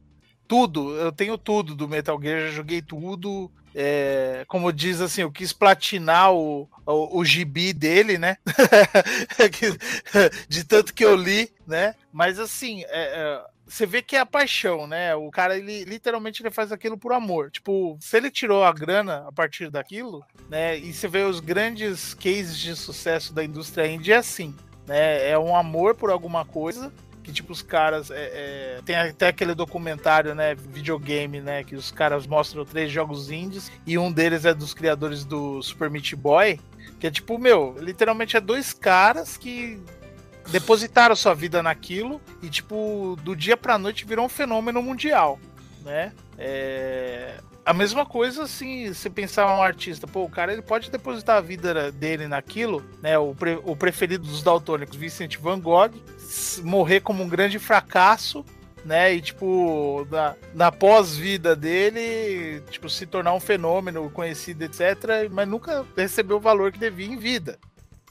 tudo, 0.48 0.96
eu 0.96 1.12
tenho 1.12 1.36
tudo 1.36 1.74
do 1.74 1.86
Metal 1.86 2.18
Gear, 2.20 2.48
já 2.48 2.52
joguei 2.52 2.80
tudo. 2.80 3.50
É, 3.78 4.42
como 4.48 4.72
diz 4.72 5.02
assim, 5.02 5.20
eu 5.20 5.30
quis 5.30 5.52
platinar 5.52 6.32
o, 6.32 6.66
o, 6.86 7.18
o 7.18 7.24
gibi 7.26 7.74
dele, 7.74 8.16
né? 8.16 8.38
de 10.48 10.64
tanto 10.64 10.94
que 10.94 11.04
eu 11.04 11.14
li, 11.14 11.52
né? 11.66 11.94
Mas 12.10 12.38
assim, 12.38 12.82
é, 12.84 12.86
é 12.88 13.44
você 13.66 13.84
vê 13.84 14.00
que 14.00 14.14
é 14.14 14.20
a 14.20 14.26
paixão, 14.26 14.86
né? 14.86 15.14
O 15.14 15.30
cara, 15.30 15.58
ele 15.58 15.84
literalmente 15.84 16.40
ele 16.40 16.50
faz 16.50 16.70
aquilo 16.70 16.96
por 16.96 17.12
amor. 17.12 17.50
Tipo, 17.50 17.98
se 18.00 18.16
ele 18.16 18.30
tirou 18.30 18.62
a 18.62 18.72
grana 18.72 19.24
a 19.26 19.32
partir 19.32 19.70
daquilo, 19.70 20.24
né? 20.48 20.78
E 20.78 20.92
você 20.92 21.08
vê 21.08 21.22
os 21.22 21.40
grandes 21.40 22.14
cases 22.14 22.58
de 22.58 22.76
sucesso 22.76 23.34
da 23.34 23.44
indústria 23.44 23.86
indie 23.86 24.12
é 24.12 24.16
assim, 24.16 24.54
né? 24.86 25.28
É 25.28 25.38
um 25.38 25.56
amor 25.56 25.96
por 25.96 26.10
alguma 26.10 26.44
coisa 26.44 26.92
que 27.26 27.32
tipo 27.32 27.52
os 27.52 27.60
caras 27.60 28.08
é, 28.12 28.76
é, 28.78 28.80
tem 28.84 28.94
até 28.94 29.26
aquele 29.26 29.52
documentário 29.52 30.32
né 30.32 30.54
videogame 30.54 31.40
né 31.40 31.64
que 31.64 31.74
os 31.74 31.90
caras 31.90 32.24
mostram 32.24 32.64
três 32.64 32.92
jogos 32.92 33.32
indies 33.32 33.72
e 33.84 33.98
um 33.98 34.12
deles 34.12 34.44
é 34.44 34.54
dos 34.54 34.72
criadores 34.72 35.24
do 35.24 35.60
Super 35.60 35.90
Meat 35.90 36.14
Boy 36.14 36.60
que 37.00 37.06
é 37.08 37.10
tipo 37.10 37.36
meu 37.36 37.74
literalmente 37.80 38.36
é 38.36 38.40
dois 38.40 38.72
caras 38.72 39.36
que 39.36 39.82
depositaram 40.50 41.16
sua 41.16 41.34
vida 41.34 41.62
naquilo 41.62 42.20
e, 42.42 42.48
tipo, 42.48 43.16
do 43.22 43.34
dia 43.34 43.56
pra 43.56 43.78
noite 43.78 44.04
virou 44.04 44.26
um 44.26 44.28
fenômeno 44.28 44.82
mundial, 44.82 45.38
né? 45.84 46.12
É... 46.38 47.40
A 47.64 47.72
mesma 47.72 48.06
coisa, 48.06 48.44
assim, 48.44 48.94
se 48.94 49.10
pensar 49.10 49.46
um 49.46 49.60
artista, 49.60 50.06
pô, 50.06 50.22
o 50.22 50.30
cara 50.30 50.52
ele 50.52 50.62
pode 50.62 50.88
depositar 50.88 51.38
a 51.38 51.40
vida 51.40 51.90
dele 51.90 52.28
naquilo, 52.28 52.84
né? 53.02 53.18
O, 53.18 53.34
pre... 53.34 53.58
o 53.64 53.74
preferido 53.74 54.24
dos 54.24 54.40
daltônicos, 54.40 54.96
Vincent 54.96 55.36
Van 55.38 55.58
Gogh, 55.58 55.90
morrer 56.62 57.00
como 57.00 57.24
um 57.24 57.28
grande 57.28 57.58
fracasso, 57.58 58.44
né? 58.84 59.12
E, 59.14 59.20
tipo, 59.20 60.06
na, 60.08 60.36
na 60.54 60.70
pós-vida 60.70 61.56
dele, 61.56 62.62
tipo, 62.70 62.88
se 62.88 63.04
tornar 63.04 63.34
um 63.34 63.40
fenômeno 63.40 64.08
conhecido, 64.10 64.62
etc., 64.62 65.28
mas 65.28 65.48
nunca 65.48 65.84
recebeu 65.96 66.36
o 66.36 66.40
valor 66.40 66.70
que 66.70 66.78
devia 66.78 67.06
em 67.06 67.16
vida, 67.16 67.58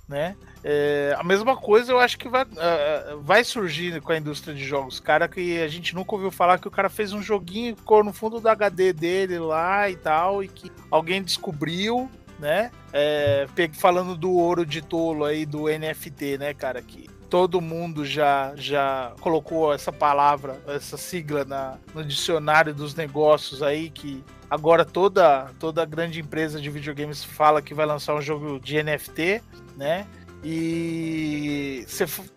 né? 0.05 0.36
É, 0.68 1.16
a 1.16 1.24
mesma 1.24 1.55
coisa 1.55 1.91
eu 1.91 1.99
acho 1.99 2.18
que 2.18 2.28
vai, 2.28 2.41
uh, 2.41 3.22
vai 3.22 3.43
surgir 3.43 4.01
com 4.01 4.11
a 4.11 4.18
indústria 4.18 4.51
de 4.51 4.66
jogos. 4.66 4.99
Cara 4.99 5.28
que 5.28 5.61
a 5.61 5.68
gente 5.68 5.93
nunca 5.93 6.16
ouviu 6.16 6.32
falar 6.32 6.57
que 6.57 6.68
o 6.68 6.72
cara 6.72 6.89
fez 6.89 7.13
um 7.13 7.22
joguinho, 7.22 7.76
ficou 7.76 8.03
no 8.03 8.11
fundo 8.11 8.39
do 8.39 8.49
HD 8.49 8.91
dele 8.91 9.38
lá 9.38 9.88
e 9.88 9.95
tal, 9.95 10.43
e 10.43 10.47
que 10.47 10.72
alguém 10.89 11.22
descobriu, 11.22 12.09
né? 12.39 12.72
É, 12.91 13.45
falando 13.74 14.18
do 14.18 14.32
ouro 14.32 14.66
de 14.66 14.82
tolo 14.82 15.24
aí 15.24 15.45
do 15.45 15.66
NFT, 15.68 16.39
né, 16.39 16.51
cara? 16.51 16.82
Que 16.82 17.07
todo 17.30 17.61
mundo 17.61 18.03
já, 18.03 18.51
já 18.55 19.13
colocou 19.22 19.72
essa 19.72 19.91
palavra, 19.91 20.59
essa 20.68 20.97
sigla 20.97 21.45
na, 21.45 21.78
no 21.93 22.03
dicionário 22.03 22.74
dos 22.74 22.95
negócios 22.95 23.61
aí, 23.61 23.91
que 23.91 24.24
agora 24.49 24.84
toda, 24.84 25.51
toda 25.59 25.86
grande 25.86 26.22
empresa 26.22 26.59
de 26.59 26.72
videogames 26.72 27.24
fala 27.24 27.61
que 27.61 27.76
vai 27.76 27.86
lançar 27.86 28.16
um 28.16 28.22
jogo 28.22 28.59
de 28.59 28.82
NFT, 28.82 29.43
né? 29.78 30.07
E 30.48 31.84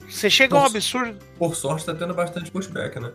você 0.09 0.31
chega 0.31 0.57
a 0.57 0.63
um 0.63 0.65
absurdo. 0.65 1.19
Por 1.39 1.55
sorte, 1.55 1.85
tá 1.85 1.95
tendo 1.95 2.15
bastante 2.15 2.51
pushback, 2.51 2.99
né? 2.99 3.13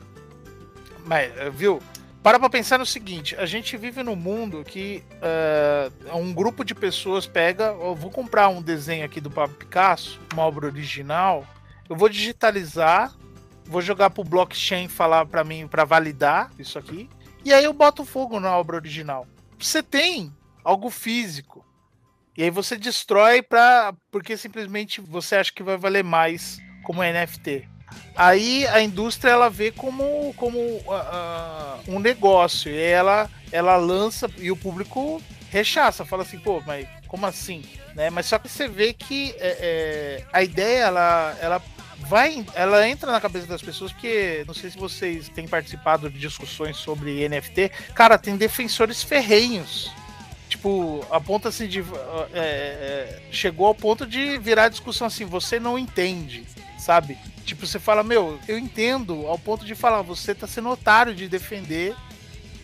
Mas, 1.04 1.36
eh, 1.36 1.50
viu? 1.50 1.82
Para 2.22 2.39
pra 2.39 2.48
pensar 2.48 2.78
no 2.78 2.86
seguinte: 2.86 3.36
a 3.36 3.48
gente 3.48 3.76
vive 3.76 4.04
num 4.04 4.16
mundo 4.16 4.64
que 4.64 5.04
uh, 5.16 6.16
um 6.16 6.32
grupo 6.32 6.64
de 6.64 6.76
pessoas 6.76 7.26
pega. 7.26 7.66
Eu 7.66 7.96
vou 7.96 8.12
comprar 8.12 8.50
um 8.50 8.62
desenho 8.62 9.04
aqui 9.04 9.20
do 9.20 9.32
Pablo 9.32 9.56
Picasso, 9.56 10.20
uma 10.32 10.44
obra 10.44 10.68
original. 10.68 11.44
Eu 11.89 11.96
vou 11.96 12.08
digitalizar, 12.08 13.16
vou 13.66 13.82
jogar 13.82 14.12
pro 14.12 14.24
blockchain 14.24 14.88
falar 14.88 15.26
para 15.26 15.44
mim 15.44 15.68
para 15.68 15.86
validar 15.86 16.52
isso 16.60 16.78
aqui. 16.78 17.10
E 17.44 17.52
aí 17.52 17.64
eu 17.64 17.74
boto 17.74 18.06
fogo 18.06 18.39
na 18.39 18.56
obra 18.56 18.76
original. 18.76 19.26
Você 19.58 19.82
tem 19.82 20.32
algo 20.64 20.91
físico. 20.91 21.66
E 22.36 22.43
aí 22.43 22.49
você 22.49 22.75
destrói 22.75 23.41
pra, 23.41 23.93
porque 24.11 24.36
simplesmente 24.36 24.99
você 25.01 25.36
acha 25.36 25.51
que 25.53 25.61
vai 25.61 25.77
valer 25.77 26.03
mais 26.03 26.59
como 26.84 27.03
NFT. 27.03 27.67
Aí 28.15 28.65
a 28.67 28.81
indústria 28.81 29.31
ela 29.31 29.49
vê 29.49 29.71
como, 29.71 30.34
como 30.36 30.59
uh, 30.59 31.79
um 31.88 31.99
negócio 31.99 32.71
e 32.71 32.77
ela, 32.77 33.29
ela 33.51 33.75
lança 33.75 34.29
e 34.38 34.51
o 34.51 34.57
público 34.57 35.21
rechaça, 35.49 36.03
fala 36.03 36.23
assim, 36.23 36.39
pô, 36.39 36.61
mas 36.65 36.88
como 37.07 37.27
assim? 37.27 37.63
Né? 37.93 38.09
Mas 38.09 38.25
só 38.25 38.39
que 38.39 38.49
você 38.49 38.67
vê 38.67 38.93
que 38.93 39.36
é, 39.38 39.57
é, 39.59 40.25
a 40.34 40.41
ideia 40.41 40.86
ela, 40.86 41.38
ela 41.39 41.61
vai, 42.07 42.43
ela 42.55 42.88
entra 42.88 43.11
na 43.11 43.21
cabeça 43.21 43.45
das 43.45 43.61
pessoas 43.61 43.91
porque 43.91 44.43
não 44.47 44.53
sei 44.55 44.71
se 44.71 44.77
vocês 44.77 45.29
têm 45.29 45.47
participado 45.47 46.09
de 46.09 46.17
discussões 46.17 46.77
sobre 46.77 47.27
NFT, 47.29 47.69
cara, 47.93 48.17
tem 48.17 48.36
defensores 48.36 49.03
ferrenhos 49.03 49.91
Tipo, 50.64 51.05
a 51.11 51.20
ponto 51.20 51.49
assim 51.49 51.68
de. 51.68 51.84
É, 52.34 53.20
chegou 53.30 53.68
ao 53.68 53.76
ponto 53.76 54.05
de 54.07 54.38
virar 54.38 54.70
discussão 54.70 55.05
assim, 55.05 55.26
você 55.26 55.59
não 55.59 55.78
entende, 55.78 56.45
sabe? 56.80 57.18
Tipo, 57.43 57.68
você 57.68 57.78
fala, 57.80 58.01
meu, 58.01 58.39
eu 58.47 58.57
entendo, 58.57 59.28
ao 59.28 59.38
ponto 59.38 59.65
de 59.65 59.76
falar, 59.76 60.02
você 60.02 60.34
tá 60.34 60.48
sendo 60.48 60.69
otário 60.69 61.14
de 61.14 61.27
defender 61.27 61.94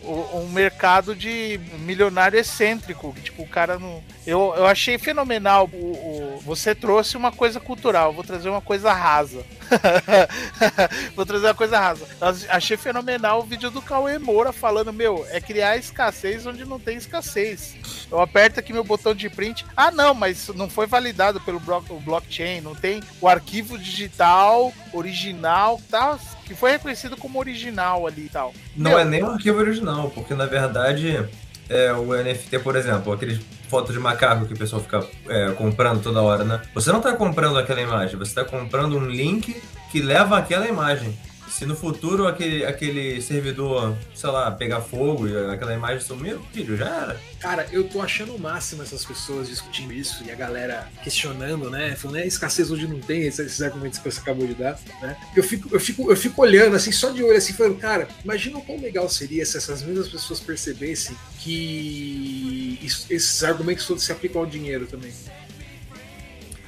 um 0.02 0.48
mercado 0.48 1.14
de 1.14 1.60
milionário 1.80 2.38
excêntrico. 2.38 3.14
Tipo, 3.22 3.42
o 3.42 3.48
cara 3.48 3.78
não. 3.78 4.02
Eu, 4.26 4.54
eu 4.56 4.66
achei 4.66 4.98
fenomenal. 4.98 5.68
O, 5.72 5.76
o, 5.76 6.40
você 6.44 6.74
trouxe 6.74 7.16
uma 7.16 7.30
coisa 7.30 7.60
cultural, 7.60 8.12
vou 8.12 8.24
trazer 8.24 8.48
uma 8.48 8.60
coisa 8.60 8.92
rasa. 8.92 9.44
vou 11.14 11.26
trazer 11.26 11.46
uma 11.46 11.54
coisa 11.54 11.78
rasa. 11.78 12.06
Eu 12.20 12.28
achei 12.50 12.76
fenomenal 12.76 13.40
o 13.40 13.44
vídeo 13.44 13.70
do 13.70 13.82
Cauê 13.82 14.18
Moura 14.18 14.52
falando: 14.52 14.92
Meu, 14.92 15.26
é 15.30 15.40
criar 15.40 15.76
escassez 15.76 16.46
onde 16.46 16.64
não 16.64 16.78
tem 16.78 16.96
escassez. 16.96 17.76
Eu 18.10 18.20
aperto 18.20 18.58
aqui 18.58 18.72
meu 18.72 18.84
botão 18.84 19.14
de 19.14 19.28
print. 19.28 19.64
Ah, 19.76 19.90
não, 19.90 20.14
mas 20.14 20.48
não 20.48 20.68
foi 20.68 20.86
validado 20.86 21.40
pelo 21.40 21.60
blockchain, 21.60 22.60
não 22.60 22.74
tem 22.74 23.02
o 23.20 23.28
arquivo 23.28 23.78
digital 23.78 24.72
original, 24.92 25.80
tá? 25.90 26.18
Que 26.50 26.56
foi 26.56 26.72
reconhecido 26.72 27.16
como 27.16 27.38
original 27.38 28.08
ali 28.08 28.26
e 28.26 28.28
tal. 28.28 28.52
Não 28.76 28.90
Meu, 28.90 28.98
é 28.98 29.04
nem 29.04 29.22
um 29.22 29.30
arquivo 29.30 29.60
original, 29.60 30.10
porque 30.10 30.34
na 30.34 30.46
verdade 30.46 31.24
é, 31.68 31.92
o 31.92 32.12
NFT, 32.12 32.58
por 32.58 32.74
exemplo, 32.74 33.12
aqueles 33.12 33.40
fotos 33.68 33.94
de 33.94 34.00
macaco 34.00 34.46
que 34.46 34.54
o 34.54 34.58
pessoal 34.58 34.82
fica 34.82 35.06
é, 35.28 35.52
comprando 35.52 36.02
toda 36.02 36.20
hora, 36.20 36.42
né? 36.42 36.60
Você 36.74 36.90
não 36.90 36.98
está 36.98 37.12
comprando 37.12 37.56
aquela 37.56 37.80
imagem, 37.80 38.18
você 38.18 38.32
está 38.32 38.44
comprando 38.44 38.98
um 38.98 39.06
link 39.06 39.62
que 39.92 40.00
leva 40.02 40.36
aquela 40.38 40.66
imagem. 40.66 41.16
Se 41.50 41.66
no 41.66 41.76
futuro 41.76 42.26
aquele, 42.26 42.64
aquele 42.64 43.20
servidor, 43.20 43.96
sei 44.14 44.30
lá, 44.30 44.50
pegar 44.50 44.80
fogo 44.80 45.28
e 45.28 45.36
aquela 45.50 45.74
imagem 45.74 46.00
sumir, 46.00 46.38
filho, 46.52 46.76
já 46.76 46.86
era. 46.86 47.20
Cara, 47.40 47.66
eu 47.72 47.84
tô 47.84 48.00
achando 48.00 48.34
o 48.34 48.38
máximo 48.38 48.82
essas 48.82 49.04
pessoas 49.04 49.48
discutindo 49.48 49.92
isso 49.92 50.22
e 50.24 50.30
a 50.30 50.34
galera 50.34 50.88
questionando, 51.02 51.68
né? 51.70 51.96
Falando, 51.96 52.18
é 52.18 52.26
escassez 52.26 52.70
onde 52.70 52.86
não 52.86 53.00
tem, 53.00 53.22
esses 53.22 53.60
argumentos 53.60 53.98
que 53.98 54.10
você 54.10 54.20
acabou 54.20 54.46
de 54.46 54.54
dar, 54.54 54.78
né? 55.02 55.16
Eu 55.34 55.42
fico, 55.42 55.68
eu 55.72 55.80
fico, 55.80 56.10
eu 56.10 56.16
fico 56.16 56.40
olhando 56.42 56.76
assim, 56.76 56.92
só 56.92 57.10
de 57.10 57.22
olho 57.22 57.36
assim, 57.36 57.52
falando, 57.52 57.78
cara, 57.78 58.08
imagina 58.24 58.58
o 58.58 58.62
quão 58.62 58.80
legal 58.80 59.08
seria 59.08 59.44
se 59.44 59.56
essas 59.56 59.82
mesmas 59.82 60.08
pessoas 60.08 60.40
percebessem 60.40 61.16
que 61.38 62.78
isso, 62.82 63.06
esses 63.10 63.42
argumentos 63.42 63.86
todos 63.86 64.04
se 64.04 64.12
aplicam 64.12 64.42
ao 64.42 64.46
dinheiro 64.46 64.86
também. 64.86 65.12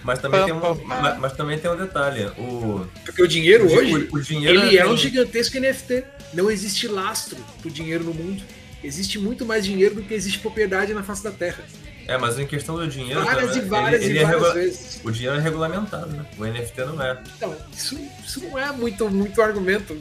Mas 0.05 0.19
também, 0.19 0.45
tem 0.45 0.53
um, 0.53 0.85
mas, 0.85 1.19
mas, 1.19 1.33
também 1.33 1.59
tem 1.59 1.71
um 1.71 1.77
detalhe. 1.77 2.27
O, 2.39 2.87
Porque 3.05 3.23
o 3.23 3.29
dinheiro 3.29 3.67
o, 3.67 3.73
hoje, 3.73 4.09
o, 4.11 4.17
o 4.17 4.21
dinheiro 4.21 4.61
ele 4.61 4.77
é 4.77 4.87
um 4.87 4.97
gigantesco 4.97 5.59
NFT. 5.59 6.05
Não 6.35 6.51
existe 6.51 6.89
lastro 6.89 7.37
pro 7.61 7.71
dinheiro 7.71 8.05
no 8.05 8.13
mundo. 8.13 8.43
Existe 8.83 9.19
muito 9.19 9.47
mais 9.47 9.65
dinheiro 9.65 9.95
do 9.95 10.03
que 10.03 10.13
existe 10.13 10.41
propriedade 10.41 10.93
na 10.93 11.03
face 11.03 11.23
da 11.23 11.31
Terra. 11.31 11.65
É, 12.07 12.19
mas 12.19 12.39
em 12.39 12.47
questão 12.47 12.77
do 12.77 12.87
dinheiro. 12.89 13.23
Várias 13.23 13.51
também, 13.51 13.65
e 13.65 13.69
várias 13.69 14.03
ele, 14.03 14.11
ele 14.11 14.19
e 14.19 14.23
é 14.23 14.25
várias 14.25 14.43
regula... 14.43 14.55
vezes. 14.55 15.01
O 15.05 15.13
dinheiro 15.13 15.37
é 15.37 15.41
regulamentado, 15.41 16.09
né? 16.09 16.27
O 16.37 16.45
NFT 16.45 16.85
não 16.85 17.03
é. 17.03 17.23
Então, 17.37 17.57
isso, 17.73 17.99
isso 18.25 18.41
não 18.41 18.59
é 18.59 18.73
muito, 18.73 19.09
muito 19.09 19.41
argumento. 19.41 19.97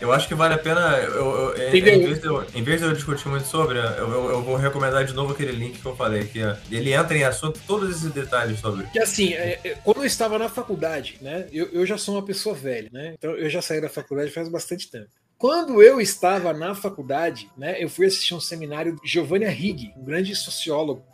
Eu 0.00 0.12
acho 0.12 0.28
que 0.28 0.34
vale 0.34 0.54
a 0.54 0.58
pena. 0.58 0.96
Eu, 0.98 1.54
eu, 1.56 1.74
em, 1.74 1.82
vez 1.82 2.20
de 2.20 2.26
eu, 2.26 2.46
em 2.54 2.62
vez 2.62 2.80
de 2.80 2.86
eu 2.86 2.92
discutir 2.92 3.28
muito 3.28 3.46
sobre, 3.46 3.78
eu, 3.78 3.82
eu, 3.82 4.30
eu, 4.30 4.42
vou 4.42 4.56
recomendar 4.56 5.04
de 5.04 5.14
novo 5.14 5.32
aquele 5.32 5.52
link 5.52 5.80
que 5.80 5.86
eu 5.86 5.96
falei, 5.96 6.24
que 6.24 6.38
ele 6.70 6.92
entra 6.92 7.16
em 7.16 7.24
assunto 7.24 7.60
todos 7.66 7.90
esses 7.90 8.10
detalhes 8.12 8.60
sobre. 8.60 8.86
Que 8.86 8.98
assim, 8.98 9.32
é, 9.34 9.60
é, 9.64 9.74
quando 9.82 9.98
eu 9.98 10.04
estava 10.04 10.38
na 10.38 10.48
faculdade, 10.48 11.18
né? 11.20 11.46
Eu, 11.52 11.68
eu 11.72 11.86
já 11.86 11.96
sou 11.96 12.14
uma 12.14 12.24
pessoa 12.24 12.54
velha, 12.54 12.88
né? 12.92 13.14
Então 13.18 13.32
eu 13.32 13.48
já 13.48 13.62
saí 13.62 13.80
da 13.80 13.88
faculdade 13.88 14.30
faz 14.30 14.48
bastante 14.48 14.90
tempo. 14.90 15.08
Quando 15.36 15.82
eu 15.82 16.00
estava 16.00 16.52
na 16.52 16.74
faculdade, 16.74 17.50
né, 17.56 17.82
eu 17.82 17.88
fui 17.88 18.06
assistir 18.06 18.34
um 18.34 18.40
seminário 18.40 18.96
de 18.96 19.06
Giovanni 19.06 19.44
Arrighi, 19.44 19.92
um 19.96 20.04
grande 20.04 20.34
sociólogo. 20.34 21.04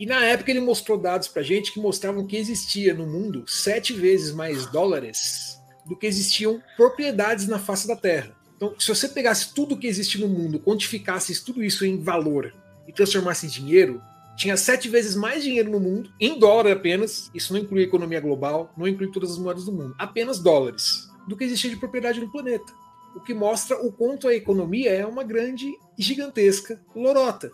E 0.00 0.06
na 0.06 0.24
época 0.24 0.50
ele 0.50 0.60
mostrou 0.60 0.96
dados 0.96 1.28
pra 1.28 1.42
gente 1.42 1.72
que 1.72 1.80
mostravam 1.80 2.26
que 2.26 2.36
existia 2.36 2.94
no 2.94 3.06
mundo 3.06 3.44
sete 3.46 3.92
vezes 3.92 4.32
mais 4.32 4.66
dólares 4.66 5.57
do 5.88 5.96
que 5.96 6.06
existiam 6.06 6.62
propriedades 6.76 7.48
na 7.48 7.58
face 7.58 7.88
da 7.88 7.96
Terra. 7.96 8.36
Então, 8.56 8.74
se 8.78 8.88
você 8.88 9.08
pegasse 9.08 9.54
tudo 9.54 9.76
que 9.76 9.86
existe 9.86 10.18
no 10.18 10.28
mundo, 10.28 10.58
quantificasse 10.58 11.44
tudo 11.44 11.62
isso 11.62 11.84
em 11.84 12.02
valor 12.02 12.52
e 12.86 12.92
transformasse 12.92 13.46
em 13.46 13.48
dinheiro, 13.48 14.02
tinha 14.36 14.56
sete 14.56 14.88
vezes 14.88 15.16
mais 15.16 15.42
dinheiro 15.42 15.70
no 15.70 15.80
mundo, 15.80 16.10
em 16.20 16.38
dólar 16.38 16.72
apenas, 16.72 17.30
isso 17.34 17.52
não 17.52 17.60
inclui 17.60 17.80
a 17.80 17.86
economia 17.86 18.20
global, 18.20 18.72
não 18.76 18.86
inclui 18.86 19.10
todas 19.10 19.32
as 19.32 19.38
moedas 19.38 19.64
do 19.64 19.72
mundo, 19.72 19.94
apenas 19.98 20.38
dólares, 20.38 21.08
do 21.26 21.36
que 21.36 21.44
existia 21.44 21.70
de 21.70 21.76
propriedade 21.76 22.20
no 22.20 22.30
planeta. 22.30 22.72
O 23.16 23.20
que 23.20 23.34
mostra 23.34 23.76
o 23.84 23.90
quanto 23.90 24.28
a 24.28 24.34
economia 24.34 24.90
é 24.92 25.04
uma 25.04 25.24
grande 25.24 25.66
e 25.96 26.02
gigantesca 26.02 26.80
lorota, 26.94 27.50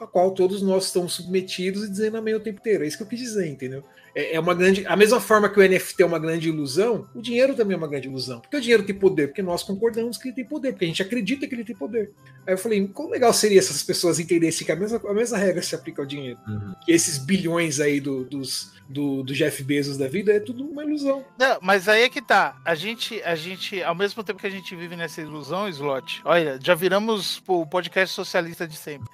a 0.00 0.06
qual 0.06 0.32
todos 0.32 0.62
nós 0.62 0.86
estamos 0.86 1.14
submetidos 1.14 1.84
e 1.84 1.90
dizendo 1.90 2.16
amém 2.16 2.34
o 2.34 2.40
tempo 2.40 2.60
inteiro. 2.60 2.84
É 2.84 2.86
isso 2.86 2.96
que 2.96 3.02
eu 3.02 3.06
quis 3.08 3.18
dizer, 3.18 3.46
entendeu? 3.46 3.84
É, 4.14 4.34
é 4.34 4.40
uma 4.40 4.54
grande. 4.54 4.84
A 4.86 4.96
mesma 4.96 5.20
forma 5.20 5.48
que 5.48 5.60
o 5.60 5.62
NFT 5.62 6.02
é 6.02 6.06
uma 6.06 6.18
grande 6.18 6.48
ilusão, 6.48 7.08
o 7.14 7.22
dinheiro 7.22 7.54
também 7.54 7.74
é 7.74 7.78
uma 7.78 7.86
grande 7.86 8.08
ilusão. 8.08 8.40
Porque 8.40 8.56
o 8.56 8.60
dinheiro 8.60 8.82
tem 8.82 8.94
poder, 8.94 9.28
porque 9.28 9.42
nós 9.42 9.62
concordamos 9.62 10.16
que 10.16 10.28
ele 10.28 10.34
tem 10.34 10.44
poder, 10.44 10.72
porque 10.72 10.84
a 10.84 10.88
gente 10.88 11.02
acredita 11.02 11.46
que 11.46 11.54
ele 11.54 11.64
tem 11.64 11.76
poder. 11.76 12.12
Aí 12.46 12.54
eu 12.54 12.58
falei, 12.58 12.86
quão 12.88 13.10
legal 13.10 13.32
seria 13.32 13.62
se 13.62 13.70
essas 13.70 13.82
pessoas 13.82 14.18
entendessem 14.18 14.66
que 14.66 14.72
a 14.72 14.76
mesma, 14.76 15.00
a 15.06 15.14
mesma 15.14 15.38
regra 15.38 15.62
se 15.62 15.74
aplica 15.74 16.02
ao 16.02 16.06
dinheiro. 16.06 16.38
Uhum. 16.48 16.74
Que 16.84 16.92
esses 16.92 17.18
bilhões 17.18 17.78
aí 17.78 18.00
do, 18.00 18.24
dos, 18.24 18.72
do, 18.88 19.22
do, 19.22 19.34
Jeff 19.34 19.62
Bezos 19.62 19.96
da 19.96 20.08
vida 20.08 20.32
é 20.32 20.40
tudo 20.40 20.64
uma 20.64 20.82
ilusão. 20.82 21.24
Não, 21.38 21.58
mas 21.60 21.88
aí 21.88 22.02
é 22.02 22.08
que 22.08 22.22
tá. 22.22 22.56
A 22.64 22.74
gente, 22.74 23.22
a 23.22 23.34
gente, 23.34 23.82
ao 23.82 23.94
mesmo 23.94 24.24
tempo 24.24 24.40
que 24.40 24.46
a 24.46 24.50
gente 24.50 24.74
vive 24.74 24.96
nessa 24.96 25.20
ilusão, 25.20 25.68
Slot, 25.68 26.22
olha, 26.24 26.58
já 26.62 26.74
viramos 26.74 27.42
o 27.46 27.66
podcast 27.66 28.14
socialista 28.14 28.66
de 28.66 28.76
sempre. 28.76 29.08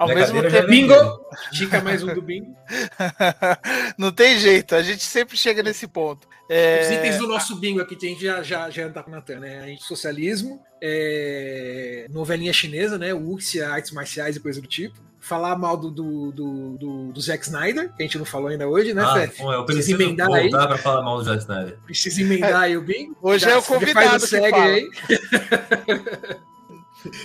Ao 0.00 0.06
Minha 0.08 0.18
mesmo 0.20 0.40
tempo. 0.42 0.66
Bingo! 0.66 0.94
Dica 1.52 1.78
mais 1.82 2.02
um 2.02 2.14
do 2.14 2.22
bingo. 2.22 2.56
Não 3.98 4.10
tem 4.10 4.38
jeito, 4.38 4.74
a 4.74 4.82
gente 4.82 5.02
sempre 5.04 5.36
chega 5.36 5.62
nesse 5.62 5.86
ponto. 5.86 6.26
É... 6.48 6.80
Os 6.80 6.90
itens 6.90 7.18
do 7.18 7.28
nosso 7.28 7.54
bingo 7.56 7.82
aqui, 7.82 7.94
a 8.00 8.06
gente 8.06 8.24
já, 8.24 8.42
já, 8.42 8.70
já 8.70 8.88
tá 8.88 9.02
com 9.02 9.10
Natan, 9.10 9.40
né? 9.40 9.60
A 9.62 9.66
gente, 9.66 9.84
socialismo, 9.84 10.58
é, 10.82 12.06
novelinha 12.08 12.50
chinesa, 12.50 12.96
né? 12.96 13.12
Wuxia, 13.12 13.68
artes 13.68 13.90
marciais 13.92 14.36
e 14.36 14.40
coisa 14.40 14.58
do 14.60 14.66
tipo. 14.66 14.98
Falar 15.20 15.54
mal 15.58 15.76
do, 15.76 15.90
do, 15.90 16.32
do, 16.32 16.78
do, 16.78 17.12
do 17.12 17.20
Zack 17.20 17.44
Snyder, 17.44 17.92
que 17.94 18.02
a 18.02 18.06
gente 18.06 18.16
não 18.16 18.24
falou 18.24 18.48
ainda 18.48 18.66
hoje, 18.66 18.94
né, 18.94 19.02
Ah, 19.04 19.12
Fef? 19.12 19.38
eu 19.38 19.64
Precisa 19.66 19.66
preciso 19.66 20.02
emendar 20.02 20.32
aí. 20.32 20.48
voltar 20.48 20.66
pra 20.66 20.78
falar 20.78 21.02
mal 21.02 21.18
do 21.18 21.24
Zack 21.24 21.40
Snyder. 21.42 21.78
Precisa 21.84 22.22
emendar 22.22 22.56
aí 22.62 22.74
o 22.74 22.80
bingo. 22.80 23.14
Hoje 23.20 23.44
Já- 23.44 23.50
é 23.50 23.56
o 23.58 23.60
faz 23.60 23.78
convidado 23.80 24.20
que 24.22 24.26
segue 24.30 24.50
fala. 24.50 24.64
aí. 24.64 24.90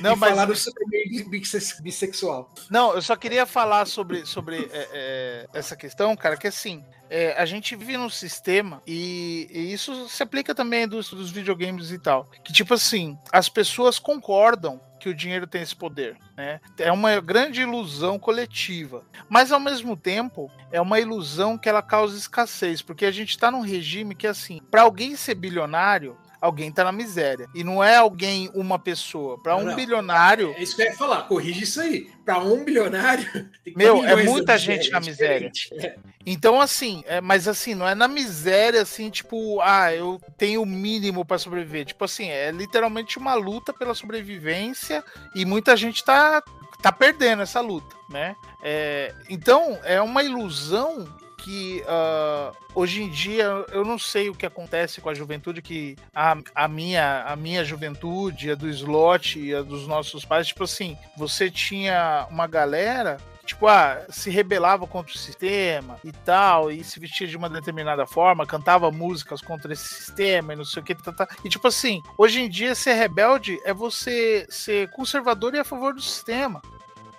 Não, 0.02 0.14
e 0.14 0.16
mas 0.18 0.30
falar 0.30 0.46
do 0.46 0.56
Superman 0.56 1.30
bisse- 1.30 1.82
bissexual. 1.82 2.52
Não, 2.70 2.94
eu 2.94 3.02
só 3.02 3.16
queria 3.16 3.46
falar 3.46 3.86
sobre, 3.86 4.26
sobre 4.26 4.70
é, 4.72 4.90
é, 4.92 5.48
essa 5.54 5.76
questão, 5.76 6.16
cara, 6.16 6.38
que 6.38 6.48
assim, 6.48 6.84
é, 7.10 7.34
a 7.34 7.46
gente 7.46 7.76
vive 7.76 7.98
num 7.98 8.10
sistema 8.10 8.82
e, 8.86 9.48
e 9.52 9.74
isso 9.74 10.08
se 10.10 10.24
aplica 10.24 10.56
também 10.56 10.82
à 10.82 10.84
indústria 10.84 11.20
dos 11.20 11.32
videogames 11.32 11.92
e 11.92 12.00
tal. 12.00 12.30
Que 12.44 12.54
tipo 12.54 12.74
assim, 12.74 13.18
as 13.32 13.50
pessoas 13.50 14.00
concordam 14.00 14.80
que 15.00 15.10
o 15.10 15.14
dinheiro 15.14 15.46
tem 15.46 15.62
esse 15.62 15.76
poder, 15.76 16.18
né? 16.36 16.60
É 16.80 16.92
uma 16.92 17.20
grande 17.20 17.62
ilusão 17.62 18.18
coletiva, 18.18 19.04
mas 19.30 19.52
ao 19.52 19.60
mesmo 19.60 19.96
tempo 19.96 20.50
é 20.72 20.82
uma 20.82 21.00
ilusão 21.00 21.60
que 21.60 21.70
ela 21.70 21.84
causa 21.84 22.18
escassez, 22.18 22.82
porque 22.82 23.06
a 23.06 23.12
gente 23.12 23.38
tá 23.38 23.52
num 23.52 23.62
regime 23.62 24.16
que 24.16 24.26
assim, 24.26 24.60
para 24.72 24.82
alguém 24.82 25.16
ser 25.16 25.36
bilionário 25.36 26.18
Alguém 26.46 26.72
tá 26.72 26.84
na 26.84 26.92
miséria. 26.92 27.50
E 27.56 27.64
não 27.64 27.84
é 27.84 27.96
alguém, 27.96 28.52
uma 28.54 28.78
pessoa. 28.78 29.36
Para 29.42 29.56
um 29.56 29.64
Não, 29.64 29.76
bilionário, 29.76 30.54
É 30.56 30.62
isso 30.62 30.76
que 30.76 30.84
eu 30.84 30.86
ia 30.86 30.96
falar, 30.96 31.24
corrige 31.24 31.64
isso 31.64 31.82
aí. 31.82 32.08
Para 32.24 32.38
um 32.38 32.64
bilionário. 32.64 33.50
Meu, 33.76 34.06
é 34.06 34.16
muita 34.24 34.56
gente 34.56 34.92
na 34.92 35.00
miséria. 35.00 35.52
É. 35.72 35.96
Então, 36.24 36.62
assim, 36.62 37.04
é, 37.08 37.20
mas 37.20 37.48
assim, 37.48 37.74
não 37.74 37.88
é 37.88 37.96
na 37.96 38.08
miséria, 38.08 38.84
assim, 38.84 39.10
tipo, 39.10 39.60
ah, 39.62 39.92
eu 39.92 40.22
tenho 40.38 40.62
o 40.62 40.68
mínimo 40.68 41.26
pra 41.26 41.40
sobreviver. 41.40 41.86
Tipo 41.86 42.06
assim, 42.06 42.30
é 42.30 42.52
literalmente 42.52 43.18
uma 43.18 43.34
luta 43.34 43.74
pela 43.74 43.96
sobrevivência 43.96 45.04
e 45.34 45.46
muita 45.46 45.76
gente 45.76 46.06
tá, 46.06 46.44
tá 46.80 46.92
perdendo 46.92 47.42
essa 47.42 47.60
luta, 47.60 47.96
né? 48.08 48.36
É, 48.62 49.12
então, 49.32 49.80
é 49.84 50.00
uma 50.00 50.22
ilusão 50.22 51.08
que 51.46 51.84
ah, 51.88 52.52
hoje 52.74 53.04
em 53.04 53.10
dia 53.10 53.44
eu 53.72 53.86
não 53.86 54.00
sei 54.00 54.30
o 54.30 54.36
que 54.36 54.48
acontece 54.48 55.00
com 55.00 55.10
a 55.10 55.14
juventude, 55.14 55.62
que 55.62 55.96
a, 56.14 56.36
a, 56.56 56.68
minha, 56.68 57.22
a 57.22 57.36
minha 57.36 57.64
juventude, 57.64 58.50
a 58.50 58.56
do 58.56 58.68
slot 58.68 59.40
e 59.40 59.54
a 59.54 59.62
dos 59.62 59.88
nossos 59.88 60.26
pais, 60.26 60.48
tipo 60.48 60.64
assim, 60.64 60.98
você 61.16 61.52
tinha 61.52 62.28
uma 62.32 62.48
galera 62.48 63.18
tipo, 63.46 63.68
ah, 63.68 64.04
se 64.10 64.32
rebelava 64.32 64.88
contra 64.88 65.14
o 65.14 65.18
sistema 65.20 66.00
e 66.04 66.12
tal, 66.12 66.72
e 66.72 66.84
se 66.84 67.00
vestia 67.00 67.28
de 67.28 67.38
uma 67.38 67.48
determinada 67.48 68.08
forma, 68.08 68.44
cantava 68.44 68.90
músicas 68.90 69.40
contra 69.40 69.72
esse 69.72 69.88
sistema 69.88 70.54
e 70.54 70.56
não 70.56 70.66
sei 70.66 70.82
o 70.82 70.84
que, 70.84 70.96
tá, 70.96 71.14
tá. 71.14 71.28
e 71.44 71.50
tipo 71.50 71.68
assim, 71.68 72.02
hoje 72.18 72.42
em 72.42 72.50
dia 72.50 72.74
ser 72.74 72.94
rebelde 72.94 73.60
é 73.64 73.72
você 73.72 74.48
ser 74.50 74.90
conservador 74.90 75.54
e 75.54 75.60
a 75.60 75.64
favor 75.64 75.94
do 75.94 76.02
sistema. 76.02 76.60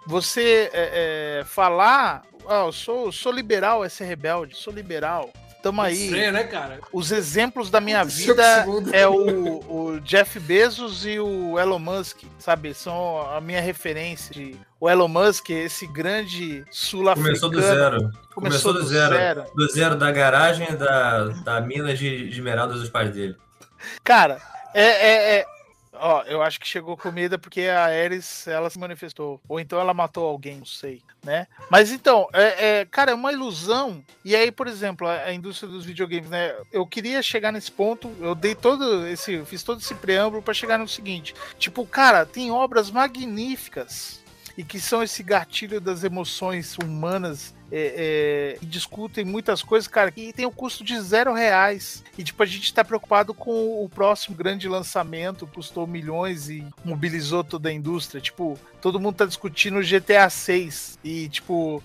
Você 0.04 0.68
é, 0.72 1.40
é, 1.40 1.44
falar, 1.44 2.22
ah, 2.48 2.64
eu 2.66 2.72
sou, 2.72 3.10
sou 3.12 3.32
liberal, 3.32 3.84
é 3.84 3.88
ser 3.88 4.04
rebelde, 4.04 4.56
sou 4.56 4.72
liberal. 4.72 5.30
Tamo 5.62 5.82
aí. 5.82 6.04
Estranho, 6.04 6.32
né, 6.32 6.44
cara? 6.44 6.78
Os 6.92 7.10
exemplos 7.10 7.70
da 7.70 7.80
minha 7.80 8.04
vida 8.04 8.64
é 8.92 9.08
o, 9.08 9.58
o 9.94 10.00
Jeff 10.00 10.38
Bezos 10.38 11.04
e 11.04 11.18
o 11.18 11.58
Elon 11.58 11.80
Musk, 11.80 12.22
sabe? 12.38 12.72
São 12.72 13.20
a 13.32 13.40
minha 13.40 13.60
referência. 13.60 14.32
De, 14.32 14.56
o 14.78 14.88
Elon 14.88 15.08
Musk, 15.08 15.50
esse 15.50 15.84
grande 15.88 16.64
sul-africano. 16.70 17.40
Começou 17.40 17.50
do 17.50 17.60
zero. 17.60 17.98
Começou 17.98 18.32
Começou 18.34 18.72
do 18.74 18.78
do 18.80 18.86
zero. 18.86 19.14
zero. 19.16 19.44
Do 19.56 19.68
zero 19.72 19.96
da 19.96 20.12
garagem 20.12 20.76
da, 20.76 21.24
da 21.42 21.60
mina 21.60 21.92
de, 21.94 22.28
de 22.28 22.30
esmeraldas 22.30 22.78
dos 22.80 22.88
pais 22.90 23.10
dele. 23.10 23.34
Cara, 24.04 24.40
é, 24.72 24.84
é, 24.84 25.38
é- 25.38 25.46
Ó, 25.98 26.22
eu 26.22 26.42
acho 26.42 26.60
que 26.60 26.66
chegou 26.66 26.96
comida 26.96 27.38
porque 27.38 27.62
a 27.62 27.84
Ares, 27.84 28.46
ela 28.46 28.70
se 28.70 28.78
manifestou. 28.78 29.40
Ou 29.48 29.58
então 29.60 29.80
ela 29.80 29.94
matou 29.94 30.26
alguém, 30.26 30.58
não 30.58 30.66
sei, 30.66 31.02
né? 31.24 31.46
Mas 31.70 31.90
então, 31.90 32.28
é, 32.32 32.80
é, 32.80 32.84
cara, 32.84 33.12
é 33.12 33.14
uma 33.14 33.32
ilusão. 33.32 34.04
E 34.24 34.34
aí, 34.34 34.50
por 34.50 34.66
exemplo, 34.66 35.06
a, 35.06 35.14
a 35.24 35.32
indústria 35.32 35.70
dos 35.70 35.84
videogames, 35.84 36.30
né? 36.30 36.54
Eu 36.72 36.86
queria 36.86 37.22
chegar 37.22 37.52
nesse 37.52 37.70
ponto, 37.70 38.14
eu 38.20 38.34
dei 38.34 38.54
todo 38.54 39.06
esse. 39.06 39.44
Fiz 39.44 39.62
todo 39.62 39.80
esse 39.80 39.94
preâmbulo 39.94 40.42
pra 40.42 40.54
chegar 40.54 40.78
no 40.78 40.88
seguinte: 40.88 41.34
tipo, 41.58 41.86
cara, 41.86 42.26
tem 42.26 42.50
obras 42.50 42.90
magníficas. 42.90 44.25
E 44.56 44.64
que 44.64 44.80
são 44.80 45.02
esse 45.02 45.22
gatilho 45.22 45.80
das 45.80 46.02
emoções 46.02 46.76
humanas 46.78 47.54
é, 47.70 48.54
é, 48.54 48.58
que 48.58 48.66
discutem 48.66 49.24
muitas 49.24 49.62
coisas, 49.62 49.88
cara, 49.88 50.12
e 50.16 50.32
tem 50.32 50.46
o 50.46 50.50
custo 50.50 50.84
de 50.84 50.98
zero 51.00 51.32
reais. 51.32 52.02
E 52.16 52.22
tipo, 52.22 52.42
a 52.42 52.46
gente 52.46 52.72
tá 52.72 52.84
preocupado 52.84 53.34
com 53.34 53.84
o 53.84 53.88
próximo 53.88 54.36
grande 54.36 54.68
lançamento, 54.68 55.46
custou 55.46 55.86
milhões 55.86 56.48
e 56.48 56.64
mobilizou 56.84 57.42
toda 57.42 57.68
a 57.68 57.72
indústria. 57.72 58.20
Tipo, 58.20 58.58
todo 58.80 59.00
mundo 59.00 59.16
tá 59.16 59.26
discutindo 59.26 59.80
GTA 59.80 60.30
6 60.30 60.98
e 61.02 61.28
tipo. 61.28 61.82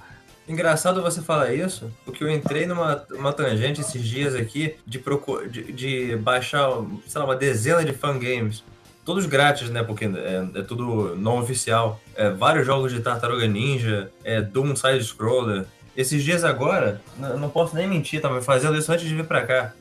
Engraçado 0.47 1.01
você 1.01 1.21
falar 1.21 1.53
isso, 1.53 1.91
porque 2.03 2.23
eu 2.23 2.29
entrei 2.29 2.65
numa 2.65 3.05
uma 3.11 3.31
tangente 3.31 3.79
esses 3.79 4.03
dias 4.03 4.35
aqui 4.35 4.75
de, 4.85 4.99
procur, 4.99 5.47
de, 5.47 5.71
de 5.71 6.15
baixar, 6.17 6.67
sei 7.07 7.19
lá, 7.19 7.25
uma 7.25 7.35
dezena 7.35 7.85
de 7.85 7.93
fangames. 7.93 8.63
Todos 9.03 9.25
grátis, 9.25 9.69
né? 9.69 9.83
Porque 9.83 10.05
é, 10.05 10.45
é 10.55 10.61
tudo 10.61 11.15
não 11.15 11.39
oficial. 11.39 11.99
É, 12.15 12.29
vários 12.29 12.65
jogos 12.65 12.91
de 12.91 12.99
Tartaruga 12.99 13.47
Ninja, 13.47 14.11
é, 14.23 14.41
Doom 14.41 14.75
Side 14.75 15.03
Scroller. 15.03 15.65
Esses 15.95 16.23
dias 16.23 16.43
agora, 16.43 17.01
não 17.17 17.49
posso 17.49 17.75
nem 17.75 17.87
mentir, 17.87 18.21
tava 18.21 18.41
fazendo 18.41 18.77
isso 18.77 18.91
antes 18.91 19.07
de 19.07 19.13
vir 19.13 19.25
pra 19.25 19.45
cá. 19.45 19.73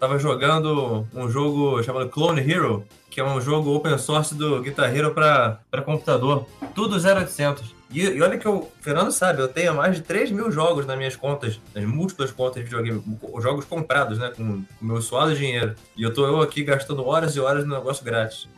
Tava 0.00 0.18
jogando 0.18 1.06
um 1.12 1.28
jogo 1.28 1.82
chamado 1.82 2.08
Clone 2.08 2.40
Hero, 2.40 2.86
que 3.10 3.20
é 3.20 3.24
um 3.24 3.40
jogo 3.40 3.74
open 3.74 3.98
source 3.98 4.34
do 4.34 4.62
Guitar 4.62 4.94
Hero 4.94 5.12
pra, 5.12 5.58
pra 5.70 5.82
computador. 5.82 6.46
Tudo 6.74 6.96
0800. 6.96 7.77
E, 7.90 8.00
e 8.02 8.22
olha 8.22 8.38
que 8.38 8.46
o 8.46 8.70
Fernando 8.80 9.10
sabe, 9.10 9.40
eu 9.40 9.48
tenho 9.48 9.74
mais 9.74 9.96
de 9.96 10.02
3 10.02 10.30
mil 10.30 10.50
jogos 10.52 10.86
nas 10.86 10.96
minhas 10.96 11.16
contas, 11.16 11.58
nas 11.74 11.84
múltiplas 11.84 12.30
contas 12.30 12.56
de 12.56 12.64
videogame, 12.64 13.02
jogos 13.40 13.64
comprados, 13.64 14.18
né, 14.18 14.30
com 14.36 14.62
o 14.80 14.84
meu 14.84 15.00
suado 15.00 15.34
dinheiro. 15.34 15.74
E 15.96 16.02
eu 16.02 16.12
tô 16.12 16.26
eu 16.26 16.40
aqui 16.42 16.62
gastando 16.62 17.06
horas 17.06 17.34
e 17.34 17.40
horas 17.40 17.64
no 17.64 17.74
negócio 17.74 18.04
grátis. 18.04 18.48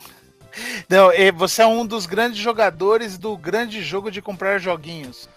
Não, 0.88 1.10
você 1.36 1.62
é 1.62 1.66
um 1.66 1.86
dos 1.86 2.06
grandes 2.06 2.38
jogadores 2.38 3.16
do 3.16 3.36
grande 3.36 3.82
jogo 3.82 4.10
de 4.10 4.20
comprar 4.20 4.58
joguinhos. 4.58 5.28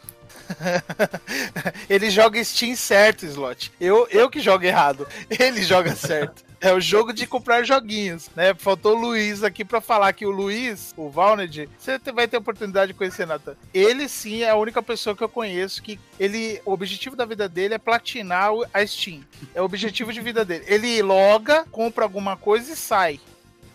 Ele 1.90 2.10
joga 2.10 2.44
Steam 2.44 2.76
certo, 2.76 3.26
Slot. 3.26 3.72
Eu, 3.80 4.08
eu 4.10 4.30
que 4.30 4.40
jogo 4.40 4.66
errado. 4.66 5.08
Ele 5.30 5.62
joga 5.64 5.96
certo. 5.96 6.44
É 6.64 6.72
o 6.72 6.80
jogo 6.80 7.12
de 7.12 7.28
comprar 7.28 7.66
joguinhos, 7.66 8.30
né? 8.38 8.54
Faltou 8.54 8.96
o 8.96 9.02
Luiz 9.02 9.44
aqui 9.44 9.66
para 9.66 9.82
falar 9.82 10.14
que 10.14 10.26
o 10.26 10.32
Luiz, 10.32 10.94
o 10.96 11.10
Valned, 11.10 11.70
você 11.78 12.00
vai 12.14 12.26
ter 12.26 12.38
oportunidade 12.38 12.94
de 12.94 12.98
conhecer, 12.98 13.28
Nathan. 13.28 13.58
Ele 13.74 14.08
sim 14.08 14.44
é 14.44 14.50
a 14.50 14.56
única 14.56 14.82
pessoa 14.82 15.14
que 15.14 15.22
eu 15.22 15.28
conheço 15.28 15.84
que 15.84 16.00
ele, 16.18 16.62
o 16.64 16.72
objetivo 16.72 17.18
da 17.18 17.26
vida 17.26 17.50
dele 17.50 17.74
é 17.74 17.78
platinar 17.78 18.50
a 18.74 18.88
Steam. 18.88 19.26
É 19.54 19.62
o 19.62 19.66
objetivo 19.66 20.14
de 20.14 20.22
vida 20.22 20.46
dele. 20.46 20.64
Ele 20.66 21.02
loga, 21.02 21.66
compra 21.70 22.06
alguma 22.06 22.38
coisa 22.38 22.72
e 22.72 22.78
sai. 22.78 23.20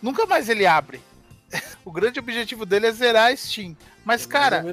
Nunca 0.01 0.25
mais 0.25 0.49
ele 0.49 0.65
abre. 0.65 1.03
o 1.85 1.93
grande 1.93 2.19
objetivo 2.19 2.65
dele 2.65 2.87
é 2.87 2.93
zerar 2.93 3.31
a 3.31 3.37
Steam. 3.37 3.77
Mas, 4.09 4.25
é 4.25 4.27
cara, 4.27 4.65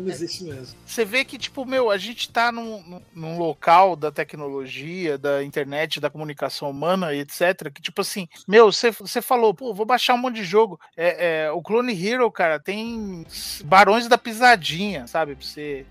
você 0.85 1.03
vê 1.03 1.25
que, 1.25 1.37
tipo, 1.37 1.65
meu, 1.65 1.91
a 1.91 1.97
gente 1.97 2.29
tá 2.29 2.53
num, 2.53 3.01
num, 3.13 3.37
local 3.37 3.93
da 3.93 4.09
tecnologia, 4.09 5.17
da 5.17 5.43
internet, 5.43 5.99
da 5.99 6.09
comunicação 6.09 6.69
humana 6.69 7.13
e 7.13 7.19
etc. 7.19 7.69
Que, 7.69 7.81
tipo 7.81 7.99
assim, 7.99 8.29
meu, 8.47 8.71
você 8.71 9.21
falou, 9.21 9.53
pô, 9.53 9.73
vou 9.73 9.85
baixar 9.85 10.13
um 10.13 10.19
monte 10.19 10.35
de 10.35 10.45
jogo. 10.45 10.79
É, 10.95 11.47
é, 11.47 11.51
o 11.51 11.61
Clone 11.61 11.91
Hero, 11.93 12.31
cara, 12.31 12.61
tem 12.61 13.27
Barões 13.65 14.07
da 14.07 14.17
Pisadinha, 14.17 15.05
sabe? 15.05 15.35
Pra 15.35 15.45
você, 15.45 15.85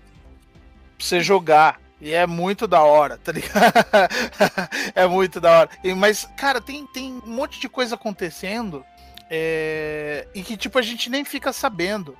pra 0.97 1.05
você 1.05 1.21
jogar. 1.21 1.79
E 2.01 2.13
é 2.13 2.25
muito 2.25 2.65
da 2.65 2.81
hora, 2.81 3.19
tá 3.19 3.31
ligado? 3.31 3.75
é 4.95 5.05
muito 5.05 5.39
da 5.39 5.59
hora. 5.59 5.69
E, 5.83 5.93
mas, 5.93 6.27
cara, 6.35 6.59
tem, 6.59 6.87
tem 6.87 7.21
um 7.23 7.29
monte 7.29 7.59
de 7.59 7.69
coisa 7.69 7.93
acontecendo 7.93 8.83
é, 9.29 10.27
e 10.33 10.41
que, 10.41 10.57
tipo, 10.57 10.79
a 10.79 10.81
gente 10.81 11.11
nem 11.11 11.23
fica 11.23 11.53
sabendo 11.53 12.17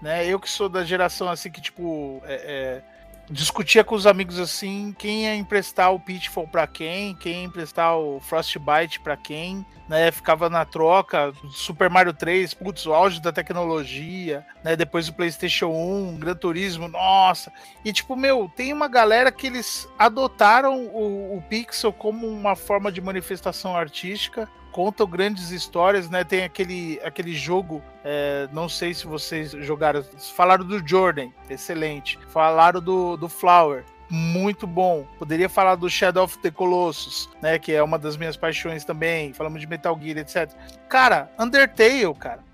né? 0.00 0.26
Eu 0.26 0.38
que 0.38 0.48
sou 0.48 0.68
da 0.68 0.84
geração 0.84 1.28
assim 1.28 1.50
que, 1.50 1.60
tipo, 1.60 2.22
é, 2.24 2.34
é, 2.34 2.82
discutia 3.30 3.82
com 3.82 3.94
os 3.94 4.06
amigos 4.06 4.38
assim, 4.38 4.94
quem 4.98 5.24
ia 5.24 5.34
emprestar 5.34 5.92
o 5.92 6.00
Pitfall 6.00 6.46
para 6.46 6.66
quem, 6.66 7.14
quem 7.16 7.40
ia 7.40 7.44
emprestar 7.44 7.96
o 7.96 8.20
Frostbite 8.20 9.00
para 9.00 9.16
quem, 9.16 9.64
né? 9.88 10.10
Ficava 10.10 10.48
na 10.48 10.64
troca, 10.64 11.32
Super 11.50 11.90
Mario 11.90 12.12
3, 12.12 12.54
putz, 12.54 12.86
o 12.86 12.94
auge 12.94 13.20
da 13.20 13.32
tecnologia, 13.32 14.44
né? 14.62 14.76
Depois 14.76 15.08
o 15.08 15.14
PlayStation 15.14 15.68
1, 15.68 16.18
Gran 16.18 16.34
Turismo, 16.34 16.88
nossa. 16.88 17.52
E 17.84 17.92
tipo, 17.92 18.14
meu, 18.16 18.50
tem 18.54 18.72
uma 18.72 18.88
galera 18.88 19.32
que 19.32 19.46
eles 19.46 19.88
adotaram 19.98 20.86
o, 20.86 21.36
o 21.36 21.42
Pixel 21.48 21.92
como 21.92 22.26
uma 22.26 22.54
forma 22.54 22.92
de 22.92 23.00
manifestação 23.00 23.76
artística 23.76 24.48
contam 24.76 25.06
grandes 25.06 25.50
histórias, 25.50 26.10
né? 26.10 26.22
Tem 26.22 26.44
aquele, 26.44 27.00
aquele 27.02 27.34
jogo, 27.34 27.82
é, 28.04 28.46
não 28.52 28.68
sei 28.68 28.92
se 28.92 29.06
vocês 29.06 29.52
jogaram, 29.52 30.04
falaram 30.34 30.66
do 30.66 30.86
Jordan, 30.86 31.30
excelente. 31.48 32.18
Falaram 32.28 32.78
do, 32.78 33.16
do 33.16 33.26
Flower, 33.26 33.86
muito 34.10 34.66
bom. 34.66 35.06
Poderia 35.18 35.48
falar 35.48 35.76
do 35.76 35.88
Shadow 35.88 36.24
of 36.24 36.36
the 36.40 36.50
Colossus, 36.50 37.26
né? 37.40 37.58
Que 37.58 37.72
é 37.72 37.82
uma 37.82 37.98
das 37.98 38.18
minhas 38.18 38.36
paixões 38.36 38.84
também. 38.84 39.32
Falamos 39.32 39.62
de 39.62 39.66
Metal 39.66 39.98
Gear, 39.98 40.18
etc. 40.18 40.52
Cara, 40.90 41.32
Undertale, 41.38 42.14
cara. 42.14 42.44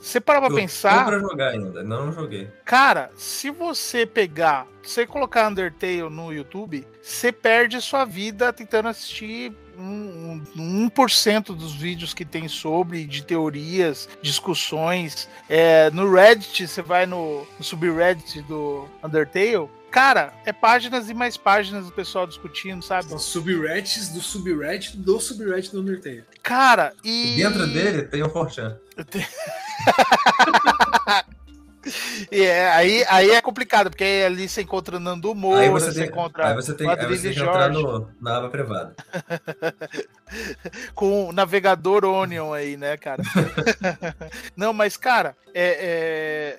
Você 0.00 0.20
parar 0.20 0.40
pra 0.40 0.50
eu 0.50 0.56
pensar. 0.56 1.04
pra 1.04 1.18
jogar 1.18 1.48
ainda, 1.48 1.82
não 1.82 2.12
joguei. 2.12 2.48
Cara, 2.64 3.10
se 3.16 3.50
você 3.50 4.06
pegar, 4.06 4.66
você 4.82 5.06
colocar 5.06 5.48
Undertale 5.48 6.08
no 6.08 6.32
YouTube, 6.32 6.86
você 7.02 7.30
perde 7.30 7.80
sua 7.80 8.04
vida 8.04 8.52
tentando 8.52 8.88
assistir 8.88 9.52
um, 9.78 10.42
um 10.56 10.90
1% 10.90 11.54
dos 11.54 11.74
vídeos 11.74 12.14
que 12.14 12.24
tem 12.24 12.48
sobre, 12.48 13.04
de 13.04 13.22
teorias, 13.22 14.08
discussões. 14.22 15.28
É, 15.48 15.90
no 15.90 16.12
Reddit, 16.12 16.66
você 16.66 16.82
vai 16.82 17.06
no, 17.06 17.46
no 17.58 17.64
subreddit 17.64 18.42
do 18.42 18.88
Undertale, 19.02 19.68
Cara, 19.90 20.32
é 20.46 20.52
páginas 20.52 21.10
e 21.10 21.14
mais 21.14 21.36
páginas 21.36 21.86
do 21.86 21.90
pessoal 21.90 22.24
discutindo, 22.24 22.80
sabe? 22.80 23.08
São 23.08 23.18
subreddits 23.18 24.10
do 24.10 24.20
subreddit 24.20 24.96
do 24.96 25.18
subreddit 25.18 25.72
do 25.72 25.80
Undertale. 25.80 26.24
Cara, 26.44 26.94
e. 27.02 27.34
Dentro 27.36 27.66
dele 27.66 28.02
tem 28.02 28.22
o 28.22 28.30
Forchan. 28.30 28.78
E 32.30 32.42
é, 32.42 32.70
aí, 32.70 33.04
aí 33.08 33.30
é 33.30 33.40
complicado, 33.40 33.90
porque 33.90 34.24
ali 34.26 34.48
você 34.48 34.62
encontra 34.62 35.00
Nando 35.00 35.34
Moura, 35.34 35.62
aí 35.62 35.70
você, 35.70 35.92
tem, 35.92 36.08
encontra 36.08 36.48
aí 36.48 36.54
você 36.54 36.74
tem, 36.74 36.88
aí 36.88 36.96
você 36.96 37.22
tem 37.22 37.32
que 37.32 37.40
entrar 37.40 37.70
no, 37.70 38.08
na 38.20 38.36
aba 38.36 38.50
privada. 38.50 38.94
Com 40.94 41.28
o 41.28 41.32
navegador 41.32 42.04
Onion 42.04 42.52
aí, 42.52 42.76
né, 42.76 42.96
cara? 42.96 43.22
Não, 44.54 44.72
mas, 44.72 44.96
cara, 44.96 45.34
é, 45.54 46.58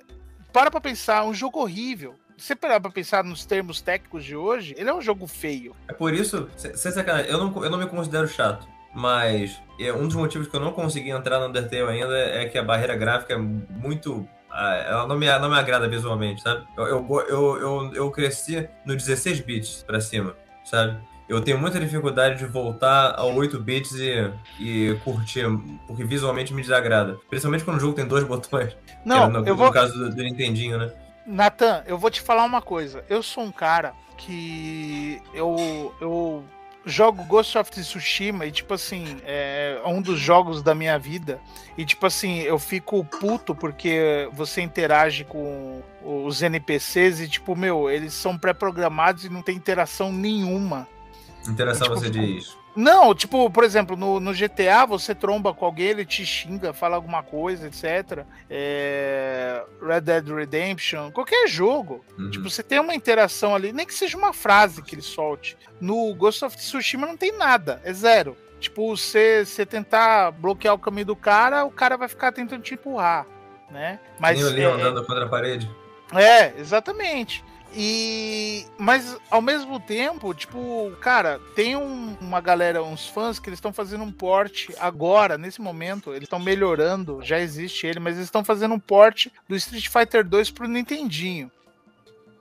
para 0.52 0.70
pra 0.70 0.80
pensar, 0.80 1.24
um 1.24 1.32
jogo 1.32 1.60
horrível. 1.60 2.16
Se 2.36 2.48
você 2.48 2.56
parar 2.56 2.80
pra 2.80 2.90
pensar 2.90 3.22
nos 3.22 3.46
termos 3.46 3.80
técnicos 3.80 4.24
de 4.24 4.34
hoje, 4.34 4.74
ele 4.76 4.90
é 4.90 4.94
um 4.94 5.00
jogo 5.00 5.28
feio. 5.28 5.76
É 5.86 5.92
por 5.92 6.12
isso, 6.12 6.50
sem 6.56 6.90
sacanagem, 6.90 7.30
eu 7.30 7.38
não, 7.38 7.64
eu 7.64 7.70
não 7.70 7.78
me 7.78 7.86
considero 7.86 8.26
chato. 8.26 8.66
Mas 8.94 9.60
é, 9.80 9.92
um 9.92 10.06
dos 10.06 10.16
motivos 10.16 10.48
que 10.48 10.54
eu 10.54 10.60
não 10.60 10.72
consegui 10.72 11.10
entrar 11.10 11.40
no 11.40 11.46
Undertale 11.46 11.88
ainda 11.88 12.18
é 12.18 12.46
que 12.46 12.58
a 12.58 12.62
barreira 12.62 12.94
gráfica 12.96 13.34
é 13.34 13.38
muito 13.38 14.28
ela 14.54 15.06
não 15.06 15.16
me, 15.16 15.26
não 15.38 15.48
me 15.48 15.56
agrada 15.56 15.88
visualmente, 15.88 16.42
sabe? 16.42 16.66
Eu, 16.76 16.84
eu, 16.86 17.20
eu, 17.28 17.56
eu, 17.56 17.94
eu 17.94 18.10
cresci 18.10 18.68
no 18.84 18.94
16 18.94 19.40
bits 19.40 19.82
pra 19.82 19.98
cima, 19.98 20.36
sabe? 20.62 20.98
Eu 21.26 21.40
tenho 21.40 21.58
muita 21.58 21.80
dificuldade 21.80 22.38
de 22.38 22.44
voltar 22.44 23.14
ao 23.18 23.34
8 23.34 23.58
bits 23.58 23.92
e, 23.92 24.30
e 24.60 24.94
curtir, 25.02 25.46
porque 25.86 26.04
visualmente 26.04 26.52
me 26.52 26.60
desagrada. 26.60 27.18
Principalmente 27.30 27.64
quando 27.64 27.78
o 27.78 27.80
jogo 27.80 27.94
tem 27.94 28.06
dois 28.06 28.24
botões. 28.28 28.76
Não, 29.04 29.30
no, 29.30 29.46
eu 29.46 29.56
vou... 29.56 29.68
no 29.68 29.72
caso 29.72 29.94
do, 29.94 30.14
do 30.14 30.22
Nintendinho, 30.22 30.76
né? 30.76 30.92
Nathan, 31.24 31.82
eu 31.86 31.96
vou 31.96 32.10
te 32.10 32.20
falar 32.20 32.44
uma 32.44 32.60
coisa. 32.60 33.02
Eu 33.08 33.22
sou 33.22 33.44
um 33.44 33.52
cara 33.52 33.94
que 34.18 35.22
eu, 35.32 35.94
eu 36.00 36.44
jogo 36.84 37.24
Ghost 37.24 37.56
of 37.56 37.70
Tsushima 37.70 38.46
e, 38.46 38.50
tipo 38.50 38.74
assim, 38.74 39.18
é 39.24 39.80
um 39.86 40.00
dos 40.02 40.18
jogos 40.18 40.62
da 40.62 40.74
minha 40.74 40.98
vida. 40.98 41.40
E, 41.76 41.84
tipo 41.84 42.06
assim, 42.06 42.40
eu 42.40 42.58
fico 42.58 43.04
puto 43.04 43.54
porque 43.54 44.28
você 44.32 44.60
interage 44.60 45.24
com 45.24 45.82
os 46.04 46.42
NPCs 46.42 47.20
e, 47.20 47.28
tipo, 47.28 47.56
meu, 47.56 47.90
eles 47.90 48.14
são 48.14 48.36
pré-programados 48.36 49.24
e 49.24 49.28
não 49.28 49.42
tem 49.42 49.56
interação 49.56 50.12
nenhuma. 50.12 50.86
Interação 51.48 51.86
e, 51.86 51.90
tipo, 51.90 52.00
você 52.00 52.10
diz? 52.10 52.61
Não, 52.74 53.14
tipo, 53.14 53.50
por 53.50 53.64
exemplo, 53.64 53.96
no, 53.96 54.18
no 54.18 54.32
GTA 54.32 54.86
você 54.86 55.14
tromba 55.14 55.52
com 55.52 55.64
alguém, 55.64 55.88
ele 55.88 56.06
te 56.06 56.24
xinga, 56.24 56.72
fala 56.72 56.96
alguma 56.96 57.22
coisa, 57.22 57.66
etc. 57.66 58.24
É... 58.48 59.62
Red 59.80 60.00
Dead 60.00 60.28
Redemption, 60.28 61.10
qualquer 61.10 61.46
jogo. 61.46 62.04
Uhum. 62.18 62.30
Tipo, 62.30 62.48
você 62.48 62.62
tem 62.62 62.80
uma 62.80 62.94
interação 62.94 63.54
ali, 63.54 63.72
nem 63.72 63.86
que 63.86 63.94
seja 63.94 64.16
uma 64.16 64.32
frase 64.32 64.82
que 64.82 64.94
ele 64.94 65.02
solte. 65.02 65.56
No 65.80 66.14
Ghost 66.14 66.44
of 66.44 66.56
Tsushima 66.56 67.06
não 67.06 67.16
tem 67.16 67.36
nada, 67.36 67.80
é 67.84 67.92
zero. 67.92 68.36
Tipo, 68.58 68.96
você, 68.96 69.44
você 69.44 69.66
tentar 69.66 70.30
bloquear 70.30 70.74
o 70.74 70.78
caminho 70.78 71.06
do 71.06 71.16
cara, 71.16 71.64
o 71.64 71.70
cara 71.70 71.96
vai 71.96 72.08
ficar 72.08 72.32
tentando 72.32 72.62
te 72.62 72.74
empurrar, 72.74 73.26
né? 73.70 73.98
Mas, 74.20 74.38
Nem 74.38 74.46
o 74.46 74.54
Leon 74.54 74.78
é, 74.78 74.82
andando 74.82 75.04
contra 75.04 75.24
a 75.24 75.28
parede. 75.28 75.68
É, 76.14 76.58
exatamente. 76.58 77.44
E 77.74 78.66
mas 78.78 79.16
ao 79.30 79.40
mesmo 79.40 79.80
tempo, 79.80 80.34
tipo, 80.34 80.92
cara, 81.00 81.40
tem 81.54 81.76
um, 81.76 82.16
uma 82.20 82.40
galera, 82.40 82.82
uns 82.82 83.06
fãs 83.08 83.38
que 83.38 83.48
eles 83.48 83.58
estão 83.58 83.72
fazendo 83.72 84.04
um 84.04 84.12
port 84.12 84.68
agora, 84.78 85.38
nesse 85.38 85.60
momento, 85.60 86.10
eles 86.10 86.24
estão 86.24 86.38
melhorando, 86.38 87.20
já 87.22 87.38
existe 87.38 87.86
ele, 87.86 88.00
mas 88.00 88.16
eles 88.16 88.26
estão 88.26 88.44
fazendo 88.44 88.74
um 88.74 88.80
port 88.80 89.28
do 89.48 89.56
Street 89.56 89.88
Fighter 89.88 90.26
2 90.26 90.50
pro 90.50 90.68
Nintendinho. 90.68 91.50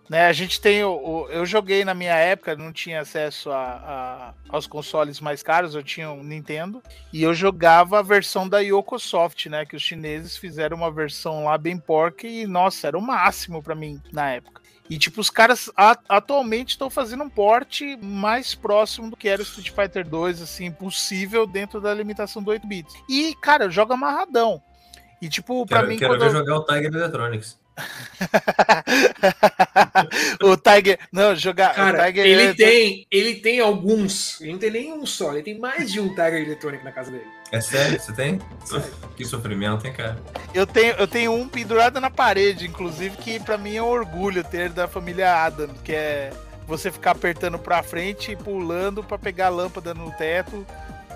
Né, 0.10 0.28
a 0.28 0.34
gente 0.34 0.60
tem 0.60 0.84
o, 0.84 0.92
o, 0.92 1.28
eu 1.30 1.46
joguei 1.46 1.86
na 1.86 1.94
minha 1.94 2.16
época, 2.16 2.54
não 2.54 2.74
tinha 2.74 3.00
acesso 3.00 3.50
a, 3.50 3.64
a, 3.64 4.34
aos 4.50 4.68
consoles 4.68 5.22
mais 5.22 5.42
caros, 5.42 5.74
eu 5.74 5.82
tinha 5.82 6.12
um 6.12 6.22
Nintendo 6.22 6.84
e 7.14 7.24
eu 7.24 7.34
jogava 7.34 8.00
a 8.00 8.02
versão 8.02 8.50
da 8.50 8.60
Yokosoft, 8.60 9.48
né, 9.48 9.66
que 9.66 9.74
os 9.74 9.82
chineses 9.82 10.36
fizeram 10.36 10.76
uma 10.76 10.92
versão 10.92 11.46
lá 11.46 11.58
bem 11.58 11.78
porca 11.78 12.28
e 12.28 12.46
nossa, 12.46 12.90
era 12.90 12.98
o 12.98 13.02
máximo 13.02 13.64
para 13.64 13.74
mim 13.74 14.02
na 14.12 14.32
época. 14.32 14.61
E, 14.92 14.98
tipo, 14.98 15.22
os 15.22 15.30
caras 15.30 15.72
a, 15.78 15.98
atualmente 16.10 16.72
estão 16.72 16.90
fazendo 16.90 17.24
um 17.24 17.30
porte 17.30 17.96
mais 17.96 18.54
próximo 18.54 19.10
do 19.10 19.16
que 19.16 19.30
era 19.30 19.42
o 19.42 19.46
Street 19.46 19.70
Fighter 19.70 20.06
2, 20.06 20.42
assim, 20.42 20.70
possível 20.70 21.48
dentro 21.48 21.80
da 21.80 21.94
limitação 21.94 22.44
do 22.44 22.52
8 22.52 22.68
bits. 22.68 22.94
E, 23.08 23.34
cara, 23.42 23.70
joga 23.70 23.94
amarradão. 23.94 24.62
E, 25.22 25.30
tipo, 25.30 25.66
pra 25.66 25.78
quero, 25.78 25.90
mim. 25.90 25.98
Quero 25.98 26.20
ver 26.20 26.26
eu... 26.26 26.32
jogar 26.32 26.58
o 26.58 26.66
Tiger 26.66 26.94
Electronics. 26.94 27.58
o 30.44 30.58
Tiger. 30.58 31.00
Não, 31.10 31.34
jogar. 31.38 31.74
Cara, 31.74 32.04
o 32.04 32.06
Tiger 32.08 32.26
ele, 32.26 32.44
é... 32.44 32.54
tem, 32.54 33.08
ele 33.10 33.36
tem 33.36 33.62
alguns. 33.62 34.42
Ele 34.42 34.52
não 34.52 34.60
tem 34.60 34.72
nenhum 34.72 35.06
só. 35.06 35.32
Ele 35.32 35.44
tem 35.44 35.58
mais 35.58 35.90
de 35.90 36.02
um 36.02 36.10
Tiger 36.10 36.42
Electronic 36.42 36.84
na 36.84 36.92
casa 36.92 37.12
dele. 37.12 37.28
É 37.52 37.60
sério? 37.60 38.00
Você 38.00 38.14
tem? 38.14 38.40
Que 39.16 39.26
sofrimento, 39.26 39.86
hein, 39.86 39.94
cara? 39.94 40.18
Eu 40.54 40.66
tenho, 40.66 40.94
eu 40.94 41.08
tenho 41.08 41.34
um 41.34 41.48
pendurado 41.48 42.00
na 42.00 42.10
parede, 42.10 42.66
inclusive, 42.66 43.18
que 43.18 43.40
para 43.40 43.58
mim 43.58 43.76
é 43.76 43.84
um 43.84 43.88
orgulho 43.88 44.44
ter 44.44 44.70
da 44.70 44.88
família 44.88 45.44
Adam, 45.44 45.70
que 45.84 45.92
é 45.94 46.32
você 46.66 46.90
ficar 46.90 47.12
apertando 47.12 47.60
pra 47.60 47.84
frente 47.84 48.32
e 48.32 48.36
pulando 48.36 49.04
para 49.04 49.18
pegar 49.18 49.48
a 49.48 49.50
lâmpada 49.50 49.94
no 49.94 50.10
teto 50.12 50.66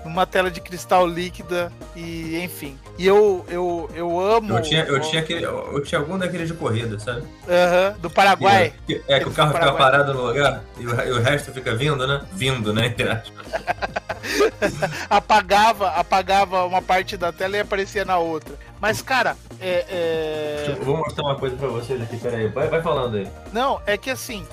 numa 0.06 0.26
tela 0.26 0.52
de 0.52 0.62
cristal 0.62 1.08
líquida 1.08 1.72
e 1.96 2.40
enfim. 2.42 2.78
E 2.98 3.06
eu 3.06 3.46
eu, 3.50 3.90
eu 3.96 4.20
amo. 4.20 4.58
Eu 4.58 4.62
tinha, 4.62 4.84
eu, 4.84 5.00
tinha 5.02 5.22
aquele, 5.22 5.44
eu 5.44 5.82
tinha 5.84 6.00
algum 6.00 6.18
daqueles 6.18 6.48
de 6.48 6.54
corrida, 6.54 7.00
sabe? 7.00 7.24
Aham, 7.50 7.98
do 8.00 8.10
Paraguai. 8.10 8.74
Que, 8.86 9.02
é, 9.08 9.20
que 9.20 9.28
o 9.28 9.32
carro 9.32 9.54
fica 9.54 9.74
parado 9.74 10.14
no 10.14 10.28
lugar 10.28 10.64
e 10.80 10.86
o, 10.86 11.02
e 11.02 11.12
o, 11.12 11.22
resto 11.22 11.52
fica 11.52 11.76
vindo, 11.76 12.06
né? 12.06 12.22
Vindo, 12.32 12.72
né? 12.72 12.94
apagava, 15.10 15.90
apagava 15.90 16.66
uma 16.66 16.82
parte 16.82 17.18
da 17.18 17.32
tela 17.32 17.58
e 17.58 17.60
aparecia 17.60 18.06
na 18.06 18.20
outra. 18.20 18.56
Mas, 18.80 19.02
cara, 19.02 19.36
é. 19.60 19.86
é... 19.90 20.78
Vou 20.82 20.98
mostrar 20.98 21.24
uma 21.24 21.36
coisa 21.36 21.56
pra 21.56 21.68
vocês 21.68 22.00
aqui, 22.02 22.18
peraí. 22.18 22.48
Vai, 22.50 22.68
vai 22.68 22.82
falando 22.82 23.18
aí. 23.18 23.28
Não, 23.52 23.82
é 23.86 23.98
que 23.98 24.12
assim, 24.12 24.46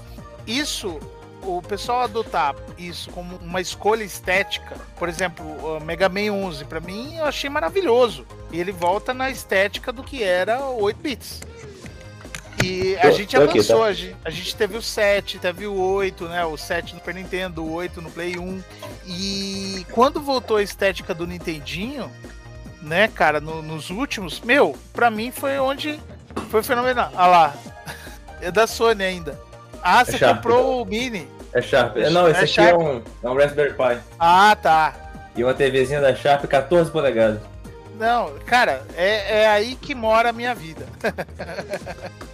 isso 0.46 0.98
o 1.42 1.62
pessoal 1.62 2.02
adotar 2.02 2.54
isso 2.78 3.10
como 3.10 3.36
uma 3.36 3.60
escolha 3.60 4.04
estética, 4.04 4.76
por 4.96 5.08
exemplo, 5.08 5.44
o 5.44 5.80
Mega 5.80 6.08
Man 6.08 6.32
11, 6.32 6.64
para 6.64 6.80
mim 6.80 7.16
eu 7.16 7.24
achei 7.24 7.50
maravilhoso. 7.50 8.26
E 8.50 8.60
ele 8.60 8.72
volta 8.72 9.12
na 9.14 9.30
estética 9.30 9.92
do 9.92 10.02
que 10.02 10.22
era 10.22 10.64
8 10.66 10.96
bits. 11.00 11.40
E 12.62 12.96
a 12.98 13.02
tô, 13.02 13.10
gente 13.12 13.36
avançou, 13.36 13.84
aqui, 13.84 14.08
tá? 14.10 14.18
a, 14.24 14.30
gente, 14.30 14.54
teve 14.54 14.76
o 14.76 14.82
7, 14.82 15.38
teve 15.38 15.66
o 15.66 15.74
8, 15.74 16.28
né? 16.28 16.44
O 16.44 16.56
7 16.56 16.92
no 16.92 17.00
Super 17.00 17.14
Nintendo, 17.14 17.64
o 17.64 17.72
8 17.72 18.00
no 18.00 18.10
Play 18.10 18.38
1. 18.38 18.62
E 19.06 19.86
quando 19.90 20.20
voltou 20.20 20.58
a 20.58 20.62
estética 20.62 21.12
do 21.12 21.26
Nintendinho, 21.26 22.10
né, 22.80 23.08
cara, 23.08 23.40
no, 23.40 23.62
nos 23.62 23.90
últimos, 23.90 24.40
meu, 24.40 24.76
pra 24.92 25.10
mim 25.10 25.32
foi 25.32 25.58
onde 25.58 25.98
foi 26.50 26.62
fenomenal. 26.62 27.10
Ah 27.16 27.26
lá, 27.26 27.54
é 28.40 28.50
da 28.50 28.66
Sony 28.66 29.02
ainda. 29.02 29.51
Ah, 29.82 30.04
você 30.04 30.16
é 30.24 30.28
comprou 30.28 30.82
o 30.82 30.84
Mini. 30.84 31.28
É 31.52 31.60
Sharp. 31.60 31.96
Não, 32.10 32.28
esse 32.28 32.40
é 32.40 32.44
aqui 32.44 32.52
Sharp. 32.52 32.70
é 32.70 32.76
um, 32.76 33.02
é 33.22 33.30
um 33.30 33.34
Raspberry 33.34 33.74
Pi. 33.74 34.00
Ah, 34.18 34.56
tá. 34.60 34.94
E 35.36 35.42
uma 35.42 35.52
TVzinha 35.52 36.00
da 36.00 36.14
Sharp 36.14 36.44
14 36.46 36.90
polegadas. 36.90 37.40
Não, 37.98 38.38
cara, 38.46 38.82
é, 38.96 39.42
é 39.42 39.48
aí 39.48 39.76
que 39.76 39.94
mora 39.94 40.30
a 40.30 40.32
minha 40.32 40.54
vida. 40.54 40.86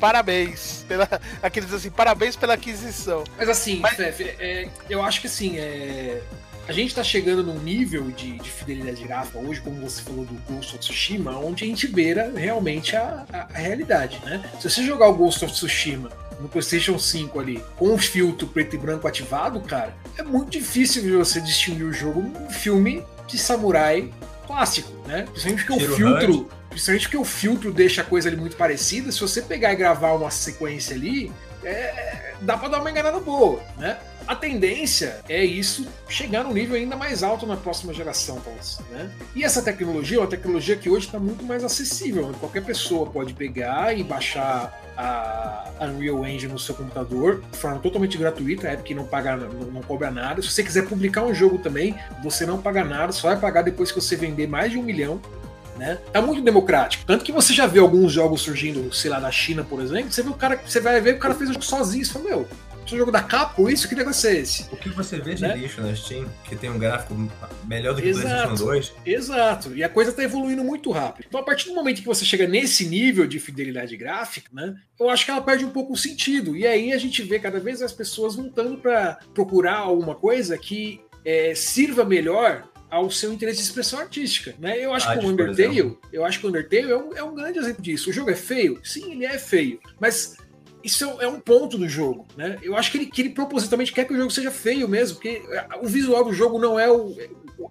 parabéns 0.00 0.84
pela 0.86 1.08
aqueles 1.42 1.72
assim, 1.72 1.90
parabéns 1.90 2.36
pela 2.36 2.54
aquisição. 2.54 3.24
Mas 3.38 3.48
assim, 3.48 3.80
Mas... 3.80 3.94
Fef, 3.96 4.22
é, 4.38 4.68
eu 4.88 5.02
acho 5.02 5.20
que 5.20 5.26
assim, 5.26 5.58
é, 5.58 6.20
a 6.68 6.72
gente 6.72 6.88
está 6.88 7.02
chegando 7.02 7.42
num 7.42 7.58
nível 7.58 8.10
de, 8.10 8.38
de, 8.38 8.50
fidelidade 8.50 9.02
gráfica 9.04 9.38
hoje, 9.38 9.60
como 9.60 9.80
você 9.80 10.02
falou 10.02 10.24
do 10.24 10.34
Ghost 10.50 10.74
of 10.74 10.78
Tsushima, 10.78 11.38
onde 11.38 11.64
a 11.64 11.66
gente 11.66 11.86
beira 11.86 12.32
realmente 12.34 12.96
a, 12.96 13.24
a, 13.32 13.40
a 13.54 13.58
realidade, 13.58 14.20
né? 14.24 14.42
Se 14.60 14.70
você 14.70 14.82
jogar 14.82 15.08
o 15.08 15.14
Ghost 15.14 15.44
of 15.44 15.52
Tsushima 15.52 16.10
no 16.40 16.48
PlayStation 16.48 16.98
5 16.98 17.38
ali, 17.40 17.64
com 17.76 17.94
o 17.94 17.98
filtro 17.98 18.46
preto 18.46 18.74
e 18.74 18.78
branco 18.78 19.06
ativado, 19.06 19.60
cara, 19.60 19.94
é 20.16 20.22
muito 20.22 20.50
difícil 20.50 21.02
de 21.02 21.10
você 21.12 21.40
distinguir 21.40 21.86
o 21.86 21.92
jogo 21.92 22.22
num 22.22 22.50
filme 22.50 23.04
de 23.26 23.38
samurai 23.38 24.12
clássico, 24.46 24.92
né? 25.06 25.26
Principalmente 25.30 25.64
porque 25.64 25.84
o 25.84 25.96
filtro. 25.96 26.50
Principalmente 26.68 27.02
porque 27.02 27.16
o 27.16 27.24
filtro 27.24 27.72
deixa 27.72 28.02
a 28.02 28.04
coisa 28.04 28.28
ali 28.28 28.36
muito 28.36 28.56
parecida. 28.56 29.12
Se 29.12 29.20
você 29.20 29.40
pegar 29.40 29.72
e 29.72 29.76
gravar 29.76 30.12
uma 30.12 30.30
sequência 30.30 30.96
ali, 30.96 31.32
é, 31.62 32.34
dá 32.40 32.56
para 32.56 32.68
dar 32.68 32.80
uma 32.80 32.90
enganada 32.90 33.20
boa, 33.20 33.62
né? 33.78 33.96
A 34.26 34.34
tendência 34.34 35.20
é 35.28 35.44
isso 35.44 35.86
chegar 36.08 36.44
num 36.44 36.52
nível 36.52 36.76
ainda 36.76 36.96
mais 36.96 37.22
alto 37.22 37.46
na 37.46 37.56
próxima 37.56 37.92
geração, 37.92 38.40
né? 38.90 39.10
E 39.36 39.44
essa 39.44 39.60
tecnologia 39.62 40.16
é 40.16 40.20
uma 40.20 40.26
tecnologia 40.26 40.76
que 40.76 40.88
hoje 40.88 41.06
está 41.06 41.18
muito 41.18 41.44
mais 41.44 41.62
acessível. 41.62 42.28
Né? 42.28 42.34
Qualquer 42.40 42.64
pessoa 42.64 43.06
pode 43.06 43.34
pegar 43.34 43.96
e 43.96 44.02
baixar 44.02 44.80
a 44.96 45.64
Unreal 45.80 46.24
Engine 46.26 46.52
no 46.52 46.58
seu 46.58 46.74
computador 46.74 47.42
de 47.50 47.58
forma 47.58 47.78
totalmente 47.78 48.16
gratuita, 48.16 48.68
é 48.68 48.76
porque 48.76 48.94
não 48.94 49.04
paga, 49.04 49.36
não, 49.36 49.48
não, 49.48 49.82
cobra 49.82 50.10
nada. 50.10 50.40
Se 50.40 50.50
você 50.50 50.62
quiser 50.62 50.86
publicar 50.86 51.22
um 51.22 51.34
jogo 51.34 51.58
também, 51.58 51.96
você 52.22 52.46
não 52.46 52.60
paga 52.60 52.84
nada, 52.84 53.12
só 53.12 53.28
vai 53.28 53.38
pagar 53.38 53.62
depois 53.62 53.90
que 53.90 54.00
você 54.00 54.16
vender 54.16 54.46
mais 54.46 54.70
de 54.70 54.78
um 54.78 54.82
milhão. 54.82 55.20
Né? 55.76 55.98
Tá 56.12 56.22
muito 56.22 56.40
democrático. 56.40 57.04
Tanto 57.04 57.24
que 57.24 57.32
você 57.32 57.52
já 57.52 57.66
vê 57.66 57.80
alguns 57.80 58.12
jogos 58.12 58.42
surgindo, 58.42 58.94
sei 58.94 59.10
lá, 59.10 59.18
na 59.18 59.32
China, 59.32 59.64
por 59.64 59.82
exemplo, 59.82 60.12
você 60.12 60.22
vê 60.22 60.28
o 60.28 60.34
cara, 60.34 60.60
você 60.64 60.78
vai 60.78 61.00
ver 61.00 61.16
o 61.16 61.18
cara 61.18 61.34
fez 61.34 61.50
sozinho, 61.60 62.04
você 62.04 62.12
fala, 62.12 62.24
meu, 62.24 62.48
o 62.92 62.98
jogo 62.98 63.12
da 63.12 63.22
Capcom, 63.22 63.68
isso 63.68 63.88
que 63.88 63.94
negócio 63.94 64.28
é 64.28 64.36
esse? 64.36 64.68
O 64.72 64.76
que 64.76 64.88
você 64.88 65.18
vê 65.18 65.34
de 65.34 65.42
né? 65.42 65.56
lixo 65.56 65.80
na 65.80 65.94
Steam, 65.94 66.28
que 66.44 66.56
tem 66.56 66.70
um 66.70 66.78
gráfico 66.78 67.14
melhor 67.64 67.94
do 67.94 68.02
que 68.02 68.10
o 68.10 68.12
PlayStation 68.12 68.54
2. 68.54 68.92
Exato, 69.06 69.74
e 69.74 69.84
a 69.84 69.88
coisa 69.88 70.10
está 70.10 70.22
evoluindo 70.22 70.64
muito 70.64 70.90
rápido. 70.90 71.26
Então, 71.28 71.40
a 71.40 71.44
partir 71.44 71.68
do 71.68 71.74
momento 71.74 72.00
que 72.00 72.06
você 72.06 72.24
chega 72.24 72.46
nesse 72.46 72.86
nível 72.86 73.26
de 73.26 73.38
fidelidade 73.38 73.96
gráfica, 73.96 74.50
né, 74.52 74.76
eu 74.98 75.08
acho 75.08 75.24
que 75.24 75.30
ela 75.30 75.40
perde 75.40 75.64
um 75.64 75.70
pouco 75.70 75.92
o 75.92 75.96
sentido. 75.96 76.56
E 76.56 76.66
aí 76.66 76.92
a 76.92 76.98
gente 76.98 77.22
vê 77.22 77.38
cada 77.38 77.60
vez 77.60 77.80
as 77.80 77.92
pessoas 77.92 78.34
voltando 78.34 78.76
para 78.78 79.18
procurar 79.32 79.78
alguma 79.78 80.14
coisa 80.14 80.58
que 80.58 81.00
é, 81.24 81.54
sirva 81.54 82.04
melhor 82.04 82.68
ao 82.90 83.10
seu 83.10 83.32
interesse 83.32 83.58
de 83.58 83.64
expressão 83.64 83.98
artística, 83.98 84.54
né? 84.58 84.78
Eu 84.78 84.94
acho 84.94 85.10
que 85.12 85.26
o 85.26 85.28
Undertale, 85.28 85.98
eu 86.12 86.24
acho 86.24 86.38
que 86.38 86.46
o 86.46 86.48
Undertale 86.48 86.92
é 86.92 86.96
um, 86.96 87.16
é 87.16 87.22
um 87.24 87.34
grande 87.34 87.58
exemplo 87.58 87.82
disso. 87.82 88.08
O 88.08 88.12
jogo 88.12 88.30
é 88.30 88.36
feio? 88.36 88.78
Sim, 88.84 89.12
ele 89.12 89.26
é 89.26 89.36
feio, 89.36 89.80
mas 89.98 90.36
isso 90.84 91.04
é 91.20 91.26
um 91.26 91.40
ponto 91.40 91.78
do 91.78 91.88
jogo, 91.88 92.26
né? 92.36 92.58
Eu 92.62 92.76
acho 92.76 92.92
que 92.92 92.98
ele, 92.98 93.06
que 93.06 93.22
ele 93.22 93.30
propositalmente 93.30 93.92
quer 93.92 94.04
que 94.04 94.12
o 94.12 94.16
jogo 94.16 94.30
seja 94.30 94.50
feio 94.50 94.86
mesmo, 94.86 95.16
porque 95.16 95.42
o 95.82 95.86
visual 95.86 96.22
do 96.24 96.32
jogo 96.32 96.58
não 96.58 96.78
é 96.78 96.90
o, 96.90 97.16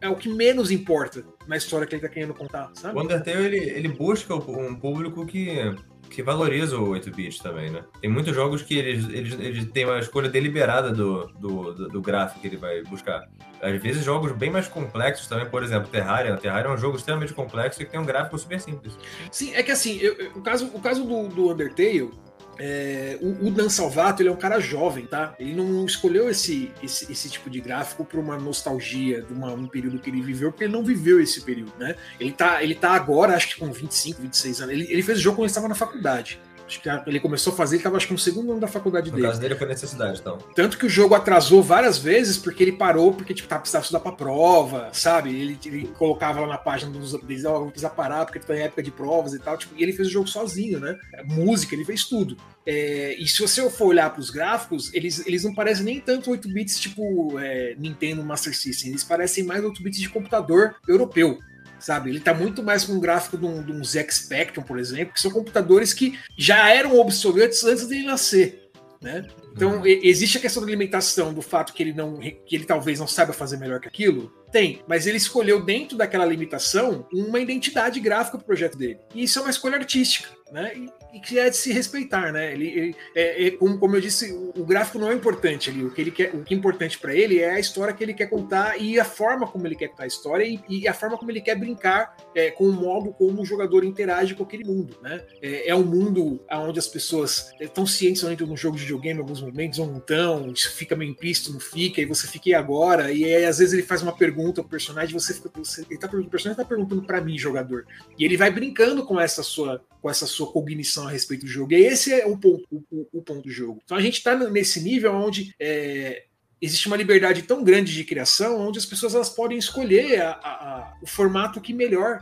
é 0.01 0.09
o 0.09 0.15
que 0.15 0.29
menos 0.29 0.71
importa 0.71 1.23
na 1.47 1.55
história 1.55 1.85
que 1.85 1.93
ele 1.95 2.01
tá 2.01 2.09
querendo 2.09 2.33
contar, 2.33 2.71
sabe? 2.73 2.97
O 2.97 3.01
Undertale, 3.01 3.45
ele, 3.45 3.69
ele 3.69 3.87
busca 3.87 4.33
um 4.33 4.75
público 4.75 5.25
que, 5.25 5.75
que 6.09 6.23
valoriza 6.23 6.77
o 6.77 6.89
8-bit 6.89 7.41
também, 7.41 7.69
né? 7.69 7.83
Tem 8.01 8.09
muitos 8.09 8.33
jogos 8.33 8.61
que 8.61 8.77
eles, 8.77 9.07
eles, 9.09 9.33
eles 9.39 9.71
têm 9.71 9.85
uma 9.85 9.99
escolha 9.99 10.29
deliberada 10.29 10.91
do, 10.91 11.27
do, 11.39 11.73
do, 11.73 11.87
do 11.89 12.01
gráfico 12.01 12.39
que 12.39 12.47
ele 12.47 12.57
vai 12.57 12.81
buscar. 12.83 13.27
Às 13.61 13.81
vezes 13.81 14.03
jogos 14.03 14.31
bem 14.31 14.49
mais 14.49 14.67
complexos 14.67 15.27
também, 15.27 15.49
por 15.49 15.63
exemplo, 15.63 15.89
Terraria. 15.89 16.35
Terraria 16.37 16.69
é 16.69 16.73
um 16.73 16.77
jogo 16.77 16.97
extremamente 16.97 17.33
complexo 17.33 17.81
e 17.81 17.85
que 17.85 17.91
tem 17.91 17.99
um 17.99 18.05
gráfico 18.05 18.37
super 18.37 18.59
simples. 18.59 18.97
Sim, 19.31 19.53
é 19.53 19.63
que 19.63 19.71
assim, 19.71 19.97
eu, 19.99 20.13
eu, 20.15 20.31
o 20.31 20.41
caso, 20.41 20.65
o 20.73 20.79
caso 20.79 21.03
do, 21.03 21.27
do 21.27 21.51
Undertale 21.51 22.11
é, 22.59 23.17
o, 23.21 23.47
o, 23.47 23.51
Dan 23.51 23.69
Salvato 23.69 24.21
ele 24.21 24.29
é 24.29 24.31
um 24.31 24.37
cara 24.37 24.59
jovem, 24.59 25.05
tá? 25.05 25.35
Ele 25.39 25.53
não 25.53 25.85
escolheu 25.85 26.29
esse, 26.29 26.71
esse, 26.81 27.11
esse 27.11 27.29
tipo 27.29 27.49
de 27.49 27.59
gráfico 27.59 28.05
por 28.05 28.19
uma 28.19 28.37
nostalgia 28.37 29.21
de 29.21 29.33
uma, 29.33 29.53
um 29.53 29.67
período 29.67 29.99
que 29.99 30.09
ele 30.09 30.21
viveu, 30.21 30.51
porque 30.51 30.65
ele 30.65 30.73
não 30.73 30.83
viveu 30.83 31.19
esse 31.19 31.41
período, 31.41 31.73
né? 31.79 31.95
Ele 32.19 32.31
tá, 32.31 32.63
ele 32.63 32.75
tá 32.75 32.91
agora, 32.91 33.35
acho 33.35 33.49
que 33.49 33.59
com 33.59 33.71
25, 33.71 34.21
26 34.21 34.61
anos. 34.61 34.73
Ele, 34.73 34.87
ele 34.91 35.01
fez 35.01 35.17
o 35.17 35.21
jogo 35.21 35.37
quando 35.37 35.45
ele 35.45 35.51
estava 35.51 35.67
na 35.67 35.75
faculdade. 35.75 36.39
Acho 36.65 36.81
que 36.81 36.89
ele 37.07 37.19
começou 37.19 37.53
a 37.53 37.55
fazer, 37.55 37.75
ele 37.75 37.79
estava 37.81 37.97
acho 37.97 38.07
que 38.07 38.13
no 38.13 38.19
segundo 38.19 38.51
ano 38.51 38.59
da 38.59 38.67
faculdade 38.67 39.09
no 39.09 39.15
dele. 39.15 39.27
Caso 39.27 39.41
dele 39.41 39.55
foi 39.55 39.67
necessidade, 39.67 40.19
então. 40.19 40.37
Tanto 40.55 40.77
que 40.77 40.85
o 40.85 40.89
jogo 40.89 41.13
atrasou 41.13 41.61
várias 41.61 41.97
vezes 41.97 42.37
porque 42.37 42.63
ele 42.63 42.71
parou, 42.71 43.13
porque 43.13 43.33
tipo, 43.33 43.47
tá, 43.47 43.59
precisava 43.59 43.83
estudar 43.83 43.99
pra 43.99 44.11
prova, 44.11 44.89
sabe? 44.93 45.29
Ele, 45.29 45.59
ele 45.65 45.87
colocava 45.97 46.41
lá 46.41 46.47
na 46.47 46.57
página 46.57 46.91
dos 46.91 47.13
updates, 47.13 47.45
ó, 47.45 47.61
oh, 47.61 47.65
precisa 47.65 47.89
parar 47.89 48.25
porque 48.25 48.39
tá 48.39 48.55
em 48.55 48.61
época 48.61 48.81
de 48.81 48.91
provas 48.91 49.33
e 49.33 49.39
tal. 49.39 49.57
Tipo, 49.57 49.75
e 49.77 49.83
ele 49.83 49.93
fez 49.93 50.07
o 50.07 50.11
jogo 50.11 50.27
sozinho, 50.27 50.79
né? 50.79 50.97
Música, 51.25 51.75
ele 51.75 51.85
fez 51.85 52.05
tudo. 52.05 52.37
É, 52.65 53.15
e 53.19 53.27
se 53.27 53.41
você 53.41 53.69
for 53.69 53.87
olhar 53.87 54.09
para 54.09 54.21
os 54.21 54.29
gráficos, 54.29 54.93
eles, 54.93 55.25
eles 55.27 55.43
não 55.43 55.53
parecem 55.53 55.83
nem 55.83 55.99
tanto 55.99 56.31
8 56.31 56.47
bits 56.47 56.79
tipo 56.79 57.37
é, 57.37 57.75
Nintendo 57.77 58.23
Master 58.23 58.55
System, 58.55 58.91
eles 58.91 59.03
parecem 59.03 59.43
mais 59.43 59.63
8 59.63 59.83
bits 59.83 59.99
de 59.99 60.09
computador 60.09 60.75
europeu 60.87 61.37
sabe? 61.83 62.09
Ele 62.09 62.19
está 62.19 62.33
muito 62.33 62.63
mais 62.63 62.85
com 62.85 62.93
um 62.93 62.99
gráfico 62.99 63.37
de 63.37 63.45
um, 63.45 63.61
de 63.61 63.71
um 63.73 63.83
ZX 63.83 64.23
Spectrum, 64.23 64.63
por 64.63 64.79
exemplo, 64.79 65.13
que 65.13 65.21
são 65.21 65.29
computadores 65.29 65.93
que 65.93 66.17
já 66.37 66.69
eram 66.69 66.97
obsoletos 66.97 67.63
antes 67.65 67.85
dele 67.87 68.05
nascer, 68.05 68.69
né? 69.01 69.27
Então 69.53 69.77
uhum. 69.79 69.85
existe 69.85 70.37
a 70.37 70.41
questão 70.41 70.63
da 70.63 70.69
alimentação, 70.69 71.33
do 71.33 71.41
fato 71.41 71.73
que 71.73 71.83
ele 71.83 71.93
não, 71.93 72.17
que 72.19 72.55
ele 72.55 72.63
talvez 72.63 72.99
não 72.99 73.07
saiba 73.07 73.33
fazer 73.33 73.57
melhor 73.57 73.81
que 73.81 73.87
aquilo. 73.87 74.31
Tem, 74.53 74.83
mas 74.87 75.07
ele 75.07 75.17
escolheu 75.17 75.65
dentro 75.65 75.97
daquela 75.97 76.23
limitação 76.23 77.07
uma 77.11 77.39
identidade 77.39 77.99
gráfica 77.99 78.37
pro 78.37 78.45
projeto 78.45 78.77
dele. 78.77 78.99
E 79.15 79.23
isso 79.23 79.39
é 79.39 79.41
uma 79.41 79.49
escolha 79.49 79.77
artística, 79.77 80.29
né? 80.51 80.73
E, 80.75 81.17
e 81.17 81.19
que 81.19 81.39
é 81.39 81.49
de 81.49 81.57
se 81.57 81.73
respeitar, 81.73 82.31
né? 82.31 82.53
Ele, 82.53 82.67
ele 82.67 82.95
é, 83.15 83.47
é, 83.47 83.51
como, 83.51 83.79
como 83.79 83.95
eu 83.95 84.01
disse, 84.01 84.31
o, 84.31 84.53
o, 84.55 84.63
gráfico 84.63 84.99
não 84.99 85.09
é 85.09 85.13
importante 85.15 85.71
ali. 85.71 85.83
O 85.83 85.89
que 85.89 85.99
ele 85.99 86.11
quer, 86.11 86.35
o 86.35 86.43
que 86.43 86.53
é 86.53 86.57
importante 86.57 86.99
para 86.99 87.15
ele 87.15 87.39
é 87.39 87.49
a 87.49 87.59
história 87.59 87.93
que 87.93 88.03
ele 88.03 88.13
quer 88.13 88.27
contar 88.27 88.79
e 88.79 88.99
a 88.99 89.03
forma 89.03 89.47
como 89.47 89.65
ele 89.65 89.75
quer 89.75 89.87
contar 89.87 90.03
a 90.03 90.07
história 90.07 90.43
e, 90.43 90.59
e 90.69 90.87
a 90.87 90.93
forma 90.93 91.17
como 91.17 91.31
ele 91.31 91.41
quer 91.41 91.55
brincar 91.55 92.15
é, 92.35 92.51
com 92.51 92.65
o 92.65 92.71
modo 92.71 93.11
como 93.11 93.41
o 93.41 93.45
jogador 93.45 93.83
interage 93.83 94.35
com 94.35 94.43
aquele 94.43 94.63
mundo, 94.63 94.95
né? 95.01 95.23
É, 95.41 95.69
é 95.69 95.75
um 95.75 95.83
mundo 95.83 96.45
onde 96.51 96.77
as 96.77 96.87
pessoas 96.87 97.51
estão 97.59 97.87
cientes 97.87 98.23
onde 98.23 98.45
no 98.45 98.55
jogo 98.55 98.77
de 98.77 98.83
videogame, 98.83 99.17
em 99.17 99.21
alguns 99.23 99.41
momentos, 99.41 99.79
ou 99.79 99.87
não 99.87 99.97
estão, 99.97 100.51
isso 100.51 100.71
fica 100.71 100.95
meio 100.95 101.09
implícito, 101.09 101.51
não 101.51 101.59
fica, 101.59 101.99
e 101.99 102.05
você 102.05 102.27
fica 102.27 102.49
e 102.49 102.53
agora, 102.53 103.11
e 103.11 103.25
aí 103.25 103.45
às 103.45 103.57
vezes 103.57 103.73
ele 103.73 103.83
faz 103.83 104.03
uma 104.03 104.15
pergunta 104.15 104.42
ao 104.59 104.67
personagem, 104.67 105.13
você 105.13 105.33
fica, 105.33 105.49
você, 105.55 105.85
ele 105.89 105.99
tá, 105.99 106.07
o 106.07 106.29
personagem 106.29 106.51
está 106.51 106.65
perguntando 106.65 107.03
para 107.03 107.21
mim, 107.21 107.37
jogador, 107.37 107.85
e 108.17 108.25
ele 108.25 108.37
vai 108.37 108.51
brincando 108.51 109.05
com 109.05 109.19
essa 109.19 109.43
sua 109.43 109.81
com 110.01 110.09
essa 110.09 110.25
sua 110.25 110.51
cognição 110.51 111.07
a 111.07 111.11
respeito 111.11 111.45
do 111.45 111.47
jogo. 111.47 111.71
E 111.71 111.77
esse 111.77 112.13
é 112.13 112.25
o 112.25 112.37
ponto, 112.37 112.67
o, 112.91 113.07
o 113.13 113.21
ponto 113.21 113.43
do 113.43 113.49
jogo. 113.49 113.81
Então 113.85 113.95
a 113.95 114.01
gente 114.01 114.17
está 114.17 114.35
nesse 114.35 114.81
nível 114.81 115.13
onde 115.13 115.55
é, 115.57 116.25
existe 116.61 116.87
uma 116.87 116.97
liberdade 116.97 117.43
tão 117.43 117.63
grande 117.63 117.93
de 117.93 118.03
criação, 118.03 118.59
onde 118.59 118.79
as 118.79 118.85
pessoas 118.85 119.15
elas 119.15 119.29
podem 119.29 119.57
escolher 119.57 120.21
a, 120.21 120.31
a, 120.31 120.49
a, 120.49 120.97
o 121.01 121.07
formato 121.07 121.61
que 121.61 121.73
melhor 121.73 122.19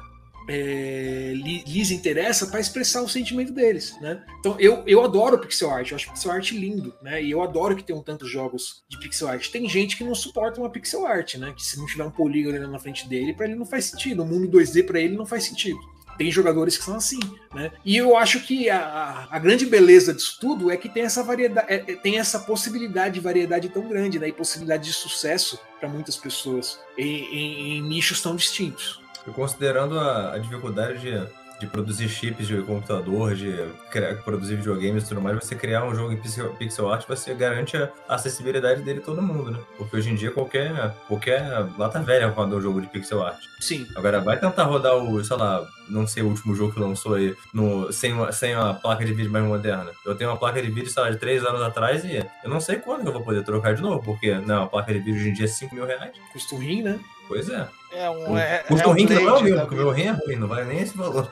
é, 0.53 1.31
lhes 1.33 1.91
interessa 1.91 2.47
para 2.47 2.59
expressar 2.59 3.01
o 3.01 3.07
sentimento 3.07 3.53
deles, 3.53 3.95
né? 4.01 4.21
Então 4.39 4.57
eu, 4.59 4.83
eu 4.85 5.01
adoro 5.01 5.39
pixel 5.39 5.69
art, 5.69 5.91
eu 5.91 5.95
acho 5.95 6.09
pixel 6.09 6.31
art 6.31 6.51
lindo, 6.51 6.93
né? 7.01 7.23
E 7.23 7.31
eu 7.31 7.41
adoro 7.41 7.73
que 7.73 7.83
tenham 7.83 8.03
tantos 8.03 8.29
jogos 8.29 8.83
de 8.89 8.99
pixel 8.99 9.29
art. 9.29 9.49
Tem 9.49 9.67
gente 9.69 9.95
que 9.95 10.03
não 10.03 10.13
suporta 10.13 10.59
uma 10.59 10.69
pixel 10.69 11.05
art, 11.05 11.35
né? 11.35 11.53
Que 11.55 11.63
se 11.63 11.77
não 11.77 11.85
tiver 11.85 12.03
um 12.03 12.11
polígono 12.11 12.67
na 12.67 12.79
frente 12.79 13.07
dele, 13.07 13.33
para 13.33 13.45
ele 13.45 13.55
não 13.55 13.65
faz 13.65 13.85
sentido. 13.85 14.23
O 14.23 14.25
mundo 14.25 14.57
2D 14.57 14.85
para 14.85 14.99
ele 14.99 15.15
não 15.15 15.25
faz 15.25 15.45
sentido 15.45 15.79
tem 16.17 16.31
jogadores 16.31 16.77
que 16.77 16.83
são 16.83 16.95
assim, 16.95 17.19
né? 17.51 17.71
E 17.83 17.97
eu 17.97 18.15
acho 18.15 18.41
que 18.41 18.69
a, 18.69 19.27
a 19.31 19.39
grande 19.39 19.65
beleza 19.65 20.13
disso 20.13 20.37
tudo 20.39 20.69
é 20.69 20.77
que 20.77 20.87
tem 20.87 21.01
essa 21.01 21.23
variedade, 21.23 21.67
é, 21.67 21.75
é, 21.77 21.95
tem 21.95 22.19
essa 22.19 22.37
possibilidade 22.37 23.15
de 23.15 23.19
variedade 23.19 23.69
tão 23.69 23.87
grande, 23.87 24.19
né? 24.19 24.27
E 24.27 24.31
possibilidade 24.31 24.83
de 24.83 24.93
sucesso 24.93 25.59
para 25.79 25.89
muitas 25.89 26.15
pessoas 26.15 26.79
em, 26.95 27.23
em, 27.23 27.77
em, 27.77 27.81
nichos 27.81 28.21
tão 28.21 28.35
distintos. 28.35 29.00
E 29.27 29.31
considerando 29.31 29.99
a, 29.99 30.33
a 30.33 30.37
dificuldade 30.37 30.99
de 30.99 31.27
de 31.61 31.67
produzir 31.67 32.09
chips 32.09 32.47
de 32.47 32.59
computador, 32.63 33.35
de 33.35 33.55
criar, 33.91 34.15
produzir 34.23 34.55
videogames 34.55 35.03
e 35.03 35.07
tudo 35.09 35.21
mais, 35.21 35.35
você 35.35 35.53
criar 35.53 35.85
um 35.85 35.93
jogo 35.93 36.11
em 36.11 36.17
pixel, 36.17 36.49
pixel 36.55 36.91
art, 36.91 37.07
você 37.07 37.35
garante 37.35 37.77
a 37.77 37.91
acessibilidade 38.09 38.81
dele 38.81 38.99
a 38.99 39.03
todo 39.03 39.21
mundo, 39.21 39.51
né? 39.51 39.59
Porque 39.77 39.95
hoje 39.95 40.09
em 40.09 40.15
dia 40.15 40.31
qualquer, 40.31 40.91
qualquer 41.07 41.47
lata 41.77 42.01
velha 42.01 42.27
roda 42.27 42.55
um 42.55 42.61
jogo 42.61 42.81
de 42.81 42.87
pixel 42.87 43.21
art. 43.21 43.39
Sim. 43.59 43.87
Agora 43.95 44.19
vai 44.19 44.39
tentar 44.39 44.63
rodar 44.63 44.95
o, 44.95 45.23
sei 45.23 45.37
lá, 45.37 45.63
não 45.87 46.07
sei 46.07 46.23
o 46.23 46.29
último 46.29 46.55
jogo 46.55 46.73
que 46.73 46.79
lançou 46.79 47.13
aí, 47.13 47.35
no, 47.53 47.93
sem, 47.93 48.11
uma, 48.11 48.31
sem 48.31 48.55
uma 48.55 48.73
placa 48.73 49.05
de 49.05 49.13
vídeo 49.13 49.31
mais 49.31 49.45
moderna. 49.45 49.91
Eu 50.03 50.15
tenho 50.15 50.31
uma 50.31 50.37
placa 50.37 50.59
de 50.59 50.71
vídeo, 50.71 50.89
sei 50.89 51.03
lá, 51.03 51.11
de 51.11 51.17
3 51.17 51.45
anos 51.45 51.61
atrás 51.61 52.03
e 52.03 52.27
eu 52.43 52.49
não 52.49 52.59
sei 52.59 52.77
quando 52.77 53.05
eu 53.05 53.13
vou 53.13 53.21
poder 53.21 53.43
trocar 53.43 53.75
de 53.75 53.83
novo, 53.83 54.01
porque 54.03 54.33
não, 54.33 54.63
a 54.63 54.67
placa 54.67 54.91
de 54.91 54.97
vídeo 54.97 55.19
hoje 55.19 55.29
em 55.29 55.33
dia 55.33 55.45
é 55.45 55.47
5 55.47 55.75
mil 55.75 55.85
reais. 55.85 56.13
Custo 56.33 56.55
ruim, 56.55 56.81
né? 56.81 56.99
Pois 57.27 57.49
é. 57.49 57.67
É 57.91 58.09
um. 58.09 58.37
É, 58.37 58.59
Custa 58.59 58.89
é 58.89 58.95
que 58.95 59.13
não 59.13 59.29
é 59.29 59.39
o 59.39 59.41
meu, 59.41 59.59
porque 59.59 59.75
o 59.75 59.77
meu 59.77 59.91
rim 59.91 60.03
é 60.03 60.11
ruim, 60.11 60.35
não 60.35 60.47
vale 60.47 60.65
nem 60.65 60.79
esse 60.79 60.97
valor. 60.97 61.29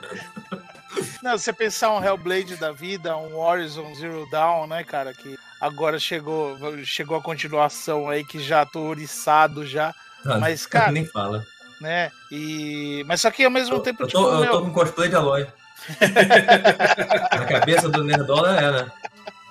Não, 1.22 1.38
você 1.38 1.52
pensar 1.52 1.90
um 1.90 2.04
Hellblade 2.04 2.56
da 2.56 2.72
vida, 2.72 3.16
um 3.16 3.36
Horizon 3.36 3.94
Zero 3.94 4.28
Dawn, 4.30 4.66
né, 4.66 4.84
cara, 4.84 5.14
que 5.14 5.38
agora 5.60 5.98
chegou, 5.98 6.56
chegou 6.84 7.16
a 7.16 7.22
continuação 7.22 8.08
aí 8.08 8.24
que 8.24 8.40
já 8.42 8.66
tô 8.66 8.80
oriçado 8.80 9.64
já. 9.66 9.94
Ah, 10.24 10.38
mas, 10.38 10.66
cara. 10.66 10.92
Nem 10.92 11.04
fala. 11.04 11.44
Né? 11.80 12.10
E... 12.30 13.02
Mas 13.06 13.22
só 13.22 13.30
que 13.30 13.44
ao 13.44 13.50
mesmo 13.50 13.76
eu, 13.76 13.80
tempo. 13.80 14.02
Eu 14.02 14.08
tô, 14.08 14.18
tipo, 14.18 14.34
eu 14.34 14.40
meu... 14.40 14.52
tô 14.52 14.62
com 14.62 14.72
cosplay 14.72 15.08
de 15.08 15.16
Aloy. 15.16 15.46
Na 17.32 17.44
cabeça 17.46 17.88
do 17.88 18.04
Nerdola 18.04 18.60
é, 18.60 18.70
né? 18.70 18.92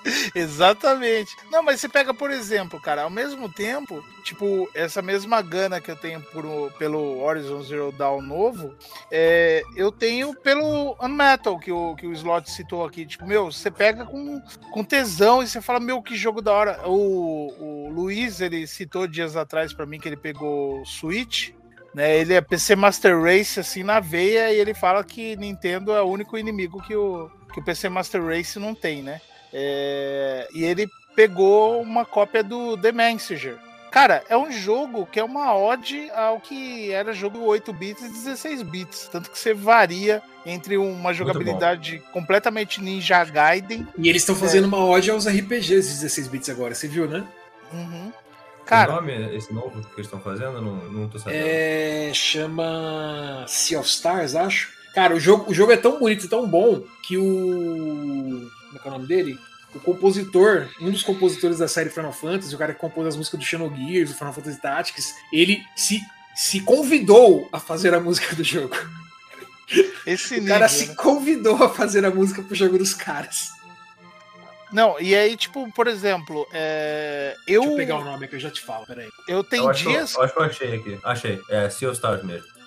Exatamente. 0.34 1.36
Não, 1.50 1.62
mas 1.62 1.80
você 1.80 1.88
pega, 1.88 2.12
por 2.14 2.30
exemplo, 2.30 2.80
cara, 2.80 3.02
ao 3.02 3.10
mesmo 3.10 3.48
tempo, 3.48 4.04
tipo, 4.22 4.68
essa 4.74 5.02
mesma 5.02 5.42
gana 5.42 5.80
que 5.80 5.90
eu 5.90 5.96
tenho 5.96 6.20
por, 6.20 6.44
pelo 6.78 7.20
Horizon 7.20 7.62
Zero 7.62 7.92
Dawn 7.92 8.22
novo, 8.22 8.74
é, 9.10 9.62
eu 9.76 9.92
tenho 9.92 10.34
pelo 10.34 10.96
Unmetal, 11.00 11.58
que 11.58 11.72
o, 11.72 11.94
que 11.94 12.06
o 12.06 12.12
Slot 12.12 12.50
citou 12.50 12.84
aqui. 12.84 13.06
Tipo, 13.06 13.26
meu, 13.26 13.50
você 13.50 13.70
pega 13.70 14.04
com, 14.04 14.40
com 14.72 14.84
tesão 14.84 15.42
e 15.42 15.46
você 15.46 15.60
fala, 15.60 15.80
meu, 15.80 16.02
que 16.02 16.16
jogo 16.16 16.40
da 16.40 16.52
hora. 16.52 16.88
O, 16.88 17.54
o 17.58 17.90
Luiz, 17.90 18.40
ele 18.40 18.66
citou 18.66 19.06
dias 19.06 19.36
atrás 19.36 19.72
para 19.72 19.86
mim 19.86 19.98
que 19.98 20.08
ele 20.08 20.16
pegou 20.16 20.84
Switch. 20.84 21.50
Né, 21.92 22.18
ele 22.18 22.34
é 22.34 22.40
PC 22.40 22.76
Master 22.76 23.20
Race 23.20 23.58
assim 23.58 23.82
na 23.82 23.98
veia 23.98 24.52
e 24.52 24.60
ele 24.60 24.72
fala 24.72 25.02
que 25.02 25.34
Nintendo 25.34 25.90
é 25.90 26.00
o 26.00 26.06
único 26.06 26.38
inimigo 26.38 26.80
que 26.80 26.94
o, 26.94 27.28
que 27.52 27.58
o 27.58 27.64
PC 27.64 27.88
Master 27.88 28.24
Race 28.24 28.60
não 28.60 28.76
tem, 28.76 29.02
né? 29.02 29.20
É, 29.52 30.48
e 30.52 30.64
ele 30.64 30.88
pegou 31.14 31.80
uma 31.80 32.04
cópia 32.04 32.42
do 32.42 32.76
The 32.76 32.92
Messenger. 32.92 33.58
Cara, 33.90 34.22
é 34.28 34.36
um 34.36 34.52
jogo 34.52 35.04
que 35.04 35.18
é 35.18 35.24
uma 35.24 35.54
ode 35.54 36.08
ao 36.10 36.38
que 36.38 36.92
era 36.92 37.12
jogo 37.12 37.40
8 37.40 37.72
bits 37.72 38.04
e 38.04 38.08
16 38.08 38.62
bits. 38.62 39.08
Tanto 39.10 39.30
que 39.30 39.38
você 39.38 39.52
varia 39.52 40.22
entre 40.46 40.76
uma 40.76 41.12
jogabilidade 41.12 42.00
completamente 42.12 42.80
Ninja 42.80 43.24
Gaiden. 43.24 43.86
E 43.98 44.08
eles 44.08 44.22
estão 44.22 44.36
fazendo 44.36 44.64
é. 44.64 44.66
uma 44.68 44.84
ode 44.84 45.10
aos 45.10 45.26
RPGs 45.26 45.88
de 45.88 46.00
16 46.02 46.28
bits 46.28 46.48
agora, 46.48 46.74
você 46.74 46.86
viu, 46.86 47.08
né? 47.08 47.26
Uhum. 47.72 48.12
Cara, 48.64 48.92
o 48.92 48.94
nome 48.96 49.36
esse 49.36 49.52
novo 49.52 49.70
que 49.70 49.94
eles 49.96 50.06
estão 50.06 50.20
fazendo? 50.20 50.62
Não, 50.62 50.76
não 50.76 51.08
tô 51.08 51.18
sabendo. 51.18 51.42
É, 51.44 52.12
chama 52.14 53.44
Sea 53.48 53.80
of 53.80 53.88
Stars, 53.88 54.36
acho. 54.36 54.72
Cara, 54.94 55.14
o 55.14 55.18
jogo, 55.18 55.50
o 55.50 55.54
jogo 55.54 55.72
é 55.72 55.76
tão 55.76 55.98
bonito 55.98 56.24
e 56.24 56.28
tão 56.28 56.46
bom 56.46 56.82
que 57.02 57.18
o 57.18 58.48
como 58.70 58.78
é 58.78 58.82
que 58.82 58.88
é 58.88 58.90
o 58.90 58.94
nome 58.94 59.06
dele? 59.06 59.38
O 59.74 59.80
compositor, 59.80 60.68
um 60.80 60.90
dos 60.90 61.02
compositores 61.02 61.58
da 61.58 61.68
série 61.68 61.90
Final 61.90 62.12
Fantasy, 62.12 62.54
o 62.54 62.58
cara 62.58 62.72
que 62.72 62.80
compôs 62.80 63.06
as 63.06 63.16
músicas 63.16 63.38
do 63.38 63.46
Xenogears, 63.46 64.10
do 64.10 64.16
Final 64.16 64.32
Fantasy 64.32 64.60
Tactics, 64.60 65.14
ele 65.32 65.62
se, 65.76 66.00
se 66.34 66.60
convidou 66.60 67.48
a 67.52 67.60
fazer 67.60 67.94
a 67.94 68.00
música 68.00 68.34
do 68.34 68.42
jogo. 68.42 68.76
Esse 70.06 70.34
o 70.38 70.40
nível, 70.40 70.54
cara 70.54 70.68
se 70.68 70.88
né? 70.88 70.94
convidou 70.94 71.62
a 71.62 71.68
fazer 71.68 72.04
a 72.04 72.10
música 72.10 72.42
pro 72.42 72.54
jogo 72.54 72.78
dos 72.78 72.94
caras. 72.94 73.48
Não, 74.72 75.00
e 75.00 75.14
aí, 75.16 75.36
tipo, 75.36 75.70
por 75.72 75.88
exemplo, 75.88 76.46
é... 76.52 77.34
eu. 77.46 77.60
Deixa 77.62 77.72
eu 77.72 77.76
pegar 77.76 77.98
o 77.98 78.04
nome 78.04 78.28
que 78.28 78.36
eu 78.36 78.40
já 78.40 78.50
te 78.50 78.60
falo, 78.60 78.86
peraí. 78.86 79.08
Eu 79.26 79.42
tenho 79.42 79.64
eu 79.64 79.72
dias. 79.72 80.14
eu 80.14 80.22
acho 80.22 80.32
que 80.32 80.38
eu 80.38 80.44
achei 80.44 80.74
aqui. 80.76 80.98
Achei. 81.02 81.40
É 81.48 81.68
Sea 81.68 81.88
of 81.88 81.96
Stars 81.96 82.22
mesmo. 82.22 82.59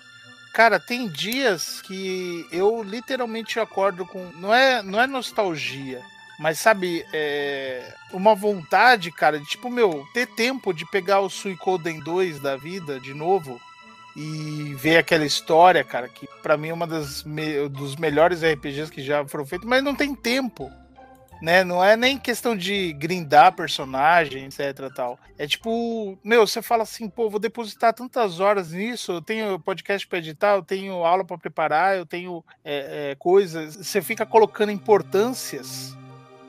Cara, 0.54 0.80
tem 0.80 1.08
dias 1.08 1.82
que 1.82 2.48
eu 2.52 2.84
literalmente 2.84 3.60
acordo 3.60 4.06
com. 4.06 4.32
Não 4.36 4.54
é, 4.54 4.84
não 4.84 5.02
é 5.02 5.08
nostalgia, 5.08 6.00
mas 6.40 6.60
sabe, 6.60 7.04
é 7.12 7.96
uma 8.12 8.36
vontade, 8.36 9.12
cara, 9.12 9.40
de 9.40 9.46
tipo, 9.48 9.68
meu, 9.68 10.06
ter 10.14 10.28
tempo 10.28 10.72
de 10.72 10.86
pegar 10.86 11.22
o 11.22 11.30
Suicoden 11.30 12.00
2 12.00 12.40
da 12.40 12.56
vida 12.56 13.00
de 13.00 13.16
novo 13.16 13.60
e 14.16 14.76
ver 14.78 14.98
aquela 14.98 15.26
história, 15.26 15.84
cara, 15.84 16.08
que 16.08 16.28
para 16.44 16.56
mim 16.56 16.70
é 16.70 16.74
uma 16.74 16.86
das 16.86 17.24
me 17.24 17.68
dos 17.68 17.96
melhores 17.96 18.44
RPGs 18.44 18.92
que 18.92 19.02
já 19.02 19.26
foram 19.28 19.48
feitos, 19.48 19.68
mas 19.68 19.84
não 19.84 19.96
tem 19.96 20.14
tempo 20.14 20.72
né? 21.44 21.62
Não 21.62 21.84
é 21.84 21.98
nem 21.98 22.18
questão 22.18 22.56
de 22.56 22.94
grindar 22.94 23.52
personagem, 23.52 24.46
etc 24.46 24.90
tal. 24.96 25.20
É 25.38 25.46
tipo, 25.46 26.18
meu, 26.24 26.48
você 26.48 26.62
fala 26.62 26.84
assim, 26.84 27.10
pô, 27.10 27.30
vou 27.30 27.38
depositar 27.38 27.94
tantas 27.94 28.40
horas 28.40 28.72
nisso, 28.72 29.12
eu 29.12 29.22
tenho 29.22 29.60
podcast 29.60 30.08
para 30.08 30.20
editar, 30.20 30.56
eu 30.56 30.64
tenho 30.64 31.04
aula 31.04 31.26
para 31.26 31.38
preparar, 31.38 31.98
eu 31.98 32.06
tenho 32.06 32.42
é, 32.64 33.12
é, 33.12 33.16
coisas. 33.16 33.76
Você 33.76 34.02
fica 34.02 34.26
colocando 34.26 34.72
importâncias 34.72 35.98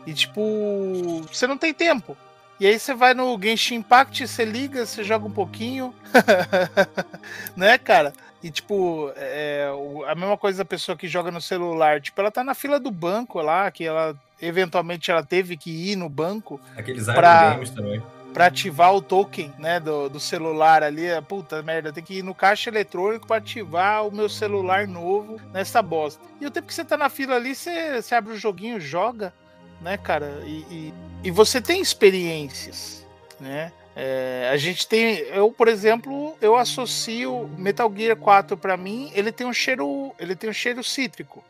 e, 0.07 0.15
tipo, 0.15 1.23
você 1.23 1.49
não 1.49 1.59
tem 1.59 1.75
tempo. 1.75 2.17
E 2.61 2.65
aí 2.65 2.79
você 2.79 2.95
vai 2.95 3.15
no 3.15 3.37
Genshin 3.43 3.75
Impact, 3.77 4.29
você 4.29 4.45
liga, 4.45 4.87
você 4.87 5.03
joga 5.03 5.27
um 5.27 5.33
pouquinho, 5.33 5.93
né, 7.57 7.77
cara? 7.79 8.13
E, 8.41 8.49
tipo, 8.49 9.11
é, 9.17 9.69
a 10.07 10.15
mesma 10.15 10.39
coisa 10.39 10.59
da 10.59 10.65
pessoa 10.65 10.97
que 10.97 11.09
joga 11.09 11.33
no 11.33 11.41
celular. 11.41 12.01
Tipo, 12.01 12.21
ela 12.21 12.31
tá 12.31 12.45
na 12.45 12.55
fila 12.55 12.79
do 12.79 12.93
banco 12.93 13.41
lá, 13.41 13.69
que 13.73 13.85
ela 13.85 14.17
eventualmente 14.41 15.11
ela 15.11 15.23
teve 15.23 15.57
que 15.57 15.71
ir 15.71 15.97
no 15.97 16.09
banco. 16.09 16.61
Aqueles 16.77 17.05
pra, 17.05 17.51
games 17.51 17.71
também. 17.71 18.03
Pra 18.33 18.47
ativar 18.47 18.95
o 18.95 19.01
token, 19.01 19.53
né, 19.59 19.79
do, 19.79 20.09
do 20.09 20.19
celular 20.19 20.83
ali. 20.83 21.05
Puta 21.29 21.63
merda, 21.63 21.93
tem 21.93 22.03
que 22.03 22.19
ir 22.19 22.23
no 22.23 22.35
caixa 22.35 22.71
eletrônico 22.71 23.27
para 23.27 23.37
ativar 23.37 24.07
o 24.07 24.13
meu 24.13 24.29
celular 24.29 24.87
novo 24.87 25.41
nessa 25.53 25.81
bosta. 25.81 26.23
E 26.41 26.47
o 26.47 26.51
tempo 26.51 26.67
que 26.67 26.75
você 26.75 26.85
tá 26.85 26.97
na 26.97 27.09
fila 27.09 27.37
ali, 27.37 27.55
você, 27.55 28.03
você 28.03 28.15
abre 28.15 28.33
o 28.33 28.39
joguinho, 28.39 28.81
joga, 28.81 29.33
né, 29.81 29.97
cara? 29.97 30.43
E, 30.45 30.65
e, 30.71 30.95
e 31.25 31.31
você 31.31 31.61
tem 31.61 31.81
experiências, 31.81 33.07
né? 33.41 33.73
É, 33.97 34.51
a 34.53 34.57
gente 34.57 34.89
tem, 34.89 35.19
eu 35.29 35.53
por 35.53 35.69
exemplo, 35.69 36.37
eu 36.41 36.57
associo 36.57 37.49
Metal 37.57 37.93
Gear 37.97 38.17
4 38.17 38.57
para 38.57 38.77
mim, 38.77 39.11
ele 39.15 39.31
tem 39.31 39.47
um 39.47 39.53
cheiro, 39.53 40.13
ele 40.19 40.35
tem 40.35 40.51
um 40.51 40.53
cheiro 40.53 40.83
cítrico. 40.83 41.45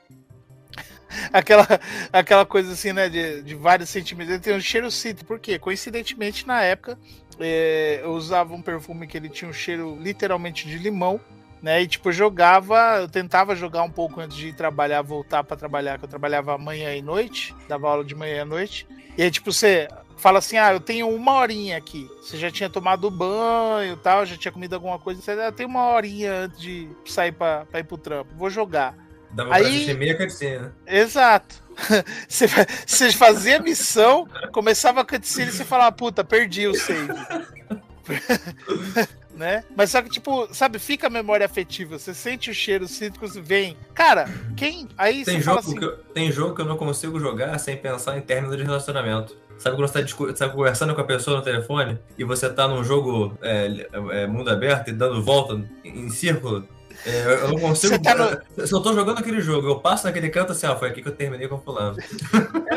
Aquela, 1.33 1.67
aquela 2.13 2.47
coisa 2.47 2.73
assim, 2.73 2.93
né, 2.93 3.09
de, 3.09 3.43
de 3.43 3.55
vários 3.55 3.89
sentimentos. 3.89 4.33
Ele 4.33 4.43
tem 4.43 4.57
um 4.57 4.61
cheiro 4.61 4.91
cítrico, 4.91 5.27
por 5.27 5.39
quê? 5.39 5.59
Coincidentemente, 5.59 6.47
na 6.47 6.63
época, 6.63 6.99
é, 7.41 8.01
eu 8.03 8.13
usava 8.13 8.55
um 8.55 8.63
perfume 8.63 9.07
que 9.07 9.17
ele 9.17 9.29
tinha 9.29 9.51
um 9.51 9.53
cheiro 9.53 9.99
literalmente 10.01 10.69
de 10.69 10.79
limão, 10.79 11.21
né? 11.63 11.83
E 11.83 11.87
tipo, 11.87 12.13
jogava, 12.13 12.99
eu 13.01 13.09
tentava 13.09 13.57
jogar 13.57 13.83
um 13.83 13.91
pouco 13.91 14.21
antes 14.21 14.37
de 14.37 14.49
ir 14.49 14.55
trabalhar, 14.55 15.03
voltar 15.03 15.43
para 15.43 15.57
trabalhar, 15.57 15.99
que 15.99 16.05
eu 16.05 16.09
trabalhava 16.09 16.59
manhã 16.59 16.95
e 16.95 17.01
noite, 17.01 17.55
dava 17.69 17.89
aula 17.89 18.05
de 18.05 18.15
manhã 18.15 18.43
e 18.43 18.45
noite. 18.45 18.87
E 19.17 19.23
aí, 19.23 19.31
tipo, 19.31 19.53
você 19.53 19.89
fala 20.17 20.39
assim: 20.39 20.57
ah, 20.57 20.73
eu 20.73 20.81
tenho 20.81 21.09
uma 21.09 21.33
horinha 21.33 21.77
aqui. 21.77 22.09
Você 22.21 22.37
já 22.37 22.51
tinha 22.51 22.69
tomado 22.69 23.11
banho 23.11 23.97
tal, 23.97 24.27
já 24.27 24.37
tinha 24.37 24.53
comido 24.53 24.75
alguma 24.75 24.99
coisa. 24.99 25.21
Você 25.21 25.33
ah, 25.33 25.53
tem 25.53 25.67
uma 25.67 25.89
horinha 25.89 26.45
antes 26.45 26.61
de 26.61 26.89
sair 27.07 27.33
para 27.33 27.67
ir 27.75 27.85
pro 27.85 27.99
trampo. 27.99 28.35
Vou 28.37 28.51
jogar. 28.51 28.95
Dava 29.35 29.55
aí, 29.55 29.93
meia 29.95 30.17
cutscene, 30.17 30.59
né? 30.59 30.73
Exato. 30.87 31.63
Você, 32.29 32.47
você 32.87 33.11
fazia 33.11 33.57
a 33.57 33.61
missão, 33.61 34.29
começava 34.53 35.01
a 35.01 35.05
cutscene 35.05 35.49
e 35.49 35.53
você 35.53 35.65
falava, 35.65 35.91
puta, 35.91 36.23
perdi 36.23 36.69
o 36.69 36.75
save. 36.77 37.09
né? 39.35 39.65
Mas 39.77 39.91
só 39.91 40.01
que, 40.01 40.09
tipo, 40.09 40.49
sabe, 40.55 40.79
fica 40.79 41.09
a 41.09 41.11
memória 41.11 41.45
afetiva. 41.45 41.99
Você 41.99 42.15
sente 42.15 42.51
o 42.51 42.55
cheiro 42.55 42.87
cítrico 42.87 43.27
e 43.27 43.41
vem. 43.41 43.77
Cara, 43.93 44.27
quem. 44.57 44.89
Aí 44.97 45.25
tem 45.25 45.41
jogo, 45.41 45.59
assim... 45.59 45.77
que 45.77 45.85
eu, 45.85 45.97
tem 46.15 46.31
jogo 46.31 46.55
que 46.55 46.63
eu 46.63 46.67
não 46.67 46.77
consigo 46.77 47.19
jogar 47.19 47.59
sem 47.59 47.77
pensar 47.77 48.17
em 48.17 48.21
término 48.21 48.57
de 48.57 48.63
relacionamento. 48.63 49.37
Sabe 49.59 49.77
quando 49.77 49.89
você 49.89 50.05
tá, 50.05 50.35
tá, 50.35 50.49
conversando 50.49 50.95
com 50.95 51.01
a 51.01 51.05
pessoa 51.05 51.39
no 51.39 51.43
telefone 51.43 51.99
e 52.19 52.25
você 52.25 52.51
tá 52.51 52.67
num 52.67 52.83
jogo 52.83 53.37
é, 53.41 53.87
é, 54.13 54.27
mundo 54.27 54.51
aberto 54.51 54.89
e 54.89 54.93
dando 54.93 55.23
volta 55.23 55.61
em 55.85 56.09
círculo? 56.11 56.67
É, 57.07 57.43
eu 57.43 57.49
não 57.49 57.59
consigo. 57.59 58.01
Tá 58.03 58.15
no... 58.15 58.67
Se 58.67 58.73
eu 58.73 58.81
tô 58.81 58.93
jogando 58.95 59.19
aquele 59.19 59.41
jogo, 59.41 59.69
eu 59.69 59.81
passo 59.81 60.07
naquele 60.07 60.29
canto 60.31 60.53
assim, 60.53 60.67
ó, 60.67 60.77
foi 60.77 60.89
aqui 60.89 61.03
que 61.03 61.09
eu 61.09 61.15
terminei 61.15 61.49
com 61.49 61.57
o 61.57 61.61
fulano. 61.61 61.99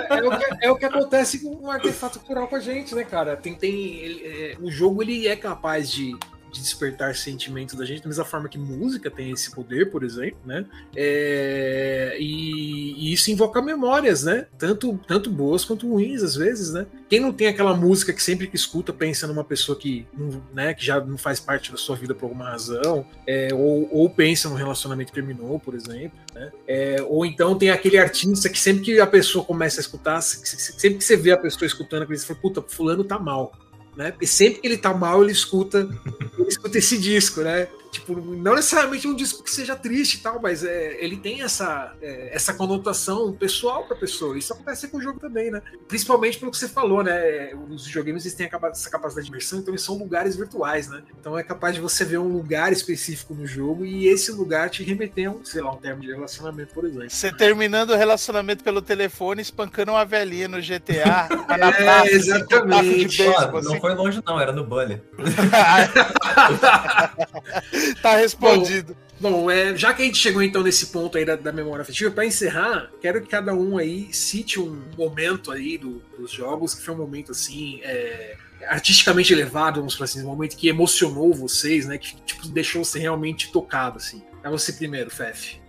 É, 0.09 0.17
é, 0.17 0.21
o 0.21 0.37
que, 0.37 0.65
é 0.65 0.71
o 0.71 0.75
que 0.75 0.85
acontece 0.85 1.39
com 1.39 1.55
um 1.55 1.71
artefato 1.71 2.19
cultural 2.19 2.47
com 2.47 2.55
a 2.55 2.59
gente, 2.59 2.93
né, 2.95 3.03
cara? 3.03 3.35
Tem, 3.35 3.55
tem, 3.55 3.95
ele, 3.97 4.21
é, 4.25 4.57
o 4.61 4.69
jogo 4.69 5.01
ele 5.01 5.27
é 5.27 5.35
capaz 5.35 5.91
de 5.91 6.15
de 6.57 6.63
despertar 6.63 7.15
sentimentos 7.15 7.75
da 7.75 7.85
gente, 7.85 8.01
da 8.01 8.07
mesma 8.07 8.25
forma 8.25 8.49
que 8.49 8.57
música 8.57 9.09
tem 9.09 9.31
esse 9.31 9.51
poder, 9.51 9.91
por 9.91 10.03
exemplo, 10.03 10.39
né? 10.45 10.65
É, 10.95 12.17
e, 12.19 12.93
e, 12.97 13.13
isso 13.13 13.31
invoca 13.31 13.61
memórias, 13.61 14.23
né? 14.23 14.47
Tanto, 14.57 14.99
tanto 15.07 15.29
boas 15.29 15.63
quanto 15.63 15.89
ruins, 15.89 16.23
às 16.23 16.35
vezes, 16.35 16.73
né? 16.73 16.87
Quem 17.09 17.19
não 17.19 17.31
tem 17.31 17.47
aquela 17.47 17.75
música 17.75 18.11
que 18.11 18.21
sempre 18.21 18.47
que 18.47 18.55
escuta 18.55 18.91
pensa 18.91 19.27
numa 19.27 19.43
pessoa 19.43 19.77
que, 19.77 20.05
né, 20.53 20.73
que 20.73 20.85
já 20.85 20.99
não 20.99 21.17
faz 21.17 21.39
parte 21.39 21.71
da 21.71 21.77
sua 21.77 21.95
vida 21.95 22.13
por 22.13 22.25
alguma 22.25 22.49
razão, 22.49 23.05
é, 23.25 23.49
ou, 23.53 23.87
ou 23.91 24.09
pensa 24.09 24.49
num 24.49 24.55
relacionamento 24.55 25.11
que 25.11 25.15
terminou, 25.15 25.59
por 25.59 25.73
exemplo, 25.75 26.17
né? 26.33 26.51
É, 26.67 26.97
ou 27.07 27.25
então 27.25 27.57
tem 27.57 27.69
aquele 27.69 27.97
artista 27.97 28.49
que 28.49 28.59
sempre 28.59 28.83
que 28.83 28.99
a 28.99 29.07
pessoa 29.07 29.45
começa 29.45 29.79
a 29.79 29.81
escutar, 29.81 30.21
sempre 30.21 30.97
que 30.97 31.03
você 31.03 31.15
vê 31.15 31.31
a 31.31 31.37
pessoa 31.37 31.65
escutando, 31.65 32.05
você 32.07 32.25
fala, 32.25 32.39
puta, 32.39 32.61
fulano 32.61 33.03
tá 33.03 33.19
mal 33.19 33.53
né? 33.97 34.11
Porque 34.11 34.27
sempre 34.27 34.61
que 34.61 34.67
ele 34.67 34.77
tá 34.77 34.93
mal, 34.93 35.23
ele 35.23 35.31
escuta, 35.31 35.89
ele 36.37 36.47
escuta 36.47 36.77
esse 36.77 36.97
disco, 36.97 37.41
né? 37.41 37.67
Tipo, 37.97 38.21
não 38.21 38.53
necessariamente 38.53 39.07
um 39.07 39.15
disco 39.15 39.43
que 39.43 39.49
seja 39.49 39.75
triste 39.75 40.15
e 40.15 40.19
tal, 40.19 40.39
mas 40.39 40.63
é, 40.63 41.03
ele 41.03 41.17
tem 41.17 41.41
essa, 41.41 41.95
é, 41.99 42.29
essa 42.31 42.53
conotação 42.53 43.33
pessoal 43.33 43.85
pra 43.85 43.97
pessoa. 43.97 44.37
Isso 44.37 44.53
acontece 44.53 44.87
com 44.87 44.97
o 44.97 45.01
jogo 45.01 45.19
também, 45.19 45.49
né? 45.49 45.63
Principalmente 45.87 46.37
pelo 46.37 46.51
que 46.51 46.57
você 46.57 46.67
falou, 46.67 47.03
né? 47.03 47.55
Os 47.69 47.87
videogames 47.87 48.23
eles 48.23 48.35
têm 48.35 48.47
essa 48.71 48.89
capacidade 48.89 49.25
de 49.25 49.31
imersão, 49.31 49.59
então 49.59 49.73
eles 49.73 49.81
são 49.81 49.97
lugares 49.97 50.35
virtuais, 50.35 50.87
né? 50.87 51.01
Então 51.19 51.35
é 51.35 51.41
capaz 51.41 51.73
de 51.73 51.81
você 51.81 52.05
ver 52.05 52.19
um 52.19 52.27
lugar 52.27 52.71
específico 52.71 53.33
no 53.33 53.47
jogo 53.47 53.83
e 53.83 54.07
esse 54.07 54.31
lugar 54.31 54.69
te 54.69 54.83
remeter 54.83 55.27
a 55.27 55.31
um, 55.31 55.43
sei 55.43 55.63
lá, 55.63 55.71
um 55.71 55.77
termo 55.77 56.01
de 56.01 56.11
relacionamento, 56.11 56.75
por 56.75 56.85
exemplo. 56.85 57.09
Você 57.09 57.31
terminando 57.31 57.89
o 57.91 57.95
relacionamento 57.95 58.63
pelo 58.63 58.79
telefone, 58.79 59.41
espancando 59.41 59.91
uma 59.91 60.05
velhinha 60.05 60.47
no 60.47 60.61
GTA. 60.61 61.27
Na 61.57 61.69
é, 61.69 61.71
praça, 61.71 62.11
exatamente. 62.11 63.25
Não 63.25 63.57
assim. 63.57 63.79
foi 63.79 63.95
longe, 63.95 64.21
não, 64.23 64.39
era 64.39 64.51
no 64.51 64.63
Bully. 64.63 65.01
tá 68.01 68.15
respondido. 68.15 68.95
Bom, 69.19 69.31
bom 69.31 69.51
é, 69.51 69.75
já 69.75 69.93
que 69.93 70.01
a 70.01 70.05
gente 70.05 70.17
chegou 70.17 70.41
então 70.41 70.63
nesse 70.63 70.87
ponto 70.87 71.17
aí 71.17 71.25
da, 71.25 71.35
da 71.35 71.51
memória 71.51 71.81
afetiva, 71.81 72.11
para 72.11 72.25
encerrar, 72.25 72.91
quero 73.01 73.21
que 73.21 73.27
cada 73.27 73.53
um 73.53 73.77
aí 73.77 74.13
cite 74.13 74.59
um 74.59 74.81
momento 74.97 75.51
aí 75.51 75.77
do, 75.77 76.01
dos 76.17 76.31
jogos 76.31 76.73
que 76.73 76.81
foi 76.81 76.93
um 76.93 76.97
momento 76.97 77.31
assim. 77.31 77.79
É, 77.83 78.37
artisticamente 78.65 79.31
elevado, 79.31 79.79
vamos 79.79 79.93
falar 79.93 80.05
assim, 80.05 80.23
um 80.23 80.27
momento 80.27 80.57
que 80.57 80.67
emocionou 80.67 81.33
vocês, 81.33 81.85
né? 81.85 81.97
Que 81.97 82.15
tipo, 82.21 82.47
deixou 82.47 82.83
você 82.83 82.99
realmente 82.99 83.51
tocado, 83.51 83.97
assim. 83.97 84.23
É 84.43 84.49
você 84.49 84.73
primeiro, 84.73 85.09
Fef. 85.09 85.59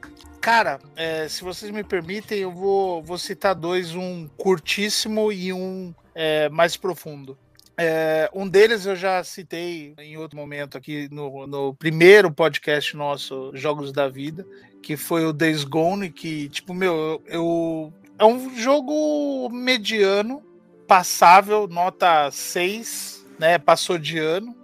Cara, 0.40 0.78
é, 0.96 1.28
se 1.28 1.42
vocês 1.42 1.70
me 1.70 1.82
permitem, 1.82 2.38
eu 2.38 2.52
vou, 2.52 3.02
vou 3.02 3.18
citar 3.18 3.54
dois, 3.54 3.94
um 3.94 4.28
curtíssimo 4.36 5.32
e 5.32 5.52
um 5.52 5.92
é, 6.14 6.48
mais 6.48 6.76
profundo. 6.76 7.36
É, 7.80 8.28
um 8.34 8.48
deles 8.48 8.86
eu 8.86 8.96
já 8.96 9.22
citei 9.22 9.94
em 9.98 10.16
outro 10.16 10.36
momento 10.36 10.76
aqui 10.76 11.08
no, 11.12 11.46
no, 11.46 11.72
primeiro 11.72 12.28
podcast 12.28 12.96
nosso, 12.96 13.52
Jogos 13.54 13.92
da 13.92 14.08
Vida, 14.08 14.44
que 14.82 14.96
foi 14.96 15.24
o 15.24 15.32
Days 15.32 15.62
Gone, 15.62 16.10
que, 16.10 16.48
tipo, 16.48 16.74
meu, 16.74 17.22
eu. 17.26 17.92
É 18.18 18.24
um 18.24 18.52
jogo 18.56 19.48
mediano, 19.48 20.42
passável, 20.88 21.68
nota 21.68 22.28
6, 22.32 23.24
né? 23.38 23.58
Passou 23.58 23.96
de 23.96 24.18
ano, 24.18 24.56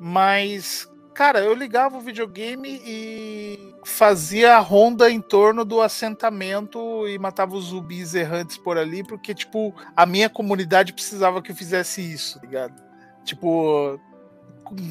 mas, 0.00 0.88
cara, 1.12 1.40
eu 1.40 1.54
ligava 1.54 1.96
o 1.96 2.00
videogame 2.00 2.80
e 2.84 3.74
fazia 3.84 4.56
a 4.56 4.58
ronda 4.58 5.10
em 5.10 5.20
torno 5.20 5.64
do 5.64 5.80
assentamento 5.80 7.06
e 7.06 7.18
matava 7.18 7.54
os 7.54 7.66
zumbis 7.66 8.14
errantes 8.14 8.56
por 8.56 8.78
ali, 8.78 9.04
porque, 9.04 9.34
tipo, 9.34 9.74
a 9.96 10.06
minha 10.06 10.28
comunidade 10.28 10.92
precisava 10.92 11.42
que 11.42 11.52
eu 11.52 11.56
fizesse 11.56 12.00
isso, 12.00 12.40
tá 12.40 12.46
ligado? 12.46 12.82
Tipo, 13.24 14.00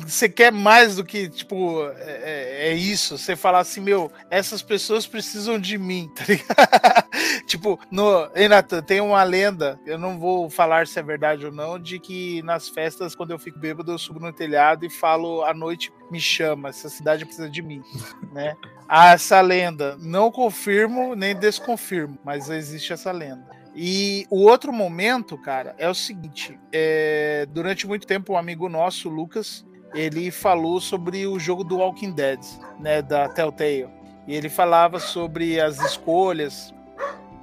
você 0.05 0.29
quer 0.29 0.51
mais 0.51 0.95
do 0.95 1.03
que, 1.03 1.27
tipo, 1.27 1.83
é, 1.97 2.67
é, 2.67 2.67
é, 2.69 2.73
isso. 2.73 3.17
Você 3.17 3.35
falar 3.35 3.59
assim, 3.59 3.81
meu, 3.81 4.11
essas 4.29 4.61
pessoas 4.61 5.07
precisam 5.07 5.59
de 5.59 5.77
mim, 5.77 6.09
tá 6.15 6.23
ligado? 6.27 7.45
tipo, 7.47 7.79
no. 7.89 8.29
Ei, 8.35 8.47
tem 8.85 9.01
uma 9.01 9.23
lenda, 9.23 9.79
eu 9.85 9.97
não 9.97 10.19
vou 10.19 10.49
falar 10.49 10.85
se 10.85 10.99
é 10.99 11.03
verdade 11.03 11.45
ou 11.45 11.51
não, 11.51 11.79
de 11.79 11.99
que 11.99 12.41
nas 12.43 12.69
festas, 12.69 13.15
quando 13.15 13.31
eu 13.31 13.39
fico 13.39 13.57
bêbado, 13.57 13.91
eu 13.91 13.97
subo 13.97 14.19
no 14.19 14.31
telhado 14.31 14.85
e 14.85 14.89
falo, 14.89 15.43
a 15.43 15.53
noite 15.53 15.91
me 16.11 16.19
chama, 16.19 16.69
essa 16.69 16.89
cidade 16.89 17.25
precisa 17.25 17.49
de 17.49 17.61
mim, 17.61 17.81
né? 18.31 18.55
Ah, 18.87 19.13
essa 19.13 19.41
lenda. 19.41 19.97
Não 19.99 20.29
confirmo 20.29 21.15
nem 21.15 21.35
desconfirmo, 21.35 22.19
mas 22.23 22.49
existe 22.49 22.93
essa 22.93 23.11
lenda. 23.11 23.60
E 23.75 24.25
o 24.29 24.41
outro 24.43 24.73
momento, 24.73 25.37
cara, 25.37 25.73
é 25.77 25.89
o 25.89 25.93
seguinte: 25.93 26.59
é, 26.71 27.47
durante 27.49 27.87
muito 27.87 28.05
tempo, 28.05 28.33
um 28.33 28.37
amigo 28.37 28.67
nosso, 28.67 29.09
Lucas, 29.09 29.65
ele 29.93 30.31
falou 30.31 30.79
sobre 30.81 31.25
o 31.25 31.39
jogo 31.39 31.63
do 31.63 31.77
Walking 31.77 32.11
Dead, 32.11 32.39
né, 32.79 33.01
da 33.01 33.29
Telltale. 33.29 33.89
E 34.27 34.35
ele 34.35 34.49
falava 34.49 34.99
sobre 34.99 35.59
as 35.59 35.79
escolhas. 35.79 36.73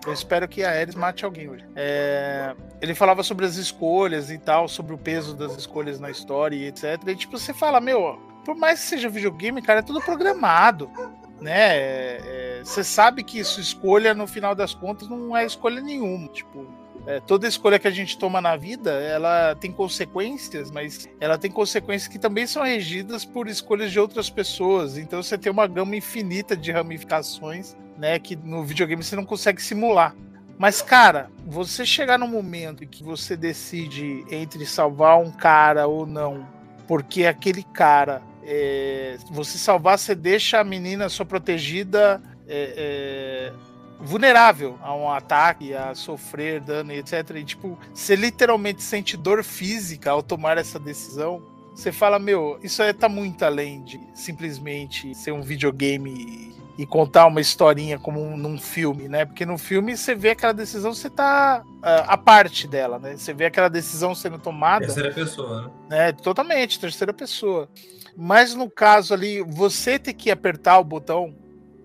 Eu 0.07 0.13
espero 0.13 0.47
que 0.47 0.63
a 0.63 0.71
Ares 0.71 0.95
mate 0.95 1.25
alguém 1.25 1.49
hoje. 1.49 1.67
É, 1.75 2.55
ele 2.81 2.95
falava 2.95 3.23
sobre 3.23 3.45
as 3.45 3.57
escolhas 3.57 4.31
e 4.31 4.39
tal, 4.39 4.69
sobre 4.69 4.95
o 4.95 4.99
peso 4.99 5.35
das 5.35 5.57
escolhas 5.57 5.99
na 5.99 6.11
história 6.11 6.57
e 6.57 6.67
etc. 6.67 7.03
E 7.07 7.17
tipo, 7.17 7.37
você 7.37 7.53
fala, 7.53 7.81
meu, 7.81 8.19
por 8.45 8.55
mais 8.55 8.81
que 8.81 8.87
seja 8.87 9.09
videogame, 9.09 9.61
cara, 9.61 9.81
é 9.81 9.83
tudo 9.83 10.01
programado 10.01 10.89
né? 11.41 12.19
Você 12.65 12.85
sabe 12.85 13.23
que 13.23 13.43
sua 13.45 13.63
escolha, 13.63 14.15
no 14.15 14.27
final 14.27 14.55
das 14.55 14.75
contas, 14.75 15.09
não 15.09 15.37
é 15.37 15.45
escolha 15.45 15.81
nenhuma. 15.81 16.29
Tipo, 16.29 16.67
é, 17.07 17.21
toda 17.21 17.47
escolha 17.47 17.79
que 17.79 17.89
a 17.89 17.91
gente 17.91 18.19
toma 18.19 18.41
na 18.41 18.57
vida, 18.57 18.91
ela 18.91 19.55
tem 19.55 19.73
consequências, 19.73 20.71
mas 20.71 21.09
ela 21.21 21.39
tem 21.39 21.51
consequências 21.51 22.09
que 22.09 22.19
também 22.19 22.47
são 22.47 22.63
regidas 22.63 23.25
por 23.25 23.49
escolhas 23.49 23.91
de 23.91 23.99
outras 23.99 24.29
pessoas. 24.29 24.99
Então 24.99 25.23
você 25.23 25.39
tem 25.39 25.51
uma 25.51 25.67
gama 25.67 25.97
infinita 25.97 26.57
de 26.57 26.71
ramificações, 26.71 27.77
né? 27.97 28.19
Que 28.19 28.37
no 28.37 28.65
videogame 28.65 29.03
você 29.03 29.17
não 29.17 29.25
consegue 29.25 29.63
simular. 29.63 30.15
Mas, 30.59 30.83
cara, 30.83 31.31
você 31.47 31.87
chegar 31.87 32.19
no 32.19 32.27
momento 32.27 32.83
em 32.83 32.87
que 32.87 33.03
você 33.05 33.37
decide 33.37 34.25
entre 34.31 34.67
salvar 34.67 35.19
um 35.19 35.31
cara 35.31 35.87
ou 35.87 36.05
não, 36.05 36.47
porque 36.87 37.27
aquele 37.27 37.63
cara 37.63 38.21
é, 38.51 39.19
você 39.31 39.59
salvar, 39.59 39.99
você 39.99 40.15
deixa 40.15 40.59
a 40.59 40.65
menina 40.65 41.11
sua 41.11 41.27
protegida 41.27 42.21
é, 42.49 43.53
é, 43.53 43.53
vulnerável 44.01 44.79
a 44.83 44.95
um 44.95 45.11
ataque, 45.11 45.75
a 45.75 45.95
sofrer 45.95 46.61
dano, 46.61 46.93
etc. 46.93 47.31
E, 47.37 47.45
tipo, 47.45 47.79
você 47.93 48.17
literalmente 48.17 48.83
sente 48.83 49.17
dor 49.17 49.45
física 49.45 50.11
ao 50.11 50.23
tomar 50.23 50.59
essa 50.59 50.79
decisão. 50.79 51.43
Você 51.75 51.93
fala, 51.93 52.19
meu, 52.19 52.59
isso 52.63 52.83
aí 52.83 52.93
tá 52.93 53.09
muito 53.09 53.45
além 53.45 53.83
de 53.85 54.01
simplesmente 54.15 55.15
ser 55.15 55.33
um 55.33 55.43
videogame 55.43 56.57
e 56.77 56.87
contar 56.87 57.27
uma 57.27 57.41
historinha 57.41 57.99
como 57.99 58.23
um, 58.23 58.37
num 58.37 58.57
filme, 58.57 59.09
né? 59.09 59.25
Porque 59.25 59.45
no 59.45 59.59
filme 59.59 59.97
você 59.97 60.15
vê 60.15 60.31
aquela 60.31 60.53
decisão, 60.55 60.95
você 60.95 61.11
tá 61.11 61.65
uh, 61.67 62.07
a 62.07 62.17
parte 62.17 62.69
dela, 62.69 63.01
né? 63.01 63.17
Você 63.17 63.35
vê 63.35 63.47
aquela 63.47 63.69
decisão 63.69 64.15
sendo 64.15 64.39
tomada. 64.39 64.87
Terceira 64.87 65.13
pessoa, 65.13 65.63
né? 65.63 65.71
né? 65.89 66.13
Totalmente, 66.13 66.79
terceira 66.79 67.13
pessoa. 67.13 67.69
Mas 68.17 68.55
no 68.55 68.71
caso 68.71 69.13
ali, 69.13 69.43
você 69.43 69.99
ter 69.99 70.13
que 70.13 70.31
apertar 70.31 70.79
o 70.79 70.85
botão 70.85 71.35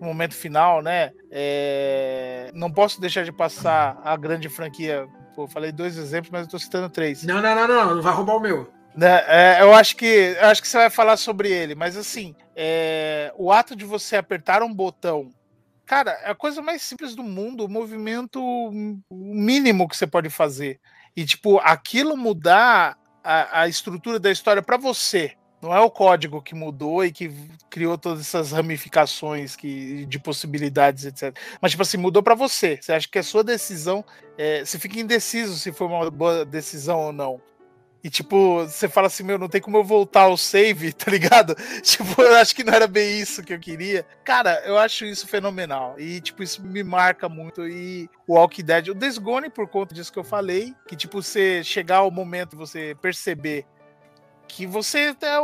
no 0.00 0.06
momento 0.06 0.34
final, 0.34 0.82
né? 0.82 1.12
É... 1.30 2.50
Não 2.54 2.70
posso 2.70 3.00
deixar 3.00 3.24
de 3.24 3.32
passar 3.32 4.00
a 4.04 4.16
grande 4.16 4.48
franquia. 4.48 5.06
Pô, 5.34 5.48
falei 5.48 5.72
dois 5.72 5.96
exemplos, 5.96 6.30
mas 6.30 6.42
eu 6.42 6.48
tô 6.48 6.58
citando 6.58 6.88
três. 6.88 7.24
Não, 7.24 7.40
não, 7.40 7.54
não, 7.54 7.68
não, 7.68 7.94
não 7.96 8.02
vai 8.02 8.12
roubar 8.12 8.36
o 8.36 8.40
meu. 8.40 8.72
Né, 8.96 9.24
é, 9.26 9.60
eu 9.60 9.74
acho 9.74 9.96
que 9.96 10.06
eu 10.06 10.46
acho 10.46 10.62
que 10.62 10.68
você 10.68 10.76
vai 10.76 10.88
falar 10.88 11.16
sobre 11.16 11.50
ele, 11.50 11.74
mas 11.74 11.96
assim, 11.96 12.32
é, 12.54 13.34
o 13.36 13.50
ato 13.50 13.74
de 13.74 13.84
você 13.84 14.14
apertar 14.14 14.62
um 14.62 14.72
botão, 14.72 15.32
cara, 15.84 16.12
é 16.22 16.30
a 16.30 16.34
coisa 16.34 16.62
mais 16.62 16.80
simples 16.80 17.16
do 17.16 17.24
mundo, 17.24 17.64
o 17.64 17.68
movimento 17.68 18.40
mínimo 19.10 19.88
que 19.88 19.96
você 19.96 20.06
pode 20.06 20.30
fazer. 20.30 20.78
E 21.16 21.24
tipo, 21.24 21.58
aquilo 21.58 22.16
mudar 22.16 22.96
a, 23.22 23.62
a 23.62 23.68
estrutura 23.68 24.20
da 24.20 24.30
história 24.30 24.62
para 24.62 24.76
você. 24.76 25.32
Não 25.64 25.74
é 25.74 25.80
o 25.80 25.90
código 25.90 26.42
que 26.42 26.54
mudou 26.54 27.02
e 27.02 27.10
que 27.10 27.32
criou 27.70 27.96
todas 27.96 28.20
essas 28.20 28.52
ramificações 28.52 29.56
que, 29.56 30.04
de 30.04 30.18
possibilidades, 30.18 31.06
etc. 31.06 31.34
Mas, 31.58 31.70
tipo 31.70 31.82
assim, 31.82 31.96
mudou 31.96 32.22
para 32.22 32.34
você. 32.34 32.78
Você 32.78 32.92
acha 32.92 33.08
que 33.08 33.18
a 33.18 33.22
sua 33.22 33.42
decisão. 33.42 34.04
É, 34.36 34.62
você 34.62 34.78
fica 34.78 35.00
indeciso 35.00 35.56
se 35.56 35.72
foi 35.72 35.86
uma 35.86 36.10
boa 36.10 36.44
decisão 36.44 37.00
ou 37.00 37.12
não. 37.12 37.40
E, 38.04 38.10
tipo, 38.10 38.58
você 38.58 38.86
fala 38.86 39.06
assim, 39.06 39.22
meu, 39.22 39.38
não 39.38 39.48
tem 39.48 39.62
como 39.62 39.78
eu 39.78 39.82
voltar 39.82 40.24
ao 40.24 40.36
save, 40.36 40.92
tá 40.92 41.10
ligado? 41.10 41.56
Tipo, 41.80 42.20
eu 42.20 42.36
acho 42.36 42.54
que 42.54 42.62
não 42.62 42.74
era 42.74 42.86
bem 42.86 43.18
isso 43.18 43.42
que 43.42 43.54
eu 43.54 43.58
queria. 43.58 44.04
Cara, 44.22 44.62
eu 44.66 44.76
acho 44.76 45.06
isso 45.06 45.26
fenomenal. 45.26 45.98
E, 45.98 46.20
tipo, 46.20 46.42
isso 46.42 46.62
me 46.62 46.84
marca 46.84 47.26
muito. 47.26 47.66
E 47.66 48.10
o 48.28 48.34
Walking 48.34 48.64
Dead, 48.64 48.88
o 48.88 48.94
Desgone, 48.94 49.48
por 49.48 49.66
conta 49.66 49.94
disso 49.94 50.12
que 50.12 50.18
eu 50.18 50.24
falei, 50.24 50.74
que, 50.86 50.94
tipo, 50.94 51.22
você 51.22 51.64
chegar 51.64 51.98
ao 51.98 52.10
momento, 52.10 52.54
você 52.54 52.94
perceber 53.00 53.64
que 54.46 54.66
você 54.66 55.14
tá 55.14 55.38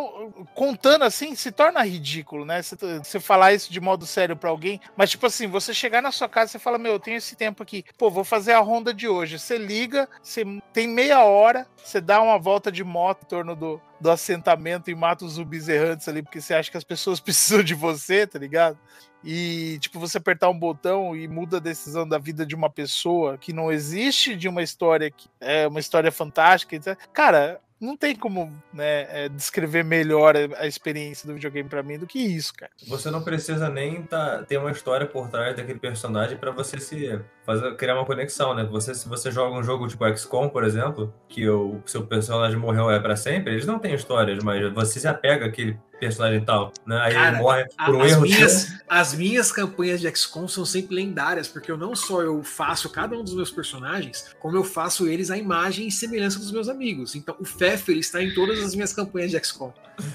contando 0.54 1.04
assim 1.04 1.34
se 1.34 1.50
torna 1.50 1.82
ridículo, 1.82 2.44
né? 2.44 2.62
Você, 2.62 2.76
você 2.76 3.20
falar 3.20 3.52
isso 3.52 3.72
de 3.72 3.80
modo 3.80 4.06
sério 4.06 4.36
para 4.36 4.50
alguém, 4.50 4.80
mas 4.96 5.10
tipo 5.10 5.26
assim, 5.26 5.46
você 5.46 5.74
chegar 5.74 6.02
na 6.02 6.12
sua 6.12 6.28
casa 6.28 6.56
e 6.56 6.60
fala: 6.60 6.78
Meu, 6.78 6.92
eu 6.92 7.00
tenho 7.00 7.16
esse 7.16 7.36
tempo 7.36 7.62
aqui, 7.62 7.84
pô, 7.98 8.10
vou 8.10 8.24
fazer 8.24 8.52
a 8.52 8.60
ronda 8.60 8.92
de 8.94 9.08
hoje. 9.08 9.38
Você 9.38 9.58
liga, 9.58 10.08
você 10.22 10.44
tem 10.72 10.86
meia 10.88 11.24
hora, 11.24 11.66
você 11.76 12.00
dá 12.00 12.20
uma 12.22 12.38
volta 12.38 12.70
de 12.70 12.84
moto 12.84 13.24
em 13.24 13.28
torno 13.28 13.56
do, 13.56 13.80
do 14.00 14.10
assentamento 14.10 14.90
e 14.90 14.94
mata 14.94 15.24
os 15.24 15.32
zumbis 15.34 15.68
errantes 15.68 16.08
ali, 16.08 16.22
porque 16.22 16.40
você 16.40 16.54
acha 16.54 16.70
que 16.70 16.76
as 16.76 16.84
pessoas 16.84 17.18
precisam 17.20 17.62
de 17.62 17.74
você, 17.74 18.26
tá 18.26 18.38
ligado? 18.38 18.78
E, 19.22 19.78
tipo, 19.80 19.98
você 19.98 20.16
apertar 20.16 20.48
um 20.48 20.58
botão 20.58 21.14
e 21.14 21.28
muda 21.28 21.58
a 21.58 21.60
decisão 21.60 22.08
da 22.08 22.16
vida 22.16 22.46
de 22.46 22.54
uma 22.54 22.70
pessoa 22.70 23.36
que 23.36 23.52
não 23.52 23.70
existe, 23.70 24.34
de 24.34 24.48
uma 24.48 24.62
história 24.62 25.10
que 25.10 25.28
é 25.40 25.68
uma 25.68 25.80
história 25.80 26.10
fantástica, 26.10 26.74
etc. 26.74 26.96
Cara, 27.12 27.60
não 27.80 27.96
tem 27.96 28.14
como 28.14 28.52
né, 28.72 29.24
é, 29.24 29.28
descrever 29.28 29.82
melhor 29.82 30.34
a 30.58 30.66
experiência 30.66 31.26
do 31.26 31.34
videogame 31.34 31.68
para 31.68 31.82
mim 31.82 31.98
do 31.98 32.06
que 32.06 32.18
isso, 32.18 32.52
cara. 32.54 32.70
Você 32.86 33.10
não 33.10 33.22
precisa 33.22 33.68
nem 33.70 34.02
tá, 34.02 34.42
ter 34.42 34.58
uma 34.58 34.70
história 34.70 35.06
por 35.06 35.28
trás 35.28 35.56
daquele 35.56 35.78
personagem 35.78 36.36
para 36.36 36.50
você 36.50 36.78
se 36.78 37.20
fazer, 37.44 37.74
criar 37.76 37.94
uma 37.94 38.04
conexão, 38.04 38.54
né? 38.54 38.64
Você, 38.64 38.94
se 38.94 39.08
você 39.08 39.30
joga 39.30 39.56
um 39.56 39.62
jogo 39.62 39.88
tipo 39.88 40.06
XCOM, 40.16 40.48
por 40.48 40.64
exemplo, 40.64 41.12
que 41.28 41.48
o 41.48 41.80
seu 41.86 42.06
personagem 42.06 42.58
morreu 42.58 42.90
é 42.90 43.00
para 43.00 43.16
sempre, 43.16 43.54
eles 43.54 43.66
não 43.66 43.78
têm 43.78 43.94
histórias, 43.94 44.44
mas 44.44 44.72
você 44.72 45.00
se 45.00 45.08
apega 45.08 45.46
àquele 45.46 45.78
personagem 46.00 46.40
tal, 46.42 46.72
né? 46.86 46.98
Aí 47.02 47.12
Cara, 47.12 47.28
ele 47.28 47.42
morre 47.42 47.64
por 47.86 47.94
um 47.94 48.00
as 48.00 48.10
erro. 48.10 48.22
Minhas, 48.22 48.72
as 48.88 49.14
minhas 49.14 49.52
campanhas 49.52 50.00
de 50.00 50.10
XCOM 50.10 50.48
são 50.48 50.64
sempre 50.64 50.96
lendárias, 50.96 51.46
porque 51.46 51.70
eu 51.70 51.76
não 51.76 51.94
só 51.94 52.22
eu 52.22 52.42
faço 52.42 52.88
cada 52.88 53.16
um 53.16 53.22
dos 53.22 53.34
meus 53.34 53.50
personagens, 53.50 54.34
como 54.40 54.56
eu 54.56 54.64
faço 54.64 55.06
eles 55.06 55.30
a 55.30 55.36
imagem 55.36 55.86
e 55.86 55.92
semelhança 55.92 56.38
dos 56.38 56.50
meus 56.50 56.68
amigos. 56.68 57.14
Então 57.14 57.36
o 57.38 57.44
Pfeffer 57.44 57.96
está 57.96 58.22
em 58.22 58.32
todas 58.34 58.58
as 58.64 58.74
minhas 58.74 58.92
campanhas 58.92 59.30
de 59.30 59.38
XCOM. 59.38 59.72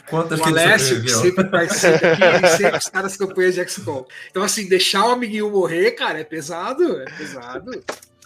Quantas 0.09 0.39
o 0.39 0.43
Alessio, 0.43 1.01
que 1.03 1.09
sempre 1.09 1.45
participa 1.45 1.95
aqui, 1.95 2.23
ele 2.23 2.47
sempre 2.57 2.77
está 2.77 3.03
nas 3.03 3.15
campanhas 3.15 3.55
de 3.55 3.69
XCOM. 3.69 4.05
Então 4.31 4.43
assim, 4.43 4.67
deixar 4.67 5.05
o 5.05 5.11
amiguinho 5.11 5.51
morrer, 5.51 5.91
cara, 5.91 6.19
é 6.19 6.23
pesado, 6.23 6.99
é 6.99 7.05
pesado. 7.05 7.71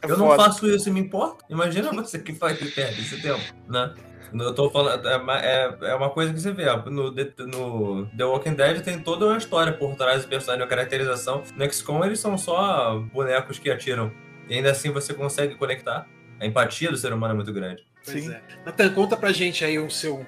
Eu 0.02 0.18
não 0.18 0.36
faço 0.36 0.66
isso 0.68 0.88
e 0.88 0.92
me 0.92 1.02
importa. 1.02 1.44
Imagina 1.50 1.92
você 1.92 2.18
que 2.20 2.34
faz 2.34 2.58
que 2.58 2.72
perde 2.72 3.02
esse 3.02 3.22
tempo, 3.22 3.44
né? 3.68 3.94
Eu 4.34 4.54
tô 4.54 4.70
falando, 4.70 5.08
é, 5.08 5.16
é, 5.44 5.78
é 5.92 5.96
uma 5.96 6.10
coisa 6.10 6.34
que 6.34 6.40
você 6.40 6.52
vê, 6.52 6.66
no, 6.90 7.12
no 7.12 8.06
The 8.08 8.26
Walking 8.26 8.54
Dead 8.54 8.82
tem 8.84 9.00
toda 9.00 9.26
uma 9.26 9.38
história 9.38 9.74
por 9.74 9.96
trás 9.96 10.24
do 10.24 10.28
personagem, 10.28 10.62
uma 10.62 10.70
caracterização. 10.70 11.44
No 11.56 11.72
XCOM 11.72 12.04
eles 12.04 12.20
são 12.20 12.38
só 12.38 13.00
bonecos 13.14 13.60
que 13.60 13.70
atiram. 13.70 14.12
E 14.48 14.56
ainda 14.56 14.72
assim 14.72 14.92
você 14.92 15.14
consegue 15.14 15.56
conectar. 15.56 16.08
A 16.40 16.46
empatia 16.46 16.90
do 16.90 16.98
ser 16.98 17.14
humano 17.14 17.34
é 17.34 17.36
muito 17.36 17.52
grande. 17.54 17.86
Pois 18.04 18.24
Sim. 18.24 18.32
É. 18.32 18.42
Nathan, 18.66 18.90
conta 18.94 19.18
pra 19.18 19.32
gente 19.32 19.64
aí 19.64 19.78
o 19.78 19.90
seu, 19.90 20.26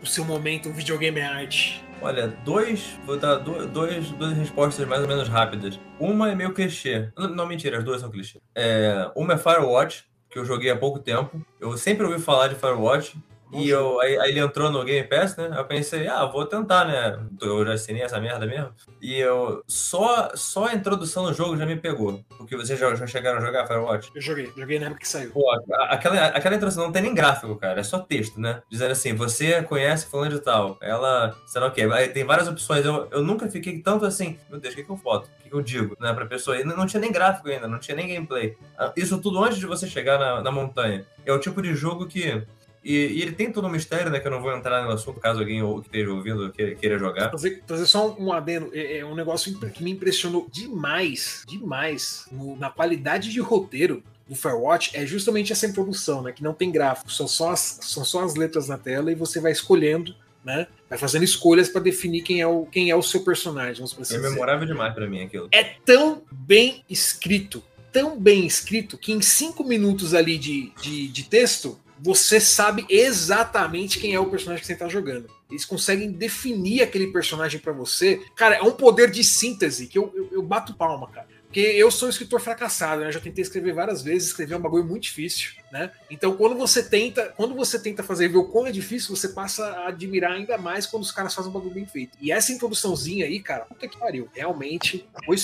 o 0.00 0.06
seu 0.06 0.24
momento, 0.24 0.68
o 0.68 0.72
videogame 0.72 1.20
arte. 1.20 1.84
Olha, 2.00 2.28
dois. 2.28 2.98
Vou 3.04 3.16
dar 3.16 3.36
dois, 3.36 4.10
duas 4.12 4.36
respostas 4.36 4.86
mais 4.86 5.02
ou 5.02 5.08
menos 5.08 5.28
rápidas. 5.28 5.78
Uma 5.98 6.30
é 6.30 6.34
meio 6.34 6.54
clichê. 6.54 7.10
Não, 7.16 7.28
não 7.28 7.46
mentira, 7.46 7.78
as 7.78 7.84
duas 7.84 8.00
são 8.00 8.10
clichê. 8.10 8.40
É, 8.54 9.10
uma 9.16 9.34
é 9.34 9.38
Firewatch, 9.38 10.04
que 10.30 10.38
eu 10.38 10.44
joguei 10.44 10.70
há 10.70 10.76
pouco 10.76 11.00
tempo. 11.00 11.44
Eu 11.60 11.76
sempre 11.76 12.06
ouvi 12.06 12.20
falar 12.20 12.48
de 12.48 12.54
Firewatch. 12.54 13.16
E 13.52 13.68
eu, 13.68 14.00
aí, 14.00 14.18
aí, 14.18 14.30
ele 14.30 14.40
entrou 14.40 14.70
no 14.70 14.84
Game 14.84 15.06
Pass, 15.08 15.36
né? 15.36 15.50
Eu 15.56 15.64
pensei, 15.64 16.06
ah, 16.06 16.26
vou 16.26 16.44
tentar, 16.44 16.84
né? 16.84 17.18
Eu 17.40 17.64
já 17.64 17.72
assinei 17.72 18.02
essa 18.02 18.20
merda 18.20 18.46
mesmo. 18.46 18.70
E 19.00 19.14
eu 19.14 19.62
só, 19.66 20.30
só 20.34 20.66
a 20.66 20.74
introdução 20.74 21.24
do 21.24 21.32
jogo 21.32 21.56
já 21.56 21.64
me 21.64 21.76
pegou. 21.76 22.22
Porque 22.36 22.56
vocês 22.56 22.78
já, 22.78 22.94
já 22.94 23.06
chegaram 23.06 23.38
a 23.38 23.40
jogar 23.40 23.66
Firewatch? 23.66 24.10
Eu 24.14 24.20
joguei, 24.20 24.52
joguei 24.56 24.78
na 24.78 24.86
época 24.86 25.00
que 25.00 25.08
saiu. 25.08 25.30
Pô, 25.30 25.50
aquela, 25.88 26.26
aquela 26.26 26.56
introdução 26.56 26.84
não 26.84 26.92
tem 26.92 27.02
nem 27.02 27.14
gráfico, 27.14 27.56
cara. 27.56 27.80
É 27.80 27.82
só 27.82 27.98
texto, 27.98 28.38
né? 28.38 28.62
Dizendo 28.70 28.92
assim, 28.92 29.14
você 29.14 29.62
conhece 29.62 30.06
fulano 30.06 30.30
de 30.30 30.40
tal. 30.40 30.76
Ela, 30.82 31.34
sei 31.46 31.60
lá 31.60 31.68
o 31.68 31.72
quê. 31.72 31.88
Aí 31.92 32.08
tem 32.08 32.24
várias 32.24 32.48
opções. 32.48 32.84
Eu, 32.84 33.08
eu 33.10 33.22
nunca 33.22 33.48
fiquei 33.48 33.80
tanto 33.80 34.04
assim, 34.04 34.38
meu 34.50 34.60
Deus, 34.60 34.74
o 34.74 34.76
que, 34.76 34.84
que 34.84 34.90
eu 34.90 34.96
foto? 34.96 35.26
O 35.26 35.42
que, 35.42 35.48
que 35.48 35.54
eu 35.54 35.62
digo, 35.62 35.96
né? 35.98 36.12
Pra 36.12 36.26
pessoa. 36.26 36.58
E 36.58 36.64
não, 36.64 36.76
não 36.76 36.86
tinha 36.86 37.00
nem 37.00 37.10
gráfico 37.10 37.48
ainda, 37.48 37.66
não 37.66 37.78
tinha 37.78 37.96
nem 37.96 38.08
gameplay. 38.08 38.56
Ah, 38.76 38.92
isso 38.94 39.18
tudo 39.18 39.42
antes 39.42 39.58
de 39.58 39.66
você 39.66 39.86
chegar 39.86 40.18
na, 40.18 40.42
na 40.42 40.50
montanha. 40.50 41.06
É 41.24 41.32
o 41.32 41.38
tipo 41.38 41.62
de 41.62 41.74
jogo 41.74 42.06
que 42.06 42.42
e, 42.88 43.18
e, 43.18 43.22
ele 43.22 43.32
tem 43.32 43.52
todo 43.52 43.66
um 43.66 43.70
mistério, 43.70 44.10
né? 44.10 44.18
Que 44.18 44.26
eu 44.26 44.30
não 44.30 44.40
vou 44.40 44.50
entrar 44.56 44.82
no 44.82 44.90
assunto 44.90 45.20
caso 45.20 45.40
alguém 45.40 45.60
que 45.60 45.88
esteja 45.88 46.10
ouvindo 46.10 46.50
queira, 46.50 46.74
queira 46.74 46.98
jogar. 46.98 47.30
Fazer, 47.30 47.62
fazer 47.66 47.84
só 47.84 48.16
um 48.18 48.32
adendo. 48.32 48.70
É, 48.72 49.00
é, 49.00 49.04
um 49.04 49.14
negócio 49.14 49.54
que 49.58 49.84
me 49.84 49.90
impressionou 49.90 50.48
demais, 50.50 51.44
demais, 51.46 52.26
no, 52.32 52.56
na 52.56 52.70
qualidade 52.70 53.30
de 53.30 53.40
roteiro 53.40 54.02
do 54.26 54.34
Firewatch 54.34 54.96
é 54.96 55.04
justamente 55.04 55.52
essa 55.52 55.66
introdução, 55.66 56.22
né? 56.22 56.32
Que 56.32 56.42
não 56.42 56.54
tem 56.54 56.72
gráfico, 56.72 57.12
são 57.12 57.28
só 57.28 57.50
as, 57.50 57.78
são 57.82 58.06
só 58.06 58.24
as 58.24 58.34
letras 58.34 58.68
na 58.68 58.78
tela 58.78 59.12
e 59.12 59.14
você 59.14 59.38
vai 59.38 59.52
escolhendo, 59.52 60.14
né? 60.42 60.66
Vai 60.88 60.98
fazendo 60.98 61.24
escolhas 61.24 61.68
para 61.68 61.82
definir 61.82 62.22
quem 62.22 62.40
é, 62.40 62.46
o, 62.46 62.64
quem 62.64 62.88
é 62.88 62.96
o 62.96 63.02
seu 63.02 63.22
personagem. 63.22 63.84
Assim 63.84 64.16
é 64.16 64.18
memorável 64.18 64.66
demais 64.66 64.94
para 64.94 65.06
mim 65.06 65.20
aquilo. 65.24 65.48
É 65.52 65.62
tão 65.62 66.22
bem 66.32 66.82
escrito, 66.88 67.62
tão 67.92 68.18
bem 68.18 68.46
escrito, 68.46 68.96
que 68.96 69.12
em 69.12 69.20
cinco 69.20 69.62
minutos 69.62 70.14
ali 70.14 70.38
de, 70.38 70.72
de, 70.80 71.08
de 71.08 71.24
texto 71.24 71.78
você 72.00 72.40
sabe 72.40 72.86
exatamente 72.88 73.98
quem 73.98 74.14
é 74.14 74.20
o 74.20 74.30
personagem 74.30 74.60
que 74.60 74.66
você 74.66 74.72
está 74.74 74.88
jogando. 74.88 75.28
Eles 75.50 75.64
conseguem 75.64 76.12
definir 76.12 76.82
aquele 76.82 77.08
personagem 77.08 77.58
para 77.58 77.72
você. 77.72 78.22
Cara, 78.36 78.56
é 78.56 78.62
um 78.62 78.72
poder 78.72 79.10
de 79.10 79.24
síntese 79.24 79.86
que 79.86 79.98
eu, 79.98 80.12
eu, 80.14 80.28
eu, 80.32 80.42
bato 80.42 80.74
palma, 80.74 81.08
cara. 81.08 81.26
Porque 81.44 81.60
eu 81.60 81.90
sou 81.90 82.08
um 82.08 82.10
escritor 82.10 82.40
fracassado, 82.40 83.00
né? 83.00 83.10
Já 83.10 83.20
tentei 83.20 83.40
escrever 83.40 83.72
várias 83.72 84.02
vezes, 84.02 84.28
escrever 84.28 84.52
é 84.52 84.56
um 84.58 84.60
bagulho 84.60 84.84
muito 84.84 85.04
difícil, 85.04 85.52
né? 85.72 85.90
Então, 86.10 86.36
quando 86.36 86.54
você 86.54 86.82
tenta, 86.82 87.32
quando 87.36 87.54
você 87.54 87.78
tenta 87.78 88.02
fazer 88.02 88.28
ver 88.28 88.36
o 88.36 88.44
quão 88.44 88.66
é 88.66 88.70
difícil, 88.70 89.16
você 89.16 89.30
passa 89.30 89.64
a 89.64 89.88
admirar 89.88 90.32
ainda 90.32 90.58
mais 90.58 90.86
quando 90.86 91.04
os 91.04 91.10
caras 91.10 91.34
fazem 91.34 91.50
um 91.50 91.54
bagulho 91.54 91.74
bem 91.74 91.86
feito. 91.86 92.18
E 92.20 92.30
essa 92.30 92.52
introduçãozinha 92.52 93.24
aí, 93.24 93.40
cara, 93.40 93.64
puta 93.64 93.88
que 93.88 93.96
pariu, 93.96 94.28
realmente 94.34 95.08
foi 95.24 95.38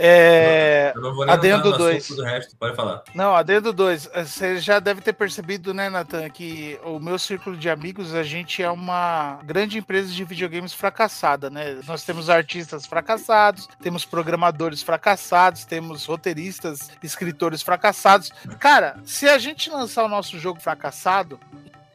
é... 0.00 0.92
Eu 0.94 1.02
não 1.02 1.12
vou 1.12 1.26
nem 1.26 1.34
adendo 1.34 1.76
2. 1.76 2.10
do 2.10 2.22
resto, 2.22 2.56
pode 2.56 2.76
falar. 2.76 3.02
Não, 3.12 3.34
adendo 3.34 3.72
2. 3.72 4.08
Você 4.14 4.60
já 4.60 4.78
deve 4.78 5.00
ter 5.00 5.12
percebido, 5.12 5.74
né, 5.74 5.90
Nathan, 5.90 6.30
que 6.30 6.78
o 6.84 7.00
meu 7.00 7.18
círculo 7.18 7.56
de 7.56 7.68
amigos, 7.68 8.14
a 8.14 8.22
gente 8.22 8.62
é 8.62 8.70
uma 8.70 9.40
grande 9.42 9.76
empresa 9.76 10.12
de 10.12 10.24
videogames 10.24 10.72
fracassada, 10.72 11.50
né? 11.50 11.80
Nós 11.84 12.04
temos 12.04 12.30
artistas 12.30 12.86
fracassados, 12.86 13.68
temos 13.82 14.04
programadores 14.04 14.82
fracassados, 14.82 15.64
temos 15.64 16.04
roteiristas, 16.04 16.92
escritores 17.02 17.60
fracassados. 17.60 18.30
Cara, 18.60 19.00
se 19.04 19.28
a 19.28 19.36
gente 19.36 19.68
lançar 19.68 20.04
o 20.04 20.08
nosso 20.08 20.38
jogo 20.38 20.60
fracassado, 20.60 21.40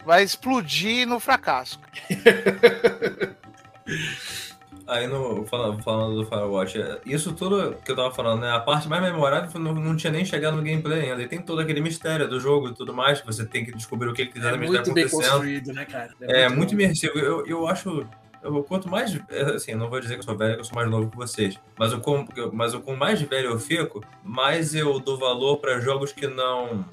vai 0.05 0.23
explodir 0.23 1.07
no 1.07 1.21
fracasso. 1.21 1.80
Aí 4.85 5.07
no, 5.07 5.45
falando, 5.45 6.15
do 6.15 6.26
Firewatch, 6.26 6.81
é, 6.81 6.99
isso 7.05 7.34
tudo 7.34 7.76
que 7.84 7.91
eu 7.91 7.95
tava 7.95 8.14
falando, 8.14 8.41
né? 8.41 8.51
A 8.51 8.60
parte 8.60 8.88
mais 8.89 9.01
memorável 9.01 9.60
não, 9.60 9.73
não 9.73 9.95
tinha 9.95 10.11
nem 10.11 10.26
chegado 10.26 10.57
no 10.57 10.64
gameplay 10.64 11.10
ainda. 11.10 11.22
E 11.22 11.27
tem 11.27 11.41
todo 11.41 11.61
aquele 11.61 11.80
mistério 11.80 12.27
do 12.27 12.39
jogo 12.39 12.69
e 12.69 12.73
tudo 12.73 12.93
mais, 12.93 13.22
que 13.22 13.26
você 13.26 13.45
tem 13.45 13.64
que 13.64 13.72
descobrir 13.72 14.10
o 14.10 14.14
que, 14.14 14.26
que 14.26 14.38
exatamente 14.38 14.72
é 14.72 14.76
tá 14.76 14.81
acontecendo. 14.81 15.19
Bem 15.19 15.30
construído, 15.30 15.73
né, 15.73 15.85
cara? 15.85 16.14
É, 16.22 16.41
é 16.41 16.47
muito, 16.47 16.57
muito 16.57 16.73
imersivo. 16.73 17.18
Eu, 17.18 17.45
eu 17.45 17.68
acho. 17.68 18.05
Eu, 18.41 18.61
quanto 18.64 18.89
mais. 18.89 19.18
Assim, 19.55 19.73
não 19.73 19.89
vou 19.89 20.01
dizer 20.01 20.15
que 20.15 20.19
eu 20.19 20.26
sou 20.26 20.38
velho, 20.38 20.55
que 20.55 20.61
eu 20.61 20.65
sou 20.65 20.76
mais 20.76 20.89
novo 20.89 21.10
que 21.10 21.15
vocês. 21.15 21.57
Mas, 21.80 21.93
eu, 21.93 22.01
com, 22.01 22.27
mas 22.51 22.73
eu, 22.73 22.81
com 22.81 22.93
mais 22.93 23.22
velho 23.22 23.51
eu 23.51 23.60
fico, 23.60 24.03
mais 24.22 24.76
eu 24.76 24.99
dou 24.99 25.18
valor 25.18 25.57
para 25.57 25.80
jogos 25.80 26.11
que 26.11 26.27
não. 26.27 26.85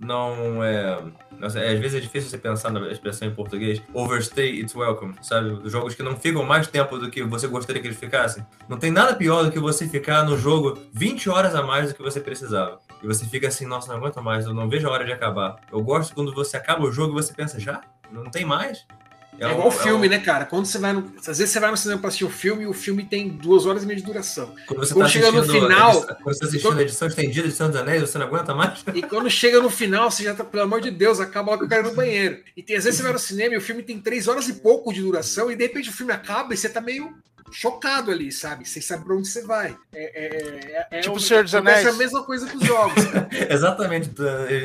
Não 0.00 0.64
é 0.64 0.98
às 1.42 1.54
vezes 1.54 1.94
é 1.94 2.00
difícil 2.00 2.28
você 2.28 2.38
pensar 2.38 2.70
na 2.70 2.90
expressão 2.90 3.26
em 3.26 3.34
português. 3.34 3.80
Overstay, 3.94 4.60
it's 4.60 4.74
welcome, 4.74 5.14
sabe? 5.22 5.60
Jogos 5.68 5.94
que 5.94 6.02
não 6.02 6.16
ficam 6.16 6.44
mais 6.44 6.66
tempo 6.66 6.98
do 6.98 7.10
que 7.10 7.22
você 7.22 7.46
gostaria 7.46 7.80
que 7.80 7.88
eles 7.88 7.98
ficassem. 7.98 8.44
Não 8.68 8.78
tem 8.78 8.90
nada 8.90 9.14
pior 9.14 9.44
do 9.44 9.50
que 9.50 9.58
você 9.58 9.88
ficar 9.88 10.24
no 10.24 10.36
jogo 10.36 10.78
20 10.92 11.30
horas 11.30 11.54
a 11.54 11.62
mais 11.62 11.88
do 11.88 11.94
que 11.94 12.02
você 12.02 12.20
precisava. 12.20 12.78
E 13.02 13.06
você 13.06 13.24
fica 13.24 13.48
assim, 13.48 13.64
nossa, 13.64 13.88
não 13.88 13.96
aguento 13.96 14.22
mais, 14.22 14.44
eu 14.44 14.52
não 14.52 14.68
vejo 14.68 14.86
a 14.86 14.90
hora 14.90 15.04
de 15.04 15.12
acabar. 15.12 15.56
Eu 15.72 15.80
gosto 15.82 16.14
quando 16.14 16.34
você 16.34 16.56
acaba 16.56 16.84
o 16.84 16.92
jogo 16.92 17.12
e 17.18 17.22
você 17.22 17.32
pensa, 17.32 17.58
já? 17.58 17.80
Não 18.10 18.24
tem 18.24 18.44
mais? 18.44 18.86
É, 19.40 19.46
é 19.46 19.52
igual 19.52 19.68
um, 19.68 19.70
filme, 19.70 20.06
é 20.06 20.10
né, 20.10 20.18
cara? 20.18 20.44
Quando 20.44 20.66
você 20.66 20.78
vai 20.78 20.92
no. 20.92 21.10
Às 21.16 21.38
vezes 21.38 21.48
você 21.48 21.58
vai 21.58 21.70
no 21.70 21.76
cinema 21.76 21.98
pra 21.98 22.08
assistir 22.08 22.26
um 22.26 22.30
filme 22.30 22.64
e 22.64 22.66
o 22.66 22.74
filme 22.74 23.04
tem 23.04 23.26
duas 23.26 23.64
horas 23.64 23.82
e 23.82 23.86
meia 23.86 23.98
de 23.98 24.04
duração. 24.04 24.54
Quando 24.66 24.80
você 24.80 24.92
quando 24.92 25.06
tá 25.06 25.10
chega 25.10 25.32
no 25.32 25.42
final. 25.42 25.90
Edição, 25.90 26.16
quando 26.22 26.34
você 26.34 26.40
tá 26.40 26.46
assistindo 26.46 26.70
quando... 26.70 26.78
a 26.78 26.82
edição 26.82 27.08
estendida 27.08 27.48
de 27.48 27.54
Santos 27.54 27.80
Anéis, 27.80 28.02
você 28.02 28.18
não 28.18 28.26
aguenta 28.26 28.54
mais. 28.54 28.84
E 28.94 29.02
quando 29.02 29.30
chega 29.30 29.60
no 29.60 29.70
final, 29.70 30.10
você 30.10 30.24
já 30.24 30.34
tá, 30.34 30.44
pelo 30.44 30.64
amor 30.64 30.82
de 30.82 30.90
Deus, 30.90 31.20
acaba 31.20 31.52
logo 31.52 31.64
o 31.64 31.68
cara 31.68 31.82
no 31.82 31.94
banheiro. 31.94 32.42
E 32.54 32.62
tem, 32.62 32.76
às 32.76 32.84
vezes 32.84 32.98
você 32.98 33.02
vai 33.02 33.12
no 33.12 33.18
cinema 33.18 33.54
e 33.54 33.56
o 33.56 33.62
filme 33.62 33.82
tem 33.82 33.98
três 33.98 34.28
horas 34.28 34.46
e 34.48 34.54
pouco 34.54 34.92
de 34.92 35.00
duração, 35.00 35.50
e 35.50 35.56
de 35.56 35.62
repente 35.62 35.88
o 35.88 35.92
filme 35.92 36.12
acaba 36.12 36.52
e 36.52 36.56
você 36.56 36.68
tá 36.68 36.80
meio 36.82 37.14
chocado 37.52 38.10
ali, 38.10 38.30
sabe? 38.32 38.68
Você 38.68 38.80
sabe 38.80 39.04
pra 39.04 39.14
onde 39.14 39.28
você 39.28 39.42
vai. 39.42 39.76
É, 39.92 40.02
é, 40.02 40.86
é, 40.92 40.98
é 40.98 41.00
tipo 41.00 41.16
o 41.16 41.20
Senhor 41.20 41.42
dos 41.42 41.54
Anéis. 41.54 41.86
É 41.86 41.90
a 41.90 41.92
mesma 41.94 42.22
coisa 42.22 42.48
com 42.48 42.58
os 42.58 42.64
jogos. 42.64 43.02
Exatamente. 43.48 44.10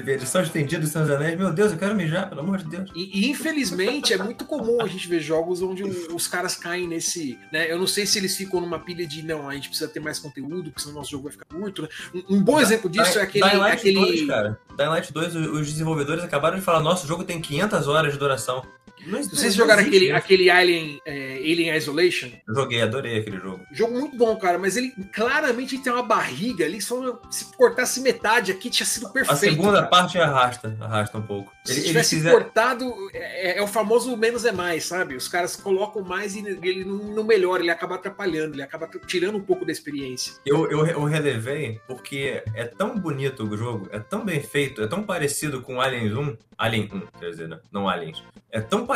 Edição 0.07 0.41
estendida 0.41 0.81
do 0.81 0.87
Senhor 0.87 1.05
dos 1.05 1.15
Anéis. 1.15 1.37
Meu 1.37 1.51
Deus, 1.51 1.71
eu 1.71 1.77
quero 1.77 1.95
mijar, 1.95 2.29
pelo 2.29 2.41
amor 2.41 2.57
de 2.57 2.65
Deus. 2.65 2.91
E, 2.95 3.21
e, 3.21 3.29
infelizmente 3.29 4.13
é 4.13 4.17
muito 4.17 4.45
comum 4.45 4.81
a 4.81 4.87
gente 4.87 5.07
ver 5.07 5.19
jogos 5.19 5.61
onde 5.61 5.83
os 5.83 6.27
caras 6.27 6.55
caem 6.55 6.87
nesse. 6.87 7.37
Né? 7.51 7.71
Eu 7.71 7.77
não 7.77 7.87
sei 7.87 8.05
se 8.05 8.17
eles 8.17 8.35
ficam 8.35 8.61
numa 8.61 8.79
pilha 8.79 9.05
de 9.07 9.23
não, 9.23 9.49
a 9.49 9.53
gente 9.53 9.69
precisa 9.69 9.89
ter 9.89 9.99
mais 9.99 10.19
conteúdo, 10.19 10.71
porque 10.71 10.81
senão 10.81 10.95
nosso 10.95 11.11
jogo 11.11 11.23
vai 11.23 11.31
ficar 11.31 11.45
curto. 11.45 11.81
Né? 11.83 11.87
Um, 12.13 12.35
um, 12.35 12.43
bom 12.43 12.59
exemplo 12.59 12.89
disso 12.89 13.19
é 13.19 13.21
aquele. 13.21 13.47
Dying 13.49 13.57
Light 13.57 13.79
aquele... 13.79 13.95
2, 13.95 14.27
cara. 14.27 14.59
Dying 14.77 14.89
Light 14.89 15.13
2, 15.13 15.35
os 15.35 15.71
desenvolvedores 15.71 16.23
acabaram 16.23 16.57
de 16.57 16.63
falar: 16.63 16.79
nosso 16.79 17.07
jogo 17.07 17.23
tem 17.23 17.41
500 17.41 17.87
horas 17.87 18.13
de 18.13 18.19
duração. 18.19 18.63
Não, 19.05 19.21
Vocês 19.23 19.53
jogaram 19.53 19.83
aquele, 19.83 20.11
aquele 20.11 20.49
Alien, 20.49 20.99
é, 21.05 21.35
Alien 21.37 21.75
Isolation? 21.75 22.29
Eu 22.47 22.55
joguei, 22.55 22.81
adorei 22.81 23.19
aquele 23.19 23.37
jogo. 23.37 23.65
Jogo 23.71 23.99
muito 23.99 24.15
bom, 24.17 24.35
cara, 24.37 24.57
mas 24.57 24.75
ele 24.75 24.93
claramente 25.11 25.77
tem 25.77 25.93
uma 25.93 26.03
barriga 26.03 26.65
ali. 26.65 26.81
Só 26.81 27.19
se 27.29 27.45
cortasse 27.55 28.01
metade 28.01 28.51
aqui, 28.51 28.69
tinha 28.69 28.85
sido 28.85 29.09
perfeito. 29.09 29.33
A 29.33 29.35
segunda 29.35 29.77
cara. 29.77 29.87
parte 29.87 30.17
arrasta, 30.17 30.75
arrasta 30.79 31.17
um 31.17 31.21
pouco. 31.21 31.53
Se 31.63 31.73
ele, 31.73 31.81
tivesse 31.81 32.15
ele 32.17 32.29
cortado, 32.29 32.93
é, 33.13 33.59
é, 33.59 33.61
o 33.61 33.67
famoso 33.67 34.15
menos 34.17 34.45
é 34.45 34.51
mais, 34.51 34.85
sabe? 34.85 35.15
Os 35.15 35.27
caras 35.27 35.55
colocam 35.55 36.01
mais 36.03 36.35
e 36.35 36.39
ele 36.39 36.83
não, 36.83 36.97
não 36.97 37.23
melhora, 37.23 37.61
ele 37.61 37.71
acaba 37.71 37.95
atrapalhando, 37.95 38.55
ele 38.55 38.63
acaba 38.63 38.89
tirando 39.05 39.37
um 39.37 39.41
pouco 39.41 39.65
da 39.65 39.71
experiência. 39.71 40.33
Eu, 40.45 40.69
eu, 40.69 40.85
eu 40.85 41.03
relevei 41.03 41.79
porque 41.87 42.43
é 42.53 42.65
tão 42.65 42.97
bonito 42.97 43.43
o 43.43 43.57
jogo, 43.57 43.87
é 43.91 43.99
tão 43.99 44.25
bem 44.25 44.41
feito, 44.41 44.81
é 44.81 44.87
tão 44.87 45.03
parecido 45.03 45.61
com 45.61 45.79
Aliens 45.79 46.13
1, 46.13 46.37
Alien 46.57 46.89
1, 46.91 47.19
quer 47.19 47.29
dizer, 47.29 47.47
né? 47.47 47.59
não 47.71 47.87
Aliens. 47.87 48.23
É 48.51 48.61
tão 48.61 48.85
parecido 48.85 48.94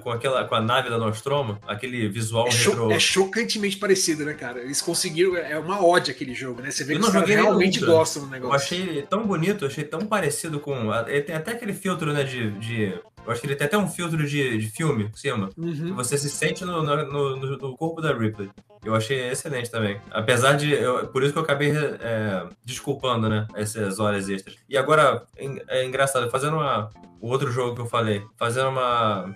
com 0.00 0.10
aquela 0.10 0.44
com 0.44 0.54
a 0.54 0.60
nave 0.60 0.88
da 0.90 0.98
Nostromo, 0.98 1.58
aquele 1.66 2.08
visual 2.08 2.46
é, 2.48 2.50
retro. 2.50 2.90
é 2.90 2.98
chocantemente 2.98 3.76
parecido, 3.76 4.24
né, 4.24 4.34
cara? 4.34 4.60
Eles 4.60 4.80
conseguiram. 4.80 5.36
É 5.36 5.58
uma 5.58 5.84
ode 5.84 6.10
aquele 6.10 6.34
jogo, 6.34 6.60
né? 6.62 6.70
Você 6.70 6.84
vê 6.84 6.94
que 6.94 7.00
os 7.00 7.08
caras 7.08 7.28
realmente 7.28 7.80
gostam 7.80 8.24
do 8.24 8.30
negócio. 8.30 8.76
Eu 8.76 8.82
achei 8.82 9.02
tão 9.02 9.26
bonito, 9.26 9.66
achei 9.66 9.84
tão 9.84 10.00
parecido 10.00 10.60
com. 10.60 10.92
Ele 11.06 11.22
tem 11.22 11.34
até 11.34 11.52
aquele 11.52 11.72
filtro, 11.72 12.12
né, 12.12 12.24
de, 12.24 12.50
de 12.52 12.94
eu 13.24 13.32
acho 13.32 13.40
que 13.40 13.46
ele 13.46 13.56
tem 13.56 13.66
até 13.66 13.76
um 13.76 13.88
filtro 13.88 14.26
de, 14.26 14.58
de 14.58 14.70
filme 14.70 15.08
por 15.08 15.18
cima. 15.18 15.50
Uhum. 15.56 15.94
Você 15.94 16.16
se 16.16 16.30
sente 16.30 16.64
no, 16.64 16.82
no, 16.82 17.06
no, 17.06 17.58
no, 17.58 17.76
corpo 17.76 18.00
da 18.00 18.12
Ripley. 18.12 18.50
Eu 18.84 18.94
achei 18.94 19.30
excelente 19.30 19.70
também. 19.70 20.00
Apesar 20.10 20.54
de. 20.54 20.72
Eu, 20.72 21.06
por 21.08 21.22
isso 21.22 21.32
que 21.32 21.38
eu 21.38 21.42
acabei 21.42 21.70
é, 21.70 22.46
desculpando, 22.64 23.28
né? 23.28 23.46
Essas 23.54 24.00
horas 24.00 24.28
extras. 24.28 24.56
E 24.68 24.76
agora, 24.76 25.22
é, 25.36 25.80
é 25.80 25.84
engraçado, 25.84 26.30
fazendo 26.30 26.56
uma, 26.56 26.90
o 27.20 27.28
outro 27.28 27.50
jogo 27.50 27.74
que 27.74 27.80
eu 27.80 27.86
falei, 27.86 28.24
fazendo 28.36 28.70
uma, 28.70 29.34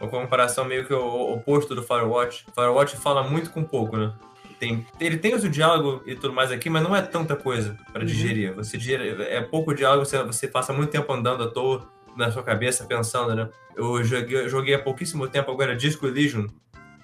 uma 0.00 0.08
comparação 0.08 0.64
meio 0.64 0.86
que 0.86 0.94
o 0.94 1.32
oposto 1.32 1.74
do 1.74 1.82
Firewatch. 1.82 2.46
Firewatch 2.54 2.96
fala 2.96 3.22
muito 3.22 3.50
com 3.50 3.64
pouco, 3.64 3.96
né? 3.96 4.12
Tem, 4.58 4.86
ele 5.00 5.16
tem 5.16 5.34
o 5.34 5.40
seu 5.40 5.50
diálogo 5.50 6.02
e 6.06 6.14
tudo 6.14 6.32
mais 6.32 6.52
aqui, 6.52 6.70
mas 6.70 6.82
não 6.82 6.94
é 6.94 7.02
tanta 7.02 7.34
coisa 7.34 7.76
para 7.92 8.02
uhum. 8.02 8.06
digerir. 8.06 8.54
Você 8.54 8.78
digere, 8.78 9.22
é 9.22 9.40
pouco 9.40 9.74
diálogo, 9.74 10.06
você, 10.06 10.22
você 10.22 10.46
passa 10.46 10.72
muito 10.72 10.90
tempo 10.90 11.12
andando 11.12 11.42
à 11.42 11.48
toa 11.48 11.86
na 12.16 12.30
sua 12.30 12.42
cabeça 12.42 12.84
pensando, 12.84 13.34
né? 13.34 13.48
Eu 13.76 14.02
joguei, 14.04 14.48
joguei 14.48 14.74
há 14.74 14.78
pouquíssimo 14.78 15.26
tempo 15.26 15.50
agora 15.50 15.74
Disco 15.74 16.06
Elysium, 16.06 16.46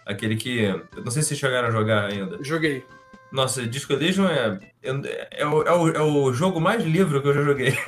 aquele 0.07 0.37
que. 0.37 0.69
Não 1.05 1.11
sei 1.11 1.23
se 1.23 1.35
chegaram 1.35 1.69
a 1.69 1.71
jogar 1.71 2.07
ainda. 2.11 2.39
Joguei. 2.43 2.85
Nossa, 3.33 3.67
Disco 3.67 3.93
Elysium 3.93 4.27
é, 4.27 4.59
é, 4.83 5.41
é, 5.43 5.47
o, 5.47 5.63
é, 5.63 5.73
o, 5.73 5.89
é 5.89 6.03
o 6.03 6.33
jogo 6.33 6.61
mais 6.61 6.85
livre 6.85 7.21
que 7.21 7.29
eu 7.29 7.35
já 7.35 7.43
joguei. 7.43 7.79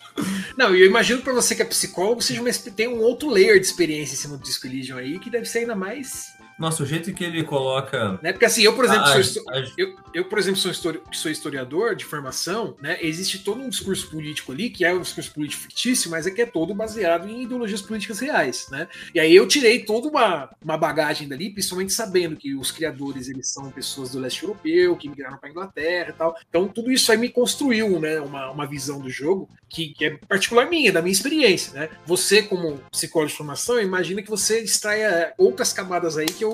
Não, 0.56 0.74
e 0.74 0.80
eu 0.82 0.86
imagino 0.86 1.22
para 1.22 1.32
você 1.32 1.54
que 1.54 1.62
é 1.62 1.64
psicólogo, 1.64 2.20
seja 2.20 2.40
uma, 2.40 2.50
tem 2.52 2.88
um 2.88 3.00
outro 3.00 3.30
layer 3.30 3.58
de 3.58 3.66
experiência 3.66 4.14
em 4.14 4.16
cima 4.16 4.36
do 4.36 4.42
Disco 4.42 4.66
Elysium 4.66 4.98
aí, 4.98 5.18
que 5.18 5.30
deve 5.30 5.46
ser 5.46 5.60
ainda 5.60 5.74
mais 5.74 6.26
nossa, 6.60 6.82
o 6.82 6.86
jeito 6.86 7.10
que 7.14 7.24
ele 7.24 7.42
coloca. 7.42 8.20
Né? 8.22 8.32
Porque 8.32 8.44
assim, 8.44 8.62
eu, 8.62 8.74
por 8.74 8.84
exemplo, 8.84 9.04
a, 9.04 9.22
sou, 9.24 9.42
a... 9.48 9.58
eu, 9.78 9.96
eu, 10.12 10.24
por 10.26 10.38
exemplo, 10.38 10.60
sou, 10.60 10.70
histori... 10.70 11.00
sou 11.10 11.30
historiador 11.30 11.96
de 11.96 12.04
formação, 12.04 12.76
né? 12.82 12.98
Existe 13.00 13.38
todo 13.38 13.62
um 13.62 13.70
discurso 13.70 14.10
político 14.10 14.52
ali, 14.52 14.68
que 14.68 14.84
é 14.84 14.92
um 14.92 15.00
discurso 15.00 15.32
político 15.32 15.62
fictício, 15.62 16.10
mas 16.10 16.26
é 16.26 16.30
que 16.30 16.42
é 16.42 16.46
todo 16.46 16.74
baseado 16.74 17.26
em 17.26 17.44
ideologias 17.44 17.80
políticas 17.80 18.20
reais, 18.20 18.68
né? 18.70 18.88
E 19.14 19.18
aí 19.18 19.34
eu 19.34 19.48
tirei 19.48 19.78
toda 19.86 20.08
uma, 20.08 20.50
uma 20.62 20.76
bagagem 20.76 21.26
dali, 21.26 21.48
principalmente 21.48 21.94
sabendo 21.94 22.36
que 22.36 22.54
os 22.54 22.70
criadores 22.70 23.30
eles 23.30 23.48
são 23.48 23.70
pessoas 23.70 24.10
do 24.10 24.20
leste 24.20 24.42
europeu, 24.42 24.94
que 24.96 25.08
migraram 25.08 25.38
para 25.38 25.48
Inglaterra 25.48 26.10
e 26.10 26.12
tal. 26.12 26.36
Então 26.46 26.68
tudo 26.68 26.92
isso 26.92 27.10
aí 27.10 27.16
me 27.16 27.30
construiu, 27.30 27.98
né? 27.98 28.20
Uma, 28.20 28.50
uma 28.50 28.66
visão 28.66 29.00
do 29.00 29.08
jogo 29.08 29.48
que, 29.66 29.94
que 29.94 30.04
é 30.04 30.10
particular 30.28 30.68
minha, 30.68 30.92
da 30.92 31.00
minha 31.00 31.12
experiência, 31.12 31.72
né? 31.72 31.88
Você, 32.04 32.42
como 32.42 32.78
psicólogo 32.90 33.30
de 33.30 33.36
formação, 33.36 33.80
imagina 33.80 34.20
que 34.20 34.28
você 34.28 34.60
extraia 34.60 35.32
outras 35.38 35.72
camadas 35.72 36.18
aí 36.18 36.26
que 36.26 36.44
eu 36.44 36.49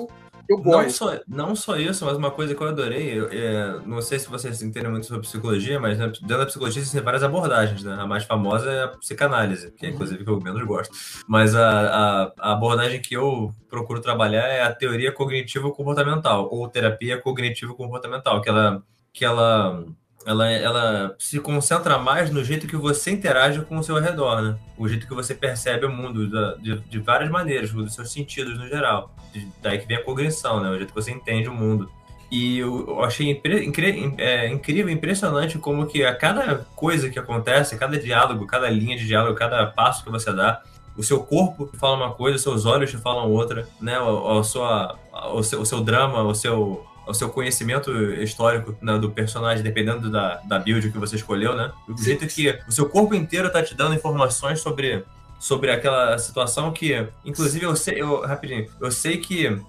eu 0.49 0.57
gosto. 0.57 0.81
Não 0.81 0.89
só, 0.89 1.19
não 1.27 1.55
só 1.55 1.77
isso, 1.77 2.05
mas 2.05 2.15
uma 2.15 2.31
coisa 2.31 2.55
que 2.55 2.61
eu 2.61 2.67
adorei, 2.67 3.19
eu, 3.19 3.29
é, 3.29 3.79
não 3.85 4.01
sei 4.01 4.17
se 4.17 4.29
vocês 4.29 4.61
entendem 4.61 4.89
muito 4.89 5.05
sobre 5.05 5.23
psicologia, 5.23 5.79
mas 5.79 5.97
né, 5.97 6.07
dentro 6.07 6.37
da 6.37 6.45
psicologia 6.45 6.81
existem 6.81 7.01
várias 7.01 7.23
abordagens, 7.23 7.83
né? 7.83 7.97
A 7.99 8.07
mais 8.07 8.23
famosa 8.23 8.71
é 8.71 8.83
a 8.83 8.87
psicanálise, 8.87 9.71
que 9.71 9.85
é 9.85 9.89
inclusive 9.89 10.23
que 10.23 10.29
eu 10.29 10.39
menos 10.39 10.63
gosto. 10.63 10.93
Mas 11.27 11.53
a, 11.53 11.69
a, 11.69 12.33
a 12.39 12.51
abordagem 12.53 13.01
que 13.01 13.13
eu 13.13 13.53
procuro 13.69 13.99
trabalhar 13.99 14.47
é 14.47 14.61
a 14.61 14.73
teoria 14.73 15.11
cognitivo-comportamental, 15.11 16.47
ou 16.49 16.67
terapia 16.69 17.21
cognitivo-comportamental, 17.21 18.41
que 18.41 18.49
ela, 18.49 18.83
que 19.11 19.25
ela 19.25 19.83
ela, 20.27 20.51
ela 20.51 21.15
se 21.17 21.39
concentra 21.39 21.97
mais 21.97 22.29
no 22.29 22.43
jeito 22.43 22.67
que 22.67 22.75
você 22.75 23.11
interage 23.11 23.61
com 23.61 23.77
o 23.77 23.83
seu 23.83 23.97
redor, 23.97 24.41
né? 24.41 24.57
O 24.77 24.85
jeito 24.85 25.07
que 25.07 25.13
você 25.13 25.33
percebe 25.33 25.85
o 25.85 25.89
mundo 25.89 26.29
da, 26.29 26.55
de, 26.55 26.77
de 26.81 26.99
várias 26.99 27.31
maneiras, 27.31 27.71
dos 27.71 27.95
seus 27.95 28.11
sentidos 28.11 28.59
no 28.59 28.67
geral. 28.67 29.15
Daí 29.61 29.79
que 29.79 29.87
vem 29.87 29.95
a 29.95 30.03
cognição, 30.03 30.59
né? 30.59 30.69
O 30.69 30.75
jeito 30.75 30.89
que 30.89 31.01
você 31.01 31.11
entende 31.11 31.47
o 31.47 31.53
mundo. 31.53 31.89
E 32.29 32.59
eu, 32.59 33.01
achei 33.05 33.31
impre, 33.31 33.73
é, 34.17 34.49
incrível, 34.49 34.91
impressionante 34.91 35.57
como 35.57 35.87
que 35.87 36.03
a 36.03 36.13
cada 36.13 36.57
coisa 36.75 37.09
que 37.09 37.17
acontece, 37.17 37.77
cada 37.77 37.97
diálogo, 37.97 38.45
cada 38.45 38.69
linha 38.69 38.97
de 38.97 39.07
diálogo, 39.07 39.33
cada 39.33 39.65
passo 39.67 40.03
que 40.03 40.11
você 40.11 40.33
dá, 40.33 40.61
o 40.97 41.03
seu 41.03 41.21
corpo 41.21 41.69
fala 41.79 41.95
uma 41.95 42.11
coisa, 42.11 42.35
os 42.35 42.41
seus 42.41 42.65
olhos 42.65 42.91
te 42.91 42.97
falam 42.97 43.31
outra, 43.31 43.65
né? 43.79 43.97
O, 44.01 44.39
a 44.39 44.43
sua, 44.43 44.99
o, 45.33 45.41
seu, 45.41 45.61
o 45.61 45.65
seu 45.65 45.79
drama, 45.79 46.21
o 46.23 46.35
seu, 46.35 46.85
o 47.07 47.13
seu 47.13 47.29
conhecimento 47.29 47.91
histórico 48.21 48.75
né, 48.81 48.97
do 48.97 49.09
personagem, 49.11 49.63
dependendo 49.63 50.11
da, 50.11 50.35
da 50.47 50.59
build 50.59 50.91
que 50.91 50.97
você 50.97 51.15
escolheu, 51.15 51.55
né? 51.55 51.71
O 51.87 51.97
jeito 51.97 52.27
que 52.27 52.59
o 52.67 52.71
seu 52.71 52.87
corpo 52.87 53.15
inteiro 53.15 53.51
tá 53.51 53.63
te 53.63 53.73
dando 53.73 53.95
informações 53.95 54.59
sobre, 54.59 55.03
sobre 55.39 55.71
aquela 55.71 56.17
situação 56.17 56.71
que, 56.71 57.07
inclusive, 57.25 57.65
eu 57.65 57.75
sei, 57.75 58.01
eu, 58.01 58.21
rapidinho, 58.21 58.67
eu 58.81 58.91
sei 58.91 59.17
que 59.17 59.59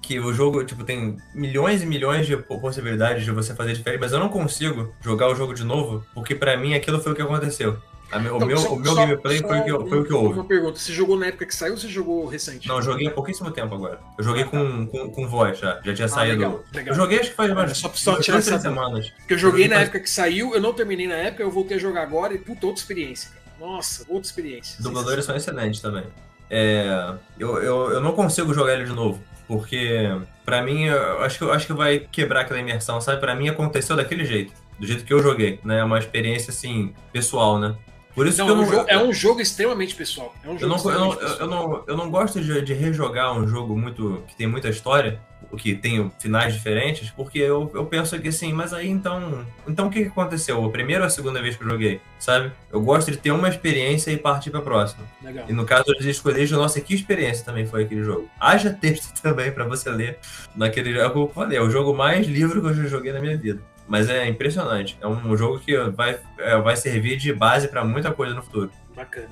que 0.00 0.18
o 0.18 0.32
jogo, 0.32 0.64
tipo, 0.64 0.84
tem 0.84 1.18
milhões 1.34 1.82
e 1.82 1.86
milhões 1.86 2.26
de 2.26 2.34
possibilidades 2.36 3.24
de 3.24 3.30
você 3.30 3.54
fazer 3.54 3.74
diferente, 3.74 4.00
mas 4.00 4.12
eu 4.12 4.18
não 4.18 4.30
consigo 4.30 4.94
jogar 5.02 5.28
o 5.28 5.34
jogo 5.34 5.52
de 5.52 5.64
novo, 5.64 6.02
porque 6.14 6.34
para 6.34 6.56
mim 6.56 6.72
aquilo 6.72 6.98
foi 6.98 7.12
o 7.12 7.14
que 7.14 7.20
aconteceu. 7.20 7.76
A, 8.10 8.16
o, 8.16 8.20
meu, 8.46 8.56
só, 8.56 8.72
o 8.72 8.76
meu 8.78 8.94
só, 8.94 9.06
gameplay 9.06 9.38
só 9.38 9.48
foi, 9.48 9.58
o 9.58 9.64
que, 9.64 9.88
foi 9.88 10.00
o 10.00 10.04
que 10.04 10.12
houve. 10.12 10.34
Uma 10.34 10.44
pergunta: 10.44 10.78
você 10.78 10.92
jogou 10.92 11.18
na 11.18 11.26
época 11.26 11.44
que 11.44 11.54
saiu 11.54 11.72
ou 11.72 11.78
você 11.78 11.88
jogou 11.88 12.26
recente? 12.26 12.66
Não, 12.66 12.76
eu 12.76 12.82
joguei 12.82 13.06
há 13.06 13.10
pouquíssimo 13.10 13.50
tempo 13.50 13.74
agora. 13.74 14.00
Eu 14.16 14.24
joguei 14.24 14.42
ah, 14.42 14.46
tá. 14.46 14.50
com, 14.50 14.86
com, 14.86 15.10
com 15.10 15.28
voz 15.28 15.58
já. 15.58 15.80
Já 15.84 15.94
tinha 15.94 16.06
ah, 16.06 16.08
saído. 16.08 16.36
Legal, 16.36 16.64
legal. 16.72 16.94
Eu 16.94 16.94
joguei 16.94 17.20
acho 17.20 17.30
que 17.30 17.36
faz 17.36 17.52
mais. 17.52 17.76
Só, 17.76 17.90
só 17.94 18.20
tirar 18.20 18.38
essa 18.38 18.58
semanas. 18.58 19.10
Porque 19.10 19.34
eu 19.34 19.38
joguei 19.38 19.66
eu 19.66 19.68
na 19.68 19.74
faz... 19.76 19.88
época 19.88 20.00
que 20.00 20.10
saiu, 20.10 20.54
eu 20.54 20.60
não 20.60 20.72
terminei 20.72 21.06
na 21.06 21.16
época, 21.16 21.42
eu 21.42 21.50
voltei 21.50 21.76
a 21.76 21.80
jogar 21.80 22.02
agora 22.02 22.32
e 22.32 22.38
puta, 22.38 22.66
outra 22.66 22.80
experiência, 22.80 23.30
cara. 23.30 23.42
Nossa, 23.60 24.04
outra 24.08 24.26
experiência. 24.26 24.82
Dubladores 24.82 25.24
são 25.24 25.36
excelentes 25.36 25.80
também. 25.80 26.04
É, 26.50 27.14
eu, 27.38 27.58
eu, 27.62 27.90
eu 27.92 28.00
não 28.00 28.12
consigo 28.12 28.54
jogar 28.54 28.74
ele 28.74 28.84
de 28.84 28.92
novo. 28.92 29.22
Porque, 29.46 30.06
pra 30.44 30.62
mim, 30.62 30.84
eu 30.84 31.22
acho 31.22 31.38
que, 31.38 31.44
eu 31.44 31.52
acho 31.52 31.66
que 31.66 31.72
vai 31.72 32.00
quebrar 32.00 32.42
aquela 32.42 32.60
imersão, 32.60 33.00
sabe? 33.00 33.18
Pra 33.18 33.34
mim 33.34 33.48
aconteceu 33.48 33.96
daquele 33.96 34.24
jeito. 34.24 34.52
Do 34.78 34.86
jeito 34.86 35.04
que 35.04 35.12
eu 35.12 35.22
joguei, 35.22 35.58
né? 35.64 35.78
É 35.78 35.84
uma 35.84 35.98
experiência, 35.98 36.50
assim, 36.50 36.94
pessoal, 37.10 37.58
né? 37.58 37.74
Por 38.18 38.26
isso 38.26 38.38
Não, 38.38 38.48
é 38.48 38.52
um 38.52 38.66
jogo- 38.66 38.84
é 38.88 38.98
um 38.98 39.12
jogo 39.12 39.40
extremamente 39.40 39.94
pessoal. 39.94 40.34
É 40.42 40.48
um 40.48 40.56
Eu 40.58 40.60
não, 40.60 40.60
eu, 40.60 40.68
não, 40.68 40.76
extremamente 40.76 41.22
eu, 41.22 41.28
pessoal. 41.28 41.48
não, 41.48 41.84
eu 41.86 41.96
não 41.96 42.10
gosto 42.10 42.40
de, 42.40 42.62
de 42.62 42.74
rejogar 42.74 43.32
um 43.38 43.46
jogo 43.46 43.78
muito 43.78 44.24
que 44.26 44.34
tem 44.34 44.46
muita 44.48 44.68
história, 44.68 45.20
o 45.52 45.56
que 45.56 45.74
tem 45.74 46.10
finais 46.18 46.52
diferentes, 46.52 47.10
porque 47.10 47.38
eu, 47.38 47.70
eu 47.72 47.86
penso 47.86 48.18
que 48.18 48.28
assim, 48.28 48.52
mas 48.52 48.72
aí 48.74 48.88
então. 48.88 49.46
Então 49.66 49.86
o 49.86 49.90
que 49.90 50.02
aconteceu? 50.02 50.62
A 50.64 50.68
primeira 50.68 51.02
ou 51.04 51.06
a 51.06 51.10
segunda 51.10 51.40
vez 51.40 51.56
que 51.56 51.62
eu 51.62 51.70
joguei, 51.70 52.00
sabe? 52.18 52.50
Eu 52.72 52.80
gosto 52.82 53.10
de 53.10 53.16
ter 53.16 53.30
uma 53.30 53.48
experiência 53.48 54.10
e 54.10 54.16
partir 54.18 54.50
pra 54.50 54.60
próxima. 54.60 55.04
Legal. 55.22 55.44
E 55.48 55.52
no 55.52 55.64
caso 55.64 55.84
eles 55.88 56.04
escolheram, 56.04 56.58
nossa, 56.58 56.80
que 56.80 56.92
experiência 56.94 57.44
também 57.44 57.64
foi 57.66 57.84
aquele 57.84 58.02
jogo. 58.02 58.28
Haja 58.40 58.70
texto 58.72 59.12
também 59.22 59.52
pra 59.52 59.64
você 59.64 59.88
ler 59.90 60.18
naquele 60.56 60.90
jogo. 60.92 61.02
É 61.04 61.06
o 61.06 61.12
que 61.12 61.18
eu 61.18 61.32
falei, 61.34 61.56
é 61.58 61.62
o 61.62 61.70
jogo 61.70 61.94
mais 61.94 62.26
livre 62.26 62.60
que 62.60 62.66
eu 62.66 62.74
já 62.74 62.84
joguei 62.88 63.12
na 63.12 63.20
minha 63.20 63.36
vida. 63.38 63.62
Mas 63.88 64.08
é 64.10 64.28
impressionante. 64.28 64.98
É 65.00 65.08
um 65.08 65.36
jogo 65.36 65.58
que 65.58 65.76
vai, 65.90 66.20
é, 66.38 66.58
vai 66.58 66.76
servir 66.76 67.16
de 67.16 67.32
base 67.32 67.68
pra 67.68 67.84
muita 67.84 68.12
coisa 68.12 68.34
no 68.34 68.42
futuro. 68.42 68.70
Bacana. 68.94 69.30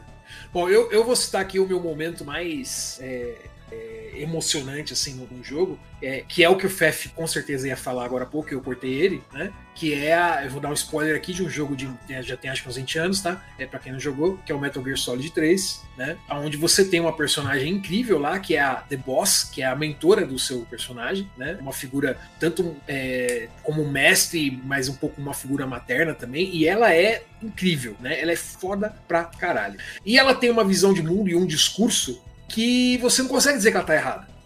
Bom, 0.52 0.68
eu, 0.68 0.90
eu 0.90 1.04
vou 1.04 1.14
citar 1.14 1.42
aqui 1.42 1.58
o 1.58 1.66
meu 1.66 1.80
momento 1.80 2.24
mais 2.24 2.98
é, 3.02 3.34
é, 3.70 4.12
emocionante 4.16 4.92
assim 4.92 5.14
no, 5.14 5.26
no 5.26 5.42
jogo, 5.42 5.78
é, 6.02 6.22
que 6.26 6.44
é 6.44 6.48
o 6.48 6.56
que 6.56 6.66
o 6.66 6.70
Fef 6.70 7.08
com 7.10 7.26
certeza 7.26 7.68
ia 7.68 7.76
falar 7.76 8.04
agora 8.04 8.24
há 8.24 8.26
pouco, 8.26 8.52
eu 8.52 8.60
cortei 8.60 8.92
ele, 8.92 9.22
né? 9.32 9.52
Que 9.74 9.92
é 9.92 10.14
a. 10.14 10.44
Eu 10.44 10.50
vou 10.50 10.60
dar 10.60 10.70
um 10.70 10.74
spoiler 10.74 11.16
aqui 11.16 11.32
de 11.32 11.42
um 11.42 11.50
jogo 11.50 11.76
de. 11.76 11.88
Já 12.22 12.36
tem 12.36 12.50
acho 12.50 12.62
que 12.62 12.68
uns 12.68 12.76
20 12.76 12.98
anos, 12.98 13.20
tá? 13.20 13.44
É 13.58 13.66
pra 13.66 13.78
quem 13.78 13.92
não 13.92 14.00
jogou, 14.00 14.38
que 14.38 14.50
é 14.50 14.54
o 14.54 14.58
Metal 14.58 14.82
Gear 14.82 14.96
Solid 14.96 15.30
3, 15.30 15.82
né? 15.98 16.16
Onde 16.30 16.56
você 16.56 16.84
tem 16.84 16.98
uma 17.00 17.14
personagem 17.14 17.72
incrível 17.74 18.18
lá, 18.18 18.38
que 18.38 18.56
é 18.56 18.60
a 18.60 18.76
The 18.76 18.96
Boss, 18.96 19.44
que 19.44 19.62
é 19.62 19.66
a 19.66 19.76
mentora 19.76 20.24
do 20.24 20.38
seu 20.38 20.60
personagem, 20.60 21.30
né? 21.36 21.58
Uma 21.60 21.72
figura 21.72 22.18
tanto 22.40 22.74
é, 22.88 23.48
como 23.62 23.86
mestre, 23.86 24.60
mas 24.64 24.88
um 24.88 24.94
pouco 24.94 25.20
uma 25.20 25.34
figura 25.34 25.66
materna 25.66 26.14
também, 26.14 26.54
e 26.54 26.66
ela 26.66 26.94
é 26.94 27.24
incrível, 27.42 27.96
né? 28.00 28.18
Ela 28.18 28.32
é 28.32 28.36
foda 28.36 28.96
pra 29.06 29.24
caralho. 29.24 29.78
E 30.04 30.18
ela 30.18 30.34
tem 30.34 30.50
uma 30.50 30.64
visão 30.64 30.94
de 30.94 31.02
mundo 31.02 31.28
e 31.28 31.34
um 31.34 31.46
discurso 31.46 32.22
que 32.48 32.96
você 32.98 33.22
não 33.22 33.28
consegue 33.28 33.56
dizer 33.58 33.70
que 33.70 33.76
ela 33.76 33.86
tá 33.86 33.94
errada. 33.94 34.36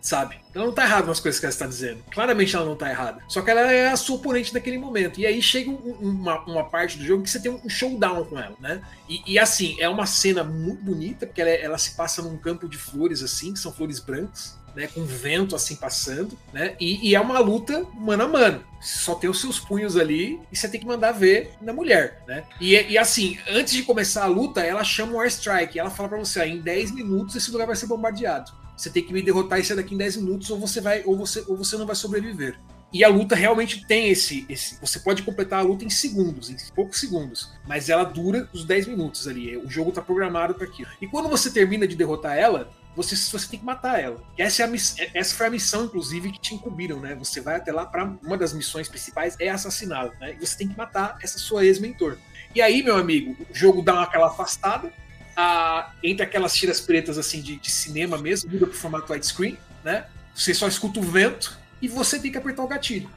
Sabe? 0.00 0.36
Ela 0.54 0.66
não 0.66 0.72
tá 0.72 0.84
errada 0.84 1.06
nas 1.06 1.18
coisas 1.18 1.40
que 1.40 1.46
ela 1.46 1.52
está 1.52 1.66
dizendo. 1.66 2.04
Claramente 2.12 2.54
ela 2.54 2.66
não 2.66 2.76
tá 2.76 2.90
errada. 2.90 3.22
Só 3.26 3.40
que 3.40 3.50
ela 3.50 3.72
é 3.72 3.88
a 3.88 3.96
sua 3.96 4.16
oponente 4.16 4.52
naquele 4.52 4.76
momento. 4.76 5.18
E 5.18 5.24
aí 5.24 5.40
chega 5.40 5.70
um- 5.70 5.96
uma, 5.98 6.40
uma 6.44 6.64
parte 6.64 6.98
do 6.98 7.04
jogo 7.06 7.22
que 7.22 7.30
você 7.30 7.40
tem 7.40 7.50
um 7.50 7.66
showdown 7.70 8.22
com 8.26 8.38
ela, 8.38 8.54
né? 8.60 8.82
E, 9.08 9.22
e, 9.32 9.38
assim, 9.38 9.74
é 9.80 9.88
uma 9.88 10.04
cena 10.04 10.44
muito 10.44 10.82
bonita, 10.84 11.26
porque 11.26 11.40
ela, 11.40 11.50
ela 11.50 11.78
se 11.78 11.92
passa 11.96 12.20
num 12.20 12.36
campo 12.36 12.68
de 12.68 12.76
flores 12.76 13.22
assim, 13.22 13.54
que 13.54 13.58
são 13.58 13.72
flores 13.72 13.98
brancas. 13.98 14.58
Né, 14.74 14.88
com 14.88 15.04
vento 15.04 15.54
assim 15.54 15.76
passando, 15.76 16.36
né? 16.52 16.74
E, 16.80 17.10
e 17.10 17.14
é 17.14 17.20
uma 17.20 17.38
luta 17.38 17.86
mano 17.94 18.24
a 18.24 18.28
mano. 18.28 18.64
Só 18.80 19.14
tem 19.14 19.30
os 19.30 19.40
seus 19.40 19.60
punhos 19.60 19.96
ali 19.96 20.40
e 20.50 20.56
você 20.56 20.68
tem 20.68 20.80
que 20.80 20.86
mandar 20.86 21.12
ver 21.12 21.52
na 21.62 21.72
mulher, 21.72 22.22
né? 22.26 22.42
E, 22.60 22.72
e 22.74 22.98
assim, 22.98 23.38
antes 23.48 23.72
de 23.72 23.84
começar 23.84 24.24
a 24.24 24.26
luta, 24.26 24.62
ela 24.62 24.82
chama 24.82 25.12
o 25.12 25.20
Airstrike. 25.20 25.78
Ela 25.78 25.90
fala 25.90 26.08
pra 26.08 26.18
você: 26.18 26.40
ó, 26.40 26.44
em 26.44 26.60
10 26.60 26.90
minutos 26.90 27.36
esse 27.36 27.52
lugar 27.52 27.68
vai 27.68 27.76
ser 27.76 27.86
bombardeado. 27.86 28.52
Você 28.76 28.90
tem 28.90 29.04
que 29.04 29.12
me 29.12 29.22
derrotar 29.22 29.64
sair 29.64 29.76
daqui 29.76 29.94
em 29.94 29.98
10 29.98 30.16
minutos, 30.16 30.50
ou 30.50 30.58
você 30.58 30.80
vai, 30.80 31.02
ou 31.04 31.16
você, 31.16 31.44
ou 31.46 31.56
você 31.56 31.76
não 31.76 31.86
vai 31.86 31.94
sobreviver. 31.94 32.58
E 32.92 33.02
a 33.02 33.08
luta 33.08 33.34
realmente 33.34 33.84
tem 33.86 34.08
esse, 34.08 34.46
esse. 34.48 34.80
Você 34.80 35.00
pode 35.00 35.22
completar 35.22 35.60
a 35.60 35.62
luta 35.62 35.84
em 35.84 35.90
segundos, 35.90 36.48
em 36.48 36.56
poucos 36.74 37.00
segundos. 37.00 37.50
Mas 37.66 37.88
ela 37.88 38.04
dura 38.04 38.48
os 38.52 38.64
10 38.64 38.86
minutos 38.86 39.26
ali. 39.26 39.56
O 39.56 39.68
jogo 39.68 39.90
tá 39.90 40.00
programado 40.00 40.54
para 40.54 40.66
aquilo. 40.66 40.88
E 41.00 41.08
quando 41.08 41.28
você 41.28 41.50
termina 41.50 41.88
de 41.88 41.96
derrotar 41.96 42.36
ela, 42.36 42.70
você, 42.96 43.16
você 43.16 43.48
tem 43.48 43.58
que 43.58 43.64
matar 43.64 44.00
ela. 44.00 44.22
Essa, 44.38 44.62
é 44.62 44.64
a 44.64 44.68
miss- 44.68 44.96
essa 45.12 45.34
foi 45.34 45.46
a 45.46 45.50
missão, 45.50 45.84
inclusive, 45.84 46.30
que 46.32 46.40
te 46.40 46.54
incumbiram, 46.54 47.00
né? 47.00 47.14
Você 47.16 47.40
vai 47.40 47.56
até 47.56 47.72
lá 47.72 47.84
para 47.86 48.04
Uma 48.22 48.36
das 48.36 48.52
missões 48.52 48.88
principais 48.88 49.36
é 49.40 49.48
assassiná-la, 49.48 50.12
né? 50.20 50.36
E 50.40 50.46
você 50.46 50.56
tem 50.56 50.68
que 50.68 50.76
matar 50.76 51.16
essa 51.22 51.38
sua 51.38 51.64
ex-mentor. 51.64 52.16
E 52.54 52.62
aí, 52.62 52.82
meu 52.82 52.96
amigo, 52.96 53.36
o 53.50 53.54
jogo 53.54 53.82
dá 53.82 53.94
uma- 53.94 54.04
aquela 54.04 54.28
afastada, 54.28 54.92
a- 55.36 55.92
entre 56.02 56.24
aquelas 56.24 56.54
tiras 56.54 56.80
pretas 56.80 57.18
assim 57.18 57.40
de, 57.40 57.56
de 57.56 57.70
cinema 57.70 58.16
mesmo, 58.18 58.50
muda 58.50 58.66
pro 58.66 58.76
formato 58.76 59.12
widescreen, 59.12 59.58
né? 59.82 60.06
Você 60.34 60.54
só 60.54 60.68
escuta 60.68 61.00
o 61.00 61.02
vento 61.02 61.58
e 61.82 61.88
você 61.88 62.18
tem 62.18 62.30
que 62.30 62.38
apertar 62.38 62.62
o 62.62 62.68
gatilho. 62.68 63.10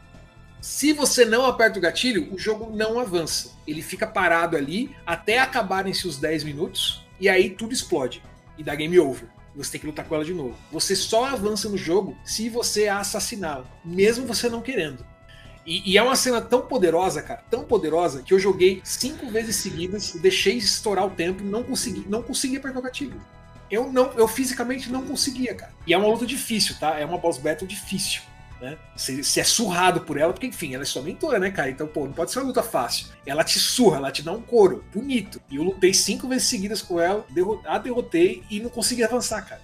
Se 0.59 0.91
você 0.91 1.23
não 1.23 1.45
aperta 1.45 1.77
o 1.77 1.81
gatilho, 1.81 2.33
o 2.33 2.37
jogo 2.37 2.75
não 2.75 2.99
avança. 2.99 3.51
Ele 3.67 3.81
fica 3.81 4.07
parado 4.07 4.57
ali 4.57 4.95
até 5.05 5.37
acabarem-se 5.39 6.07
os 6.07 6.17
10 6.17 6.43
minutos 6.43 7.05
e 7.19 7.29
aí 7.29 7.51
tudo 7.51 7.73
explode 7.73 8.23
e 8.57 8.63
dá 8.63 8.73
game 8.73 8.99
over. 8.99 9.27
Você 9.57 9.71
tem 9.71 9.81
que 9.81 9.87
lutar 9.87 10.05
com 10.05 10.13
ela 10.13 10.23
de 10.23 10.33
novo. 10.33 10.55
Você 10.71 10.95
só 10.95 11.25
avança 11.25 11.67
no 11.67 11.77
jogo 11.77 12.15
se 12.23 12.47
você 12.47 12.87
a 12.87 12.99
assassiná-la, 12.99 13.65
mesmo 13.83 14.25
você 14.25 14.47
não 14.47 14.61
querendo. 14.61 15.03
E, 15.65 15.91
e 15.91 15.97
é 15.97 16.03
uma 16.03 16.15
cena 16.15 16.39
tão 16.39 16.61
poderosa, 16.61 17.21
cara, 17.21 17.43
tão 17.49 17.65
poderosa, 17.65 18.21
que 18.21 18.33
eu 18.33 18.39
joguei 18.39 18.79
cinco 18.85 19.29
vezes 19.29 19.57
seguidas, 19.57 20.13
deixei 20.13 20.55
estourar 20.55 21.05
o 21.05 21.09
tempo, 21.09 21.43
não 21.43 21.63
consegui, 21.63 22.05
não 22.07 22.21
consegui 22.21 22.57
apertar 22.57 22.79
o 22.79 22.83
gatilho. 22.83 23.21
Eu 23.69 23.91
não, 23.91 24.13
eu 24.13 24.27
fisicamente 24.27 24.89
não 24.89 25.05
conseguia, 25.05 25.53
cara. 25.53 25.73
E 25.85 25.93
é 25.93 25.97
uma 25.97 26.07
luta 26.07 26.25
difícil, 26.25 26.75
tá? 26.79 26.97
É 26.97 27.03
uma 27.03 27.17
boss 27.17 27.37
battle 27.37 27.67
difícil. 27.67 28.21
Né? 28.59 28.77
Você 28.95 29.39
é 29.39 29.43
surrado 29.43 30.01
por 30.01 30.17
ela, 30.17 30.33
porque 30.33 30.47
enfim, 30.47 30.73
ela 30.73 30.83
é 30.83 30.85
sua 30.85 31.03
mentora, 31.03 31.37
né, 31.37 31.51
cara? 31.51 31.69
Então, 31.69 31.87
pô, 31.87 32.05
não 32.05 32.13
pode 32.13 32.31
ser 32.31 32.39
uma 32.39 32.47
luta 32.47 32.63
fácil. 32.63 33.07
Ela 33.25 33.43
te 33.43 33.59
surra, 33.59 33.97
ela 33.97 34.11
te 34.11 34.23
dá 34.23 34.31
um 34.31 34.41
couro, 34.41 34.83
bonito. 34.93 35.39
E 35.49 35.57
eu 35.57 35.63
lutei 35.63 35.93
cinco 35.93 36.27
vezes 36.27 36.47
seguidas 36.47 36.81
com 36.81 36.99
ela, 36.99 37.25
a 37.65 37.77
derrotei 37.77 38.43
e 38.49 38.59
não 38.59 38.69
consegui 38.69 39.03
avançar, 39.03 39.43
cara. 39.43 39.61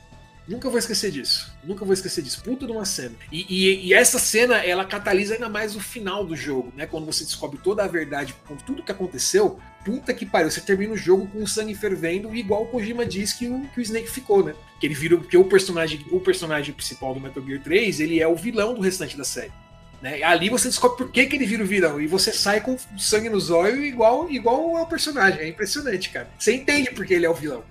Nunca 0.47 0.69
vou 0.69 0.77
esquecer 0.77 1.09
disso. 1.11 1.53
Nunca 1.63 1.85
vou 1.85 1.93
esquecer 1.93 2.21
disso. 2.21 2.43
Puta 2.43 2.65
de 2.65 2.71
uma 2.71 2.83
cena. 2.83 3.15
E, 3.31 3.45
e- 3.49 3.87
e 3.87 3.93
essa 3.93 4.19
cena, 4.19 4.57
ela 4.57 4.83
catalisa 4.83 5.35
ainda 5.35 5.47
mais 5.47 5.75
o 5.75 5.79
final 5.79 6.25
do 6.25 6.35
jogo, 6.35 6.73
né? 6.75 6.85
Quando 6.85 7.05
você 7.05 7.23
descobre 7.23 7.57
toda 7.63 7.83
a 7.83 7.87
verdade 7.87 8.35
com 8.45 8.55
tudo 8.57 8.83
que 8.83 8.91
aconteceu. 8.91 9.57
Puta 9.85 10.13
que 10.13 10.25
pariu. 10.25 10.51
Você 10.51 10.59
termina 10.61 10.93
o 10.93 10.97
jogo 10.97 11.27
com 11.27 11.41
o 11.43 11.47
sangue 11.47 11.73
fervendo, 11.75 12.35
igual 12.35 12.63
o 12.63 12.67
Kojima 12.67 13.05
diz 13.05 13.31
que 13.33 13.47
o, 13.47 13.61
que 13.73 13.79
o 13.79 13.81
Snake 13.81 14.09
ficou, 14.09 14.43
né? 14.43 14.53
Que 14.79 14.87
ele 14.87 14.93
vira. 14.95 15.15
Porque 15.17 15.37
o 15.37 15.45
personagem, 15.45 16.05
o 16.11 16.19
personagem 16.19 16.73
principal 16.73 17.13
do 17.13 17.21
Metal 17.21 17.43
Gear 17.45 17.61
3, 17.63 17.99
ele 18.01 18.19
é 18.21 18.27
o 18.27 18.35
vilão 18.35 18.73
do 18.73 18.81
restante 18.81 19.15
da 19.17 19.23
série. 19.23 19.51
Né? 20.01 20.21
Ali 20.23 20.49
você 20.49 20.67
descobre 20.67 20.97
por 20.97 21.09
que, 21.09 21.25
que 21.25 21.37
ele 21.37 21.45
vira 21.45 21.63
o 21.63 21.65
vilão. 21.65 22.01
E 22.01 22.07
você 22.07 22.33
sai 22.33 22.59
com 22.59 22.77
sangue 22.97 23.29
nos 23.29 23.49
olhos 23.49 23.79
igual, 23.85 24.29
igual 24.29 24.75
ao 24.75 24.87
personagem. 24.87 25.39
É 25.39 25.47
impressionante, 25.47 26.09
cara. 26.09 26.29
Você 26.37 26.53
entende 26.53 26.91
por 26.91 27.05
que 27.05 27.13
ele 27.13 27.25
é 27.25 27.29
o 27.29 27.33
vilão. 27.33 27.63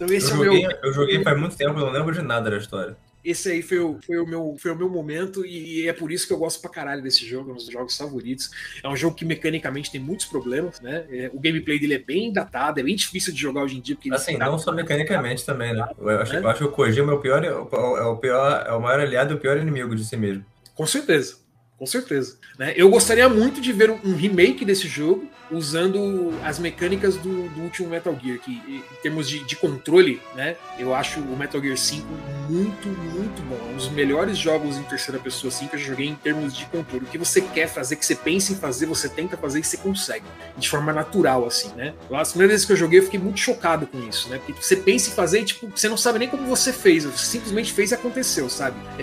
Então 0.00 0.08
Eu 0.08 0.14
esse 0.16 0.30
é 0.30 0.34
o 0.34 0.36
joguei, 0.44 0.66
meu. 0.66 0.76
eu 0.82 0.92
joguei 0.94 1.22
faz 1.22 1.38
muito 1.38 1.56
tempo, 1.56 1.78
eu 1.78 1.84
não 1.84 1.92
lembro 1.92 2.14
de 2.14 2.22
nada 2.22 2.50
da 2.50 2.56
história. 2.56 2.96
Esse 3.22 3.50
aí 3.52 3.60
foi 3.60 3.78
o, 3.78 3.98
foi 4.06 4.18
o, 4.18 4.26
meu, 4.26 4.56
foi 4.58 4.70
o 4.70 4.76
meu 4.76 4.88
momento 4.88 5.44
e 5.44 5.86
é 5.86 5.92
por 5.92 6.10
isso 6.10 6.26
que 6.26 6.32
eu 6.32 6.38
gosto 6.38 6.58
pra 6.62 6.70
caralho 6.70 7.02
desse 7.02 7.26
jogo, 7.26 7.50
é 7.50 7.52
um 7.52 7.56
dos 7.56 7.66
jogos 7.66 7.94
favoritos. 7.94 8.48
É 8.82 8.88
um 8.88 8.96
jogo 8.96 9.14
que 9.14 9.26
mecanicamente 9.26 9.90
tem 9.92 10.00
muitos 10.00 10.24
problemas, 10.24 10.80
né? 10.80 11.04
É, 11.10 11.30
o 11.34 11.38
gameplay 11.38 11.78
dele 11.78 11.92
é 11.92 11.98
bem 11.98 12.32
datado, 12.32 12.80
é 12.80 12.82
bem 12.82 12.96
difícil 12.96 13.30
de 13.34 13.38
jogar 13.38 13.62
hoje 13.62 13.76
em 13.76 13.80
dia. 13.82 13.94
Porque 13.94 14.10
Assim, 14.14 14.38
tá- 14.38 14.46
não 14.46 14.58
só 14.58 14.72
mecanicamente 14.72 15.44
também, 15.44 15.74
né? 15.74 15.86
Eu 15.98 16.08
acho, 16.08 16.32
Né? 16.32 16.38
eu 16.40 16.48
acho 16.48 16.58
que 16.60 16.64
o 16.64 16.72
Kojima 16.72 17.12
é 17.12 17.14
o 17.14 17.20
pior, 17.20 17.44
é 17.44 17.52
o 17.52 18.16
pior, 18.16 18.64
é 18.66 18.72
o 18.72 18.80
maior 18.80 19.00
aliado 19.00 19.34
e 19.34 19.36
o 19.36 19.38
pior 19.38 19.58
inimigo 19.58 19.94
de 19.94 20.02
si 20.02 20.16
mesmo. 20.16 20.42
Com 20.74 20.86
certeza, 20.86 21.36
com 21.76 21.84
certeza. 21.84 22.38
Né? 22.58 22.72
Eu 22.74 22.88
gostaria 22.88 23.28
muito 23.28 23.60
de 23.60 23.70
ver 23.70 23.90
um 23.90 24.14
remake 24.16 24.64
desse 24.64 24.88
jogo 24.88 25.28
usando 25.50 26.32
as 26.44 26.58
mecânicas 26.58 27.16
do, 27.16 27.48
do 27.50 27.60
último 27.62 27.88
Metal 27.88 28.16
Gear, 28.22 28.38
que 28.38 28.50
em 28.52 28.82
termos 29.02 29.28
de, 29.28 29.40
de 29.44 29.56
controle, 29.56 30.20
né? 30.34 30.56
Eu 30.78 30.94
acho 30.94 31.20
o 31.20 31.36
Metal 31.36 31.60
Gear 31.60 31.76
5 31.76 32.06
muito, 32.48 32.88
muito 32.88 33.42
bom. 33.48 33.58
Um 33.72 33.76
dos 33.76 33.88
melhores 33.90 34.36
jogos 34.36 34.76
em 34.76 34.82
terceira 34.82 35.20
pessoa 35.20 35.52
assim, 35.52 35.66
que 35.68 35.76
eu 35.76 35.80
joguei 35.80 36.08
em 36.08 36.14
termos 36.14 36.54
de 36.54 36.64
controle. 36.66 37.04
O 37.04 37.08
que 37.08 37.18
você 37.18 37.40
quer 37.40 37.68
fazer, 37.68 37.96
que 37.96 38.04
você 38.04 38.14
pensa 38.14 38.52
em 38.52 38.56
fazer, 38.56 38.86
você 38.86 39.08
tenta 39.08 39.36
fazer 39.36 39.60
e 39.60 39.64
você 39.64 39.76
consegue. 39.76 40.24
De 40.56 40.68
forma 40.68 40.92
natural, 40.92 41.46
assim, 41.46 41.70
né? 41.76 41.94
As 42.12 42.30
primeiras 42.30 42.52
vezes 42.54 42.66
que 42.66 42.72
eu 42.72 42.76
joguei, 42.76 42.98
eu 42.98 43.04
fiquei 43.04 43.20
muito 43.20 43.38
chocado 43.38 43.86
com 43.86 43.98
isso, 44.08 44.28
né? 44.28 44.38
Porque 44.44 44.60
você 44.60 44.76
pensa 44.76 45.10
em 45.10 45.12
fazer 45.12 45.40
e, 45.40 45.44
tipo, 45.44 45.70
você 45.74 45.88
não 45.88 45.96
sabe 45.96 46.18
nem 46.18 46.28
como 46.28 46.46
você 46.46 46.72
fez, 46.72 47.04
você 47.04 47.24
simplesmente 47.26 47.72
fez 47.72 47.90
e 47.90 47.94
aconteceu, 47.94 48.48
sabe? 48.50 48.76
É, 48.98 49.02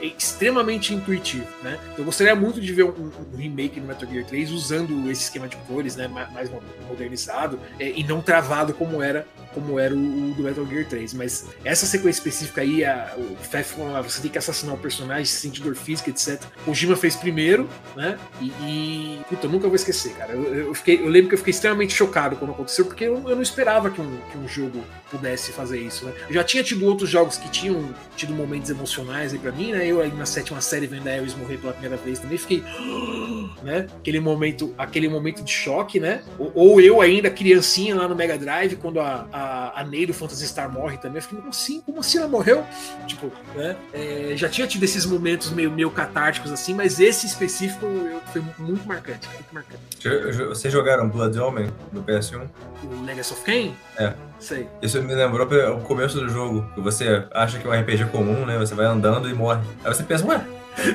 é- 0.00 0.06
é 0.06 0.06
extremamente 0.06 0.94
intuitivo, 0.94 1.46
né? 1.62 1.78
Eu 1.96 2.04
gostaria 2.04 2.34
muito 2.34 2.60
de 2.60 2.72
ver 2.72 2.84
um, 2.84 3.10
um 3.32 3.36
remake 3.36 3.80
no 3.80 3.86
Metal 3.86 4.08
Gear 4.08 4.24
3 4.24 4.50
usando 4.50 5.10
esse 5.10 5.22
esquema 5.24 5.48
de 5.48 5.56
controles, 5.78 5.96
né? 5.96 6.08
ma- 6.08 6.28
Mais 6.30 6.50
modernizado 6.88 7.58
é, 7.78 7.90
e 7.90 8.02
não 8.04 8.20
travado 8.20 8.74
como 8.74 9.02
era 9.02 9.26
como 9.54 9.78
era 9.78 9.94
o, 9.94 9.98
o 10.30 10.34
do 10.34 10.42
Metal 10.42 10.64
Gear 10.66 10.84
3. 10.86 11.14
Mas 11.14 11.46
essa 11.64 11.86
sequência 11.86 12.20
específica 12.20 12.60
aí, 12.60 12.84
a, 12.84 13.14
o 13.16 13.34
Fef 13.36 13.74
falou 13.74 13.90
lá, 13.92 14.02
você 14.02 14.20
tem 14.20 14.30
que 14.30 14.38
assassinar 14.38 14.74
o 14.74 14.78
personagem, 14.78 15.24
sentir 15.24 15.62
dor 15.62 15.74
física, 15.74 16.10
etc. 16.10 16.40
O 16.66 16.74
Jima 16.74 16.94
fez 16.94 17.16
primeiro, 17.16 17.68
né? 17.96 18.18
E, 18.40 18.52
e 18.62 19.20
puta, 19.28 19.46
eu 19.46 19.50
nunca 19.50 19.66
vou 19.66 19.74
esquecer, 19.74 20.12
cara. 20.14 20.32
Eu, 20.32 20.54
eu, 20.54 20.74
fiquei, 20.74 21.00
eu 21.00 21.08
lembro 21.08 21.28
que 21.30 21.34
eu 21.34 21.38
fiquei 21.38 21.50
extremamente 21.50 21.94
chocado 21.94 22.36
quando 22.36 22.50
aconteceu, 22.50 22.84
porque 22.84 23.04
eu, 23.04 23.28
eu 23.28 23.34
não 23.34 23.42
esperava 23.42 23.90
que 23.90 24.00
um, 24.00 24.18
que 24.30 24.38
um 24.38 24.46
jogo 24.46 24.84
pudesse 25.10 25.50
fazer 25.50 25.80
isso, 25.80 26.04
né? 26.04 26.12
Eu 26.28 26.34
já 26.34 26.44
tinha 26.44 26.62
tido 26.62 26.84
outros 26.84 27.08
jogos 27.08 27.38
que 27.38 27.48
tinham 27.48 27.92
tido 28.16 28.34
momentos 28.34 28.68
emocionais 28.70 29.32
aí 29.32 29.38
pra 29.38 29.50
mim, 29.50 29.72
né? 29.72 29.86
Eu 29.86 30.00
aí 30.00 30.12
na 30.12 30.26
sétima 30.26 30.60
série 30.60 30.86
vendo 30.86 31.08
a 31.08 31.12
Ares 31.12 31.34
morrer 31.34 31.56
pela 31.56 31.72
primeira 31.72 31.96
vez 31.96 32.18
também 32.18 32.36
fiquei, 32.36 32.62
né? 33.62 33.86
Aquele 33.98 34.20
momento, 34.20 34.74
aquele 34.76 35.08
momento 35.08 35.42
de 35.42 35.50
choque, 35.50 35.67
né? 36.00 36.22
Ou, 36.38 36.52
ou 36.54 36.80
eu 36.80 37.00
ainda 37.00 37.30
criancinha 37.30 37.94
lá 37.94 38.08
no 38.08 38.14
Mega 38.14 38.38
Drive 38.38 38.76
quando 38.76 39.00
a, 39.00 39.26
a, 39.32 39.38
a, 39.40 39.80
a 39.80 39.84
Ney 39.84 40.06
do 40.06 40.14
Phantasy 40.14 40.46
Star 40.46 40.70
morre 40.70 40.96
também. 40.98 41.18
Eu 41.18 41.22
fiquei, 41.22 41.38
como 41.38 41.50
assim? 41.50 41.80
Como 41.82 42.00
assim 42.00 42.18
ela 42.18 42.28
morreu? 42.28 42.64
Tipo, 43.06 43.32
né? 43.54 43.76
É, 43.92 44.32
já 44.36 44.48
tinha 44.48 44.66
tido 44.66 44.82
esses 44.82 45.04
momentos 45.04 45.50
meio, 45.50 45.70
meio 45.70 45.90
catárticos 45.90 46.52
assim, 46.52 46.74
mas 46.74 47.00
esse 47.00 47.26
específico 47.26 47.86
eu, 47.86 48.20
foi 48.32 48.42
muito 48.58 48.86
marcante. 48.86 49.28
Muito 49.28 49.52
marcante. 49.52 50.44
Vocês 50.46 50.72
jogaram 50.72 51.08
Blood 51.08 51.38
Omen 51.38 51.70
no 51.92 52.02
PS1? 52.02 52.48
O 52.82 53.04
Legacy 53.04 53.32
of 53.32 53.42
Kain? 53.42 53.74
É. 53.96 54.12
Sei. 54.38 54.68
Isso 54.80 55.02
me 55.02 55.14
lembrou 55.14 55.46
o 55.46 55.80
começo 55.80 56.20
do 56.20 56.28
jogo, 56.28 56.64
que 56.74 56.80
você 56.80 57.24
acha 57.32 57.58
que 57.58 57.66
é 57.66 57.70
um 57.70 57.80
RPG 57.80 58.06
comum, 58.06 58.46
né? 58.46 58.56
Você 58.58 58.74
vai 58.74 58.86
andando 58.86 59.28
e 59.28 59.34
morre. 59.34 59.60
Aí 59.84 59.92
você 59.92 60.02
pensa, 60.04 60.24
ué, 60.26 60.40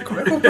como 0.06 0.20
é 0.20 0.24
que 0.24 0.30
eu 0.32 0.42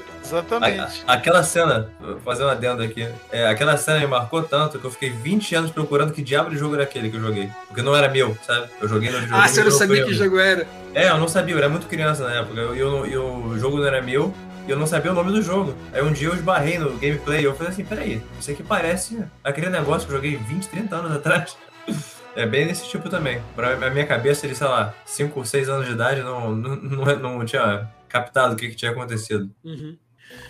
Exatamente. 0.30 1.04
A, 1.06 1.12
aquela 1.12 1.42
cena, 1.42 1.90
fazendo 2.24 2.46
uma 2.46 2.52
adendo 2.52 2.82
aqui, 2.82 3.08
é, 3.30 3.46
aquela 3.46 3.76
cena 3.76 3.98
me 3.98 4.06
marcou 4.06 4.42
tanto 4.42 4.78
que 4.78 4.84
eu 4.84 4.90
fiquei 4.90 5.10
20 5.10 5.54
anos 5.54 5.70
procurando 5.70 6.12
que 6.12 6.22
diabo 6.22 6.50
de 6.50 6.56
jogo 6.56 6.74
era 6.74 6.84
aquele 6.84 7.10
que 7.10 7.16
eu 7.16 7.20
joguei. 7.20 7.50
Porque 7.66 7.82
não 7.82 7.94
era 7.94 8.08
meu, 8.08 8.36
sabe? 8.46 8.68
Eu 8.80 8.88
joguei 8.88 9.10
no 9.10 9.20
jogo. 9.20 9.34
Ah, 9.34 9.48
você 9.48 9.64
não 9.64 9.70
sabia 9.70 10.04
que 10.04 10.14
jogo 10.14 10.38
era? 10.38 10.66
É, 10.94 11.08
eu 11.08 11.18
não 11.18 11.28
sabia, 11.28 11.54
eu 11.54 11.58
era 11.58 11.68
muito 11.68 11.86
criança 11.86 12.24
na 12.24 12.34
época. 12.34 12.60
E 12.60 12.82
o 12.82 13.58
jogo 13.58 13.78
não 13.78 13.86
era 13.86 14.00
meu 14.02 14.34
e 14.66 14.70
eu 14.70 14.78
não 14.78 14.86
sabia 14.86 15.10
o 15.10 15.14
nome 15.14 15.32
do 15.32 15.42
jogo. 15.42 15.74
Aí 15.92 16.02
um 16.02 16.12
dia 16.12 16.28
eu 16.28 16.34
esbarrei 16.34 16.78
no 16.78 16.96
gameplay 16.98 17.40
e 17.40 17.44
eu 17.44 17.54
falei 17.54 17.72
assim, 17.72 17.84
peraí, 17.84 18.22
isso 18.38 18.50
aqui 18.50 18.62
parece 18.62 19.22
aquele 19.42 19.68
negócio 19.68 20.06
que 20.06 20.12
eu 20.12 20.16
joguei 20.16 20.36
20, 20.36 20.68
30 20.68 20.96
anos 20.96 21.12
atrás. 21.12 21.56
É 22.36 22.46
bem 22.46 22.64
desse 22.64 22.88
tipo 22.88 23.08
também. 23.08 23.42
Pra 23.56 23.90
minha 23.90 24.06
cabeça, 24.06 24.46
ele, 24.46 24.54
sei 24.54 24.68
lá, 24.68 24.94
5, 25.04 25.44
6 25.44 25.68
anos 25.68 25.86
de 25.86 25.92
idade, 25.92 26.22
não, 26.22 26.54
não, 26.54 26.76
não, 26.76 27.38
não 27.38 27.44
tinha 27.44 27.90
captado 28.08 28.54
o 28.54 28.56
que, 28.56 28.68
que 28.68 28.76
tinha 28.76 28.92
acontecido. 28.92 29.50
Uhum. 29.64 29.96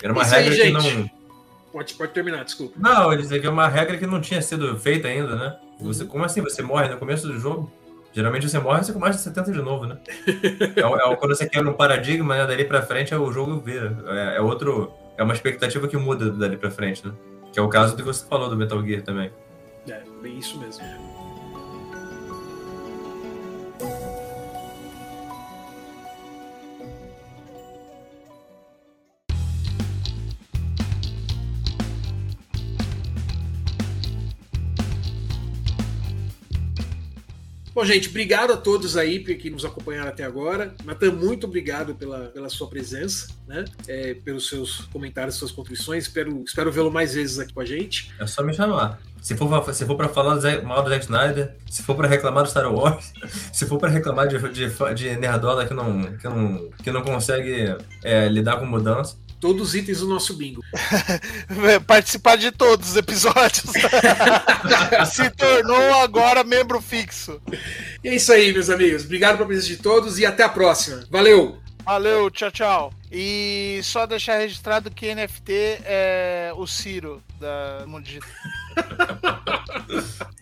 Era 0.02 0.12
uma 0.12 0.22
Isso 0.22 0.34
regra 0.34 0.54
aí, 0.54 0.60
que 0.60 0.70
não. 0.70 1.10
Pode, 1.72 1.94
pode 1.94 2.12
terminar, 2.12 2.44
desculpa. 2.44 2.74
Não, 2.78 3.12
ele 3.12 3.22
dizia 3.22 3.40
que 3.40 3.46
é 3.46 3.50
uma 3.50 3.68
regra 3.68 3.96
que 3.96 4.06
não 4.06 4.20
tinha 4.20 4.42
sido 4.42 4.76
feita 4.76 5.06
ainda, 5.06 5.36
né? 5.36 5.56
Você, 5.80 6.04
como 6.04 6.24
assim? 6.24 6.40
Você 6.40 6.62
morre 6.62 6.88
no 6.88 6.96
começo 6.96 7.26
do 7.26 7.38
jogo? 7.38 7.70
Geralmente 8.12 8.48
você 8.48 8.58
morre 8.58 8.80
e 8.80 8.84
você 8.84 8.92
começa 8.92 9.18
a 9.18 9.22
70 9.22 9.52
de 9.52 9.62
novo, 9.62 9.86
né? 9.86 9.96
é, 10.76 10.80
é, 10.80 11.16
quando 11.16 11.34
você 11.34 11.48
quebra 11.48 11.70
um 11.70 11.74
paradigma, 11.74 12.36
né? 12.36 12.46
Dali 12.46 12.64
pra 12.64 12.82
frente 12.82 13.14
é 13.14 13.18
o 13.18 13.30
jogo 13.32 13.60
vira. 13.60 13.96
É, 14.08 14.36
é, 14.36 14.40
outro. 14.40 14.92
É 15.16 15.22
uma 15.22 15.34
expectativa 15.34 15.86
que 15.86 15.96
muda 15.96 16.30
dali 16.30 16.56
pra 16.56 16.70
frente, 16.70 17.06
né? 17.06 17.12
Que 17.52 17.60
é 17.60 17.62
o 17.62 17.68
caso 17.68 17.94
do 17.94 18.02
que 18.02 18.08
você 18.08 18.26
falou 18.26 18.48
do 18.48 18.56
Metal 18.56 18.82
Gear 18.84 19.02
também. 19.02 19.30
É, 19.88 20.00
bem 20.20 20.38
isso 20.38 20.58
mesmo. 20.58 20.84
Bom, 37.72 37.84
gente, 37.84 38.08
obrigado 38.08 38.52
a 38.52 38.56
todos 38.56 38.96
aí 38.96 39.22
que 39.22 39.48
nos 39.48 39.64
acompanharam 39.64 40.08
até 40.08 40.24
agora. 40.24 40.74
Natan, 40.84 41.12
muito 41.12 41.46
obrigado 41.46 41.94
pela, 41.94 42.26
pela 42.26 42.48
sua 42.48 42.68
presença, 42.68 43.28
né? 43.46 43.64
É, 43.86 44.14
pelos 44.14 44.48
seus 44.48 44.80
comentários, 44.92 45.36
suas 45.36 45.52
contribuições. 45.52 46.04
Espero, 46.04 46.42
espero 46.44 46.72
vê-lo 46.72 46.90
mais 46.90 47.14
vezes 47.14 47.38
aqui 47.38 47.52
com 47.52 47.60
a 47.60 47.64
gente. 47.64 48.12
É 48.18 48.26
só 48.26 48.42
me 48.42 48.52
chamar. 48.52 49.00
Se 49.22 49.36
for, 49.36 49.74
se 49.74 49.84
for 49.86 49.96
para 49.96 50.08
falar 50.08 50.40
mal 50.62 50.82
do 50.82 50.88
Zack 50.88 51.04
Snyder, 51.04 51.54
se 51.70 51.82
for 51.82 51.94
para 51.94 52.08
reclamar 52.08 52.42
do 52.42 52.50
Star 52.50 52.72
Wars, 52.72 53.12
se 53.52 53.66
for 53.66 53.78
para 53.78 53.90
reclamar 53.90 54.26
de, 54.26 54.38
de, 54.48 54.94
de 54.94 55.16
nerdola 55.16 55.66
que 55.66 55.74
não, 55.74 56.02
que 56.16 56.26
não, 56.26 56.70
que 56.82 56.90
não 56.90 57.02
consegue 57.02 57.76
é, 58.02 58.28
lidar 58.28 58.58
com 58.58 58.66
mudança, 58.66 59.16
todos 59.40 59.68
os 59.68 59.74
itens 59.74 60.00
do 60.00 60.06
nosso 60.06 60.34
bingo. 60.34 60.62
Participar 61.86 62.36
de 62.36 62.52
todos 62.52 62.90
os 62.90 62.96
episódios. 62.96 63.64
Se 65.12 65.30
tornou 65.30 65.94
agora 66.00 66.44
membro 66.44 66.80
fixo. 66.80 67.40
E 68.04 68.08
é 68.08 68.14
isso 68.14 68.32
aí, 68.32 68.52
meus 68.52 68.68
amigos. 68.68 69.04
Obrigado 69.04 69.36
pela 69.36 69.46
presença 69.46 69.68
de 69.68 69.78
todos 69.78 70.18
e 70.18 70.26
até 70.26 70.42
a 70.42 70.48
próxima. 70.48 71.04
Valeu! 71.10 71.58
Valeu, 71.84 72.30
tchau, 72.30 72.50
tchau. 72.50 72.92
E 73.10 73.80
só 73.82 74.06
deixar 74.06 74.38
registrado 74.38 74.90
que 74.90 75.12
NFT 75.12 75.52
é 75.84 76.52
o 76.54 76.66
Ciro 76.66 77.22
da 77.40 77.84
Mundo 77.86 78.04
Digital. 78.04 78.28